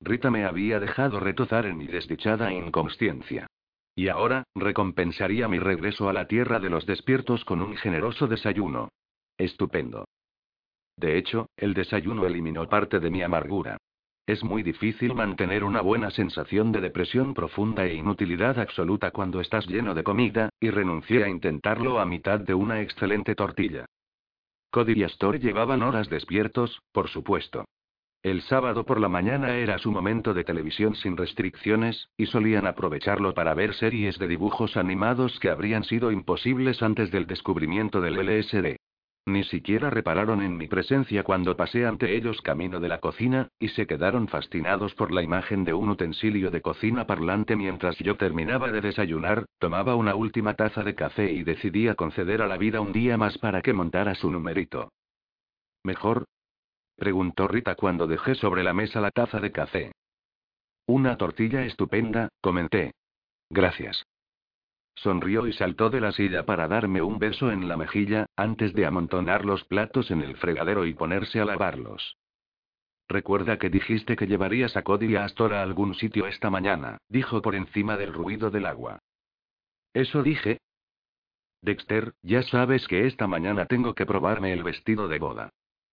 Rita 0.00 0.30
me 0.30 0.44
había 0.44 0.80
dejado 0.80 1.20
retozar 1.20 1.66
en 1.66 1.76
mi 1.76 1.86
desdichada 1.86 2.52
inconsciencia. 2.52 3.46
Y 3.94 4.08
ahora, 4.08 4.44
recompensaría 4.54 5.46
mi 5.46 5.58
regreso 5.58 6.08
a 6.08 6.12
la 6.12 6.26
tierra 6.26 6.58
de 6.58 6.70
los 6.70 6.86
despiertos 6.86 7.44
con 7.44 7.60
un 7.60 7.76
generoso 7.76 8.26
desayuno. 8.26 8.88
Estupendo. 9.36 10.06
De 10.96 11.18
hecho, 11.18 11.48
el 11.56 11.74
desayuno 11.74 12.26
eliminó 12.26 12.68
parte 12.68 12.98
de 12.98 13.10
mi 13.10 13.22
amargura. 13.22 13.76
Es 14.26 14.44
muy 14.44 14.62
difícil 14.62 15.14
mantener 15.14 15.64
una 15.64 15.80
buena 15.80 16.10
sensación 16.10 16.72
de 16.72 16.80
depresión 16.80 17.34
profunda 17.34 17.84
e 17.84 17.94
inutilidad 17.94 18.58
absoluta 18.58 19.10
cuando 19.10 19.40
estás 19.40 19.66
lleno 19.66 19.94
de 19.94 20.04
comida, 20.04 20.50
y 20.60 20.70
renuncié 20.70 21.24
a 21.24 21.28
intentarlo 21.28 21.98
a 21.98 22.06
mitad 22.06 22.38
de 22.38 22.54
una 22.54 22.80
excelente 22.80 23.34
tortilla. 23.34 23.86
Cody 24.70 24.92
y 25.00 25.02
Astor 25.02 25.40
llevaban 25.40 25.82
horas 25.82 26.08
despiertos, 26.08 26.80
por 26.92 27.08
supuesto. 27.08 27.64
El 28.22 28.42
sábado 28.42 28.84
por 28.84 29.00
la 29.00 29.08
mañana 29.08 29.56
era 29.56 29.78
su 29.78 29.90
momento 29.90 30.34
de 30.34 30.44
televisión 30.44 30.94
sin 30.94 31.16
restricciones, 31.16 32.10
y 32.18 32.26
solían 32.26 32.66
aprovecharlo 32.66 33.32
para 33.32 33.54
ver 33.54 33.72
series 33.72 34.18
de 34.18 34.28
dibujos 34.28 34.76
animados 34.76 35.40
que 35.40 35.48
habrían 35.48 35.84
sido 35.84 36.12
imposibles 36.12 36.82
antes 36.82 37.10
del 37.10 37.26
descubrimiento 37.26 38.02
del 38.02 38.18
LSD. 38.18 38.76
Ni 39.24 39.44
siquiera 39.44 39.88
repararon 39.88 40.42
en 40.42 40.58
mi 40.58 40.66
presencia 40.66 41.22
cuando 41.22 41.56
pasé 41.56 41.86
ante 41.86 42.14
ellos 42.14 42.42
camino 42.42 42.78
de 42.78 42.88
la 42.88 43.00
cocina, 43.00 43.48
y 43.58 43.68
se 43.68 43.86
quedaron 43.86 44.28
fascinados 44.28 44.94
por 44.94 45.12
la 45.12 45.22
imagen 45.22 45.64
de 45.64 45.72
un 45.72 45.88
utensilio 45.88 46.50
de 46.50 46.60
cocina 46.60 47.06
parlante 47.06 47.56
mientras 47.56 47.96
yo 48.00 48.16
terminaba 48.16 48.70
de 48.70 48.82
desayunar, 48.82 49.46
tomaba 49.58 49.94
una 49.94 50.14
última 50.14 50.54
taza 50.54 50.82
de 50.82 50.94
café 50.94 51.32
y 51.32 51.42
decidía 51.42 51.94
conceder 51.94 52.42
a 52.42 52.48
la 52.48 52.58
vida 52.58 52.82
un 52.82 52.92
día 52.92 53.16
más 53.16 53.38
para 53.38 53.62
que 53.62 53.72
montara 53.72 54.14
su 54.14 54.30
numerito. 54.30 54.90
¿Mejor? 55.84 56.26
Preguntó 57.00 57.48
Rita 57.48 57.74
cuando 57.74 58.06
dejé 58.06 58.36
sobre 58.36 58.62
la 58.62 58.74
mesa 58.74 59.00
la 59.00 59.10
taza 59.10 59.40
de 59.40 59.50
café. 59.50 59.92
Una 60.86 61.16
tortilla 61.16 61.64
estupenda, 61.64 62.28
comenté. 62.42 62.92
Gracias. 63.48 64.04
Sonrió 64.94 65.46
y 65.46 65.54
saltó 65.54 65.88
de 65.88 66.00
la 66.00 66.12
silla 66.12 66.44
para 66.44 66.68
darme 66.68 67.00
un 67.00 67.18
beso 67.18 67.50
en 67.50 67.68
la 67.68 67.78
mejilla, 67.78 68.26
antes 68.36 68.74
de 68.74 68.84
amontonar 68.84 69.46
los 69.46 69.64
platos 69.64 70.10
en 70.10 70.20
el 70.20 70.36
fregadero 70.36 70.84
y 70.84 70.92
ponerse 70.92 71.40
a 71.40 71.46
lavarlos. 71.46 72.18
Recuerda 73.08 73.58
que 73.58 73.70
dijiste 73.70 74.14
que 74.14 74.26
llevarías 74.26 74.76
a 74.76 74.82
Cody 74.82 75.06
y 75.06 75.16
a 75.16 75.24
Astor 75.24 75.54
a 75.54 75.62
algún 75.62 75.94
sitio 75.94 76.26
esta 76.26 76.50
mañana, 76.50 76.98
dijo 77.08 77.40
por 77.40 77.54
encima 77.54 77.96
del 77.96 78.12
ruido 78.12 78.50
del 78.50 78.66
agua. 78.66 78.98
¿Eso 79.94 80.22
dije? 80.22 80.58
Dexter, 81.62 82.12
ya 82.22 82.42
sabes 82.42 82.86
que 82.88 83.06
esta 83.06 83.26
mañana 83.26 83.64
tengo 83.64 83.94
que 83.94 84.06
probarme 84.06 84.52
el 84.52 84.62
vestido 84.62 85.08
de 85.08 85.18
boda. 85.18 85.50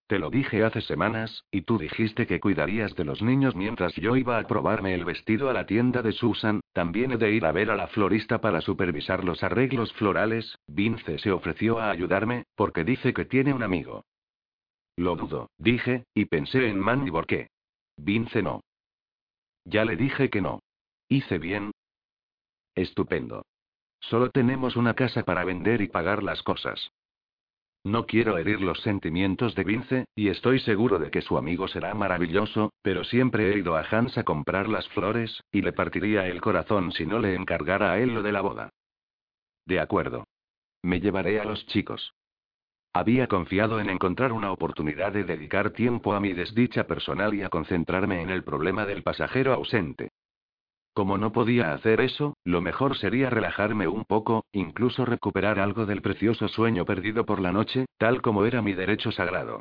Te 0.07 0.19
lo 0.19 0.29
dije 0.29 0.63
hace 0.63 0.79
semanas, 0.79 1.43
y 1.51 1.63
tú 1.63 1.77
dijiste 1.77 2.27
que 2.27 2.39
cuidarías 2.39 2.95
de 2.95 3.03
los 3.03 3.21
niños 3.21 3.55
mientras 3.55 3.93
yo 3.95 4.15
iba 4.15 4.39
a 4.39 4.47
probarme 4.47 4.93
el 4.93 5.03
vestido 5.03 5.49
a 5.49 5.53
la 5.53 5.65
tienda 5.65 6.01
de 6.01 6.13
Susan, 6.13 6.61
también 6.71 7.11
he 7.11 7.17
de 7.17 7.33
ir 7.33 7.45
a 7.45 7.51
ver 7.51 7.69
a 7.69 7.75
la 7.75 7.87
florista 7.87 8.39
para 8.39 8.61
supervisar 8.61 9.25
los 9.25 9.43
arreglos 9.43 9.91
florales, 9.93 10.57
Vince 10.65 11.19
se 11.19 11.31
ofreció 11.31 11.79
a 11.79 11.91
ayudarme, 11.91 12.45
porque 12.55 12.85
dice 12.85 13.13
que 13.13 13.25
tiene 13.25 13.53
un 13.53 13.63
amigo. 13.63 14.05
Lo 14.95 15.17
dudo, 15.17 15.49
dije, 15.57 16.05
y 16.13 16.25
pensé 16.25 16.69
en 16.69 16.79
Mandy 16.79 17.11
qué. 17.27 17.49
Vince 17.97 18.41
no. 18.41 18.61
Ya 19.65 19.83
le 19.83 19.97
dije 19.97 20.29
que 20.29 20.39
no. 20.39 20.61
¿Hice 21.09 21.37
bien? 21.37 21.71
Estupendo. 22.75 23.45
Solo 23.99 24.29
tenemos 24.29 24.77
una 24.77 24.93
casa 24.93 25.23
para 25.23 25.43
vender 25.43 25.81
y 25.81 25.87
pagar 25.87 26.23
las 26.23 26.41
cosas. 26.43 26.91
No 27.87 28.05
quiero 28.05 28.37
herir 28.37 28.59
los 28.59 28.81
sentimientos 28.81 29.55
de 29.55 29.63
Vince, 29.63 30.05
y 30.13 30.27
estoy 30.27 30.59
seguro 30.59 30.99
de 30.99 31.09
que 31.09 31.21
su 31.21 31.37
amigo 31.37 31.69
será 31.69 31.93
maravilloso, 31.93 32.73
pero 32.81 33.05
siempre 33.05 33.49
he 33.49 33.59
ido 33.59 33.77
a 33.77 33.85
Hans 33.89 34.17
a 34.17 34.25
comprar 34.25 34.67
las 34.67 34.89
flores, 34.89 35.41
y 35.53 35.61
le 35.61 35.71
partiría 35.71 36.27
el 36.27 36.41
corazón 36.41 36.91
si 36.91 37.05
no 37.05 37.17
le 37.17 37.33
encargara 37.33 37.93
a 37.93 37.99
él 37.99 38.13
lo 38.13 38.23
de 38.23 38.33
la 38.33 38.41
boda. 38.41 38.71
De 39.65 39.79
acuerdo. 39.79 40.25
Me 40.83 40.99
llevaré 40.99 41.39
a 41.39 41.45
los 41.45 41.65
chicos. 41.67 42.13
Había 42.91 43.27
confiado 43.27 43.79
en 43.79 43.89
encontrar 43.89 44.33
una 44.33 44.51
oportunidad 44.51 45.13
de 45.13 45.23
dedicar 45.23 45.69
tiempo 45.69 46.13
a 46.13 46.19
mi 46.19 46.33
desdicha 46.33 46.87
personal 46.87 47.33
y 47.35 47.43
a 47.43 47.49
concentrarme 47.49 48.21
en 48.21 48.31
el 48.31 48.43
problema 48.43 48.85
del 48.85 49.01
pasajero 49.01 49.53
ausente. 49.53 50.09
Como 50.97 51.19
no 51.19 51.31
podía 51.31 51.73
hacer 51.73 52.01
eso, 52.01 52.35
lo 52.43 52.59
mejor 52.59 52.97
sería 52.97 53.29
relajarme 53.29 53.87
un 53.87 54.03
poco, 54.03 54.45
incluso 54.51 55.05
recuperar 55.05 55.59
algo 55.59 55.85
del 55.85 56.01
precioso 56.01 56.47
sueño 56.47 56.85
perdido 56.85 57.23
por 57.23 57.39
la 57.39 57.51
noche, 57.51 57.85
tal 57.99 58.23
como 58.23 58.45
era 58.45 58.63
mi 58.63 58.73
derecho 58.73 59.11
sagrado. 59.11 59.59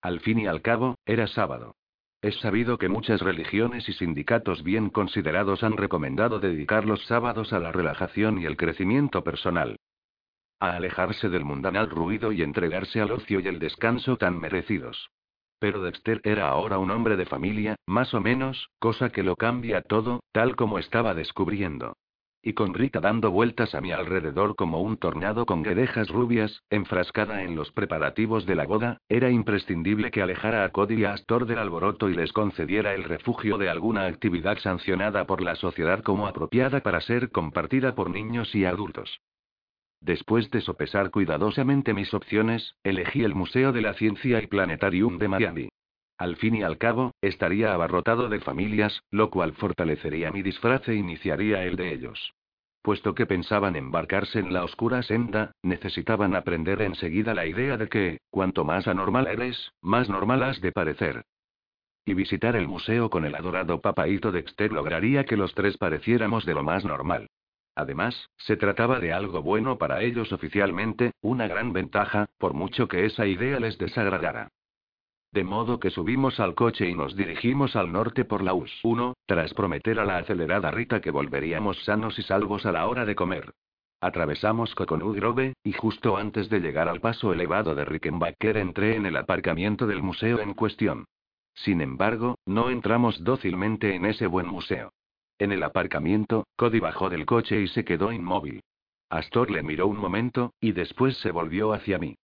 Al 0.00 0.20
fin 0.20 0.38
y 0.38 0.46
al 0.46 0.62
cabo, 0.62 0.94
era 1.04 1.26
sábado. 1.26 1.74
Es 2.22 2.40
sabido 2.40 2.78
que 2.78 2.88
muchas 2.88 3.20
religiones 3.20 3.86
y 3.90 3.92
sindicatos 3.92 4.62
bien 4.62 4.88
considerados 4.88 5.62
han 5.62 5.76
recomendado 5.76 6.38
dedicar 6.38 6.86
los 6.86 7.04
sábados 7.04 7.52
a 7.52 7.58
la 7.58 7.70
relajación 7.70 8.40
y 8.40 8.46
el 8.46 8.56
crecimiento 8.56 9.22
personal. 9.22 9.76
A 10.58 10.74
alejarse 10.74 11.28
del 11.28 11.44
mundanal 11.44 11.90
ruido 11.90 12.32
y 12.32 12.40
entregarse 12.40 13.02
al 13.02 13.12
ocio 13.12 13.40
y 13.40 13.46
el 13.48 13.58
descanso 13.58 14.16
tan 14.16 14.40
merecidos. 14.40 15.10
Pero 15.58 15.82
Dexter 15.82 16.20
era 16.24 16.48
ahora 16.48 16.78
un 16.78 16.90
hombre 16.90 17.16
de 17.16 17.26
familia, 17.26 17.76
más 17.86 18.12
o 18.14 18.20
menos, 18.20 18.68
cosa 18.78 19.10
que 19.10 19.22
lo 19.22 19.36
cambia 19.36 19.82
todo, 19.82 20.20
tal 20.32 20.56
como 20.56 20.78
estaba 20.78 21.14
descubriendo. 21.14 21.96
Y 22.42 22.52
con 22.52 22.74
Rita 22.74 23.00
dando 23.00 23.32
vueltas 23.32 23.74
a 23.74 23.80
mi 23.80 23.90
alrededor 23.90 24.54
como 24.54 24.80
un 24.80 24.98
tornado 24.98 25.46
con 25.46 25.64
guedejas 25.64 26.08
rubias, 26.08 26.62
enfrascada 26.70 27.42
en 27.42 27.56
los 27.56 27.72
preparativos 27.72 28.46
de 28.46 28.54
la 28.54 28.66
boda, 28.66 28.98
era 29.08 29.30
imprescindible 29.30 30.12
que 30.12 30.22
alejara 30.22 30.62
a 30.64 30.68
Cody 30.68 31.00
y 31.00 31.04
a 31.06 31.14
Astor 31.14 31.46
del 31.46 31.58
alboroto 31.58 32.08
y 32.08 32.14
les 32.14 32.32
concediera 32.32 32.94
el 32.94 33.02
refugio 33.02 33.58
de 33.58 33.68
alguna 33.68 34.06
actividad 34.06 34.58
sancionada 34.58 35.26
por 35.26 35.42
la 35.42 35.56
sociedad 35.56 36.04
como 36.04 36.28
apropiada 36.28 36.80
para 36.80 37.00
ser 37.00 37.30
compartida 37.30 37.96
por 37.96 38.10
niños 38.10 38.54
y 38.54 38.64
adultos. 38.64 39.20
Después 40.00 40.50
de 40.50 40.60
sopesar 40.60 41.10
cuidadosamente 41.10 41.94
mis 41.94 42.12
opciones, 42.14 42.76
elegí 42.84 43.24
el 43.24 43.34
Museo 43.34 43.72
de 43.72 43.82
la 43.82 43.94
Ciencia 43.94 44.42
y 44.42 44.46
Planetarium 44.46 45.18
de 45.18 45.28
Miami. 45.28 45.68
Al 46.18 46.36
fin 46.36 46.54
y 46.54 46.62
al 46.62 46.78
cabo, 46.78 47.12
estaría 47.20 47.74
abarrotado 47.74 48.28
de 48.28 48.40
familias, 48.40 49.02
lo 49.10 49.30
cual 49.30 49.52
fortalecería 49.52 50.30
mi 50.30 50.42
disfraz 50.42 50.88
e 50.88 50.94
iniciaría 50.94 51.64
el 51.64 51.76
de 51.76 51.92
ellos. 51.92 52.32
Puesto 52.82 53.14
que 53.14 53.26
pensaban 53.26 53.74
embarcarse 53.74 54.38
en 54.38 54.52
la 54.52 54.62
oscura 54.62 55.02
senda, 55.02 55.52
necesitaban 55.62 56.36
aprender 56.36 56.80
enseguida 56.82 57.34
la 57.34 57.44
idea 57.44 57.76
de 57.76 57.88
que, 57.88 58.18
cuanto 58.30 58.64
más 58.64 58.86
anormal 58.86 59.26
eres, 59.26 59.72
más 59.82 60.08
normal 60.08 60.42
has 60.44 60.60
de 60.60 60.72
parecer. 60.72 61.24
Y 62.04 62.14
visitar 62.14 62.54
el 62.54 62.68
museo 62.68 63.10
con 63.10 63.24
el 63.24 63.34
adorado 63.34 63.80
papaito 63.80 64.30
Dexter 64.30 64.72
lograría 64.72 65.24
que 65.24 65.36
los 65.36 65.52
tres 65.54 65.76
pareciéramos 65.76 66.46
de 66.46 66.54
lo 66.54 66.62
más 66.62 66.84
normal. 66.84 67.26
Además, 67.76 68.30
se 68.38 68.56
trataba 68.56 69.00
de 69.00 69.12
algo 69.12 69.42
bueno 69.42 69.76
para 69.76 70.02
ellos 70.02 70.32
oficialmente, 70.32 71.12
una 71.20 71.46
gran 71.46 71.74
ventaja, 71.74 72.26
por 72.38 72.54
mucho 72.54 72.88
que 72.88 73.04
esa 73.04 73.26
idea 73.26 73.60
les 73.60 73.76
desagradara. 73.76 74.48
De 75.30 75.44
modo 75.44 75.78
que 75.78 75.90
subimos 75.90 76.40
al 76.40 76.54
coche 76.54 76.88
y 76.88 76.94
nos 76.94 77.14
dirigimos 77.14 77.76
al 77.76 77.92
norte 77.92 78.24
por 78.24 78.42
la 78.42 78.54
US 78.54 78.72
1, 78.82 79.14
tras 79.26 79.52
prometer 79.52 80.00
a 80.00 80.06
la 80.06 80.16
acelerada 80.16 80.70
Rita 80.70 81.02
que 81.02 81.10
volveríamos 81.10 81.84
sanos 81.84 82.18
y 82.18 82.22
salvos 82.22 82.64
a 82.64 82.72
la 82.72 82.86
hora 82.86 83.04
de 83.04 83.14
comer. 83.14 83.52
Atravesamos 84.00 84.74
Coconut 84.74 85.14
Grove, 85.14 85.52
y 85.62 85.72
justo 85.74 86.16
antes 86.16 86.48
de 86.48 86.60
llegar 86.60 86.88
al 86.88 87.02
paso 87.02 87.34
elevado 87.34 87.74
de 87.74 87.84
Rickenbacker 87.84 88.56
entré 88.56 88.96
en 88.96 89.04
el 89.04 89.16
aparcamiento 89.18 89.86
del 89.86 90.02
museo 90.02 90.40
en 90.40 90.54
cuestión. 90.54 91.04
Sin 91.54 91.82
embargo, 91.82 92.38
no 92.46 92.70
entramos 92.70 93.22
dócilmente 93.22 93.94
en 93.94 94.06
ese 94.06 94.26
buen 94.26 94.46
museo. 94.46 94.92
En 95.38 95.52
el 95.52 95.62
aparcamiento, 95.62 96.46
Cody 96.56 96.80
bajó 96.80 97.10
del 97.10 97.26
coche 97.26 97.60
y 97.60 97.68
se 97.68 97.84
quedó 97.84 98.12
inmóvil. 98.12 98.62
Astor 99.10 99.50
le 99.50 99.62
miró 99.62 99.86
un 99.86 99.98
momento, 99.98 100.54
y 100.60 100.72
después 100.72 101.16
se 101.18 101.30
volvió 101.30 101.72
hacia 101.72 101.98
mí. 101.98 102.16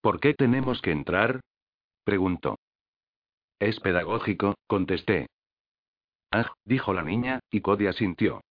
¿Por 0.00 0.20
qué 0.20 0.34
tenemos 0.34 0.82
que 0.82 0.90
entrar? 0.90 1.40
preguntó. 2.04 2.58
Es 3.58 3.80
pedagógico, 3.80 4.54
contesté. 4.66 5.26
Ah, 6.30 6.52
dijo 6.64 6.92
la 6.92 7.02
niña, 7.02 7.40
y 7.50 7.60
Cody 7.60 7.86
asintió. 7.86 8.42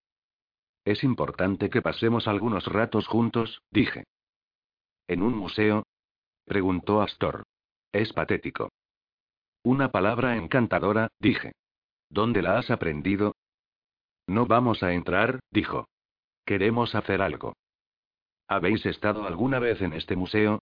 Es 0.86 1.04
importante 1.04 1.70
que 1.70 1.82
pasemos 1.82 2.28
algunos 2.28 2.66
ratos 2.68 3.08
juntos, 3.08 3.62
dije. 3.72 4.06
¿En 5.08 5.22
un 5.22 5.36
museo? 5.36 5.84
preguntó 6.46 7.02
Astor. 7.02 7.44
Es 7.92 8.14
patético. 8.14 8.70
Una 9.64 9.92
palabra 9.92 10.38
encantadora, 10.38 11.10
dije. 11.20 11.54
¿Dónde 12.10 12.42
la 12.42 12.58
has 12.58 12.70
aprendido? 12.70 13.36
No 14.28 14.46
vamos 14.46 14.84
a 14.84 14.94
entrar, 14.94 15.40
dijo. 15.52 15.88
Queremos 16.46 16.96
hacer 16.96 17.22
algo. 17.22 17.54
¿Habéis 18.48 18.86
estado 18.86 19.26
alguna 19.26 19.60
vez 19.60 19.82
en 19.82 19.94
este 19.94 20.16
museo? 20.16 20.60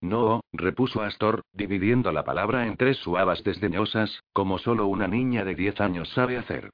No, 0.00 0.42
repuso 0.52 1.00
Astor, 1.02 1.42
dividiendo 1.52 2.12
la 2.12 2.24
palabra 2.24 2.66
en 2.66 2.76
tres 2.76 2.98
suavas 2.98 3.42
desdeñosas, 3.44 4.22
como 4.32 4.58
solo 4.58 4.86
una 4.86 5.06
niña 5.06 5.44
de 5.44 5.54
diez 5.54 5.80
años 5.80 6.08
sabe 6.10 6.36
hacer. 6.36 6.70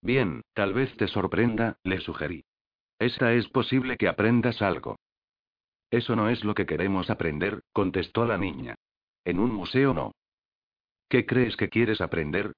Bien, 0.00 0.42
tal 0.54 0.72
vez 0.72 0.96
te 0.96 1.08
sorprenda, 1.08 1.78
le 1.82 2.00
sugerí. 2.00 2.44
Esta 2.98 3.32
es 3.32 3.48
posible 3.48 3.96
que 3.96 4.08
aprendas 4.08 4.62
algo. 4.62 4.96
Eso 5.90 6.14
no 6.14 6.28
es 6.28 6.44
lo 6.44 6.54
que 6.54 6.66
queremos 6.66 7.10
aprender, 7.10 7.62
contestó 7.72 8.24
la 8.24 8.38
niña. 8.38 8.76
En 9.24 9.40
un 9.40 9.52
museo 9.52 9.92
no. 9.92 10.12
¿Qué 11.08 11.26
crees 11.26 11.56
que 11.56 11.68
quieres 11.68 12.00
aprender? 12.00 12.52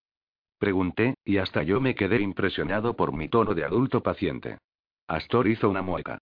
Pregunté, 0.60 1.14
y 1.24 1.38
hasta 1.38 1.62
yo 1.62 1.80
me 1.80 1.94
quedé 1.94 2.20
impresionado 2.20 2.94
por 2.94 3.14
mi 3.14 3.30
tono 3.30 3.54
de 3.54 3.64
adulto 3.64 4.02
paciente. 4.02 4.58
Astor 5.08 5.48
hizo 5.48 5.70
una 5.70 5.80
mueca. 5.80 6.18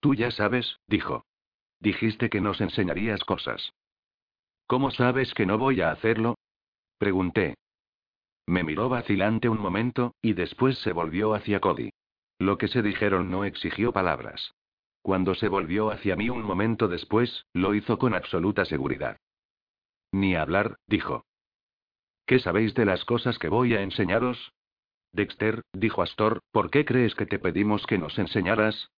Tú 0.00 0.14
ya 0.14 0.32
sabes, 0.32 0.80
dijo. 0.88 1.24
Dijiste 1.78 2.28
que 2.28 2.40
nos 2.40 2.60
enseñarías 2.60 3.22
cosas. 3.22 3.72
¿Cómo 4.66 4.90
sabes 4.90 5.32
que 5.32 5.46
no 5.46 5.58
voy 5.58 5.80
a 5.80 5.92
hacerlo? 5.92 6.34
Pregunté. 6.98 7.54
Me 8.46 8.64
miró 8.64 8.88
vacilante 8.88 9.48
un 9.48 9.60
momento, 9.60 10.16
y 10.20 10.32
después 10.32 10.78
se 10.78 10.92
volvió 10.92 11.32
hacia 11.32 11.60
Cody. 11.60 11.90
Lo 12.40 12.58
que 12.58 12.66
se 12.66 12.82
dijeron 12.82 13.30
no 13.30 13.44
exigió 13.44 13.92
palabras. 13.92 14.54
Cuando 15.02 15.36
se 15.36 15.46
volvió 15.46 15.92
hacia 15.92 16.16
mí 16.16 16.30
un 16.30 16.42
momento 16.42 16.88
después, 16.88 17.46
lo 17.52 17.76
hizo 17.76 17.96
con 17.96 18.12
absoluta 18.12 18.64
seguridad. 18.64 19.18
Ni 20.10 20.34
hablar, 20.34 20.78
dijo. 20.88 21.24
¿Qué 22.26 22.40
sabéis 22.40 22.74
de 22.74 22.84
las 22.84 23.04
cosas 23.04 23.38
que 23.38 23.48
voy 23.48 23.74
a 23.74 23.82
enseñaros? 23.82 24.52
Dexter, 25.12 25.62
dijo 25.72 26.02
Astor, 26.02 26.40
¿por 26.50 26.70
qué 26.70 26.84
crees 26.84 27.14
que 27.14 27.24
te 27.24 27.38
pedimos 27.38 27.86
que 27.86 27.98
nos 27.98 28.18
enseñaras? 28.18 28.90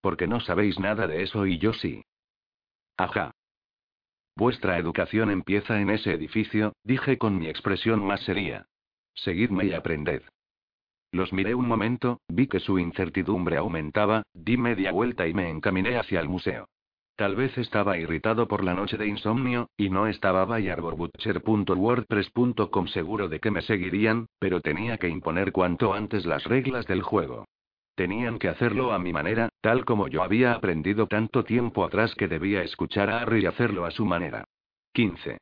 Porque 0.00 0.26
no 0.26 0.40
sabéis 0.40 0.80
nada 0.80 1.06
de 1.06 1.22
eso 1.22 1.46
y 1.46 1.58
yo 1.58 1.72
sí. 1.72 2.04
Ajá. 2.96 3.30
Vuestra 4.36 4.76
educación 4.78 5.30
empieza 5.30 5.80
en 5.80 5.90
ese 5.90 6.12
edificio, 6.12 6.72
dije 6.82 7.16
con 7.16 7.38
mi 7.38 7.48
expresión 7.48 8.04
más 8.04 8.20
seria. 8.22 8.66
Seguidme 9.14 9.66
y 9.66 9.74
aprended. 9.74 10.22
Los 11.12 11.32
miré 11.32 11.54
un 11.54 11.68
momento, 11.68 12.20
vi 12.26 12.48
que 12.48 12.58
su 12.58 12.78
incertidumbre 12.78 13.56
aumentaba, 13.58 14.24
di 14.32 14.56
media 14.56 14.90
vuelta 14.90 15.28
y 15.28 15.34
me 15.34 15.48
encaminé 15.48 15.96
hacia 15.96 16.20
el 16.20 16.28
museo. 16.28 16.68
Tal 17.16 17.36
vez 17.36 17.56
estaba 17.58 17.98
irritado 17.98 18.48
por 18.48 18.64
la 18.64 18.72
noche 18.74 18.96
de 18.96 19.06
insomnio, 19.06 19.68
y 19.76 19.90
no 19.90 20.06
estaba 20.06 20.44
bayarbutcher.wordpress.com 20.44 22.86
seguro 22.88 23.28
de 23.28 23.38
que 23.38 23.50
me 23.50 23.60
seguirían, 23.62 24.26
pero 24.38 24.60
tenía 24.60 24.98
que 24.98 25.08
imponer 25.08 25.52
cuanto 25.52 25.92
antes 25.92 26.24
las 26.24 26.44
reglas 26.44 26.86
del 26.86 27.02
juego. 27.02 27.44
Tenían 27.94 28.38
que 28.38 28.48
hacerlo 28.48 28.92
a 28.92 28.98
mi 28.98 29.12
manera, 29.12 29.50
tal 29.60 29.84
como 29.84 30.08
yo 30.08 30.22
había 30.22 30.54
aprendido 30.54 31.06
tanto 31.06 31.44
tiempo 31.44 31.84
atrás 31.84 32.14
que 32.14 32.28
debía 32.28 32.62
escuchar 32.62 33.10
a 33.10 33.20
Harry 33.20 33.42
y 33.42 33.46
hacerlo 33.46 33.84
a 33.84 33.90
su 33.90 34.06
manera. 34.06 34.44
15. 34.94 35.36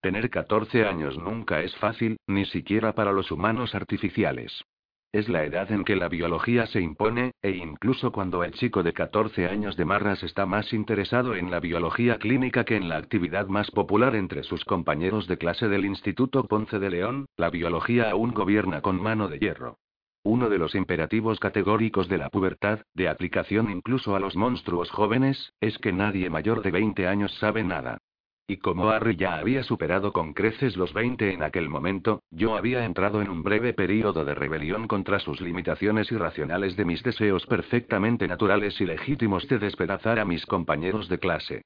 Tener 0.00 0.30
14 0.30 0.84
años 0.84 1.16
nunca 1.16 1.62
es 1.62 1.76
fácil, 1.76 2.16
ni 2.26 2.44
siquiera 2.46 2.92
para 2.92 3.12
los 3.12 3.30
humanos 3.30 3.76
artificiales. 3.76 4.64
Es 5.12 5.28
la 5.28 5.44
edad 5.44 5.70
en 5.70 5.84
que 5.84 5.94
la 5.94 6.08
biología 6.08 6.66
se 6.66 6.80
impone, 6.80 7.32
e 7.42 7.50
incluso 7.50 8.12
cuando 8.12 8.42
el 8.44 8.52
chico 8.52 8.82
de 8.82 8.94
14 8.94 9.46
años 9.46 9.76
de 9.76 9.84
Marras 9.84 10.22
está 10.22 10.46
más 10.46 10.72
interesado 10.72 11.34
en 11.34 11.50
la 11.50 11.60
biología 11.60 12.16
clínica 12.18 12.64
que 12.64 12.76
en 12.76 12.88
la 12.88 12.96
actividad 12.96 13.46
más 13.46 13.70
popular 13.70 14.16
entre 14.16 14.42
sus 14.42 14.64
compañeros 14.64 15.26
de 15.28 15.36
clase 15.36 15.68
del 15.68 15.84
Instituto 15.84 16.48
Ponce 16.48 16.78
de 16.78 16.88
León, 16.88 17.26
la 17.36 17.50
biología 17.50 18.10
aún 18.10 18.32
gobierna 18.32 18.80
con 18.80 19.02
mano 19.02 19.28
de 19.28 19.38
hierro. 19.38 19.76
Uno 20.24 20.48
de 20.48 20.56
los 20.56 20.74
imperativos 20.74 21.38
categóricos 21.38 22.08
de 22.08 22.16
la 22.16 22.30
pubertad, 22.30 22.80
de 22.94 23.10
aplicación 23.10 23.70
incluso 23.70 24.16
a 24.16 24.20
los 24.20 24.34
monstruos 24.34 24.90
jóvenes, 24.90 25.52
es 25.60 25.76
que 25.76 25.92
nadie 25.92 26.30
mayor 26.30 26.62
de 26.62 26.70
20 26.70 27.06
años 27.06 27.34
sabe 27.38 27.64
nada. 27.64 27.98
Y 28.46 28.56
como 28.56 28.90
Harry 28.90 29.16
ya 29.16 29.36
había 29.36 29.62
superado 29.62 30.12
con 30.12 30.34
creces 30.34 30.76
los 30.76 30.92
20 30.92 31.32
en 31.32 31.42
aquel 31.42 31.68
momento, 31.68 32.22
yo 32.30 32.56
había 32.56 32.84
entrado 32.84 33.22
en 33.22 33.30
un 33.30 33.42
breve 33.42 33.72
período 33.72 34.24
de 34.24 34.34
rebelión 34.34 34.88
contra 34.88 35.20
sus 35.20 35.40
limitaciones 35.40 36.10
irracionales 36.10 36.76
de 36.76 36.84
mis 36.84 37.02
deseos 37.02 37.46
perfectamente 37.46 38.26
naturales 38.26 38.80
y 38.80 38.84
legítimos 38.84 39.46
de 39.48 39.58
despedazar 39.58 40.18
a 40.18 40.24
mis 40.24 40.44
compañeros 40.46 41.08
de 41.08 41.18
clase. 41.18 41.62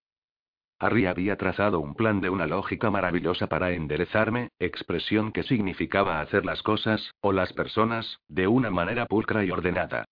Harry 0.78 1.06
había 1.06 1.36
trazado 1.36 1.80
un 1.80 1.94
plan 1.94 2.20
de 2.20 2.28
una 2.28 2.46
lógica 2.46 2.90
maravillosa 2.90 3.46
para 3.46 3.72
enderezarme, 3.72 4.50
expresión 4.58 5.32
que 5.32 5.42
significaba 5.42 6.20
hacer 6.20 6.44
las 6.44 6.62
cosas, 6.62 7.10
o 7.22 7.32
las 7.32 7.54
personas, 7.54 8.18
de 8.28 8.46
una 8.46 8.70
manera 8.70 9.06
pulcra 9.06 9.42
y 9.44 9.50
ordenada. 9.50 10.04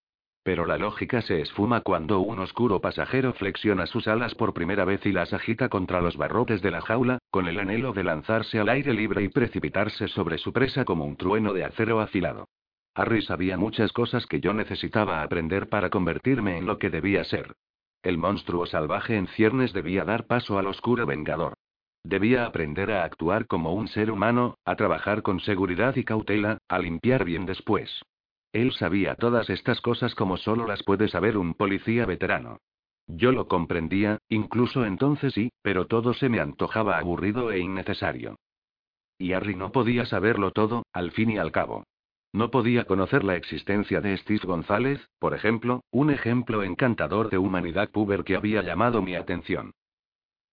Pero 0.44 0.66
la 0.66 0.76
lógica 0.76 1.22
se 1.22 1.40
esfuma 1.40 1.80
cuando 1.80 2.20
un 2.20 2.38
oscuro 2.38 2.78
pasajero 2.78 3.32
flexiona 3.32 3.86
sus 3.86 4.06
alas 4.06 4.34
por 4.34 4.52
primera 4.52 4.84
vez 4.84 5.04
y 5.06 5.10
las 5.10 5.32
agita 5.32 5.70
contra 5.70 6.02
los 6.02 6.18
barrotes 6.18 6.60
de 6.60 6.70
la 6.70 6.82
jaula, 6.82 7.18
con 7.30 7.48
el 7.48 7.58
anhelo 7.58 7.94
de 7.94 8.04
lanzarse 8.04 8.58
al 8.58 8.68
aire 8.68 8.92
libre 8.92 9.22
y 9.22 9.30
precipitarse 9.30 10.06
sobre 10.06 10.36
su 10.36 10.52
presa 10.52 10.84
como 10.84 11.06
un 11.06 11.16
trueno 11.16 11.54
de 11.54 11.64
acero 11.64 11.98
afilado. 12.00 12.46
Harry 12.94 13.22
sabía 13.22 13.56
muchas 13.56 13.90
cosas 13.92 14.26
que 14.26 14.40
yo 14.40 14.52
necesitaba 14.52 15.22
aprender 15.22 15.70
para 15.70 15.88
convertirme 15.88 16.58
en 16.58 16.66
lo 16.66 16.78
que 16.78 16.90
debía 16.90 17.24
ser. 17.24 17.54
El 18.02 18.18
monstruo 18.18 18.66
salvaje 18.66 19.16
en 19.16 19.28
ciernes 19.28 19.72
debía 19.72 20.04
dar 20.04 20.26
paso 20.26 20.58
al 20.58 20.66
oscuro 20.66 21.06
vengador. 21.06 21.54
Debía 22.04 22.44
aprender 22.44 22.92
a 22.92 23.04
actuar 23.04 23.46
como 23.46 23.72
un 23.72 23.88
ser 23.88 24.10
humano, 24.10 24.58
a 24.66 24.76
trabajar 24.76 25.22
con 25.22 25.40
seguridad 25.40 25.96
y 25.96 26.04
cautela, 26.04 26.58
a 26.68 26.78
limpiar 26.78 27.24
bien 27.24 27.46
después. 27.46 28.02
Él 28.54 28.72
sabía 28.72 29.16
todas 29.16 29.50
estas 29.50 29.80
cosas 29.80 30.14
como 30.14 30.36
solo 30.36 30.64
las 30.68 30.84
puede 30.84 31.08
saber 31.08 31.36
un 31.36 31.54
policía 31.54 32.06
veterano. 32.06 32.60
Yo 33.08 33.32
lo 33.32 33.48
comprendía, 33.48 34.18
incluso 34.28 34.86
entonces 34.86 35.34
sí, 35.34 35.50
pero 35.60 35.88
todo 35.88 36.14
se 36.14 36.28
me 36.28 36.38
antojaba 36.38 36.96
aburrido 36.98 37.50
e 37.50 37.58
innecesario. 37.58 38.36
Y 39.18 39.32
Harry 39.32 39.56
no 39.56 39.72
podía 39.72 40.06
saberlo 40.06 40.52
todo, 40.52 40.84
al 40.92 41.10
fin 41.10 41.30
y 41.30 41.38
al 41.38 41.50
cabo. 41.50 41.82
No 42.32 42.52
podía 42.52 42.84
conocer 42.84 43.24
la 43.24 43.34
existencia 43.34 44.00
de 44.00 44.16
Steve 44.18 44.46
González, 44.46 45.04
por 45.18 45.34
ejemplo, 45.34 45.82
un 45.90 46.10
ejemplo 46.10 46.62
encantador 46.62 47.30
de 47.30 47.38
humanidad 47.38 47.90
puber 47.90 48.22
que 48.22 48.36
había 48.36 48.62
llamado 48.62 49.02
mi 49.02 49.16
atención. 49.16 49.72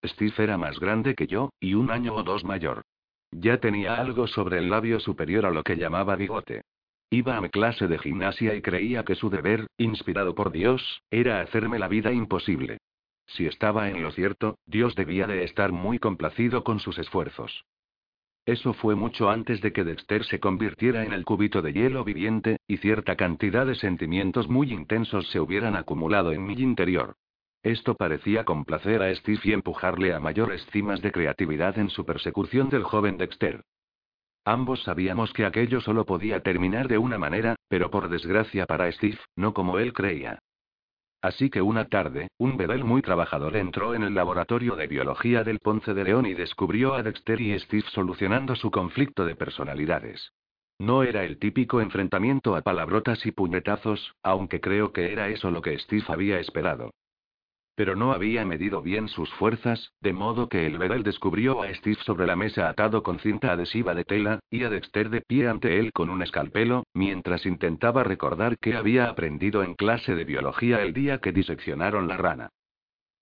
Steve 0.04 0.34
era 0.40 0.58
más 0.58 0.80
grande 0.80 1.14
que 1.14 1.28
yo, 1.28 1.52
y 1.60 1.76
un 1.76 1.92
año 1.92 2.16
o 2.16 2.24
dos 2.24 2.44
mayor. 2.44 2.82
Ya 3.30 3.60
tenía 3.60 3.94
algo 4.02 4.26
sobre 4.26 4.58
el 4.58 4.72
labio 4.72 5.00
superior 5.00 5.46
a 5.46 5.52
lo 5.52 5.62
que 5.62 5.78
llamaba 5.78 6.16
bigote. 6.16 6.64
Iba 7.14 7.36
a 7.36 7.42
mi 7.42 7.50
clase 7.50 7.90
de 7.90 8.00
gimnasia 8.00 8.56
y 8.56 8.62
creía 8.62 9.04
que 9.04 9.16
su 9.16 9.30
deber, 9.30 9.68
inspirado 9.78 10.34
por 10.34 10.50
Dios, 10.50 11.04
era 11.12 11.42
hacerme 11.42 11.78
la 11.78 11.90
vida 11.90 12.14
imposible. 12.14 12.78
Si 13.28 13.46
estaba 13.46 13.90
en 13.90 14.02
lo 14.02 14.12
cierto, 14.12 14.58
Dios 14.66 14.96
debía 14.96 15.28
de 15.28 15.44
estar 15.44 15.74
muy 15.74 16.00
complacido 16.00 16.64
con 16.64 16.80
sus 16.80 16.98
esfuerzos. 16.98 17.66
Eso 18.46 18.74
fue 18.74 18.96
mucho 18.96 19.30
antes 19.30 19.60
de 19.60 19.74
que 19.74 19.84
Dexter 19.84 20.24
se 20.24 20.40
convirtiera 20.40 21.04
en 21.04 21.12
el 21.12 21.26
cubito 21.26 21.62
de 21.62 21.74
hielo 21.74 22.06
viviente, 22.06 22.62
y 22.66 22.78
cierta 22.78 23.18
cantidad 23.18 23.66
de 23.66 23.76
sentimientos 23.76 24.48
muy 24.48 24.72
intensos 24.72 25.30
se 25.32 25.42
hubieran 25.42 25.76
acumulado 25.76 26.32
en 26.32 26.46
mi 26.46 26.54
interior. 26.54 27.18
Esto 27.62 27.96
parecía 27.96 28.46
complacer 28.46 29.04
a 29.04 29.14
Steve 29.14 29.42
y 29.44 29.52
empujarle 29.52 30.14
a 30.14 30.22
mayores 30.22 30.66
cimas 30.72 31.02
de 31.02 31.12
creatividad 31.12 31.78
en 31.78 31.90
su 31.90 32.06
persecución 32.06 32.70
del 32.70 32.84
joven 32.84 33.18
Dexter. 33.18 33.66
Ambos 34.46 34.82
sabíamos 34.84 35.34
que 35.34 35.46
aquello 35.46 35.82
solo 35.82 36.06
podía 36.06 36.42
terminar 36.42 36.88
de 36.88 36.98
una 36.98 37.18
manera, 37.18 37.56
pero 37.68 37.92
por 37.92 38.10
desgracia 38.10 38.66
para 38.66 38.92
Steve, 38.92 39.20
no 39.36 39.54
como 39.54 39.78
él 39.78 39.94
creía. 39.94 40.40
Así 41.22 41.52
que 41.52 41.62
una 41.62 41.86
tarde, 41.86 42.30
un 42.40 42.58
bedel 42.58 42.84
muy 42.84 43.04
trabajador 43.04 43.56
entró 43.56 43.94
en 43.94 44.02
el 44.02 44.16
laboratorio 44.16 44.76
de 44.76 44.88
biología 44.88 45.44
del 45.44 45.60
Ponce 45.60 45.94
de 45.94 46.04
León 46.04 46.26
y 46.26 46.34
descubrió 46.34 46.96
a 46.96 47.04
Dexter 47.04 47.40
y 47.40 47.58
Steve 47.60 47.86
solucionando 47.92 48.56
su 48.56 48.72
conflicto 48.72 49.26
de 49.26 49.36
personalidades. 49.36 50.32
No 50.80 51.04
era 51.04 51.24
el 51.24 51.38
típico 51.38 51.80
enfrentamiento 51.80 52.56
a 52.56 52.64
palabrotas 52.64 53.24
y 53.28 53.32
puñetazos, 53.32 54.16
aunque 54.24 54.60
creo 54.60 54.92
que 54.92 55.14
era 55.14 55.30
eso 55.30 55.52
lo 55.52 55.62
que 55.62 55.78
Steve 55.78 56.06
había 56.08 56.40
esperado. 56.40 56.90
Pero 57.76 57.96
no 57.96 58.12
había 58.12 58.46
medido 58.46 58.82
bien 58.82 59.08
sus 59.08 59.30
fuerzas, 59.36 59.94
de 60.02 60.14
modo 60.14 60.50
que 60.50 60.66
el 60.66 60.78
Bedel 60.78 61.04
descubrió 61.04 61.62
a 61.64 61.74
Steve 61.74 61.98
sobre 62.06 62.28
la 62.28 62.36
mesa 62.36 62.70
atado 62.70 63.02
con 63.02 63.20
cinta 63.20 63.52
adhesiva 63.52 63.94
de 63.94 64.04
tela, 64.04 64.40
y 64.50 64.64
a 64.64 64.70
Dexter 64.70 65.10
de 65.10 65.22
pie 65.22 65.48
ante 65.48 65.80
él 65.80 65.92
con 65.94 66.10
un 66.10 66.22
escalpelo, 66.22 66.84
mientras 66.94 67.46
intentaba 67.46 68.04
recordar 68.04 68.58
qué 68.58 68.76
había 68.76 69.06
aprendido 69.06 69.64
en 69.64 69.76
clase 69.76 70.16
de 70.16 70.26
biología 70.26 70.82
el 70.82 70.94
día 70.94 71.20
que 71.20 71.32
diseccionaron 71.32 72.08
la 72.08 72.18
rana. 72.18 72.50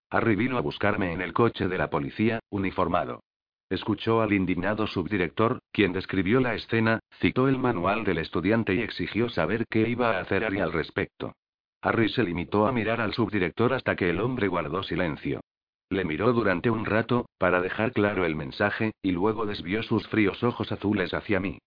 Harry 0.09 0.35
vino 0.35 0.57
a 0.57 0.61
buscarme 0.61 1.13
en 1.13 1.21
el 1.21 1.34
coche 1.34 1.67
de 1.67 1.77
la 1.77 1.89
policía, 1.89 2.39
uniformado. 2.49 3.21
Escuchó 3.69 4.23
al 4.23 4.34
indignado 4.34 4.88
subdirector, 4.88 5.59
quien 5.71 5.93
describió 5.93 6.39
la 6.39 6.55
escena, 6.55 6.99
citó 7.19 7.47
el 7.47 7.59
manual 7.59 8.03
del 8.03 8.17
estudiante 8.17 8.73
y 8.73 8.81
exigió 8.81 9.30
saber 9.30 9.65
qué 9.69 9.88
iba 9.88 10.17
a 10.17 10.21
hacer 10.21 10.43
Harry 10.43 10.59
al 10.59 10.73
respecto. 10.73 11.35
Harry 11.81 12.10
se 12.10 12.23
limitó 12.23 12.68
a 12.68 12.72
mirar 12.72 12.99
al 12.99 13.14
subdirector 13.14 13.73
hasta 13.73 13.95
que 13.95 14.10
el 14.10 14.19
hombre 14.19 14.47
guardó 14.47 14.84
silencio. 14.84 15.41
Le 15.89 16.06
miró 16.06 16.34
durante 16.34 16.69
un 16.69 16.85
rato, 16.85 17.27
para 17.38 17.61
dejar 17.61 17.93
claro 17.93 18.26
el 18.26 18.35
mensaje, 18.35 18.91
y 19.01 19.11
luego 19.11 19.45
desvió 19.45 19.81
sus 19.81 20.07
fríos 20.07 20.43
ojos 20.43 20.72
azules 20.72 21.14
hacia 21.14 21.39
mí. 21.39 21.60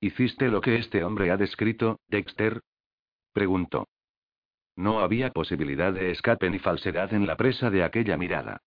¿Hiciste 0.00 0.48
lo 0.48 0.60
que 0.60 0.76
este 0.76 1.04
hombre 1.04 1.30
ha 1.30 1.36
descrito, 1.36 1.98
Dexter? 2.08 2.60
preguntó. 3.32 3.86
No 4.76 5.00
había 5.00 5.30
posibilidad 5.30 5.92
de 5.92 6.10
escape 6.10 6.48
ni 6.50 6.58
falsedad 6.58 7.12
en 7.12 7.26
la 7.26 7.36
presa 7.36 7.70
de 7.70 7.82
aquella 7.82 8.16
mirada. 8.16 8.60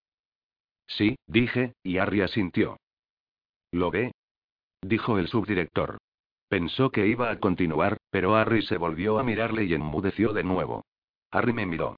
Sí, 0.88 1.18
dije, 1.28 1.74
y 1.84 1.98
Harry 1.98 2.22
asintió. 2.22 2.78
¿Lo 3.72 3.92
ve? 3.92 4.12
dijo 4.82 5.20
el 5.20 5.28
subdirector. 5.28 6.00
Pensó 6.50 6.90
que 6.90 7.06
iba 7.06 7.30
a 7.30 7.40
continuar, 7.40 7.98
pero 8.10 8.36
Harry 8.36 8.64
se 8.64 8.78
volvió 8.78 9.20
a 9.20 9.24
mirarle 9.24 9.66
y 9.66 9.74
enmudeció 9.76 10.34
de 10.34 10.44
nuevo. 10.44 10.84
Harry 11.32 11.54
me 11.54 11.68
miró. 11.68 11.96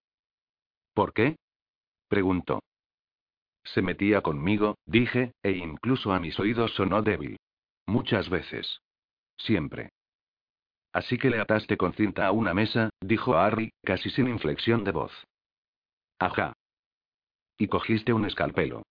¿Por 0.94 1.14
qué? 1.14 1.38
preguntó. 2.10 2.60
Se 3.64 3.82
metía 3.82 4.22
conmigo, 4.22 4.76
dije, 4.86 5.32
e 5.41 5.52
incluso 5.52 6.11
a 6.11 6.19
mis 6.19 6.38
oídos 6.38 6.73
sonó 6.73 7.02
débil. 7.02 7.38
Muchas 7.86 8.30
veces. 8.30 8.82
Siempre. 9.38 9.91
Así 10.91 11.18
que 11.18 11.30
le 11.30 11.40
ataste 11.40 11.78
con 11.78 11.94
cinta 11.94 12.28
a 12.28 12.34
una 12.34 12.53
mesa, 12.53 12.90
dijo 12.99 13.38
Harry, 13.38 13.72
casi 13.84 14.10
sin 14.10 14.28
inflexión 14.28 14.84
de 14.84 14.91
voz. 14.91 15.14
Ajá. 16.19 16.53
Y 17.57 17.68
cogiste 17.68 18.11
un 18.11 18.26
escalpelo. 18.26 18.84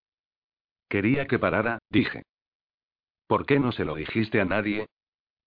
Quería 0.88 1.26
que 1.26 1.38
parara, 1.38 1.80
dije. 1.90 2.22
¿Por 3.26 3.44
qué 3.44 3.60
no 3.60 3.72
se 3.72 3.84
lo 3.84 3.94
dijiste 3.94 4.40
a 4.40 4.46
nadie? 4.46 4.86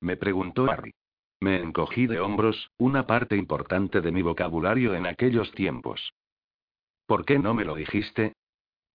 Me 0.04 0.18
preguntó 0.18 0.70
Harry. 0.70 0.94
Me 1.40 1.62
encogí 1.62 2.08
de 2.08 2.20
hombros, 2.20 2.70
una 2.78 3.08
parte 3.08 3.38
importante 3.38 4.02
de 4.02 4.12
mi 4.12 4.22
vocabulario 4.22 4.96
en 4.96 5.06
aquellos 5.06 5.50
tiempos. 5.54 6.14
¿Por 7.06 7.24
qué 7.24 7.40
no 7.40 7.54
me 7.54 7.64
lo 7.64 7.74
dijiste? 7.74 8.34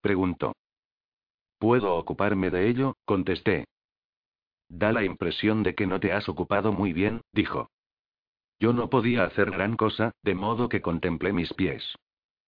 preguntó. 0.02 0.52
Puedo 1.59 1.94
ocuparme 1.94 2.51
de 2.51 2.68
ello, 2.68 2.94
contesté. 3.06 3.64
Da 4.68 4.93
la 4.93 5.02
impresión 5.02 5.62
de 5.62 5.74
que 5.74 5.86
no 5.86 5.98
te 5.98 6.12
has 6.12 6.28
ocupado 6.28 6.72
muy 6.72 6.93
bien, 6.93 7.22
dijo. 7.32 7.70
Yo 8.60 8.74
no 8.74 8.90
podía 8.90 9.24
hacer 9.24 9.51
gran 9.51 9.78
cosa, 9.78 10.12
de 10.22 10.35
modo 10.35 10.68
que 10.68 10.82
contemplé 10.82 11.32
mis 11.32 11.55
pies. 11.55 11.94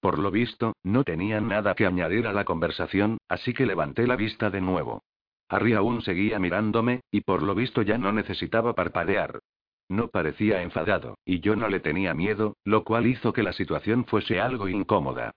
Por 0.01 0.19
lo 0.19 0.31
visto, 0.31 0.74
no 0.82 1.03
tenía 1.03 1.41
nada 1.41 1.74
que 1.74 1.87
añadir 1.87 2.27
a 2.27 2.35
la 2.35 2.45
conversación, 2.45 3.16
así 3.27 3.55
que 3.55 3.65
levanté 3.65 4.07
la 4.07 4.16
vista 4.16 4.51
de 4.51 4.61
nuevo. 4.61 5.03
Harry 5.51 5.74
aún 5.74 6.01
seguía 6.02 6.39
mirándome, 6.39 7.01
y 7.10 7.22
por 7.22 7.43
lo 7.43 7.56
visto 7.56 7.82
ya 7.82 7.98
no 7.98 8.12
necesitaba 8.12 8.74
parpadear. 8.74 9.40
No 9.89 10.06
parecía 10.06 10.62
enfadado, 10.62 11.18
y 11.24 11.40
yo 11.40 11.56
no 11.56 11.68
le 11.68 11.81
tenía 11.81 12.14
miedo, 12.14 12.55
lo 12.64 12.85
cual 12.85 13.09
hizo 13.09 13.32
que 13.32 13.43
la 13.43 13.52
situación 13.52 14.05
fuese 14.05 14.40
algo 14.40 14.68
incómoda. 14.68 15.32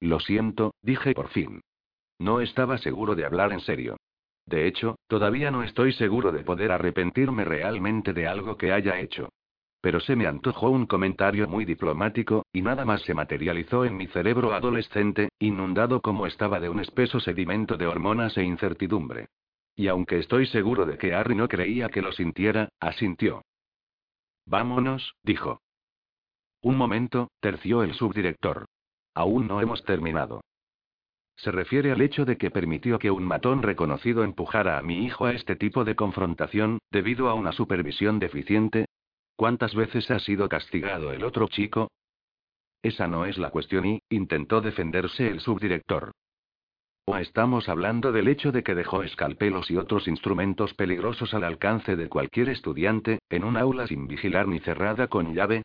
Lo 0.00 0.20
siento, 0.20 0.74
dije 0.82 1.14
por 1.14 1.28
fin. 1.28 1.62
No 2.18 2.42
estaba 2.42 2.76
seguro 2.76 3.14
de 3.14 3.24
hablar 3.24 3.52
en 3.52 3.60
serio. 3.60 3.96
De 4.44 4.66
hecho, 4.66 4.96
todavía 5.06 5.50
no 5.50 5.62
estoy 5.62 5.94
seguro 5.94 6.30
de 6.30 6.44
poder 6.44 6.70
arrepentirme 6.70 7.46
realmente 7.46 8.12
de 8.12 8.26
algo 8.28 8.58
que 8.58 8.72
haya 8.72 9.00
hecho. 9.00 9.30
Pero 9.84 10.00
se 10.00 10.16
me 10.16 10.26
antojó 10.26 10.70
un 10.70 10.86
comentario 10.86 11.46
muy 11.46 11.66
diplomático, 11.66 12.46
y 12.54 12.62
nada 12.62 12.86
más 12.86 13.02
se 13.02 13.12
materializó 13.12 13.84
en 13.84 13.98
mi 13.98 14.06
cerebro 14.06 14.54
adolescente, 14.54 15.28
inundado 15.38 16.00
como 16.00 16.26
estaba 16.26 16.58
de 16.58 16.70
un 16.70 16.80
espeso 16.80 17.20
sedimento 17.20 17.76
de 17.76 17.86
hormonas 17.86 18.34
e 18.38 18.44
incertidumbre. 18.44 19.28
Y 19.76 19.88
aunque 19.88 20.20
estoy 20.20 20.46
seguro 20.46 20.86
de 20.86 20.96
que 20.96 21.12
Harry 21.12 21.34
no 21.34 21.48
creía 21.48 21.90
que 21.90 22.00
lo 22.00 22.12
sintiera, 22.12 22.70
asintió. 22.80 23.42
Vámonos, 24.46 25.16
dijo. 25.22 25.60
Un 26.62 26.78
momento, 26.78 27.28
terció 27.40 27.82
el 27.82 27.92
subdirector. 27.92 28.64
Aún 29.12 29.46
no 29.46 29.60
hemos 29.60 29.84
terminado. 29.84 30.40
Se 31.36 31.50
refiere 31.50 31.92
al 31.92 32.00
hecho 32.00 32.24
de 32.24 32.38
que 32.38 32.50
permitió 32.50 32.98
que 32.98 33.10
un 33.10 33.24
matón 33.24 33.62
reconocido 33.62 34.24
empujara 34.24 34.78
a 34.78 34.82
mi 34.82 35.04
hijo 35.04 35.26
a 35.26 35.32
este 35.34 35.56
tipo 35.56 35.84
de 35.84 35.94
confrontación, 35.94 36.78
debido 36.90 37.28
a 37.28 37.34
una 37.34 37.52
supervisión 37.52 38.18
deficiente. 38.18 38.86
¿Cuántas 39.36 39.74
veces 39.74 40.10
ha 40.10 40.20
sido 40.20 40.48
castigado 40.48 41.12
el 41.12 41.24
otro 41.24 41.48
chico? 41.48 41.90
Esa 42.82 43.08
no 43.08 43.24
es 43.24 43.38
la 43.38 43.50
cuestión 43.50 43.86
y, 43.86 44.00
intentó 44.10 44.60
defenderse 44.60 45.26
el 45.28 45.40
subdirector. 45.40 46.12
¿O 47.06 47.16
estamos 47.16 47.68
hablando 47.68 48.12
del 48.12 48.28
hecho 48.28 48.52
de 48.52 48.62
que 48.62 48.74
dejó 48.74 49.02
escalpelos 49.02 49.70
y 49.70 49.76
otros 49.76 50.06
instrumentos 50.08 50.72
peligrosos 50.74 51.34
al 51.34 51.44
alcance 51.44 51.96
de 51.96 52.08
cualquier 52.08 52.48
estudiante, 52.48 53.18
en 53.28 53.44
un 53.44 53.56
aula 53.56 53.86
sin 53.86 54.06
vigilar 54.06 54.46
ni 54.46 54.60
cerrada 54.60 55.08
con 55.08 55.34
llave? 55.34 55.64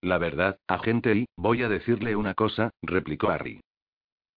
La 0.00 0.18
verdad, 0.18 0.58
agente 0.66 1.14
y, 1.14 1.26
voy 1.36 1.62
a 1.62 1.68
decirle 1.68 2.16
una 2.16 2.34
cosa, 2.34 2.70
replicó 2.82 3.30
Harry. 3.30 3.60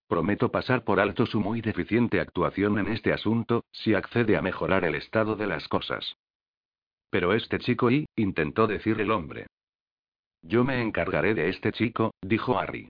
Prometo 0.07 0.51
pasar 0.51 0.83
por 0.83 0.99
alto 0.99 1.25
su 1.25 1.39
muy 1.39 1.61
deficiente 1.61 2.19
actuación 2.19 2.77
en 2.77 2.89
este 2.89 3.11
asunto, 3.11 3.63
si 3.71 3.95
accede 3.95 4.37
a 4.37 4.43
mejorar 4.43 4.83
el 4.83 4.93
estado 4.93 5.35
de 5.35 5.47
las 5.47 5.67
cosas. 5.67 6.15
Pero 7.15 7.31
este 7.31 7.59
chico 7.59 7.89
y, 7.89 8.05
intentó 8.17 8.67
decir 8.67 8.99
el 8.99 9.09
hombre. 9.09 9.47
Yo 10.41 10.65
me 10.65 10.81
encargaré 10.81 11.33
de 11.33 11.47
este 11.47 11.71
chico, 11.71 12.13
dijo 12.21 12.59
Harry. 12.59 12.89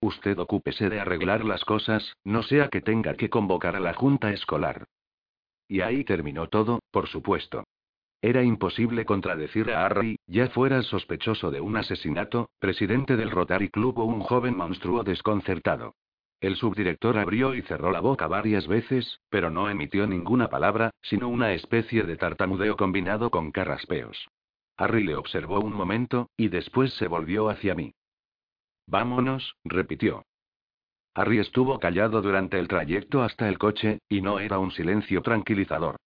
Usted 0.00 0.38
ocúpese 0.38 0.88
de 0.88 1.00
arreglar 1.00 1.44
las 1.44 1.62
cosas, 1.66 2.14
no 2.24 2.42
sea 2.42 2.68
que 2.70 2.80
tenga 2.80 3.12
que 3.12 3.28
convocar 3.28 3.76
a 3.76 3.80
la 3.80 3.92
junta 3.92 4.32
escolar. 4.32 4.86
Y 5.68 5.82
ahí 5.82 6.02
terminó 6.02 6.48
todo, 6.48 6.80
por 6.90 7.08
supuesto. 7.08 7.64
Era 8.22 8.42
imposible 8.42 9.04
contradecir 9.04 9.70
a 9.70 9.84
Harry, 9.84 10.16
ya 10.26 10.48
fuera 10.48 10.80
sospechoso 10.80 11.50
de 11.50 11.60
un 11.60 11.76
asesinato, 11.76 12.48
presidente 12.58 13.16
del 13.16 13.30
Rotary 13.30 13.68
Club 13.68 13.98
o 13.98 14.04
un 14.06 14.20
joven 14.20 14.56
monstruo 14.56 15.04
desconcertado. 15.04 15.92
El 16.40 16.56
subdirector 16.56 17.16
abrió 17.18 17.54
y 17.54 17.62
cerró 17.62 17.90
la 17.90 18.00
boca 18.00 18.26
varias 18.26 18.66
veces, 18.68 19.20
pero 19.30 19.50
no 19.50 19.70
emitió 19.70 20.06
ninguna 20.06 20.48
palabra, 20.48 20.90
sino 21.02 21.28
una 21.28 21.52
especie 21.54 22.02
de 22.02 22.16
tartamudeo 22.16 22.76
combinado 22.76 23.30
con 23.30 23.50
carraspeos. 23.52 24.28
Harry 24.76 25.04
le 25.04 25.16
observó 25.16 25.60
un 25.60 25.72
momento, 25.72 26.28
y 26.36 26.48
después 26.48 26.92
se 26.94 27.08
volvió 27.08 27.48
hacia 27.48 27.74
mí. 27.74 27.94
Vámonos, 28.86 29.56
repitió. 29.64 30.24
Harry 31.14 31.38
estuvo 31.38 31.78
callado 31.78 32.20
durante 32.20 32.58
el 32.58 32.68
trayecto 32.68 33.22
hasta 33.22 33.48
el 33.48 33.58
coche, 33.58 34.00
y 34.08 34.20
no 34.20 34.38
era 34.38 34.58
un 34.58 34.70
silencio 34.70 35.22
tranquilizador. 35.22 35.96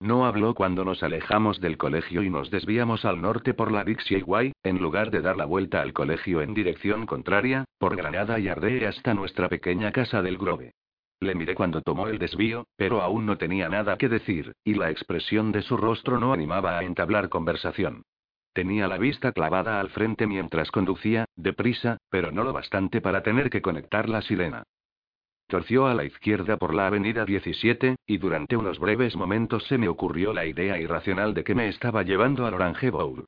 No 0.00 0.24
habló 0.24 0.54
cuando 0.54 0.82
nos 0.82 1.02
alejamos 1.02 1.60
del 1.60 1.76
colegio 1.76 2.22
y 2.22 2.30
nos 2.30 2.50
desviamos 2.50 3.04
al 3.04 3.20
norte 3.20 3.52
por 3.52 3.70
la 3.70 3.84
Dixie 3.84 4.22
Way, 4.22 4.52
en 4.62 4.78
lugar 4.78 5.10
de 5.10 5.20
dar 5.20 5.36
la 5.36 5.44
vuelta 5.44 5.82
al 5.82 5.92
colegio 5.92 6.40
en 6.40 6.54
dirección 6.54 7.04
contraria, 7.04 7.66
por 7.78 7.96
Granada 7.96 8.38
y 8.38 8.48
Ardee 8.48 8.86
hasta 8.86 9.12
nuestra 9.12 9.50
pequeña 9.50 9.92
casa 9.92 10.22
del 10.22 10.38
Grove. 10.38 10.72
Le 11.20 11.34
miré 11.34 11.54
cuando 11.54 11.82
tomó 11.82 12.08
el 12.08 12.18
desvío, 12.18 12.66
pero 12.76 13.02
aún 13.02 13.26
no 13.26 13.36
tenía 13.36 13.68
nada 13.68 13.98
que 13.98 14.08
decir, 14.08 14.52
y 14.64 14.72
la 14.72 14.90
expresión 14.90 15.52
de 15.52 15.60
su 15.60 15.76
rostro 15.76 16.18
no 16.18 16.32
animaba 16.32 16.78
a 16.78 16.84
entablar 16.84 17.28
conversación. 17.28 18.04
Tenía 18.54 18.88
la 18.88 18.96
vista 18.96 19.32
clavada 19.32 19.80
al 19.80 19.90
frente 19.90 20.26
mientras 20.26 20.70
conducía, 20.70 21.26
deprisa, 21.36 21.98
pero 22.08 22.32
no 22.32 22.42
lo 22.42 22.54
bastante 22.54 23.02
para 23.02 23.22
tener 23.22 23.50
que 23.50 23.60
conectar 23.60 24.08
la 24.08 24.22
sirena. 24.22 24.64
Torció 25.50 25.88
a 25.88 25.94
la 25.94 26.04
izquierda 26.04 26.56
por 26.56 26.72
la 26.72 26.86
avenida 26.86 27.24
17, 27.24 27.96
y 28.06 28.18
durante 28.18 28.56
unos 28.56 28.78
breves 28.78 29.16
momentos 29.16 29.64
se 29.64 29.78
me 29.78 29.88
ocurrió 29.88 30.32
la 30.32 30.46
idea 30.46 30.78
irracional 30.78 31.34
de 31.34 31.42
que 31.42 31.56
me 31.56 31.66
estaba 31.66 32.04
llevando 32.04 32.46
al 32.46 32.54
Orange 32.54 32.90
Bowl. 32.90 33.24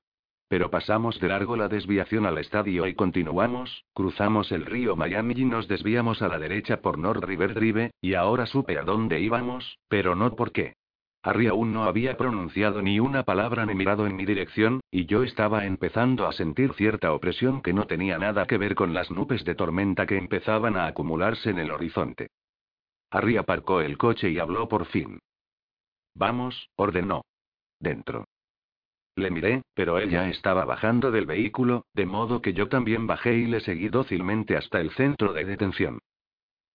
Pero 0.47 0.71
pasamos 0.71 1.19
de 1.19 1.27
largo 1.27 1.57
la 1.57 1.67
desviación 1.67 2.25
al 2.25 2.39
estadio 2.39 2.87
y 2.87 2.95
continuamos, 2.95 3.85
cruzamos 3.93 4.53
el 4.53 4.67
río 4.67 4.95
Miami 4.95 5.35
y 5.37 5.45
nos 5.45 5.67
desviamos 5.67 6.23
a 6.23 6.29
la 6.29 6.39
derecha 6.39 6.81
por 6.81 6.97
North 6.97 7.25
River 7.25 7.55
Drive, 7.55 7.91
y 8.01 8.15
ahora 8.15 8.47
supe 8.47 8.79
a 8.79 8.85
dónde 8.85 9.19
íbamos, 9.19 9.81
pero 9.89 10.15
no 10.15 10.33
por 10.37 10.53
qué. 10.53 10.75
Harry 11.25 11.47
aún 11.47 11.73
no 11.73 11.85
había 11.85 12.17
pronunciado 12.17 12.83
ni 12.83 12.99
una 12.99 13.23
palabra 13.23 13.65
ni 13.65 13.75
mirado 13.75 14.09
en 14.09 14.17
mi 14.17 14.27
dirección, 14.27 14.81
y 14.91 15.07
yo 15.07 15.23
estaba 15.23 15.67
empezando 15.67 16.27
a 16.27 16.33
sentir 16.33 16.73
cierta 16.75 17.13
opresión 17.13 17.63
que 17.63 17.73
no 17.73 17.87
tenía 17.87 18.19
nada 18.19 18.47
que 18.47 18.59
ver 18.59 18.75
con 18.75 18.93
las 18.93 19.11
nubes 19.11 19.45
de 19.45 19.55
tormenta 19.55 20.05
que 20.05 20.19
empezaban 20.19 20.77
a 20.77 20.87
acumularse 20.87 21.51
en 21.51 21.61
el 21.61 21.71
horizonte. 21.71 22.29
Harry 23.11 23.37
aparcó 23.37 23.81
el 23.81 23.99
coche 23.99 24.31
y 24.31 24.39
habló 24.41 24.69
por 24.69 24.87
fin. 24.87 25.21
Vamos, 26.15 26.71
ordenó. 26.77 27.23
Dentro. 27.79 28.25
Le 29.15 29.31
miré, 29.31 29.63
pero 29.75 29.99
él 29.99 30.11
ya 30.11 30.29
estaba 30.29 30.65
bajando 30.65 31.11
del 31.11 31.27
vehículo, 31.27 31.85
de 31.95 32.07
modo 32.07 32.41
que 32.41 32.55
yo 32.55 32.69
también 32.69 33.07
bajé 33.07 33.35
y 33.35 33.47
le 33.47 33.61
seguí 33.61 33.89
dócilmente 33.89 34.57
hasta 34.57 34.81
el 34.81 34.91
centro 34.91 35.33
de 35.33 35.45
detención. 35.45 36.01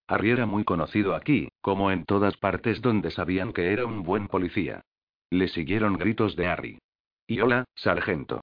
Harry 0.08 0.32
era 0.32 0.46
muy 0.46 0.64
conocido 0.64 1.16
aquí, 1.16 1.50
como 1.62 1.92
en 1.92 2.06
todas 2.06 2.38
partes 2.38 2.82
donde 2.82 3.12
sabían 3.12 3.52
que 3.52 3.74
era 3.74 3.86
un 3.86 4.04
buen 4.04 4.28
policía. 4.28 4.82
Le 5.30 5.50
siguieron 5.50 5.98
gritos 5.98 6.38
de 6.38 6.48
Harry. 6.48 6.80
Y 7.28 7.42
hola, 7.42 7.66
sargento. 7.76 8.42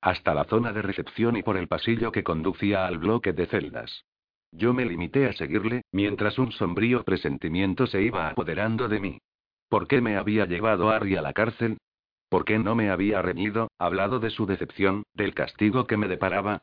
Hasta 0.00 0.34
la 0.34 0.44
zona 0.44 0.72
de 0.72 0.82
recepción 0.82 1.36
y 1.36 1.42
por 1.42 1.56
el 1.56 1.66
pasillo 1.66 2.12
que 2.12 2.22
conducía 2.22 2.86
al 2.86 2.98
bloque 2.98 3.32
de 3.32 3.46
celdas. 3.46 4.04
Yo 4.52 4.72
me 4.72 4.84
limité 4.84 5.26
a 5.26 5.32
seguirle, 5.32 5.82
mientras 5.90 6.38
un 6.38 6.52
sombrío 6.52 7.02
presentimiento 7.02 7.86
se 7.88 8.02
iba 8.02 8.28
apoderando 8.28 8.88
de 8.88 9.00
mí. 9.00 9.18
¿Por 9.68 9.88
qué 9.88 10.00
me 10.00 10.16
había 10.16 10.46
llevado 10.46 10.90
Harry 10.90 11.16
a 11.16 11.22
la 11.22 11.32
cárcel? 11.32 11.78
¿Por 12.28 12.44
qué 12.44 12.60
no 12.60 12.76
me 12.76 12.90
había 12.90 13.20
reñido, 13.20 13.72
hablado 13.78 14.20
de 14.20 14.30
su 14.30 14.46
decepción, 14.46 15.02
del 15.14 15.34
castigo 15.34 15.88
que 15.88 15.96
me 15.96 16.06
deparaba? 16.06 16.62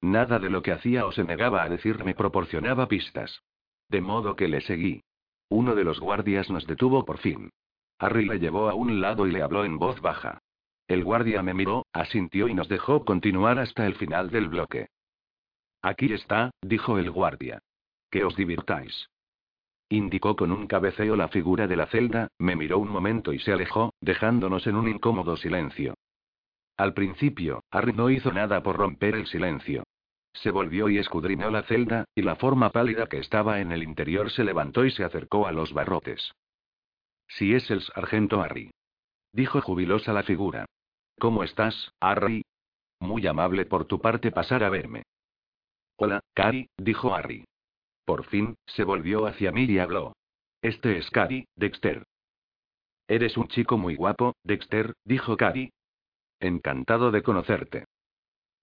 Nada 0.00 0.38
de 0.40 0.50
lo 0.50 0.62
que 0.62 0.72
hacía 0.72 1.06
o 1.06 1.12
se 1.12 1.24
negaba 1.24 1.62
a 1.62 1.68
decir 1.68 2.04
me 2.04 2.14
proporcionaba 2.14 2.88
pistas. 2.88 3.42
De 3.90 4.00
modo 4.00 4.36
que 4.36 4.48
le 4.48 4.60
seguí. 4.60 5.02
Uno 5.48 5.74
de 5.74 5.84
los 5.84 5.98
guardias 5.98 6.48
nos 6.48 6.66
detuvo 6.66 7.04
por 7.04 7.18
fin. 7.18 7.50
Harry 7.98 8.24
le 8.24 8.38
llevó 8.38 8.70
a 8.70 8.74
un 8.74 9.00
lado 9.00 9.26
y 9.26 9.32
le 9.32 9.42
habló 9.42 9.64
en 9.64 9.78
voz 9.78 10.00
baja. 10.00 10.38
El 10.86 11.04
guardia 11.04 11.42
me 11.42 11.54
miró, 11.54 11.86
asintió 11.92 12.48
y 12.48 12.54
nos 12.54 12.68
dejó 12.68 13.04
continuar 13.04 13.58
hasta 13.58 13.86
el 13.86 13.96
final 13.96 14.30
del 14.30 14.48
bloque. 14.48 14.88
Aquí 15.82 16.12
está, 16.12 16.52
dijo 16.62 16.98
el 16.98 17.10
guardia. 17.10 17.60
Que 18.10 18.24
os 18.24 18.36
divirtáis. 18.36 19.08
Indicó 19.88 20.36
con 20.36 20.52
un 20.52 20.68
cabeceo 20.68 21.16
la 21.16 21.28
figura 21.28 21.66
de 21.66 21.76
la 21.76 21.86
celda, 21.86 22.28
me 22.38 22.54
miró 22.54 22.78
un 22.78 22.88
momento 22.88 23.32
y 23.32 23.40
se 23.40 23.52
alejó, 23.52 23.92
dejándonos 24.00 24.66
en 24.68 24.76
un 24.76 24.88
incómodo 24.88 25.36
silencio. 25.36 25.94
Al 26.76 26.94
principio, 26.94 27.64
Harry 27.72 27.92
no 27.92 28.08
hizo 28.08 28.32
nada 28.32 28.62
por 28.62 28.76
romper 28.76 29.16
el 29.16 29.26
silencio. 29.26 29.82
Se 30.32 30.50
volvió 30.50 30.88
y 30.88 30.98
escudriñó 30.98 31.50
la 31.50 31.62
celda, 31.64 32.04
y 32.14 32.22
la 32.22 32.36
forma 32.36 32.70
pálida 32.70 33.08
que 33.08 33.18
estaba 33.18 33.60
en 33.60 33.72
el 33.72 33.82
interior 33.82 34.30
se 34.30 34.44
levantó 34.44 34.84
y 34.84 34.90
se 34.90 35.04
acercó 35.04 35.46
a 35.46 35.52
los 35.52 35.72
barrotes. 35.72 36.32
Si 37.28 37.54
es 37.54 37.70
el 37.70 37.80
sargento 37.82 38.40
Harry. 38.40 38.70
Dijo 39.32 39.60
jubilosa 39.60 40.12
la 40.12 40.22
figura. 40.22 40.66
¿Cómo 41.18 41.44
estás, 41.44 41.92
Harry? 42.00 42.42
Muy 43.00 43.26
amable 43.26 43.66
por 43.66 43.84
tu 43.84 44.00
parte 44.00 44.30
pasar 44.32 44.64
a 44.64 44.70
verme. 44.70 45.04
Hola, 45.96 46.20
Cari, 46.34 46.68
dijo 46.78 47.14
Harry. 47.14 47.44
Por 48.04 48.24
fin, 48.24 48.56
se 48.66 48.84
volvió 48.84 49.26
hacia 49.26 49.52
mí 49.52 49.64
y 49.64 49.78
habló. 49.78 50.14
Este 50.62 50.98
es 50.98 51.10
Cari, 51.10 51.46
Dexter. 51.56 52.04
Eres 53.06 53.36
un 53.36 53.48
chico 53.48 53.76
muy 53.76 53.96
guapo, 53.96 54.34
Dexter, 54.44 54.94
dijo 55.04 55.36
Cari. 55.36 55.70
Encantado 56.40 57.10
de 57.10 57.22
conocerte. 57.22 57.84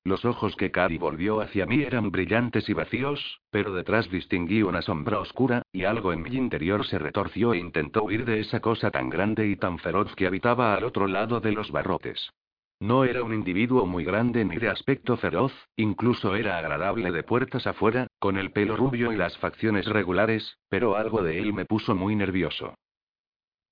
Los 0.08 0.24
ojos 0.24 0.56
que 0.56 0.72
Cari 0.72 0.98
volvió 0.98 1.42
hacia 1.42 1.66
mí 1.66 1.84
eran 1.84 2.12
brillantes 2.12 2.70
y 2.70 2.74
vacíos, 2.74 3.42
pero 3.52 3.74
detrás 3.74 4.10
distinguí 4.10 4.64
una 4.64 4.82
sombra 4.82 5.20
oscura, 5.20 5.64
y 5.74 5.84
algo 5.84 6.14
en 6.14 6.22
mi 6.22 6.30
interior 6.30 6.86
se 6.86 6.98
retorció 6.98 7.54
e 7.54 7.58
intentó 7.58 8.06
huir 8.06 8.24
de 8.24 8.40
esa 8.40 8.62
cosa 8.62 8.90
tan 8.90 9.10
grande 9.10 9.46
y 9.50 9.58
tan 9.58 9.80
feroz 9.80 10.16
que 10.16 10.26
habitaba 10.26 10.76
al 10.76 10.86
otro 10.86 11.08
lado 11.08 11.42
de 11.42 11.52
los 11.52 11.72
barrotes. 11.72 12.32
No 12.80 13.04
era 13.04 13.22
un 13.22 13.34
individuo 13.34 13.86
muy 13.86 14.06
grande 14.06 14.46
ni 14.46 14.56
de 14.56 14.70
aspecto 14.70 15.18
feroz, 15.18 15.52
incluso 15.76 16.38
era 16.38 16.58
agradable 16.58 17.12
de 17.12 17.24
puertas 17.24 17.68
afuera, 17.68 18.08
con 18.18 18.38
el 18.38 18.54
pelo 18.54 18.78
rubio 18.78 19.12
y 19.12 19.18
las 19.18 19.38
facciones 19.40 19.88
regulares, 19.88 20.58
pero 20.70 20.96
algo 20.96 21.22
de 21.22 21.38
él 21.38 21.52
me 21.52 21.66
puso 21.66 21.96
muy 21.96 22.16
nervioso. 22.16 22.76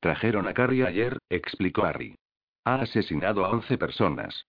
Trajeron 0.02 0.50
a 0.50 0.54
Carrie 0.54 0.86
ayer, 0.86 1.18
explicó 1.30 1.86
Harry. 1.86 2.18
Ha 2.66 2.82
asesinado 2.82 3.46
a 3.46 3.52
once 3.52 3.78
personas. 3.78 4.46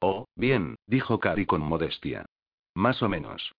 Oh, 0.00 0.26
bien, 0.36 0.76
dijo 0.86 1.18
Carrie 1.18 1.46
con 1.46 1.60
modestia. 1.60 2.26
Más 2.74 3.02
o 3.02 3.08
menos. 3.08 3.52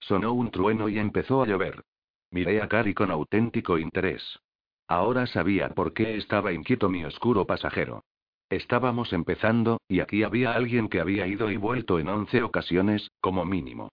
Sonó 0.00 0.32
un 0.32 0.50
trueno 0.50 0.88
y 0.88 0.98
empezó 0.98 1.42
a 1.42 1.46
llover. 1.46 1.82
Miré 2.30 2.60
a 2.60 2.68
Carrie 2.68 2.94
con 2.94 3.10
auténtico 3.10 3.78
interés. 3.78 4.40
Ahora 4.88 5.26
sabía 5.26 5.68
por 5.70 5.92
qué 5.92 6.16
estaba 6.16 6.52
inquieto 6.52 6.88
mi 6.88 7.04
oscuro 7.04 7.46
pasajero. 7.46 8.04
Estábamos 8.50 9.12
empezando, 9.12 9.80
y 9.88 10.00
aquí 10.00 10.22
había 10.22 10.52
alguien 10.52 10.88
que 10.88 11.00
había 11.00 11.26
ido 11.26 11.50
y 11.50 11.56
vuelto 11.56 11.98
en 11.98 12.08
once 12.08 12.42
ocasiones, 12.42 13.10
como 13.20 13.44
mínimo. 13.44 13.90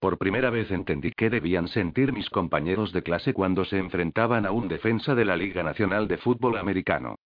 Por 0.00 0.18
primera 0.18 0.50
vez 0.50 0.70
entendí 0.70 1.12
qué 1.16 1.30
debían 1.30 1.68
sentir 1.68 2.12
mis 2.12 2.28
compañeros 2.28 2.92
de 2.92 3.02
clase 3.02 3.32
cuando 3.32 3.64
se 3.64 3.78
enfrentaban 3.78 4.44
a 4.44 4.50
un 4.50 4.68
defensa 4.68 5.14
de 5.14 5.24
la 5.24 5.36
Liga 5.36 5.62
Nacional 5.62 6.08
de 6.08 6.18
Fútbol 6.18 6.58
Americano. 6.58 7.16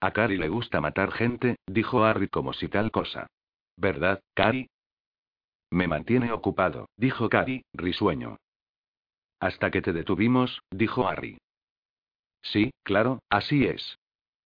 A 0.00 0.12
Cari 0.12 0.36
le 0.36 0.48
gusta 0.48 0.80
matar 0.80 1.10
gente, 1.10 1.56
dijo 1.66 2.04
Harry 2.04 2.28
como 2.28 2.52
si 2.52 2.68
tal 2.68 2.90
cosa. 2.90 3.26
¿Verdad, 3.76 4.20
Cari? 4.34 4.68
Me 5.70 5.88
mantiene 5.88 6.32
ocupado, 6.32 6.88
dijo 6.96 7.28
Cari, 7.28 7.64
risueño. 7.72 8.36
Hasta 9.40 9.70
que 9.70 9.82
te 9.82 9.92
detuvimos, 9.92 10.62
dijo 10.70 11.06
Harry. 11.06 11.38
Sí, 12.42 12.70
claro, 12.84 13.20
así 13.28 13.66
es. 13.66 13.98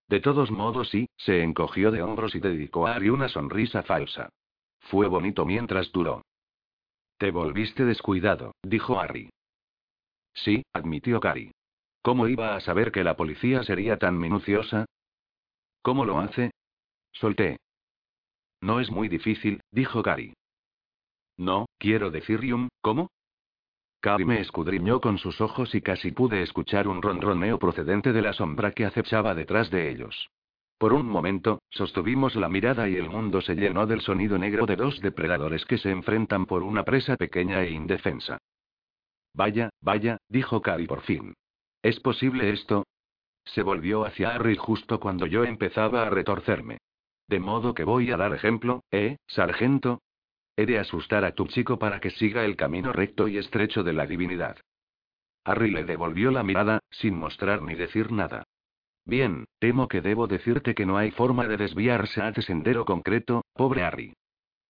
De 0.09 0.21
todos 0.21 0.51
modos 0.51 0.89
sí, 0.89 1.09
se 1.17 1.43
encogió 1.43 1.91
de 1.91 2.03
hombros 2.03 2.35
y 2.35 2.41
dedicó 2.41 2.87
a 2.87 2.95
Harry 2.95 3.11
una 3.11 3.29
sonrisa 3.29 3.83
falsa. 3.83 4.31
Fue 4.81 5.07
bonito 5.07 5.45
mientras 5.45 5.93
duró. 5.93 6.23
Te 7.19 7.31
volviste 7.31 7.85
descuidado, 7.85 8.55
dijo 8.63 8.99
Harry. 8.99 9.31
Sí, 10.35 10.65
admitió 10.73 11.21
Cari. 11.21 11.53
¿Cómo 12.01 12.27
iba 12.27 12.57
a 12.57 12.61
saber 12.61 12.91
que 12.91 13.05
la 13.05 13.17
policía 13.17 13.63
sería 13.63 13.99
tan 13.99 14.19
minuciosa? 14.19 14.87
¿Cómo 15.83 16.05
lo 16.05 16.19
hace? 16.19 16.53
Solté. 17.13 17.59
No 18.61 18.81
es 18.81 18.91
muy 18.91 19.09
difícil, 19.09 19.61
dijo 19.71 20.03
Cari. 20.03 20.35
No, 21.37 21.67
quiero 21.79 22.11
decir, 22.11 22.41
Yum, 22.41 22.69
¿cómo? 22.81 23.11
Cari 24.01 24.25
me 24.25 24.41
escudriñó 24.41 25.01
con 25.01 25.19
sus 25.19 25.41
ojos 25.41 25.75
y 25.75 25.81
casi 25.81 26.13
pude 26.13 26.43
escuchar 26.43 26.89
un 26.89 27.03
ronroneo 27.03 27.59
procedente 27.59 28.13
de 28.13 28.23
la 28.23 28.33
sombra 28.33 28.73
que 28.73 28.85
acechaba 28.85 29.35
detrás 29.35 29.71
de 29.71 29.91
ellos. 29.91 30.29
Por 30.79 30.93
un 30.93 31.07
momento, 31.07 31.63
sostuvimos 31.71 32.35
la 32.35 32.49
mirada 32.49 32.89
y 32.89 32.97
el 32.97 33.09
mundo 33.09 33.41
se 33.41 33.55
llenó 33.55 33.87
del 33.87 34.01
sonido 34.01 34.39
negro 34.39 34.67
de 34.67 34.75
dos 34.75 35.01
depredadores 35.01 35.65
que 35.65 35.79
se 35.79 35.91
enfrentan 35.91 36.47
por 36.47 36.65
una 36.65 36.85
presa 36.85 37.17
pequeña 37.17 37.63
e 37.63 37.71
indefensa. 37.71 38.39
Vaya, 39.35 39.71
vaya, 39.81 40.19
dijo 40.29 40.61
Cari 40.61 40.87
por 40.87 41.03
fin. 41.03 41.35
¿Es 41.83 42.01
posible 42.01 42.51
esto? 42.51 42.85
Se 43.45 43.63
volvió 43.63 44.05
hacia 44.05 44.35
Harry 44.35 44.57
justo 44.57 45.01
cuando 45.01 45.27
yo 45.27 45.45
empezaba 45.45 46.07
a 46.07 46.11
retorcerme. 46.11 46.79
De 47.29 47.41
modo 47.41 47.75
que 47.75 47.85
voy 47.85 48.11
a 48.11 48.17
dar 48.17 48.35
ejemplo, 48.35 48.83
¿eh, 48.91 49.17
sargento? 49.27 50.03
He 50.57 50.67
de 50.67 50.79
asustar 50.79 51.25
a 51.25 51.33
tu 51.33 51.47
chico 51.47 51.79
para 51.79 52.01
que 52.01 52.11
siga 52.11 52.45
el 52.45 52.57
camino 52.57 52.93
recto 52.93 53.29
y 53.29 53.39
estrecho 53.39 53.83
de 53.83 53.93
la 53.95 54.07
divinidad. 54.07 54.59
Harry 55.45 55.71
le 55.71 55.85
devolvió 55.85 56.31
la 56.31 56.43
mirada, 56.43 56.81
sin 56.91 57.17
mostrar 57.17 57.63
ni 57.63 57.75
decir 57.75 58.13
nada. 58.13 58.45
Bien, 59.05 59.47
temo 59.59 59.89
que 59.89 60.01
debo 60.01 60.29
decirte 60.29 60.75
que 60.75 60.87
no 60.87 60.97
hay 60.97 61.11
forma 61.11 61.49
de 61.49 61.57
desviarse 61.57 62.23
a 62.23 62.29
ese 62.29 62.43
sendero 62.43 62.85
concreto, 62.85 63.45
pobre 63.55 63.83
Harry. 63.83 64.15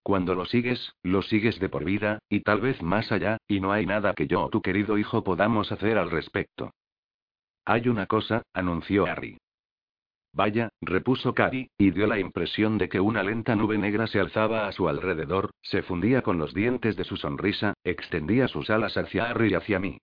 Cuando 0.03 0.35
lo 0.35 0.47
sigues, 0.47 0.95
lo 1.03 1.23
sigues 1.23 1.61
de 1.61 1.69
por 1.69 1.85
vida, 1.85 2.19
y 2.29 2.41
tal 2.41 2.61
vez 2.61 2.83
más 2.83 3.13
allá, 3.13 3.39
y 3.47 3.61
no 3.61 3.73
hay 3.73 3.87
nada 3.87 4.15
que 4.15 4.27
yo 4.27 4.43
o 4.43 4.49
tu 4.49 4.63
querido 4.63 4.99
hijo 4.99 5.23
podamos 5.23 5.71
hacer 5.71 5.99
al 5.99 6.11
respecto. 6.11 6.73
Hay 7.65 7.89
una 7.89 8.07
cosa, 8.07 8.43
anunció 8.53 9.07
Harry. 9.07 9.39
Vaya, 10.35 10.71
repuso 10.81 11.35
Cari, 11.35 11.69
y 11.77 11.91
dio 11.91 12.07
la 12.07 12.19
impresión 12.19 12.79
de 12.79 12.89
que 12.89 13.01
una 13.01 13.23
lenta 13.23 13.55
nube 13.55 13.77
negra 13.77 14.07
se 14.07 14.19
alzaba 14.19 14.67
a 14.67 14.73
su 14.73 14.89
alrededor, 14.89 15.51
se 15.61 15.83
fundía 15.83 16.23
con 16.23 16.39
los 16.39 16.55
dientes 16.55 16.97
de 16.97 17.05
su 17.05 17.17
sonrisa, 17.17 17.75
extendía 17.85 18.49
sus 18.49 18.71
alas 18.71 18.97
hacia 18.97 19.27
Harry 19.27 19.51
y 19.51 19.55
hacia 19.55 19.79
mí. 19.79 19.99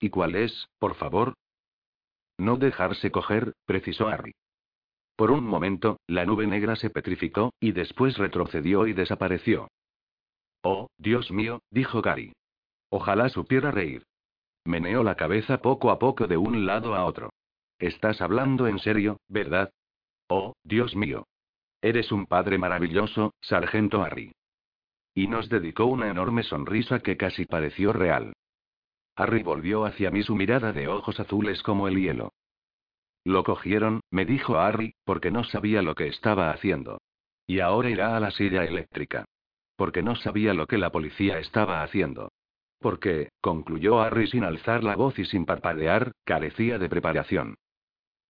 ¿Y 0.00 0.08
cuál 0.08 0.36
es, 0.36 0.68
por 0.78 0.94
favor? 0.94 1.34
No 2.38 2.56
dejarse 2.56 3.10
coger, 3.10 3.52
precisó 3.66 4.08
Harry. 4.08 4.32
Por 5.16 5.30
un 5.30 5.44
momento, 5.44 5.98
la 6.08 6.24
nube 6.24 6.46
negra 6.46 6.76
se 6.76 6.90
petrificó, 6.90 7.52
y 7.60 7.72
después 7.72 8.16
retrocedió 8.16 8.86
y 8.86 8.94
desapareció. 8.94 9.68
Oh, 10.62 10.88
Dios 10.96 11.30
mío, 11.30 11.60
dijo 11.70 12.00
Cari. 12.00 12.32
Ojalá 12.88 13.28
supiera 13.28 13.70
reír. 13.70 14.04
Meneó 14.64 15.02
la 15.02 15.14
cabeza 15.14 15.58
poco 15.58 15.90
a 15.90 15.98
poco 15.98 16.26
de 16.26 16.36
un 16.36 16.66
lado 16.66 16.94
a 16.94 17.04
otro. 17.04 17.30
Estás 17.78 18.20
hablando 18.20 18.66
en 18.66 18.78
serio, 18.78 19.18
¿verdad? 19.28 19.70
Oh, 20.28 20.54
Dios 20.64 20.96
mío. 20.96 21.26
Eres 21.82 22.12
un 22.12 22.26
padre 22.26 22.56
maravilloso, 22.56 23.34
sargento 23.42 24.02
Harry. 24.02 24.32
Y 25.14 25.28
nos 25.28 25.48
dedicó 25.48 25.84
una 25.84 26.08
enorme 26.08 26.42
sonrisa 26.42 27.00
que 27.00 27.16
casi 27.16 27.44
pareció 27.44 27.92
real. 27.92 28.32
Harry 29.16 29.42
volvió 29.42 29.84
hacia 29.84 30.10
mí 30.10 30.22
su 30.22 30.34
mirada 30.34 30.72
de 30.72 30.88
ojos 30.88 31.20
azules 31.20 31.62
como 31.62 31.86
el 31.86 32.00
hielo. 32.00 32.32
Lo 33.24 33.44
cogieron, 33.44 34.00
me 34.10 34.24
dijo 34.24 34.58
Harry, 34.58 34.94
porque 35.04 35.30
no 35.30 35.44
sabía 35.44 35.82
lo 35.82 35.94
que 35.94 36.08
estaba 36.08 36.50
haciendo. 36.50 37.00
Y 37.46 37.60
ahora 37.60 37.90
irá 37.90 38.16
a 38.16 38.20
la 38.20 38.30
silla 38.30 38.64
eléctrica. 38.64 39.24
Porque 39.76 40.02
no 40.02 40.16
sabía 40.16 40.54
lo 40.54 40.66
que 40.66 40.78
la 40.78 40.90
policía 40.90 41.38
estaba 41.38 41.82
haciendo. 41.82 42.30
Porque, 42.84 43.30
concluyó 43.40 44.02
Harry 44.02 44.26
sin 44.26 44.44
alzar 44.44 44.84
la 44.84 44.94
voz 44.94 45.18
y 45.18 45.24
sin 45.24 45.46
parpadear, 45.46 46.12
carecía 46.22 46.78
de 46.78 46.90
preparación. 46.90 47.56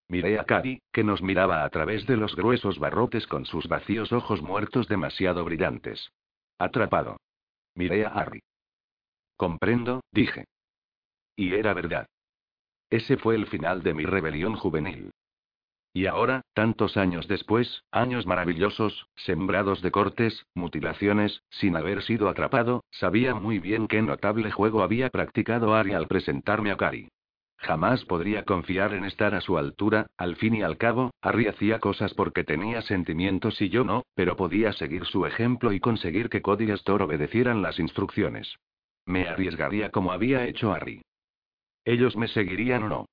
Miré 0.09 0.39
a 0.39 0.45
Cari, 0.45 0.81
que 0.93 1.03
nos 1.03 1.23
miraba 1.23 1.65
a 1.65 1.71
través 1.71 2.07
de 2.07 2.17
los 2.17 2.37
gruesos 2.37 2.79
barrotes 2.79 3.27
con 3.27 3.47
sus 3.47 3.67
vacíos 3.67 4.13
ojos 4.13 4.43
muertos 4.43 4.87
demasiado 4.87 5.45
brillantes. 5.45 6.09
Atrapado. 6.57 7.17
Miré 7.75 8.07
a 8.07 8.11
Harry. 8.11 8.45
Comprendo, 9.37 10.03
dije. 10.13 10.45
Y 11.35 11.53
era 11.53 11.75
verdad. 11.75 12.07
Ese 12.91 13.17
fue 13.17 13.35
el 13.35 13.49
final 13.49 13.83
de 13.83 13.93
mi 13.93 14.05
rebelión 14.05 14.55
juvenil. 14.55 15.11
Y 15.97 16.07
ahora, 16.07 16.43
tantos 16.55 16.97
años 16.97 17.29
después, 17.29 17.85
años 17.93 18.27
maravillosos, 18.27 19.07
sembrados 19.15 19.81
de 19.81 19.93
cortes, 19.93 20.45
mutilaciones, 20.53 21.45
sin 21.51 21.77
haber 21.77 22.03
sido 22.03 22.29
atrapado, 22.29 22.83
sabía 22.91 23.37
muy 23.37 23.61
bien 23.61 23.87
qué 23.87 24.03
notable 24.03 24.51
juego 24.51 24.83
había 24.83 25.09
practicado 25.11 25.73
Ari 25.73 25.93
al 25.93 26.09
presentarme 26.09 26.73
a 26.73 26.77
Kari. 26.77 27.09
Jamás 27.59 28.05
podría 28.07 28.45
confiar 28.45 28.93
en 28.93 29.05
estar 29.05 29.37
a 29.37 29.41
su 29.41 29.57
altura, 29.57 30.09
al 30.19 30.35
fin 30.35 30.57
y 30.57 30.63
al 30.63 30.79
cabo, 30.79 31.13
Harry 31.23 31.47
hacía 31.47 31.79
cosas 31.79 32.13
porque 32.13 32.43
tenía 32.43 32.83
sentimientos 32.83 33.63
y 33.63 33.69
yo 33.69 33.85
no, 33.85 34.03
pero 34.17 34.37
podía 34.37 34.73
seguir 34.73 35.05
su 35.07 35.27
ejemplo 35.27 35.73
y 35.73 35.79
conseguir 35.79 36.29
que 36.29 36.43
Cody 36.43 36.65
y 36.65 36.71
Astor 36.73 37.03
obedecieran 37.03 37.63
las 37.63 37.79
instrucciones. 37.79 38.57
Me 39.07 39.29
arriesgaría 39.29 39.91
como 39.91 40.11
había 40.11 40.45
hecho 40.45 40.73
Harry. 40.73 41.03
Ellos 41.85 42.17
me 42.17 42.27
seguirían 42.27 42.83
o 42.83 42.89
no. 42.89 43.07